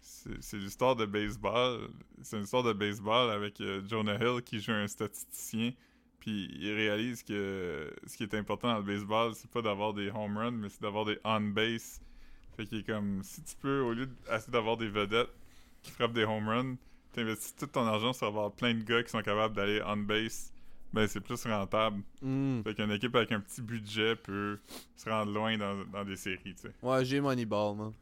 c'est 0.00 0.42
c'est 0.42 0.56
l'histoire 0.58 0.96
de 0.96 1.06
baseball. 1.06 1.88
C'est 2.22 2.36
une 2.36 2.42
histoire 2.44 2.62
de 2.62 2.72
baseball 2.72 3.30
avec 3.30 3.60
euh, 3.60 3.82
Jonah 3.88 4.16
Hill 4.16 4.42
qui 4.42 4.60
joue 4.60 4.72
un 4.72 4.86
statisticien. 4.86 5.72
Puis 6.20 6.48
il 6.58 6.72
réalise 6.74 7.22
que 7.22 7.92
ce 8.06 8.16
qui 8.16 8.24
est 8.24 8.34
important 8.34 8.68
dans 8.68 8.78
le 8.78 8.82
baseball, 8.84 9.34
c'est 9.34 9.50
pas 9.50 9.62
d'avoir 9.62 9.94
des 9.94 10.10
home 10.10 10.36
runs, 10.36 10.50
mais 10.50 10.68
c'est 10.68 10.82
d'avoir 10.82 11.04
des 11.04 11.18
on-base. 11.24 12.00
Fait 12.56 12.66
qu'il 12.66 12.78
est 12.78 12.82
comme, 12.86 13.22
si 13.22 13.40
tu 13.44 13.54
peux, 13.56 13.80
au 13.82 13.92
lieu 13.92 14.06
d'essayer 14.06 14.50
d'avoir 14.52 14.76
des 14.76 14.88
vedettes 14.88 15.30
qui 15.82 15.92
frappent 15.92 16.12
des 16.12 16.24
home 16.24 16.48
runs, 16.48 16.76
t'investis 17.12 17.54
tout 17.54 17.68
ton 17.68 17.86
argent 17.86 18.12
sur 18.12 18.26
avoir 18.26 18.50
plein 18.50 18.74
de 18.74 18.82
gars 18.82 19.00
qui 19.04 19.10
sont 19.10 19.22
capables 19.22 19.54
d'aller 19.54 19.80
on-base, 19.86 20.52
ben 20.92 21.06
c'est 21.06 21.20
plus 21.20 21.42
rentable. 21.46 22.02
Hmm. 22.22 22.62
Fait 22.62 22.74
qu'une 22.74 22.90
équipe 22.92 23.14
avec 23.14 23.32
un 23.32 23.40
petit 23.40 23.62
budget 23.62 24.16
peut 24.16 24.58
se 24.96 25.08
rendre 25.08 25.32
loin 25.32 25.56
dans, 25.58 25.84
dans 25.86 26.04
des 26.04 26.16
séries, 26.16 26.54
tu 26.54 26.62
sais. 26.62 26.72
Ouais, 26.82 27.04
j'ai 27.04 27.20
Moneyball, 27.20 27.76
man. 27.76 27.92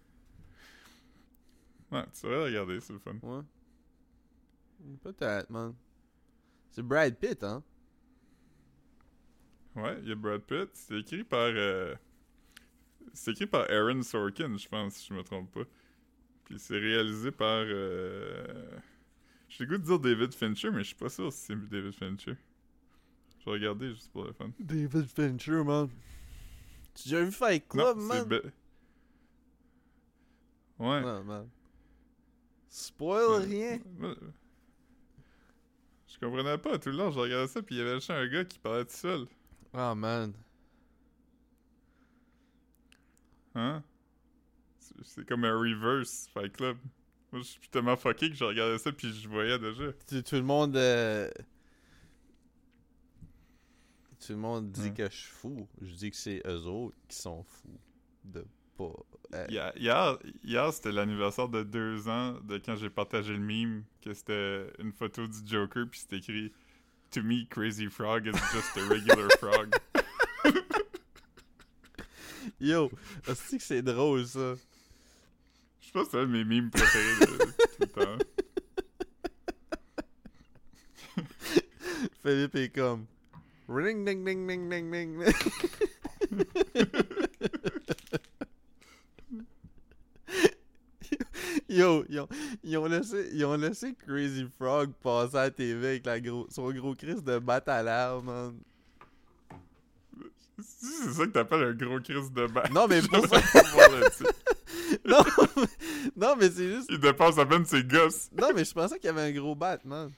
Ouais, 1.90 2.04
tu 2.14 2.26
devrais 2.26 2.44
regarder, 2.46 2.80
c'est 2.80 2.92
le 2.92 2.98
fun. 2.98 3.16
Ouais. 3.22 3.42
Peut-être, 5.02 5.50
man. 5.50 5.74
C'est 6.70 6.82
Brad 6.82 7.16
Pitt, 7.16 7.42
hein? 7.44 7.62
Ouais, 9.74 9.98
il 10.02 10.08
y 10.08 10.12
a 10.12 10.14
Brad 10.14 10.42
Pitt. 10.42 10.68
C'est 10.74 10.98
écrit 11.00 11.24
par. 11.24 11.50
euh, 11.54 11.94
C'est 13.12 13.32
écrit 13.32 13.46
par 13.46 13.70
Aaron 13.70 14.02
Sorkin, 14.02 14.56
je 14.56 14.68
pense, 14.68 14.94
si 14.94 15.08
je 15.08 15.14
me 15.14 15.22
trompe 15.22 15.50
pas. 15.52 15.64
Puis 16.44 16.58
c'est 16.58 16.78
réalisé 16.78 17.30
par. 17.30 17.64
Euh... 17.66 18.70
J'ai 19.48 19.64
le 19.64 19.70
goût 19.70 19.78
de 19.78 19.86
dire 19.86 19.98
David 20.00 20.34
Fincher, 20.34 20.70
mais 20.70 20.78
je 20.80 20.88
suis 20.88 20.96
pas 20.96 21.08
sûr 21.08 21.32
si 21.32 21.38
c'est 21.46 21.68
David 21.68 21.92
Fincher. 21.94 22.36
Je 23.46 23.50
vais 23.52 23.58
regarder 23.58 23.90
juste 23.94 24.10
pour 24.10 24.24
le 24.24 24.32
fun. 24.32 24.50
David 24.58 25.06
Fincher, 25.06 25.62
man. 25.62 25.88
Tu 26.94 27.02
as 27.02 27.04
déjà 27.04 27.24
vu 27.24 27.30
Fight 27.30 27.68
Club, 27.68 27.96
man? 27.98 28.24
Be- 28.24 28.52
Ouais. 30.78 31.00
Non, 31.00 31.22
man. 31.24 31.48
Spoil 32.68 33.42
rien. 33.44 33.78
Je 36.08 36.18
comprenais 36.18 36.58
pas. 36.58 36.78
Tout 36.78 36.90
le 36.90 36.96
long, 36.96 37.10
je 37.12 37.18
regardais 37.20 37.46
ça, 37.46 37.62
puis 37.62 37.76
il 37.76 37.78
y 37.78 37.80
avait 37.82 37.94
juste 37.94 38.10
un 38.10 38.26
gars 38.26 38.44
qui 38.44 38.58
parlait 38.58 38.84
tout 38.84 38.94
seul. 38.94 39.26
Ah, 39.72 39.94
man. 39.94 40.32
Hein? 43.54 43.82
C'est- 45.02 45.24
comme 45.26 45.44
un 45.44 45.56
reverse 45.58 46.28
Fight 46.34 46.52
Club. 46.52 46.76
Moi, 47.32 47.42
je 47.42 47.46
suis 47.46 47.68
tellement 47.68 47.96
fucké 47.96 48.28
que 48.30 48.36
je 48.36 48.44
regardais 48.44 48.78
ça, 48.78 48.92
puis 48.92 49.12
je 49.12 49.28
voyais 49.28 49.58
déjà. 49.58 49.92
Tout 49.92 50.36
le 50.36 50.42
monde. 50.42 50.76
euh, 50.76 51.30
Tout 54.26 54.32
le 54.32 54.38
monde 54.38 54.70
dit 54.72 54.80
Ouais. 54.88 54.92
que 54.94 55.04
je 55.10 55.14
suis 55.16 55.30
fou. 55.32 55.68
Je 55.80 55.94
dis 55.94 56.10
que 56.10 56.16
c'est 56.16 56.42
eux 56.46 56.64
autres 56.66 56.96
qui 57.08 57.16
sont 57.16 57.44
fous. 57.44 57.78
De 58.24 58.44
pas. 58.76 58.92
euh, 59.34 59.46
Hier, 59.48 59.72
hier, 59.76 60.18
hier, 60.42 60.72
c'était 60.72 60.90
l'anniversaire 60.92 61.48
de 61.48 61.62
deux 61.62 62.08
ans 62.08 62.32
de 62.42 62.58
quand 62.58 62.76
j'ai 62.76 62.90
partagé 62.90 63.32
le 63.34 63.38
meme, 63.38 63.84
que 64.02 64.12
c'était 64.14 64.66
une 64.80 64.92
photo 64.92 65.26
du 65.28 65.38
Joker, 65.46 65.86
puis 65.90 66.00
c'était 66.00 66.16
écrit 66.18 66.52
To 67.12 67.22
me, 67.22 67.44
Crazy 67.48 67.86
Frog 67.88 68.26
is 68.26 68.32
just 68.52 68.76
a 68.76 68.80
regular 68.88 69.28
frog. 69.38 69.72
Yo, 72.60 72.90
est-ce 73.28 73.56
que 73.56 73.62
c'est 73.62 73.82
drôle 73.82 74.26
ça? 74.26 74.54
Je 75.80 75.90
pense 75.92 76.06
que 76.06 76.10
c'est 76.12 76.18
un 76.18 76.26
de 76.26 76.32
mes 76.32 76.44
memes 76.44 76.70
préférés 76.70 77.20
de 77.20 77.26
tout 77.26 77.52
le 77.80 77.86
temps. 77.86 78.18
Philippe 82.22 82.54
est 82.56 82.70
comme. 82.74 83.06
Ring 83.68 84.04
ding 84.04 84.24
ding 84.24 84.46
ding 84.46 84.68
ding 84.70 84.90
ding. 84.90 85.22
Yo, 91.68 92.04
ils 92.08 92.20
ont, 92.20 92.28
ils, 92.62 92.78
ont 92.78 92.86
laissé, 92.86 93.28
ils 93.32 93.44
ont 93.44 93.56
laissé 93.56 93.94
Crazy 94.06 94.46
Frog 94.56 94.92
passer 95.02 95.36
à 95.36 95.42
la 95.44 95.50
TV 95.50 95.88
avec 95.88 96.06
la 96.06 96.20
gros, 96.20 96.46
son 96.48 96.70
gros 96.70 96.94
Chris 96.94 97.20
de 97.22 97.38
batte 97.38 97.68
à 97.68 97.82
l'air, 97.82 98.22
man. 98.22 98.54
Si 100.58 100.86
c'est 100.86 101.12
ça 101.12 101.26
que 101.26 101.32
t'appelles 101.32 101.64
un 101.64 101.72
gros 101.72 102.00
crise 102.00 102.32
de 102.32 102.46
batte. 102.46 102.72
Non, 102.72 102.86
mais 102.88 103.02
pour 103.08 103.26
ça. 103.26 103.40
Non, 105.04 105.24
non, 106.16 106.36
mais 106.36 106.48
c'est 106.48 106.68
juste. 106.68 106.86
Il 106.90 106.98
dépasse 106.98 107.38
à 107.38 107.46
peine 107.46 107.64
ses 107.64 107.82
gosses. 107.82 108.30
Non, 108.36 108.48
mais 108.54 108.64
je 108.64 108.72
pensais 108.72 108.98
qu'il 108.98 109.06
y 109.06 109.08
avait 109.08 109.22
un 109.22 109.32
gros 109.32 109.54
bat, 109.54 109.78
man. 109.84 110.10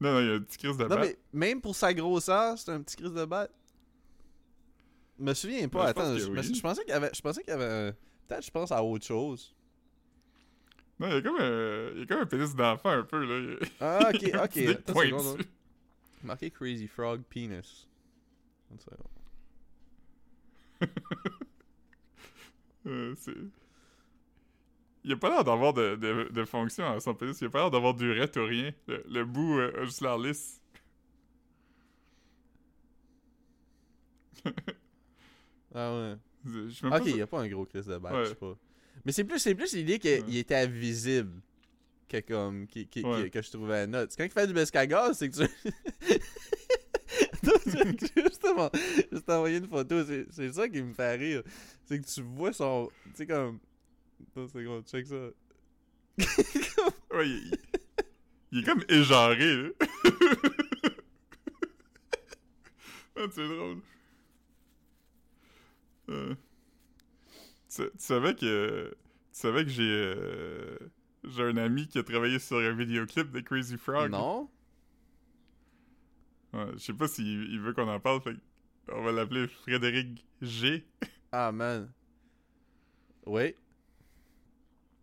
Non, 0.00 0.12
non, 0.14 0.20
il 0.20 0.26
y 0.26 0.30
a 0.30 0.34
un 0.34 0.40
petit 0.40 0.58
crise 0.58 0.76
de 0.76 0.82
Non, 0.84 0.88
batte. 0.88 1.00
mais 1.00 1.18
même 1.32 1.60
pour 1.60 1.74
sa 1.76 1.92
grosseur, 1.92 2.58
c'est 2.58 2.70
un 2.70 2.80
petit 2.82 2.96
Chris 2.96 3.10
de 3.10 3.24
bat. 3.24 3.48
Je 5.18 5.24
me 5.24 5.34
souviens 5.34 5.68
pas, 5.68 5.84
Ben, 5.84 5.88
attends. 5.90 6.16
Je, 6.16 6.28
me- 6.30 6.40
oui. 6.40 6.54
je 6.54 6.60
pensais 6.60 6.80
qu'il 6.82 6.90
y 6.90 6.94
avait. 6.96 7.10
Je 7.14 7.20
pensais 7.20 7.42
qu'il 7.42 7.50
y 7.50 7.54
avait 7.54 7.88
un. 7.88 7.92
Peut-être 8.26 8.44
je 8.46 8.50
pense 8.50 8.72
à 8.72 8.82
autre 8.82 9.04
chose. 9.04 9.54
Non, 10.98 11.08
il 11.08 11.12
y 11.14 11.16
a 11.16 11.22
comme 11.22 11.36
un, 11.40 11.90
il 11.94 11.98
y 11.98 12.02
a 12.02 12.06
comme 12.06 12.20
un 12.20 12.26
pénis 12.26 12.54
d'enfant 12.54 12.90
un 12.90 13.02
peu, 13.02 13.24
là. 13.24 13.56
Ah, 13.80 14.10
ok, 14.14 14.30
ok. 14.44 14.56
hein. 14.56 15.36
Marqué 16.22 16.50
Crazy 16.50 16.86
Frog 16.88 17.22
Penis. 17.28 17.86
Euh, 22.86 23.14
c'est... 23.18 23.34
Il 25.04 25.12
a 25.12 25.16
pas 25.16 25.30
l'air 25.30 25.44
d'avoir 25.44 25.72
de, 25.72 25.96
de, 25.96 26.28
de 26.30 26.44
fonction 26.44 26.84
à 26.86 27.00
son 27.00 27.14
pénis. 27.14 27.40
Il 27.40 27.46
a 27.46 27.50
pas 27.50 27.60
l'air 27.60 27.70
d'avoir 27.70 27.94
durette 27.94 28.36
ou 28.36 28.44
rien. 28.44 28.72
Le, 28.86 29.02
le 29.08 29.24
bout 29.24 29.58
euh, 29.58 29.82
a 29.82 29.84
juste 29.84 30.00
l'air 30.02 30.18
lisse. 30.18 30.60
Ah 35.74 35.92
ouais. 35.94 36.16
Je 36.44 36.86
Ok, 36.86 37.02
il 37.06 37.14
n'y 37.14 37.22
a 37.22 37.26
pas 37.28 37.40
un 37.40 37.48
gros 37.48 37.64
Chris 37.64 37.82
de 37.82 37.94
Ouais. 37.96 38.24
je 38.24 38.28
sais 38.30 38.34
pas. 38.34 38.56
Mais 39.04 39.12
c'est 39.12 39.22
plus, 39.24 39.38
c'est 39.38 39.54
plus 39.54 39.72
l'idée 39.74 39.98
qu'il 40.00 40.10
Ouais. 40.24 40.34
était 40.38 40.56
invisible 40.56 41.40
que 42.08 42.18
comme 42.20 42.66
qui, 42.66 42.88
qui- 42.88 43.04
Ouais. 43.04 43.24
que, 43.30 43.38
que 43.38 43.42
je 43.42 43.50
trouvais 43.52 43.86
note. 43.86 44.12
Quand 44.16 44.24
il 44.24 44.30
fait 44.30 44.46
du 44.48 44.52
bescagaz, 44.52 45.12
c'est 45.14 45.28
que 45.30 45.44
tu. 45.44 45.50
Justement, 48.16 48.70
je 49.12 49.18
t'ai 49.18 49.32
envoyé 49.32 49.58
une 49.58 49.68
photo, 49.68 50.04
c'est 50.04 50.26
c'est 50.30 50.52
ça 50.52 50.68
qui 50.68 50.82
me 50.82 50.92
fait 50.92 51.14
rire. 51.16 51.42
C'est 51.84 52.00
que 52.00 52.06
tu 52.06 52.22
vois 52.22 52.52
son. 52.52 52.90
Tu 53.04 53.10
sais, 53.14 53.26
comme. 53.26 53.58
Attends 54.28 54.42
une 54.42 54.48
seconde, 54.48 54.86
check 54.86 55.06
ça. 55.06 55.30
Ouais, 57.12 57.28
il, 57.28 57.36
il- 57.52 57.58
il 58.52 58.58
est 58.60 58.62
comme 58.64 58.84
éjaré, 58.88 59.62
là. 59.62 59.68
ah, 63.16 63.26
c'est 63.30 63.48
drôle. 63.48 63.80
Euh, 66.08 66.34
tu, 67.68 67.82
tu 67.82 67.90
savais 67.98 68.34
que... 68.34 68.90
Tu 69.32 69.38
savais 69.40 69.64
que 69.64 69.70
j'ai... 69.70 69.82
euh, 69.90 70.76
j'ai 71.24 71.42
un 71.42 71.56
ami 71.56 71.86
qui 71.88 71.98
a 71.98 72.02
travaillé 72.02 72.38
sur 72.38 72.58
un 72.58 72.72
vidéoclip 72.72 73.30
de 73.30 73.40
Crazy 73.40 73.76
Frog? 73.76 74.10
Non? 74.10 74.48
Ouais, 76.52 76.66
je 76.74 76.78
sais 76.78 76.92
pas 76.94 77.06
s'il 77.08 77.50
il 77.52 77.60
veut 77.60 77.72
qu'on 77.72 77.88
en 77.88 78.00
parle, 78.00 78.20
fait 78.22 78.34
on 78.92 79.02
va 79.02 79.12
l'appeler 79.12 79.46
Frédéric 79.46 80.26
G. 80.42 80.84
Ah, 81.30 81.52
man. 81.52 81.92
Oui. 83.26 83.54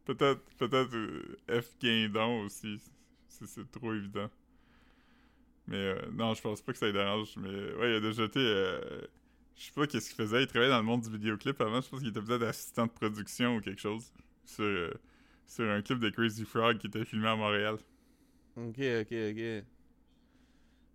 Peut-être 0.08 0.42
peut-être 0.58 0.96
euh, 0.96 1.62
F 1.62 1.78
Guindon 1.82 2.46
aussi, 2.46 2.80
si 3.28 3.46
c'est 3.46 3.70
trop 3.70 3.94
évident. 3.94 4.30
Mais 5.68 5.76
euh, 5.76 6.00
non, 6.14 6.34
je 6.34 6.42
pense 6.42 6.62
pas 6.62 6.72
que 6.72 6.78
ça 6.80 6.90
dérange. 6.92 7.36
Mais 7.36 7.50
ouais, 7.76 7.92
il 7.92 7.96
a 7.98 8.00
déjà 8.00 8.24
été. 8.24 8.40
euh, 8.40 9.02
je 9.58 9.66
sais 9.66 9.72
pas 9.74 9.86
qu'est-ce 9.86 10.08
qu'il 10.08 10.16
faisait. 10.16 10.44
Il 10.44 10.48
travaillait 10.48 10.72
dans 10.72 10.78
le 10.80 10.86
monde 10.86 11.02
du 11.02 11.12
vidéoclip 11.12 11.60
avant. 11.60 11.82
Je 11.82 11.90
pense 11.90 12.00
qu'il 12.00 12.10
était 12.10 12.22
peut-être 12.22 12.44
assistant 12.44 12.86
de 12.86 12.92
production 12.92 13.58
ou 13.58 13.62
quelque 13.62 13.82
chose. 13.82 14.14
Sur, 14.46 14.64
euh, 14.64 14.94
sur 15.46 15.70
un 15.70 15.82
clip 15.82 16.00
de 16.00 16.10
Crazy 16.10 16.46
Frog 16.46 16.78
qui 16.78 16.88
était 16.88 17.04
filmé 17.04 17.28
à 17.28 17.36
Montréal. 17.36 17.76
Ok, 18.56 18.80
ok, 18.80 19.14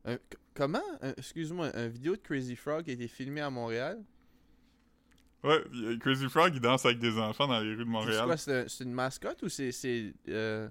ok. 0.06 0.18
Comment? 0.54 0.82
Excuse-moi, 1.18 1.70
un 1.76 1.88
vidéo 1.88 2.16
de 2.16 2.22
Crazy 2.22 2.56
Frog 2.56 2.88
a 2.88 2.92
été 2.92 3.08
filmé 3.08 3.40
à 3.42 3.50
Montréal? 3.50 4.02
Ouais, 5.44 5.98
Crazy 6.00 6.28
Frog, 6.28 6.52
il 6.54 6.60
danse 6.60 6.84
avec 6.86 6.98
des 7.00 7.18
enfants 7.18 7.48
dans 7.48 7.58
les 7.60 7.70
rues 7.74 7.76
de 7.78 7.82
Puis 7.84 7.84
C'est 7.84 7.90
Montréal. 7.90 8.24
quoi, 8.26 8.36
c'est 8.36 8.60
un- 8.64 8.68
c'est 8.68 8.84
une 8.84 8.92
mascotte 8.92 9.42
ou 9.42 9.48
c'est. 9.48 9.72
euh, 10.28 10.68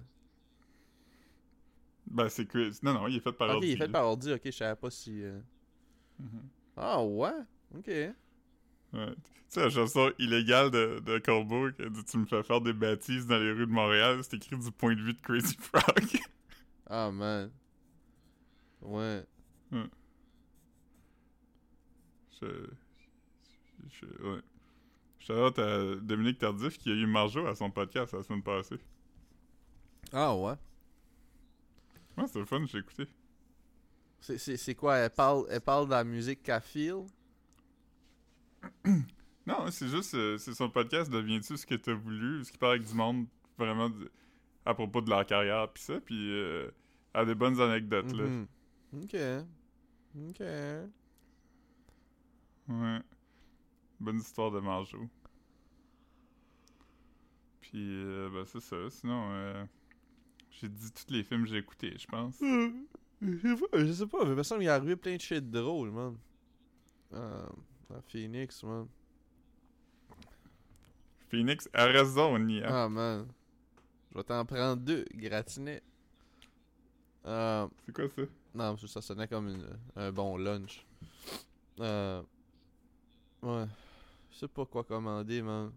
Ben, 2.06 2.28
c'est 2.28 2.46
Crazy. 2.46 2.80
Non, 2.82 2.94
non, 2.94 3.06
il 3.08 3.16
est 3.16 3.20
fait 3.20 3.32
par 3.32 3.50
ordi, 3.50 3.68
il 3.68 3.72
est 3.72 3.76
fait 3.76 3.86
là. 3.86 3.92
par 3.92 4.04
ordi, 4.06 4.32
ok, 4.32 4.40
je 4.44 4.50
savais 4.50 4.76
pas 4.76 4.90
si. 4.90 5.22
euh, 5.22 5.38
Mhm. 6.18 6.48
Ah 6.76 7.02
ouais? 7.04 7.32
Ok. 7.76 7.86
Ouais. 7.88 8.14
Tu 8.92 9.14
sais, 9.48 9.60
la 9.60 9.70
chanson 9.70 10.10
illégale 10.18 10.70
de, 10.70 11.00
de 11.04 11.18
Colbert, 11.18 11.74
qui 11.76 11.82
a 11.82 11.88
dit 11.90 12.04
Tu 12.04 12.16
me 12.18 12.24
fais 12.26 12.42
faire 12.42 12.60
des 12.62 12.72
bêtises 12.72 13.26
dans 13.26 13.38
les 13.38 13.52
rues 13.52 13.66
de 13.66 13.72
Montréal, 13.72 14.20
c'est 14.22 14.36
écrit 14.36 14.56
du 14.58 14.70
point 14.72 14.94
de 14.94 15.00
vue 15.02 15.12
de 15.14 15.20
Crazy 15.20 15.56
Frog. 15.58 15.82
Ah 16.94 17.10
man. 17.10 17.50
Ouais. 18.82 19.24
je. 19.70 19.86
Je. 23.88 24.06
Ouais. 24.22 24.40
Shout-out 25.26 25.58
à 25.58 25.94
Dominique 26.00 26.38
Tardif 26.38 26.78
qui 26.78 26.90
a 26.90 26.94
eu 26.94 27.06
Marjo 27.06 27.46
à 27.46 27.54
son 27.54 27.70
podcast 27.70 28.12
la 28.12 28.22
semaine 28.22 28.42
passée. 28.42 28.78
Ah 30.12 30.34
ouais. 30.36 30.54
Ouais, 32.16 32.26
c'était 32.26 32.40
le 32.40 32.44
fun, 32.44 32.64
j'ai 32.66 32.78
écouté. 32.78 33.06
C'est- 34.20 34.38
C'est 34.38 34.56
c'est 34.56 34.74
quoi? 34.74 34.96
Elle 34.96 35.10
parle, 35.10 35.46
elle 35.50 35.60
parle 35.60 35.86
de 35.86 35.90
la 35.92 36.04
musique 36.04 36.42
qu'elle 36.42 36.60
feel? 36.60 37.04
Non, 39.46 39.68
c'est 39.72 39.88
juste. 39.88 40.14
euh, 40.14 40.38
c'est 40.38 40.54
son 40.54 40.70
podcast 40.70 41.10
Deviens-tu 41.10 41.56
ce 41.56 41.66
que 41.66 41.74
t'as 41.74 41.94
voulu, 41.94 42.44
ce 42.44 42.52
qui 42.52 42.58
parle 42.58 42.74
avec 42.76 42.86
du 42.86 42.94
monde 42.94 43.26
vraiment 43.58 43.90
à 44.64 44.72
propos 44.74 45.00
de 45.00 45.10
leur 45.10 45.26
carrière, 45.26 45.68
pis 45.72 45.82
ça, 45.82 46.00
pis 46.00 46.14
euh, 46.30 46.70
a 47.12 47.24
des 47.24 47.34
bonnes 47.34 47.60
anecdotes, 47.60 48.12
là. 48.12 48.22
Mhm. 48.24 48.46
Ok. 49.02 49.16
Ok. 50.30 50.40
Ouais. 52.68 53.00
Bonne 54.02 54.18
histoire 54.18 54.50
de 54.50 54.58
Marjo. 54.58 55.08
Puis, 57.60 57.70
euh, 58.04 58.28
ben, 58.32 58.44
c'est 58.44 58.60
ça. 58.60 58.76
Sinon, 58.90 59.28
euh, 59.30 59.64
j'ai 60.50 60.68
dit 60.68 60.90
tous 60.92 61.12
les 61.12 61.22
films 61.22 61.44
que 61.44 61.50
j'ai 61.50 61.58
écoutés, 61.58 61.94
je 61.96 62.06
pense. 62.06 62.40
Je 63.24 63.38
sais 63.38 63.56
pas, 63.68 63.78
je 63.78 63.92
sais 63.92 64.06
pas, 64.08 64.24
mais 64.24 64.30
il 64.32 64.36
me 64.36 64.42
semble 64.42 64.62
qu'il 64.62 64.68
est 64.68 64.72
arrivé 64.72 64.96
plein 64.96 65.14
de 65.14 65.20
shit 65.20 65.48
drôle, 65.48 65.92
man. 65.92 66.16
Euh, 67.12 67.46
à 67.94 68.00
Phoenix, 68.08 68.64
man. 68.64 68.88
Phoenix, 71.28 71.68
Arizona. 71.72 72.66
Ah 72.66 72.88
man. 72.88 73.28
Je 74.10 74.18
vais 74.18 74.24
t'en 74.24 74.44
prendre 74.44 74.82
deux, 74.82 75.04
gratiné. 75.14 75.80
Euh, 77.24 77.68
C'est 77.86 77.94
quoi 77.94 78.08
ça? 78.08 78.22
non, 78.56 78.76
ça 78.76 79.00
sonnait 79.00 79.28
comme 79.28 79.48
une- 79.50 79.78
un 79.94 80.10
bon 80.10 80.36
lunch. 80.36 80.84
Euh, 81.78 82.22
ouais. 83.44 83.66
Je 84.32 84.38
sais 84.38 84.48
pas 84.48 84.64
quoi 84.66 84.82
commander, 84.84 85.42
man. 85.42 85.70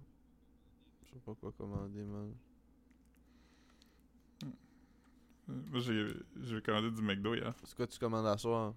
Je 1.06 1.12
sais 1.14 1.20
pas 1.26 1.34
quoi 1.36 1.51
commander, 1.58 2.03
man. 2.03 2.34
Moi, 5.47 5.80
j'ai 5.80 6.08
j'ai 6.41 6.62
commandé 6.62 6.89
du 6.89 7.01
McDo 7.01 7.36
hier. 7.36 7.53
C'est 7.64 7.76
quoi 7.76 7.86
tu 7.86 7.99
commandes 7.99 8.26
à 8.26 8.38
soir? 8.38 8.74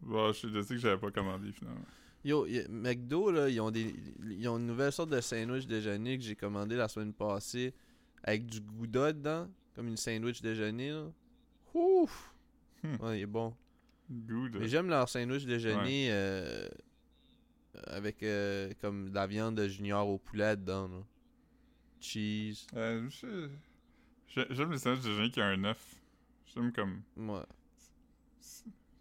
Bon, 0.00 0.32
je 0.32 0.48
je 0.48 0.60
sais 0.62 0.74
que 0.74 0.80
j'avais 0.80 0.98
pas 0.98 1.10
commandé, 1.10 1.52
finalement. 1.52 1.84
Yo, 2.24 2.46
y- 2.46 2.66
McDo, 2.70 3.30
là, 3.32 3.48
ils 3.48 3.60
ont, 3.60 3.70
des, 3.70 3.94
ils 4.24 4.48
ont 4.48 4.56
une 4.56 4.66
nouvelle 4.66 4.92
sorte 4.92 5.10
de 5.10 5.20
sandwich 5.20 5.66
déjeuner 5.66 6.16
que 6.18 6.24
j'ai 6.24 6.36
commandé 6.36 6.76
la 6.76 6.88
semaine 6.88 7.12
passée 7.12 7.74
avec 8.22 8.46
du 8.46 8.60
gouda 8.60 9.12
dedans, 9.12 9.48
comme 9.74 9.88
une 9.88 9.96
sandwich 9.96 10.40
déjeuner, 10.40 10.90
là. 10.92 11.06
Ouf! 11.74 12.32
Hmm. 12.82 12.94
Ouais, 13.00 13.18
il 13.18 13.22
est 13.22 13.26
bon. 13.26 13.54
Good. 14.10 14.56
Mais 14.60 14.68
j'aime 14.68 14.88
leur 14.88 15.08
sandwich 15.08 15.44
déjeuner 15.44 16.08
euh, 16.10 16.68
avec 17.86 18.22
euh, 18.22 18.72
comme 18.80 19.10
de 19.10 19.14
la 19.14 19.26
viande 19.26 19.56
de 19.56 19.68
junior 19.68 20.08
au 20.08 20.18
poulet 20.18 20.56
dedans, 20.56 20.88
là. 20.88 21.02
Cheese. 22.00 22.66
Euh, 22.74 23.08
J'aime 24.26 24.72
les 24.72 24.78
sandwichs 24.78 25.04
de 25.04 25.10
déjeuner 25.10 25.30
qui 25.30 25.40
ont 25.40 25.44
un 25.44 25.64
œuf. 25.64 25.94
J'aime 26.46 26.72
comme... 26.72 27.02
Ouais. 27.16 27.42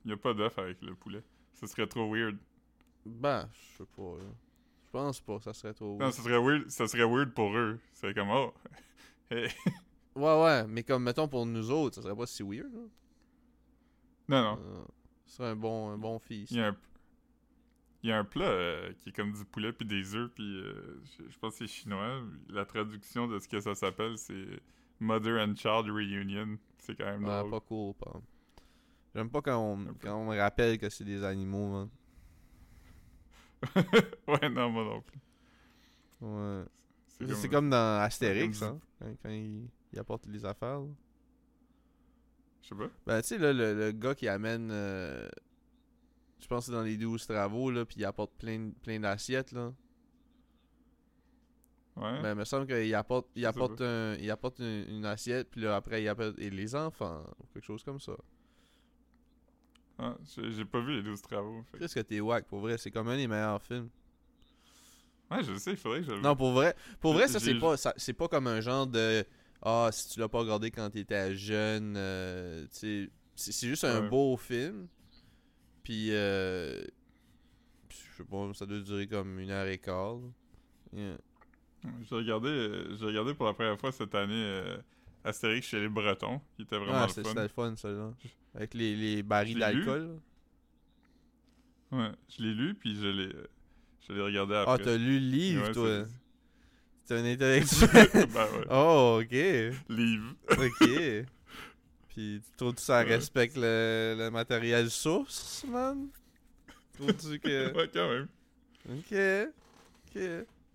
Il 0.05 0.11
y 0.11 0.13
a 0.13 0.17
pas 0.17 0.33
d'œuf 0.33 0.57
avec 0.59 0.81
le 0.81 0.93
poulet. 0.95 1.23
Ce 1.53 1.67
serait 1.67 1.87
trop 1.87 2.13
weird. 2.13 2.37
Ben, 3.05 3.49
je 3.53 3.77
sais 3.77 3.89
pas, 3.95 4.17
là. 4.17 4.29
Je 4.85 4.89
pense 4.91 5.21
pas 5.21 5.39
ça 5.39 5.53
serait 5.53 5.73
trop... 5.73 5.97
Non, 5.97 6.11
ça 6.11 6.21
serait 6.21 6.39
weird, 6.39 6.69
ça 6.69 6.87
serait 6.87 7.05
weird 7.05 7.33
pour 7.33 7.55
eux. 7.55 7.79
C'est 7.93 8.13
comme, 8.13 8.29
oh... 8.29 8.53
Hey. 9.31 9.47
Ouais, 10.13 10.43
ouais, 10.43 10.67
mais 10.67 10.83
comme, 10.83 11.03
mettons, 11.03 11.29
pour 11.29 11.45
nous 11.45 11.71
autres, 11.71 11.95
ça 11.95 12.01
serait 12.01 12.15
pas 12.15 12.25
si 12.25 12.43
weird, 12.43 12.73
là. 12.73 12.81
Non, 14.27 14.41
non. 14.43 14.59
Euh, 14.61 14.83
ce 15.25 15.37
serait 15.37 15.49
un 15.49 15.55
bon, 15.55 15.89
un 15.89 15.97
bon 15.97 16.19
feast. 16.19 16.51
Il 16.51 16.57
y 16.57 16.61
a 16.61 16.67
un, 16.67 16.77
il 18.03 18.09
y 18.09 18.13
a 18.13 18.17
un 18.17 18.23
plat 18.23 18.45
euh, 18.45 18.91
qui 18.97 19.09
est 19.09 19.11
comme 19.11 19.31
du 19.33 19.45
poulet 19.45 19.71
puis 19.73 19.85
des 19.85 20.15
œufs 20.15 20.31
puis 20.33 20.59
euh, 20.61 20.99
je, 21.19 21.29
je 21.29 21.37
pense 21.39 21.53
que 21.57 21.67
c'est 21.67 21.71
chinois. 21.73 22.21
La 22.49 22.65
traduction 22.65 23.27
de 23.27 23.37
ce 23.39 23.47
que 23.47 23.59
ça 23.59 23.75
s'appelle 23.75 24.17
c'est 24.17 24.47
Mother 24.99 25.39
and 25.47 25.55
Child 25.55 25.89
Reunion. 25.91 26.57
C'est 26.79 26.95
quand 26.95 27.05
même 27.05 27.23
Ouais, 27.25 27.39
drôle. 27.39 27.51
pas 27.51 27.59
cool, 27.61 27.93
exemple. 28.05 28.25
J'aime 29.13 29.29
pas 29.29 29.41
quand 29.41 29.57
on, 29.57 29.93
quand 30.01 30.15
on 30.15 30.25
me 30.31 30.37
rappelle 30.37 30.77
que 30.77 30.89
c'est 30.89 31.03
des 31.03 31.23
animaux, 31.23 31.69
man. 31.71 31.89
ouais, 34.27 34.49
non, 34.49 34.69
moi 34.69 34.83
non 34.83 35.01
plus. 35.01 35.19
Ouais. 36.21 36.63
C'est 37.35 37.49
comme, 37.49 37.69
dans 37.69 37.99
Astérix, 38.01 38.59
comme 38.59 38.69
hein, 38.69 38.79
quand, 38.99 39.13
quand 39.23 39.29
il, 39.29 39.67
il 39.93 39.99
apporte 39.99 40.25
les 40.27 40.43
affaires. 40.45 40.79
là. 40.79 40.87
Je 42.63 42.67
sais 42.69 42.75
pas. 42.75 42.89
Ben, 43.05 43.21
tu 43.21 43.27
sais, 43.27 43.37
là, 43.37 43.53
le, 43.53 43.73
le 43.75 43.91
gars 43.91 44.15
qui 44.15 44.27
amène, 44.27 44.69
euh, 44.71 45.29
je 46.41 46.47
pense 46.47 46.65
que 46.65 46.71
c'est 46.71 46.77
dans 46.77 46.83
les 46.83 46.97
12 46.97 47.25
travaux, 47.27 47.71
là, 47.71 47.85
puis 47.85 47.97
il 47.99 48.05
apporte 48.05 48.33
plein, 48.37 48.71
plein 48.83 48.99
d'assiettes, 48.99 49.51
là. 49.51 49.71
Ouais. 51.97 52.21
Ben, 52.21 52.31
il 52.31 52.35
me 52.39 52.45
semble 52.45 52.67
qu'il 52.67 52.93
apporte, 52.95 53.27
il 53.35 53.45
apporte, 53.45 53.81
un, 53.81 54.15
il 54.15 54.29
apporte 54.31 54.59
une, 54.59 54.85
une 54.89 55.05
assiette, 55.05 55.49
puis 55.51 55.61
là, 55.61 55.75
après, 55.75 56.01
il 56.01 56.07
apporte 56.07 56.39
et 56.39 56.49
les 56.49 56.73
enfants, 56.75 57.23
ou 57.39 57.45
quelque 57.53 57.65
chose 57.65 57.83
comme 57.83 57.99
ça. 57.99 58.13
Ah, 59.99 60.15
j'ai 60.35 60.65
pas 60.65 60.79
vu 60.79 60.95
les 60.95 61.03
12 61.03 61.21
travaux. 61.21 61.63
Qu'est-ce 61.77 61.93
que 61.95 61.99
t'es 61.99 62.19
wack, 62.21 62.45
pour 62.47 62.59
vrai, 62.61 62.77
c'est 62.77 62.89
comme 62.91 63.07
un 63.09 63.17
des 63.17 63.27
meilleurs 63.27 63.61
films. 63.61 63.89
Ouais, 65.29 65.43
je 65.43 65.53
sais, 65.55 65.71
il 65.71 65.77
faudrait 65.77 65.99
que 65.99 66.07
je 66.07 66.11
le 66.13 66.21
Non, 66.21 66.35
pour 66.35 66.51
vrai, 66.53 66.75
pour 66.99 67.13
vrai, 67.13 67.27
ça 67.27 67.39
c'est 67.39 67.57
pas, 67.59 67.75
c'est 67.77 68.13
pas 68.13 68.27
comme 68.27 68.47
un 68.47 68.59
genre 68.61 68.87
de 68.87 69.23
ah 69.61 69.89
si 69.91 70.09
tu 70.09 70.19
l'as 70.19 70.27
pas 70.27 70.39
regardé 70.39 70.71
quand 70.71 70.89
t'étais 70.89 71.35
jeune, 71.35 71.93
euh, 71.95 72.65
c'est 72.71 73.09
c'est 73.35 73.67
juste 73.67 73.83
un 73.85 74.01
Ouais. 74.01 74.09
beau 74.09 74.35
film. 74.37 74.87
Puis, 75.83 76.09
euh, 76.11 76.83
je 77.89 78.17
sais 78.17 78.23
pas, 78.23 78.51
ça 78.53 78.65
doit 78.65 78.79
durer 78.79 79.07
comme 79.07 79.39
une 79.39 79.49
heure 79.49 79.67
et 79.67 79.77
quart. 79.77 80.17
Yeah. 80.93 81.17
J'ai 82.07 82.15
regardé, 82.15 82.49
euh, 82.49 82.95
j'ai 82.97 83.05
regardé 83.05 83.33
pour 83.33 83.47
la 83.47 83.53
première 83.53 83.79
fois 83.79 83.91
cette 83.91 84.13
année 84.13 84.33
euh, 84.35 84.77
Astérix 85.23 85.65
chez 85.67 85.79
les 85.79 85.89
Bretons, 85.89 86.39
qui 86.55 86.61
était 86.63 86.77
vraiment 86.77 86.93
Ah, 86.93 87.07
le 87.07 87.13
fun. 87.13 87.23
c'était 87.29 87.41
le 87.43 87.47
fun, 87.47 87.75
ça 87.75 87.89
là. 87.89 88.13
Avec 88.53 88.73
les, 88.75 88.95
les 88.95 89.23
barils 89.23 89.57
d'alcool. 89.57 90.19
Ouais, 91.91 92.11
je 92.29 92.43
l'ai 92.43 92.53
lu, 92.53 92.73
puis 92.75 92.95
je 92.95 93.07
l'ai 93.07 93.33
euh, 93.35 93.47
je 94.07 94.13
l'ai 94.13 94.21
regardé 94.21 94.53
Ah, 94.55 94.73
après. 94.73 94.83
t'as 94.85 94.97
lu 94.97 95.19
le 95.19 95.25
livre, 95.25 95.67
Ouais, 95.67 95.71
toi? 95.73 96.05
T'es 97.05 97.15
un 97.15 97.25
intellectuel? 97.25 97.89
ben 98.13 98.45
ouais. 98.45 98.65
oh, 98.69 99.19
ok. 99.21 99.31
Livre. 99.89 100.35
Ok. 100.51 101.25
Puis, 102.21 102.39
tu 102.45 102.55
trouves 102.55 102.75
que 102.75 102.81
ça 102.81 102.99
respecte 103.01 103.57
le, 103.57 104.15
le 104.15 104.29
matériel 104.29 104.91
source, 104.91 105.65
man? 105.67 106.07
Trouves-tu 106.93 107.39
que. 107.39 107.73
Ouais, 107.75 107.89
quand 107.91 108.07
même. 108.09 108.27
Ok. 108.89 109.17
Ok. 110.15 110.21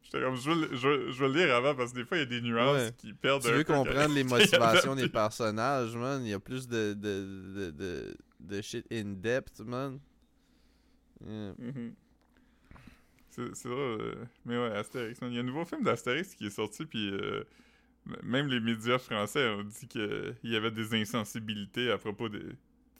J'étais 0.03 0.21
comme, 0.21 0.37
je 0.37 0.51
veux, 0.51 0.61
le- 0.69 0.77
je, 0.77 1.13
je 1.13 1.23
veux 1.25 1.33
le 1.33 1.45
lire 1.45 1.55
avant 1.55 1.75
parce 1.77 1.93
que 1.93 1.99
des 1.99 2.05
fois, 2.05 2.17
il 2.17 2.21
y 2.21 2.23
a 2.25 2.27
des 2.27 2.41
nuances 2.41 2.77
Ouais. 2.77 2.91
qui 2.99 3.13
perdent 3.13 3.43
Tu 3.43 3.53
veux 3.53 3.63
comprendre 3.65 4.13
les 4.15 4.25
motivations 4.35 4.97
des 4.97 5.09
personnages, 5.09 5.95
man? 5.97 6.21
Il 6.25 6.31
y 6.31 6.35
a 6.35 6.41
plus 6.41 6.67
de, 6.67 6.95
de, 6.95 7.53
de, 7.55 7.71
de, 7.71 8.17
de 8.41 8.61
shit 8.61 8.85
in-depth, 8.91 9.61
man. 9.61 10.01
Yeah. 11.25 11.55
Mhm. 11.59 11.95
C'est 13.31 13.55
c'est 13.55 13.69
drôle. 13.69 14.01
euh, 14.01 14.15
Mais 14.45 14.57
ouais, 14.59 14.73
Astérix. 14.77 15.21
man. 15.21 15.31
Il 15.31 15.37
y 15.37 15.39
a 15.39 15.43
un 15.43 15.45
nouveau 15.45 15.65
film 15.65 15.85
d'Astérix 15.85 16.35
qui 16.35 16.47
est 16.47 16.51
sorti, 16.51 16.85
puis 16.87 17.11
euh, 17.11 17.45
même 18.23 18.47
les 18.49 18.61
médias 18.61 18.99
français 18.99 19.49
ont 19.49 19.65
dit 19.65 19.87
qu'il 19.89 20.37
y 20.45 20.57
avait 20.57 20.71
des 20.71 20.95
insensibilités 21.01 21.91
à 21.91 21.99
propos 21.99 22.29
de 22.29 22.55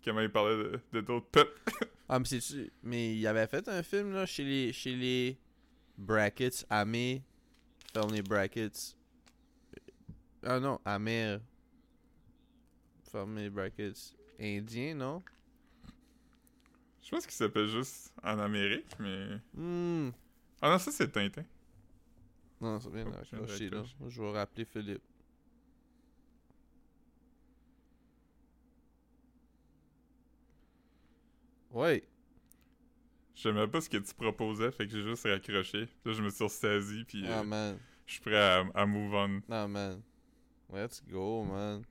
comment 0.05 0.21
il 0.21 0.31
parlait 0.31 0.81
de- 0.93 1.01
d'autres 1.01 1.27
peuples. 1.31 1.61
Ah, 2.09 2.21
mais 2.21 2.25
c'est 2.41 2.71
Mais 2.85 3.17
il 3.17 3.27
avait 3.27 3.49
fait 3.49 3.67
un 3.69 3.83
film, 3.83 4.13
là, 4.13 4.27
chez 4.27 4.45
les, 4.45 4.73
chez 4.73 4.95
les 4.95 5.37
brackets, 5.99 6.65
Amé. 6.71 7.21
Ferme 7.93 8.13
les 8.15 8.23
brackets. 8.23 8.97
Ah 10.45 10.61
non, 10.61 10.79
Amé. 10.85 11.39
Ferme 13.11 13.37
les 13.39 13.51
brackets. 13.51 14.15
Indien, 14.39 14.95
non? 14.95 15.23
Je 17.03 17.11
pense 17.11 17.25
qu'il 17.27 17.35
s'appelle 17.35 17.67
juste 17.69 18.13
en 18.23 18.39
Amérique, 18.39 18.87
mais. 19.01 19.39
Hmm. 19.55 20.11
Ah 20.63 20.71
non, 20.71 20.79
ça 20.79 20.93
c'est 20.93 21.11
Tintin. 21.11 21.43
Non, 22.61 22.81
ça 22.81 22.89
vient 22.91 23.05
je 23.05 23.11
d'accrocher, 23.11 23.71
là. 23.71 23.79
raccrocher. 23.83 24.11
Je 24.11 24.23
vais 24.23 24.33
rappeler 24.33 24.65
Philippe. 24.65 25.03
Ouais. 31.71 32.03
J'aimais 33.35 33.67
pas 33.69 33.81
ce 33.81 33.91
que 33.91 33.99
tu 33.99 34.15
proposais, 34.15 34.71
fait 34.73 34.87
que 34.87 34.93
j'ai 34.93 35.03
juste 35.03 35.25
raccroché. 35.27 35.89
Là, 36.05 36.13
je 36.13 36.23
me 36.23 36.31
suis 36.31 36.45
ressaisi, 36.45 37.05
puis 37.05 37.25
Ah, 37.27 37.41
euh, 37.41 37.45
man. 37.45 37.79
je 38.07 38.13
suis 38.15 38.23
prêt 38.23 38.37
à, 38.37 38.65
à 38.75 38.87
move 38.87 39.13
on. 39.15 39.43
Non, 39.49 39.69
man. 39.69 40.03
Let's 40.73 41.03
go, 41.07 41.45
man. 41.45 41.83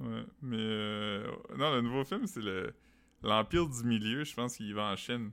Ouais, 0.00 0.24
mais 0.40 0.56
euh, 0.58 1.30
non, 1.56 1.74
le 1.74 1.80
nouveau 1.82 2.04
film, 2.04 2.26
c'est 2.26 2.40
le 2.40 2.74
l'Empire 3.22 3.68
du 3.68 3.84
Milieu. 3.84 4.24
Je 4.24 4.34
pense 4.34 4.56
qu'il 4.56 4.74
va 4.74 4.90
en 4.92 4.96
Chine. 4.96 5.30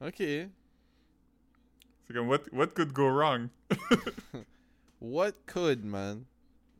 Ok. 0.00 0.22
C'est 2.06 2.14
comme 2.14 2.28
what, 2.28 2.40
what 2.52 2.68
could 2.68 2.92
go 2.92 3.08
wrong? 3.08 3.50
What 5.00 5.32
could, 5.46 5.84
man? 5.84 6.24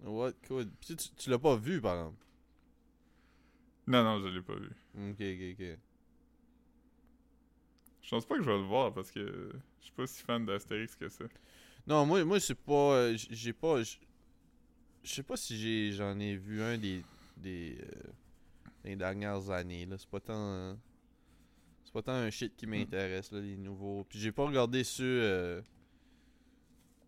What 0.03 0.35
could? 0.47 0.71
Puis 0.81 0.97
tu, 0.97 1.09
tu 1.17 1.31
l'as 1.31 1.39
pas 1.39 1.57
vu, 1.57 1.81
par 1.81 1.97
exemple? 1.97 2.25
Non, 3.87 4.03
non, 4.03 4.21
je 4.21 4.29
l'ai 4.29 4.41
pas 4.43 4.55
vu. 4.55 4.71
Ok, 4.95 5.21
ok, 5.21 5.61
ok. 5.61 5.79
Je 8.03 8.11
pense 8.11 8.25
pas 8.25 8.37
que 8.37 8.43
je 8.43 8.51
vais 8.51 8.57
le 8.57 8.65
voir 8.65 8.95
parce 8.95 9.11
que 9.11 9.53
je 9.81 9.85
suis 9.85 9.93
pas 9.93 10.07
si 10.07 10.23
fan 10.23 10.47
d'Astérix 10.47 10.95
que 10.95 11.09
ça. 11.09 11.25
Non, 11.87 12.07
moi, 12.07 12.25
moi 12.25 12.41
c'est 12.41 12.55
pas. 12.55 12.95
euh, 12.95 13.17
j'ai 13.17 13.53
pas. 13.53 13.83
Je 13.83 13.97
sais 15.05 15.23
pas 15.23 15.37
si 15.37 15.57
j'ai 15.59 15.93
j'en 15.93 16.19
ai 16.19 16.37
vu 16.37 16.63
un 16.63 16.79
des. 16.79 17.03
des 17.37 17.79
euh, 17.81 18.11
des 18.85 18.97
dernières 18.97 19.51
années, 19.51 19.87
là. 19.87 19.97
C'est 19.99 20.09
pas 20.09 20.21
tant. 20.21 20.77
c'est 20.77 20.86
pas 21.97 22.03
tant 22.03 22.13
un 22.13 22.31
shit 22.31 22.55
qui 22.57 22.67
m'intéresse, 22.67 23.33
là, 23.33 23.41
les 23.41 23.57
nouveaux. 23.57 24.05
Puis 24.05 24.19
j'ai 24.19 24.33
pas 24.33 24.45
regardé 24.47 24.85
ceux. 24.85 25.21
euh, 25.23 25.63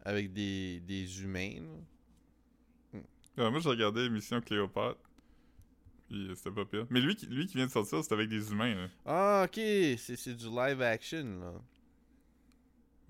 avec 0.04 0.32
des, 0.32 0.80
des 0.80 1.22
humains, 1.22 1.60
là. 1.60 3.00
Euh, 3.38 3.50
moi, 3.50 3.60
j'ai 3.60 3.68
regardé 3.68 4.08
Mission 4.08 4.40
Cléopâtre. 4.40 4.98
Puis 6.08 6.28
euh, 6.30 6.34
c'était 6.34 6.50
pas 6.50 6.64
pire. 6.64 6.86
Mais 6.90 7.00
lui, 7.00 7.14
qui- 7.14 7.26
lui 7.26 7.46
qui 7.46 7.56
vient 7.56 7.66
de 7.66 7.70
sortir, 7.70 8.02
c'est 8.02 8.12
avec 8.14 8.28
des 8.30 8.50
humains. 8.50 8.74
Là. 8.74 8.88
Ah, 9.04 9.44
ok. 9.46 9.60
C'est 9.98 10.34
du 10.34 10.46
live 10.46 10.80
action, 10.80 11.38
là. 11.38 11.52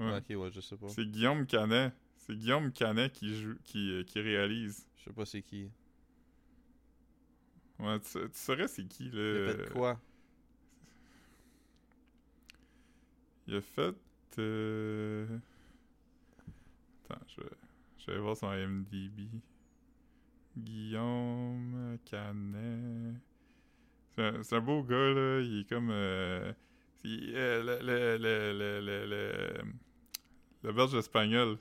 Ouais. 0.00 0.16
Ok, 0.18 0.42
ouais, 0.42 0.50
je 0.50 0.60
sais 0.60 0.76
pas. 0.76 0.88
C'est 0.88 1.06
Guillaume 1.06 1.46
Canet. 1.46 1.92
C'est 2.16 2.34
Guillaume 2.36 2.72
Canet 2.72 3.12
qui 3.12 3.40
joue, 3.40 3.54
qui, 3.64 3.90
euh, 3.92 4.02
qui 4.04 4.20
réalise. 4.20 4.86
Je 4.96 5.04
sais 5.04 5.12
pas 5.12 5.24
c'est 5.24 5.42
qui. 5.42 5.70
Ouais, 7.78 7.98
tu, 8.00 8.18
tu 8.18 8.28
saurais 8.32 8.66
c'est 8.68 8.86
qui, 8.86 9.04
là. 9.10 9.44
Il 9.44 9.48
a 9.48 9.64
fait 9.64 9.72
quoi? 9.72 10.00
Il 13.48 13.56
a 13.56 13.60
fait. 13.62 13.94
euh, 14.38 15.26
Attends, 17.08 17.20
je 17.28 17.40
vais, 17.40 17.48
je 17.98 18.10
vais 18.12 18.18
voir 18.18 18.36
son 18.36 18.52
IMDb. 18.52 19.26
Guillaume 20.54 21.98
Canet. 22.04 23.14
C'est 24.42 24.56
un, 24.56 24.60
beau 24.60 24.82
gars, 24.82 24.96
là. 24.96 25.40
Il 25.40 25.60
est 25.60 25.68
comme. 25.68 25.88
euh, 25.90 26.52
c'est, 26.96 27.08
euh, 27.08 27.62
le, 27.80 28.18
le, 28.18 28.52
le, 28.52 29.06
le, 29.06 29.62
le, 30.62 30.72
belge 30.72 30.94
espagnol. 30.94 31.56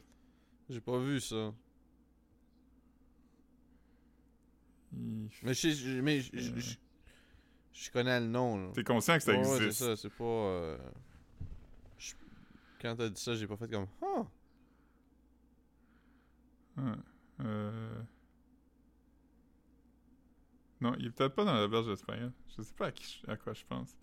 J'ai 0.70 0.82
pas 0.82 1.00
vu 1.00 1.22
ça. 1.22 1.54
Il- 4.92 5.30
Mais 5.44 5.54
je 5.54 6.02
mais 6.02 6.20
je- 6.20 6.32
je- 6.34 6.60
je- 6.60 6.76
je 7.72 7.92
connais 7.92 8.20
le 8.20 8.26
nom. 8.28 8.72
T'es 8.74 8.84
conscient 8.84 9.16
que 9.18 9.24
ça 9.24 9.32
ouais, 9.32 9.40
existe? 9.40 9.72
c'est 9.72 9.86
ça, 9.86 9.96
c'est 9.96 10.10
pas. 10.10 10.24
euh, 10.24 10.78
Quand 12.82 12.96
t'as 12.96 13.10
dit 13.10 13.22
ça, 13.22 13.36
j'ai 13.36 13.48
pas 13.48 13.58
fait 13.58 13.68
comme. 13.70 13.88
Ah! 14.02 14.26
Ouais. 16.78 16.92
Euh... 17.42 18.02
Non, 20.80 20.94
il 21.00 21.08
est 21.08 21.10
peut-être 21.12 21.34
pas 21.36 21.44
dans 21.46 21.54
la 21.54 21.68
berge 21.68 21.90
espagnole. 21.90 22.32
Je 22.56 22.62
sais 22.62 22.74
pas 22.74 22.88
à, 22.88 22.92
qui 22.92 23.22
je- 23.26 23.32
à 23.32 23.36
quoi 23.36 23.54
je 23.54 23.64
pense. 23.66 23.96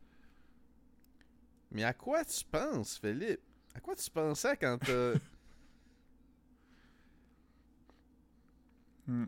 Mais 1.71 1.85
à 1.85 1.93
quoi 1.95 2.25
tu 2.25 2.45
penses, 2.45 2.99
Philippe? 2.99 3.41
À 3.75 3.81
quoi 3.81 3.95
tu 3.95 4.11
pensais 4.11 4.57
quand 4.57 4.79
t'as. 4.79 5.15
Hmm. 9.07 9.27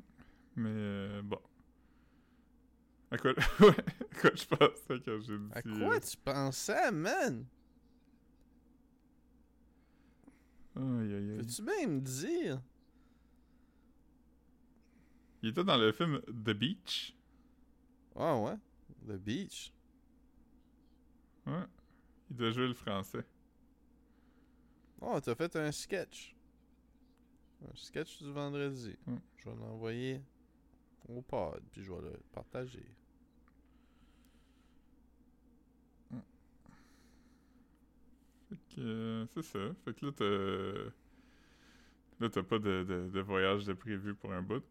Mais 0.57 0.71
euh, 0.73 1.21
bon. 1.23 1.39
À 3.11 3.19
quoi, 3.19 3.33
ouais, 3.61 3.77
à 3.79 4.21
quoi 4.21 4.31
je 4.35 4.47
pensais 4.47 5.01
quand 5.05 5.21
j'ai 5.21 5.39
dit... 5.39 5.49
à 5.53 5.59
euh, 5.59 5.79
quoi 5.79 6.01
tu 6.01 6.17
pensais, 6.17 6.91
man? 6.93 7.45
Peux-tu 10.77 11.63
bien 11.63 11.89
me 11.89 12.01
dire? 12.01 12.63
Il 15.43 15.49
était 15.49 15.65
dans 15.65 15.79
le 15.79 15.91
film 15.93 16.21
The 16.29 16.51
Beach. 16.51 17.17
Ah 18.15 18.37
ouais? 18.37 18.57
The 19.07 19.17
Beach. 19.17 19.73
Ouais. 21.47 21.65
Il 22.29 22.37
doit 22.37 22.51
jouer 22.51 22.69
le 22.69 22.75
français. 22.75 23.25
Oh, 25.01 25.19
t'as 25.21 25.35
fait 25.35 25.57
un 25.57 25.73
sketch. 25.73 26.37
Un 27.63 27.75
sketch 27.75 28.23
du 28.23 28.33
vendredi. 28.33 28.99
Je 29.37 29.49
vais 29.49 29.57
l'envoyer 29.57 30.21
au 31.09 31.23
pod, 31.23 31.63
puis 31.71 31.83
je 31.83 31.93
vais 31.93 32.03
le 32.03 32.21
partager. 32.33 32.85
Que, 38.77 38.81
euh, 38.81 39.27
c'est 39.35 39.43
ça. 39.43 39.59
Fait 39.85 39.95
que 39.95 40.07
là, 40.07 40.13
t'as... 40.17 40.91
Là, 42.19 42.31
t'as 42.31 42.43
pas 42.43 42.59
de, 42.59 42.85
de, 42.85 43.11
de 43.11 43.21
voyage 43.21 43.65
de 43.65 43.75
prévu 43.75 44.15
pour 44.15 44.33
un 44.33 44.41
bout. 44.41 44.63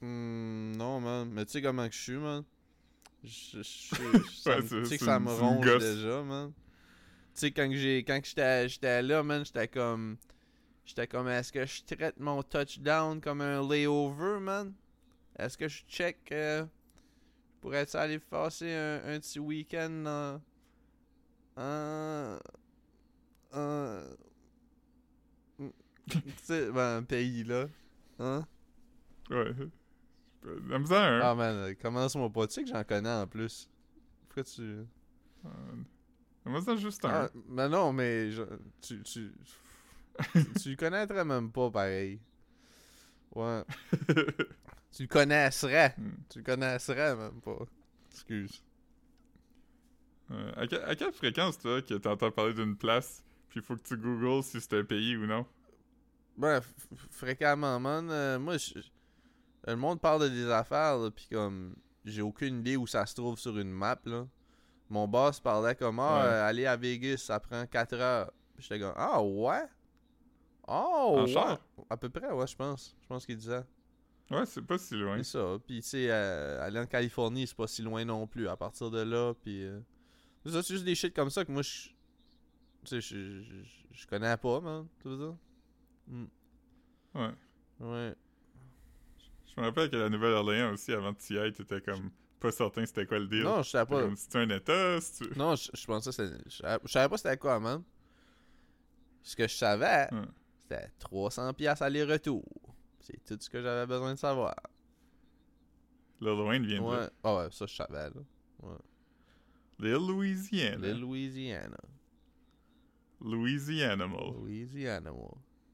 Hmm, 0.00 0.72
non, 0.76 1.00
man. 1.00 1.30
Mais 1.30 1.44
tu 1.44 1.52
sais 1.52 1.62
comment 1.62 1.86
que 1.88 1.94
je 1.94 2.00
suis, 2.00 2.16
man? 2.16 2.44
Je, 3.22 3.62
sais 3.62 4.98
que 4.98 5.04
ça 5.04 5.20
me 5.20 5.30
ronge 5.30 5.64
gosse. 5.64 5.82
déjà, 5.82 6.22
man. 6.22 6.52
Tu 7.34 7.40
sais, 7.40 7.50
quand 7.50 7.70
j'ai 7.72 7.98
quand 8.04 8.20
j'étais 8.24 8.68
j'étais 8.68 9.02
là, 9.02 9.22
man, 9.22 9.44
j'étais 9.44 9.68
comme... 9.68 10.16
J'étais 10.84 11.06
comme, 11.06 11.28
est-ce 11.28 11.52
que 11.52 11.66
je 11.66 11.82
traite 11.84 12.18
mon 12.18 12.42
touchdown 12.42 13.20
comme 13.20 13.40
un 13.40 13.60
layover, 13.68 14.40
man? 14.40 14.72
Est-ce 15.38 15.58
que 15.58 15.68
je 15.68 15.84
check... 15.88 16.18
Euh, 16.32 16.64
Pourrais-tu 17.60 17.96
aller 17.96 18.18
passer 18.20 18.72
un, 18.72 19.14
un 19.14 19.18
petit 19.18 19.40
week-end. 19.40 20.38
En... 23.52 24.02
tu 26.10 26.20
sais, 26.42 26.70
ben, 26.70 26.98
un 26.98 27.02
pays, 27.02 27.44
là. 27.44 27.66
Hein? 28.18 28.46
Ouais. 29.30 29.52
La 30.68 30.78
misère, 30.78 30.98
hein? 31.00 31.20
Ah 31.22 31.34
man, 31.34 31.74
commence-moi 31.76 32.30
pas. 32.30 32.46
Tu 32.46 32.54
sais 32.54 32.62
que 32.64 32.68
j'en 32.70 32.84
connais 32.84 33.10
en 33.10 33.26
plus. 33.26 33.68
Pourquoi 34.28 34.44
tu. 34.44 34.62
Euh, 34.62 35.48
Moi, 36.44 36.60
c'est 36.64 36.76
juste 36.78 37.04
un. 37.04 37.24
Ah, 37.24 37.30
mais 37.48 37.68
non, 37.68 37.92
mais 37.92 38.30
je- 38.30 38.42
tu, 38.80 39.02
tu, 39.02 39.32
tu 40.62 40.70
le 40.70 40.76
connaîtrais 40.76 41.24
même 41.24 41.50
pas 41.50 41.70
pareil. 41.70 42.20
Ouais. 43.34 43.64
tu 44.92 45.02
le 45.02 45.08
connaisserais. 45.08 45.94
Hmm. 45.98 46.10
Tu 46.30 46.38
le 46.38 46.44
connaisserais 46.44 47.16
même 47.16 47.40
pas. 47.40 47.58
Excuse. 48.12 48.62
Euh, 50.30 50.52
à, 50.56 50.66
que- 50.66 50.76
à 50.84 50.94
quelle 50.94 51.12
fréquence, 51.12 51.58
toi, 51.58 51.82
que 51.82 51.94
t'entends 51.94 52.30
parler 52.30 52.54
d'une 52.54 52.76
place, 52.76 53.22
puis 53.56 53.62
il 53.62 53.66
faut 53.66 53.76
que 53.76 53.82
tu 53.88 53.96
googles 53.96 54.42
si 54.42 54.60
c'est 54.60 54.74
un 54.74 54.84
pays 54.84 55.16
ou 55.16 55.24
non? 55.26 55.46
Bref, 56.36 56.74
fréquemment, 57.10 57.80
man. 57.80 58.10
euh, 58.10 58.38
moi, 58.38 58.58
je- 58.58 58.74
le 59.66 59.76
monde 59.76 59.98
parle 59.98 60.24
de 60.24 60.28
des 60.28 60.50
affaires, 60.50 60.98
là, 60.98 61.10
pis 61.10 61.26
comme, 61.30 61.74
j'ai 62.04 62.20
aucune 62.20 62.58
idée 62.60 62.76
où 62.76 62.86
ça 62.86 63.06
se 63.06 63.14
trouve 63.14 63.38
sur 63.38 63.56
une 63.58 63.70
map, 63.70 63.98
là. 64.04 64.26
Mon 64.90 65.08
boss 65.08 65.40
parlait 65.40 65.74
comme, 65.74 65.98
ah, 66.00 66.18
Ouais. 66.18 66.20
euh, 66.26 66.46
aller 66.48 66.66
à 66.66 66.76
Vegas, 66.76 67.16
ça 67.16 67.40
prend 67.40 67.66
4 67.66 67.94
heures. 67.94 68.30
Pis 68.56 68.62
J'étais 68.64 68.80
comme, 68.80 68.92
ah, 68.94 69.22
ouais? 69.22 69.64
Oh, 70.68 71.14
En 71.16 71.22
ouais? 71.22 71.32
char? 71.32 71.58
À 71.88 71.96
peu 71.96 72.10
près, 72.10 72.30
ouais, 72.30 72.46
je 72.46 72.56
pense. 72.56 72.94
Je 73.00 73.06
pense 73.06 73.24
qu'il 73.24 73.36
disait. 73.38 73.64
Ouais, 74.30 74.44
c'est 74.44 74.62
pas 74.62 74.76
si 74.76 74.94
loin. 74.94 75.16
C'est 75.22 75.38
ça. 75.38 75.56
Puis, 75.66 75.80
tu 75.80 75.88
sais, 75.88 76.10
euh, 76.10 76.60
aller 76.62 76.78
en 76.80 76.86
Californie, 76.86 77.46
c'est 77.46 77.56
pas 77.56 77.66
si 77.68 77.80
loin 77.82 78.04
non 78.04 78.26
plus. 78.26 78.48
À 78.48 78.56
partir 78.56 78.90
de 78.90 79.00
là, 79.00 79.32
puis. 79.34 79.64
euh, 79.64 79.80
c'est 80.44 80.66
juste 80.68 80.84
des 80.84 80.94
shit 80.94 81.14
comme 81.14 81.30
ça 81.30 81.44
que 81.44 81.50
moi, 81.52 81.62
je. 81.62 81.88
Tu 82.86 83.00
sais, 83.02 83.16
je, 83.16 83.42
je, 83.92 84.06
connais 84.06 84.36
pas, 84.36 84.60
man. 84.60 84.86
Tu 85.02 85.08
veux 85.08 85.16
dire? 85.16 85.36
Mm. 86.06 86.24
Ouais. 87.14 87.30
Ouais. 87.80 88.14
Je 89.46 89.60
me 89.60 89.66
rappelle 89.66 89.90
que 89.90 89.96
la 89.96 90.08
Nouvelle-Orléans 90.08 90.72
aussi, 90.72 90.92
avant 90.92 91.12
que 91.12 91.20
tu 91.20 91.34
y 91.34 91.38
ailles, 91.38 91.52
t'étais 91.52 91.80
comme 91.80 92.10
pas 92.38 92.52
certain 92.52 92.84
c'était 92.86 93.06
quoi 93.06 93.18
le 93.18 93.26
deal. 93.26 93.42
Non, 93.42 93.62
je 93.62 93.70
savais 93.70 93.86
pas. 93.90 94.02
comme, 94.02 94.16
c'est 94.16 94.36
un 94.36 94.48
état, 94.50 95.00
c'est 95.00 95.36
Non, 95.36 95.56
je, 95.56 95.70
je 95.74 95.86
pensais 95.86 96.10
que 96.10 96.16
c'était. 96.16 96.38
Je 96.48 96.88
savais- 96.88 97.08
pas 97.08 97.16
c'était 97.16 97.36
quoi, 97.38 97.58
man. 97.58 97.82
Ce 99.22 99.34
que 99.34 99.48
je 99.48 99.54
savais, 99.56 100.08
Ouais. 100.12 100.28
c'était 100.62 100.88
300$ 101.00 101.52
piastres 101.54 101.82
aller-retour. 101.82 102.44
C'est 103.00 103.24
tout 103.24 103.36
ce 103.40 103.50
que 103.50 103.60
j'avais 103.60 103.86
besoin 103.86 104.14
de 104.14 104.18
savoir. 104.18 104.54
Lil 106.20 106.30
Wayne 106.30 106.66
vient 106.66 106.80
de 106.80 106.84
Ouais. 106.86 106.96
là. 107.00 107.10
Ah 107.24 107.36
ouais, 107.36 107.48
ça, 107.50 107.66
je 107.66 107.74
savais, 107.74 108.10
là. 108.10 108.20
Lil 109.78 109.92
Louisiana. 109.94 110.86
Lil 110.86 111.00
Louisiana. 111.00 111.76
Louisianimal. 113.20 114.34
Louisiana. 114.40 115.10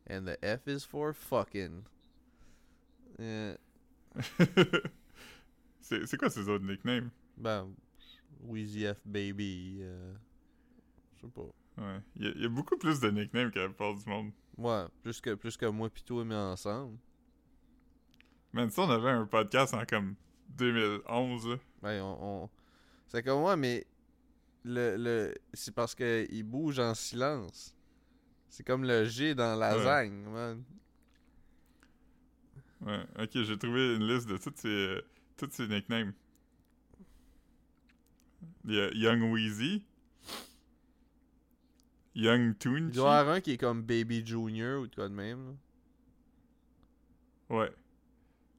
And 0.08 0.26
the 0.26 0.36
F 0.42 0.66
is 0.68 0.84
for 0.84 1.12
fucking. 1.12 1.84
Euh, 3.20 3.56
c'est 5.80 6.06
c'est 6.06 6.16
quoi 6.16 6.30
ces 6.30 6.48
autres 6.48 6.64
nicknames? 6.64 7.10
ben, 7.36 7.72
Wheezy 8.44 8.84
F 8.86 9.00
Baby. 9.04 9.78
euh, 9.82 10.14
je 11.16 11.22
sais 11.26 11.32
pas. 11.32 11.42
Ouais. 11.78 12.00
Il 12.16 12.24
y, 12.24 12.28
a- 12.28 12.32
il 12.36 12.42
y 12.42 12.44
a 12.44 12.48
beaucoup 12.48 12.76
plus 12.76 13.00
de 13.00 13.10
nicknames 13.10 13.50
que 13.50 13.58
la 13.58 13.66
plupart 13.68 13.94
du 13.94 14.08
monde. 14.08 14.32
Ouais, 14.58 14.84
plus 15.02 15.20
que, 15.20 15.34
plus 15.34 15.56
que 15.56 15.66
moi 15.66 15.88
pis 15.88 16.02
toi 16.04 16.24
mis 16.24 16.34
ensemble. 16.34 16.98
Man, 18.52 18.68
ça, 18.70 18.82
on 18.82 18.90
avait 18.90 19.10
un 19.10 19.24
podcast 19.26 19.72
en 19.72 19.84
comme 19.86 20.14
2011, 20.50 21.48
là. 21.48 21.56
Ouais, 21.82 22.00
on, 22.00 22.42
on- 22.44 22.50
C'est 23.08 23.22
comme 23.22 23.40
moi, 23.40 23.56
mais 23.56 23.86
le, 24.64 24.96
le... 24.96 25.34
c'est 25.52 25.74
parce 25.74 25.94
que 25.94 26.26
il 26.30 26.42
bouge 26.44 26.78
en 26.78 26.94
silence. 26.94 27.74
C'est 28.48 28.64
comme 28.66 28.84
le 28.84 29.04
G 29.04 29.34
dans 29.34 29.56
lasagne, 29.56 30.24
man. 30.28 30.62
Ouais. 32.80 33.04
Ok, 33.18 33.30
j'ai 33.34 33.56
trouvé 33.58 33.94
une 33.96 34.06
liste 34.06 34.28
de 34.28 34.36
tous 34.36 34.52
ces, 34.56 34.68
euh, 34.68 35.00
tous 35.36 35.48
ces 35.52 35.68
nicknames. 35.68 36.12
Il 38.64 38.74
y 38.74 38.80
a 38.80 38.90
Young 38.94 39.22
Wheezy. 39.32 39.84
Young 42.14 42.54
Il 42.54 42.54
Toonchi. 42.56 42.92
doit 42.96 43.16
y 43.16 43.18
avoir 43.18 43.36
un 43.36 43.40
qui 43.40 43.52
est 43.52 43.58
comme 43.58 43.82
Baby 43.82 44.24
Junior 44.24 44.82
ou 44.82 44.86
de 44.86 44.94
quoi 44.94 45.08
de 45.08 45.14
même. 45.14 45.56
là. 47.50 47.56
Ouais. 47.56 47.72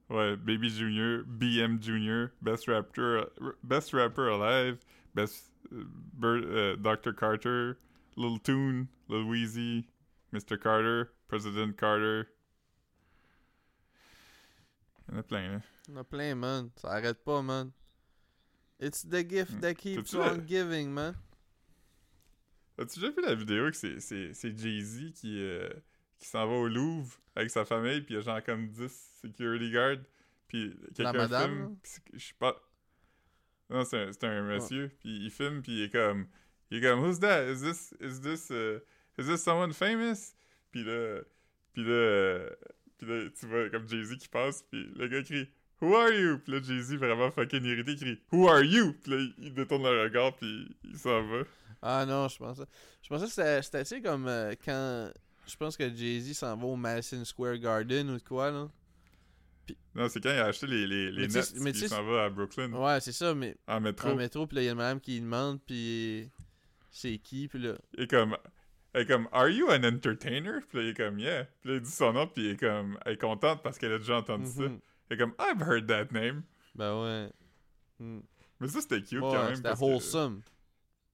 Ouais, 0.10 0.36
Baby 0.38 0.70
Junior, 0.70 1.24
BM 1.26 1.82
Junior, 1.82 2.30
Best 2.42 2.68
Rapper, 2.68 3.24
Best 3.64 3.92
Rapper 3.94 4.30
Alive, 4.42 4.78
Best 5.16 5.53
euh, 5.72 6.76
Dr. 6.78 7.16
Carter, 7.16 7.74
Lil 8.18 8.40
Toon, 8.42 8.88
Lil 9.10 9.24
Weezy, 9.30 9.86
Mr. 10.32 10.58
Carter, 10.60 11.04
President 11.28 11.74
Carter. 11.76 12.24
Il 15.08 15.14
y 15.14 15.18
en 15.18 15.20
a 15.20 15.24
plein, 15.24 15.52
là. 15.54 15.62
Il 15.88 15.94
y 15.94 15.98
en 15.98 16.00
a 16.02 16.04
plein, 16.04 16.36
man. 16.36 16.70
Ça 16.78 16.92
arrête 16.92 17.24
pas, 17.24 17.42
man. 17.42 17.72
It's 18.80 19.04
the 19.08 19.28
gift 19.28 19.60
that 19.62 19.76
keeps 19.76 20.12
T'as-tu 20.12 20.18
on 20.18 20.38
la- 20.38 20.46
giving, 20.46 20.90
man. 20.90 21.16
As-tu 22.78 23.00
déjà 23.00 23.12
vu 23.12 23.22
la 23.22 23.36
vidéo 23.36 23.70
que 23.70 23.78
c'est, 23.78 24.00
c'est, 24.00 24.34
c'est 24.34 24.58
Jay-Z 24.58 25.12
qui, 25.14 25.40
euh, 25.42 25.70
qui 26.18 26.28
s'en 26.28 26.48
va 26.48 26.54
au 26.54 26.68
Louvre 26.68 27.16
avec 27.36 27.50
sa 27.52 27.66
famille, 27.66 28.02
puis 28.02 28.14
il 28.16 28.18
y 28.18 28.20
a 28.20 28.22
genre 28.22 28.44
comme 28.44 28.68
10 28.70 29.20
security 29.22 29.72
guards, 29.72 29.98
puis 30.48 30.76
quelqu'un 30.96 31.14
madame, 31.14 31.52
filme, 31.52 31.78
c'est- 31.84 32.02
je 32.14 32.26
sais 32.28 32.34
pas... 32.40 32.56
Non, 33.70 33.84
c'est 33.86 33.98
un, 33.98 34.12
c'est 34.12 34.24
un 34.26 34.42
monsieur, 34.44 34.92
puis 35.00 35.26
il 35.26 35.32
filme, 35.32 35.62
puis 35.62 35.72
il 35.74 35.84
est 35.84 35.90
comme... 35.90 36.28
Il 36.72 36.78
est 36.78 36.82
comme, 36.90 37.02
who's 37.04 37.20
that? 37.20 37.46
Is 37.52 37.62
this, 37.62 37.94
is 38.02 38.20
this, 38.22 38.50
uh, 38.50 38.80
is 39.20 39.26
this 39.28 39.44
someone 39.44 39.74
famous? 39.74 40.34
Puis 40.72 40.84
là, 40.84 41.22
puis 41.74 41.84
là, 41.84 42.50
puis 42.98 43.08
là, 43.08 43.30
tu 43.40 43.46
vois 43.46 43.70
comme 43.70 43.88
Jay-Z 43.88 44.18
qui 44.18 44.28
passe, 44.28 44.64
puis 44.64 44.90
le 44.96 45.08
gars 45.08 45.22
crie, 45.24 45.48
Who 45.82 45.96
are 45.96 46.12
you? 46.12 46.40
Puis 46.40 46.54
là, 46.54 46.62
Jay-Z, 46.64 46.96
vraiment 46.96 47.30
fucking 47.30 47.64
irrité, 47.64 47.96
crie, 47.96 48.20
Who 48.32 48.48
are 48.50 48.64
you? 48.64 48.94
Puis 49.04 49.12
là, 49.12 49.18
il- 49.38 49.54
détourne 49.54 49.84
le 49.84 50.04
regard, 50.04 50.36
puis 50.36 50.68
il 50.84 50.98
s'en 50.98 51.22
va. 51.28 51.44
Ah 51.82 52.06
non, 52.08 52.28
je 52.28 52.38
pensais. 52.38 52.64
Je 53.02 53.10
pensais 53.10 53.26
que 53.26 53.62
c'était- 53.62 53.86
sais, 53.86 54.02
comme 54.02 54.28
euh, 54.28 54.54
quand. 54.64 55.12
Je 55.46 55.56
pense 55.58 55.76
que 55.78 55.94
Jay-Z 55.94 56.34
s'en 56.34 56.56
va 56.56 56.66
au 56.66 56.76
Madison 56.78 57.24
Square 57.26 57.58
Garden 57.58 58.10
ou 58.12 58.18
de 58.18 58.24
quoi, 58.24 58.50
là. 58.50 58.70
Non, 59.96 60.10
c'est 60.10 60.22
quand 60.22 60.32
il 60.32 60.40
a 60.40 60.46
acheté 60.46 60.68
les, 60.68 60.88
les, 60.88 61.12
les 61.12 61.28
Mais 61.28 61.28
Nets 61.28 61.54
mais 61.60 61.72
il 61.72 61.88
s'en 61.88 62.04
va 62.04 62.26
à 62.26 62.30
Brooklyn 62.30 62.74
Ouais, 62.74 63.00
c'est 63.00 63.12
ça, 63.12 63.34
mais 63.36 63.56
en 63.68 63.80
métro. 63.80 64.10
en 64.10 64.16
métro, 64.16 64.48
puis 64.48 64.56
là, 64.56 64.62
il 64.64 64.66
y 64.66 64.70
a 64.70 64.72
une 64.72 64.78
madame 64.78 65.00
qui 65.00 65.20
demande, 65.22 65.62
puis 65.66 66.30
c'est 66.92 67.18
qui, 67.20 67.48
puis 67.48 67.60
là. 67.60 67.74
Est 67.98 68.10
comme, 68.10 68.36
elle 68.94 69.02
est 69.04 69.06
comme, 69.06 69.28
Are 69.32 69.50
you 69.50 69.68
an 69.70 69.84
entertainer? 69.84 70.60
Puis 70.68 70.78
là, 70.80 70.84
il 70.84 70.90
est 70.90 70.94
comme, 70.98 71.20
Yeah. 71.20 71.46
Puis 71.62 71.70
là, 71.70 71.76
il 71.78 71.82
dit 71.82 71.92
son 71.92 72.14
nom, 72.14 72.28
puis 72.28 72.44
il 72.44 72.50
est 72.52 72.58
comme, 72.60 72.98
elle 73.06 73.14
est 73.14 73.18
contente 73.18 73.62
parce 73.64 73.78
qu'elle 73.78 73.94
a 73.94 74.00
déjà 74.00 74.18
entendu 74.18 74.48
ça. 74.48 74.64
Elle 74.64 74.80
est 75.12 75.18
comme, 75.18 75.34
I've 75.40 75.62
heard 75.62 75.88
that 75.88 76.08
name. 76.12 76.44
Ben 76.76 77.02
ouais. 77.04 77.30
Mm. 78.00 78.20
Mais 78.60 78.68
ça, 78.68 78.82
c'était 78.82 79.02
cute 79.02 79.20
Ouais, 79.22 79.32
quand 79.32 79.44
même. 79.46 79.56
c'était 79.56 79.70
parce 79.70 79.80
que 79.80 79.86
wholesome. 79.86 80.42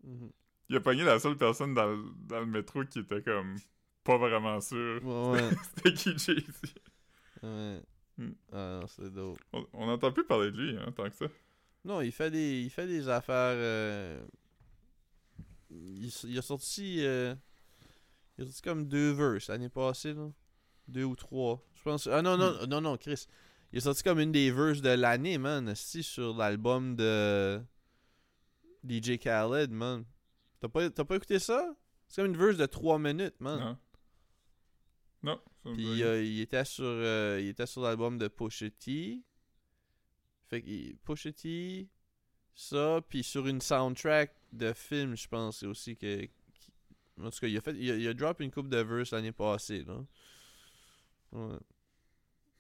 Mhm. 0.04 0.32
Il 0.70 0.76
a 0.78 0.80
pogné 0.80 1.04
la 1.04 1.20
seule 1.20 1.36
personne 1.36 1.74
dans 1.74 1.88
le, 1.88 1.98
dans 2.28 2.40
le 2.40 2.46
métro 2.46 2.86
qui 2.86 3.00
était 3.00 3.22
comme, 3.22 3.56
pas 4.04 4.18
vraiment 4.18 4.62
sûr. 4.62 5.04
Ouais, 5.04 5.32
ouais. 5.42 5.50
C'était 5.76 5.94
qui 5.94 6.18
Jay-Z? 6.18 6.74
ouais. 7.44 7.82
Mm. 8.20 8.32
Ah 8.52 8.80
non, 8.82 8.88
c'est 8.88 9.10
dope. 9.14 9.40
On 9.74 9.88
n'entend 9.88 10.12
plus 10.12 10.26
parler 10.26 10.52
de 10.52 10.58
lui, 10.58 10.78
hein, 10.78 10.92
tant 10.96 11.10
que 11.10 11.16
ça. 11.16 11.26
Non, 11.86 12.02
il 12.02 12.12
fait 12.12 12.30
des, 12.30 12.62
il 12.62 12.70
fait 12.70 12.86
des 12.88 13.08
affaires. 13.08 13.54
euh, 13.56 14.22
Il, 15.72 16.12
il 16.26 16.38
a 16.38 16.42
sorti. 16.42 16.98
euh, 17.06 17.34
Il 18.38 18.44
a 18.44 18.48
sorti 18.48 18.62
comme 18.62 18.88
deux 18.88 19.12
verses 19.12 19.48
l'année 19.48 19.70
passée, 19.70 20.14
là. 20.14 20.30
Deux 20.88 21.04
ou 21.06 21.16
trois. 21.16 21.64
Je 21.76 21.82
pense. 21.84 22.08
Ah 22.08 22.22
non, 22.22 22.36
non, 22.38 22.68
non, 22.68 22.82
non, 22.82 22.98
Chris. 22.98 23.26
Il 23.72 23.78
a 23.78 23.82
sorti 23.82 24.04
comme 24.04 24.20
une 24.20 24.32
des 24.32 24.52
verses 24.52 24.82
de 24.82 24.90
l'année, 24.90 25.38
man. 25.38 25.74
Si, 25.76 26.04
sur 26.04 26.36
l'album 26.36 26.96
de. 26.96 27.62
DJ 28.88 29.18
Khaled, 29.20 29.72
man. 29.72 30.04
T'as 30.60 30.68
pas, 30.68 30.90
t'as 30.90 31.04
pas 31.06 31.16
écouté 31.16 31.40
ça? 31.40 31.74
C'est 32.10 32.22
comme 32.22 32.32
une 32.34 32.38
verse 32.38 32.58
de 32.58 32.66
trois 32.66 32.98
minutes, 33.00 33.40
man. 33.40 33.60
Non. 33.60 33.78
Non. 35.24 35.42
Puis 35.64 36.04
euh, 36.04 36.24
il 36.24 36.40
était 36.42 36.66
sur 36.66 36.86
euh, 36.86 37.40
il 37.42 37.50
était 37.50 37.66
sur 37.66 37.82
l'album 37.82 38.18
de 38.18 38.28
Pusha 38.28 38.70
T. 38.70 39.22
Fait 40.48 40.62
que 40.62 40.94
Pusha 41.06 41.32
T 41.32 41.88
ça 42.56 43.02
puis 43.08 43.24
sur 43.24 43.48
une 43.48 43.62
soundtrack 43.62 44.36
de 44.52 44.74
film, 44.74 45.16
je 45.16 45.28
pense 45.28 45.64
aussi 45.64 45.96
que 45.96 46.22
qui- 46.26 46.74
en 47.22 47.30
tout 47.30 47.40
cas, 47.40 47.48
il 47.48 47.58
a 47.58 47.62
fait 47.62 47.76
il 47.78 47.92
a, 47.92 47.96
il 47.96 48.08
a 48.08 48.14
drop 48.14 48.40
une 48.42 48.52
coupe 48.52 48.70
de 48.70 48.78
verse 48.78 49.12
l'année 49.12 49.32
passée 49.32 49.84
là. 49.84 50.04
Ouais. 51.34 51.58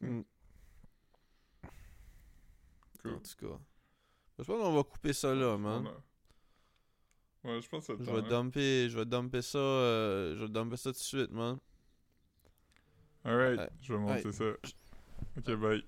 Mm. 0.01 0.21
Cool. 3.01 3.13
En 3.13 3.19
tout 3.19 3.47
cas. 3.47 3.59
Je 4.39 4.43
pense 4.43 4.61
qu'on 4.61 4.73
va 4.73 4.83
couper 4.83 5.13
ça 5.13 5.33
là, 5.33 5.57
man. 5.57 5.87
Ouais, 7.43 7.61
je 7.61 7.69
pense 7.69 7.87
que 7.87 7.93
Je 7.97 8.03
vais 8.11 8.19
hein. 8.19 8.43
dumper, 8.43 8.89
je 8.89 8.97
vais 8.97 9.05
dumper 9.05 9.41
ça, 9.41 9.57
euh, 9.57 10.35
je 10.37 10.43
vais 10.45 10.49
dumper 10.49 10.75
ça 10.77 10.91
tout 10.91 10.99
de 10.99 11.03
suite, 11.03 11.31
man. 11.31 11.57
Alright, 13.29 13.59
Ouais. 13.59 13.69
je 13.83 13.93
vais 13.93 13.99
monter 13.99 14.31
ça. 14.31 14.43
Ok, 15.37 15.51
bye. 15.59 15.83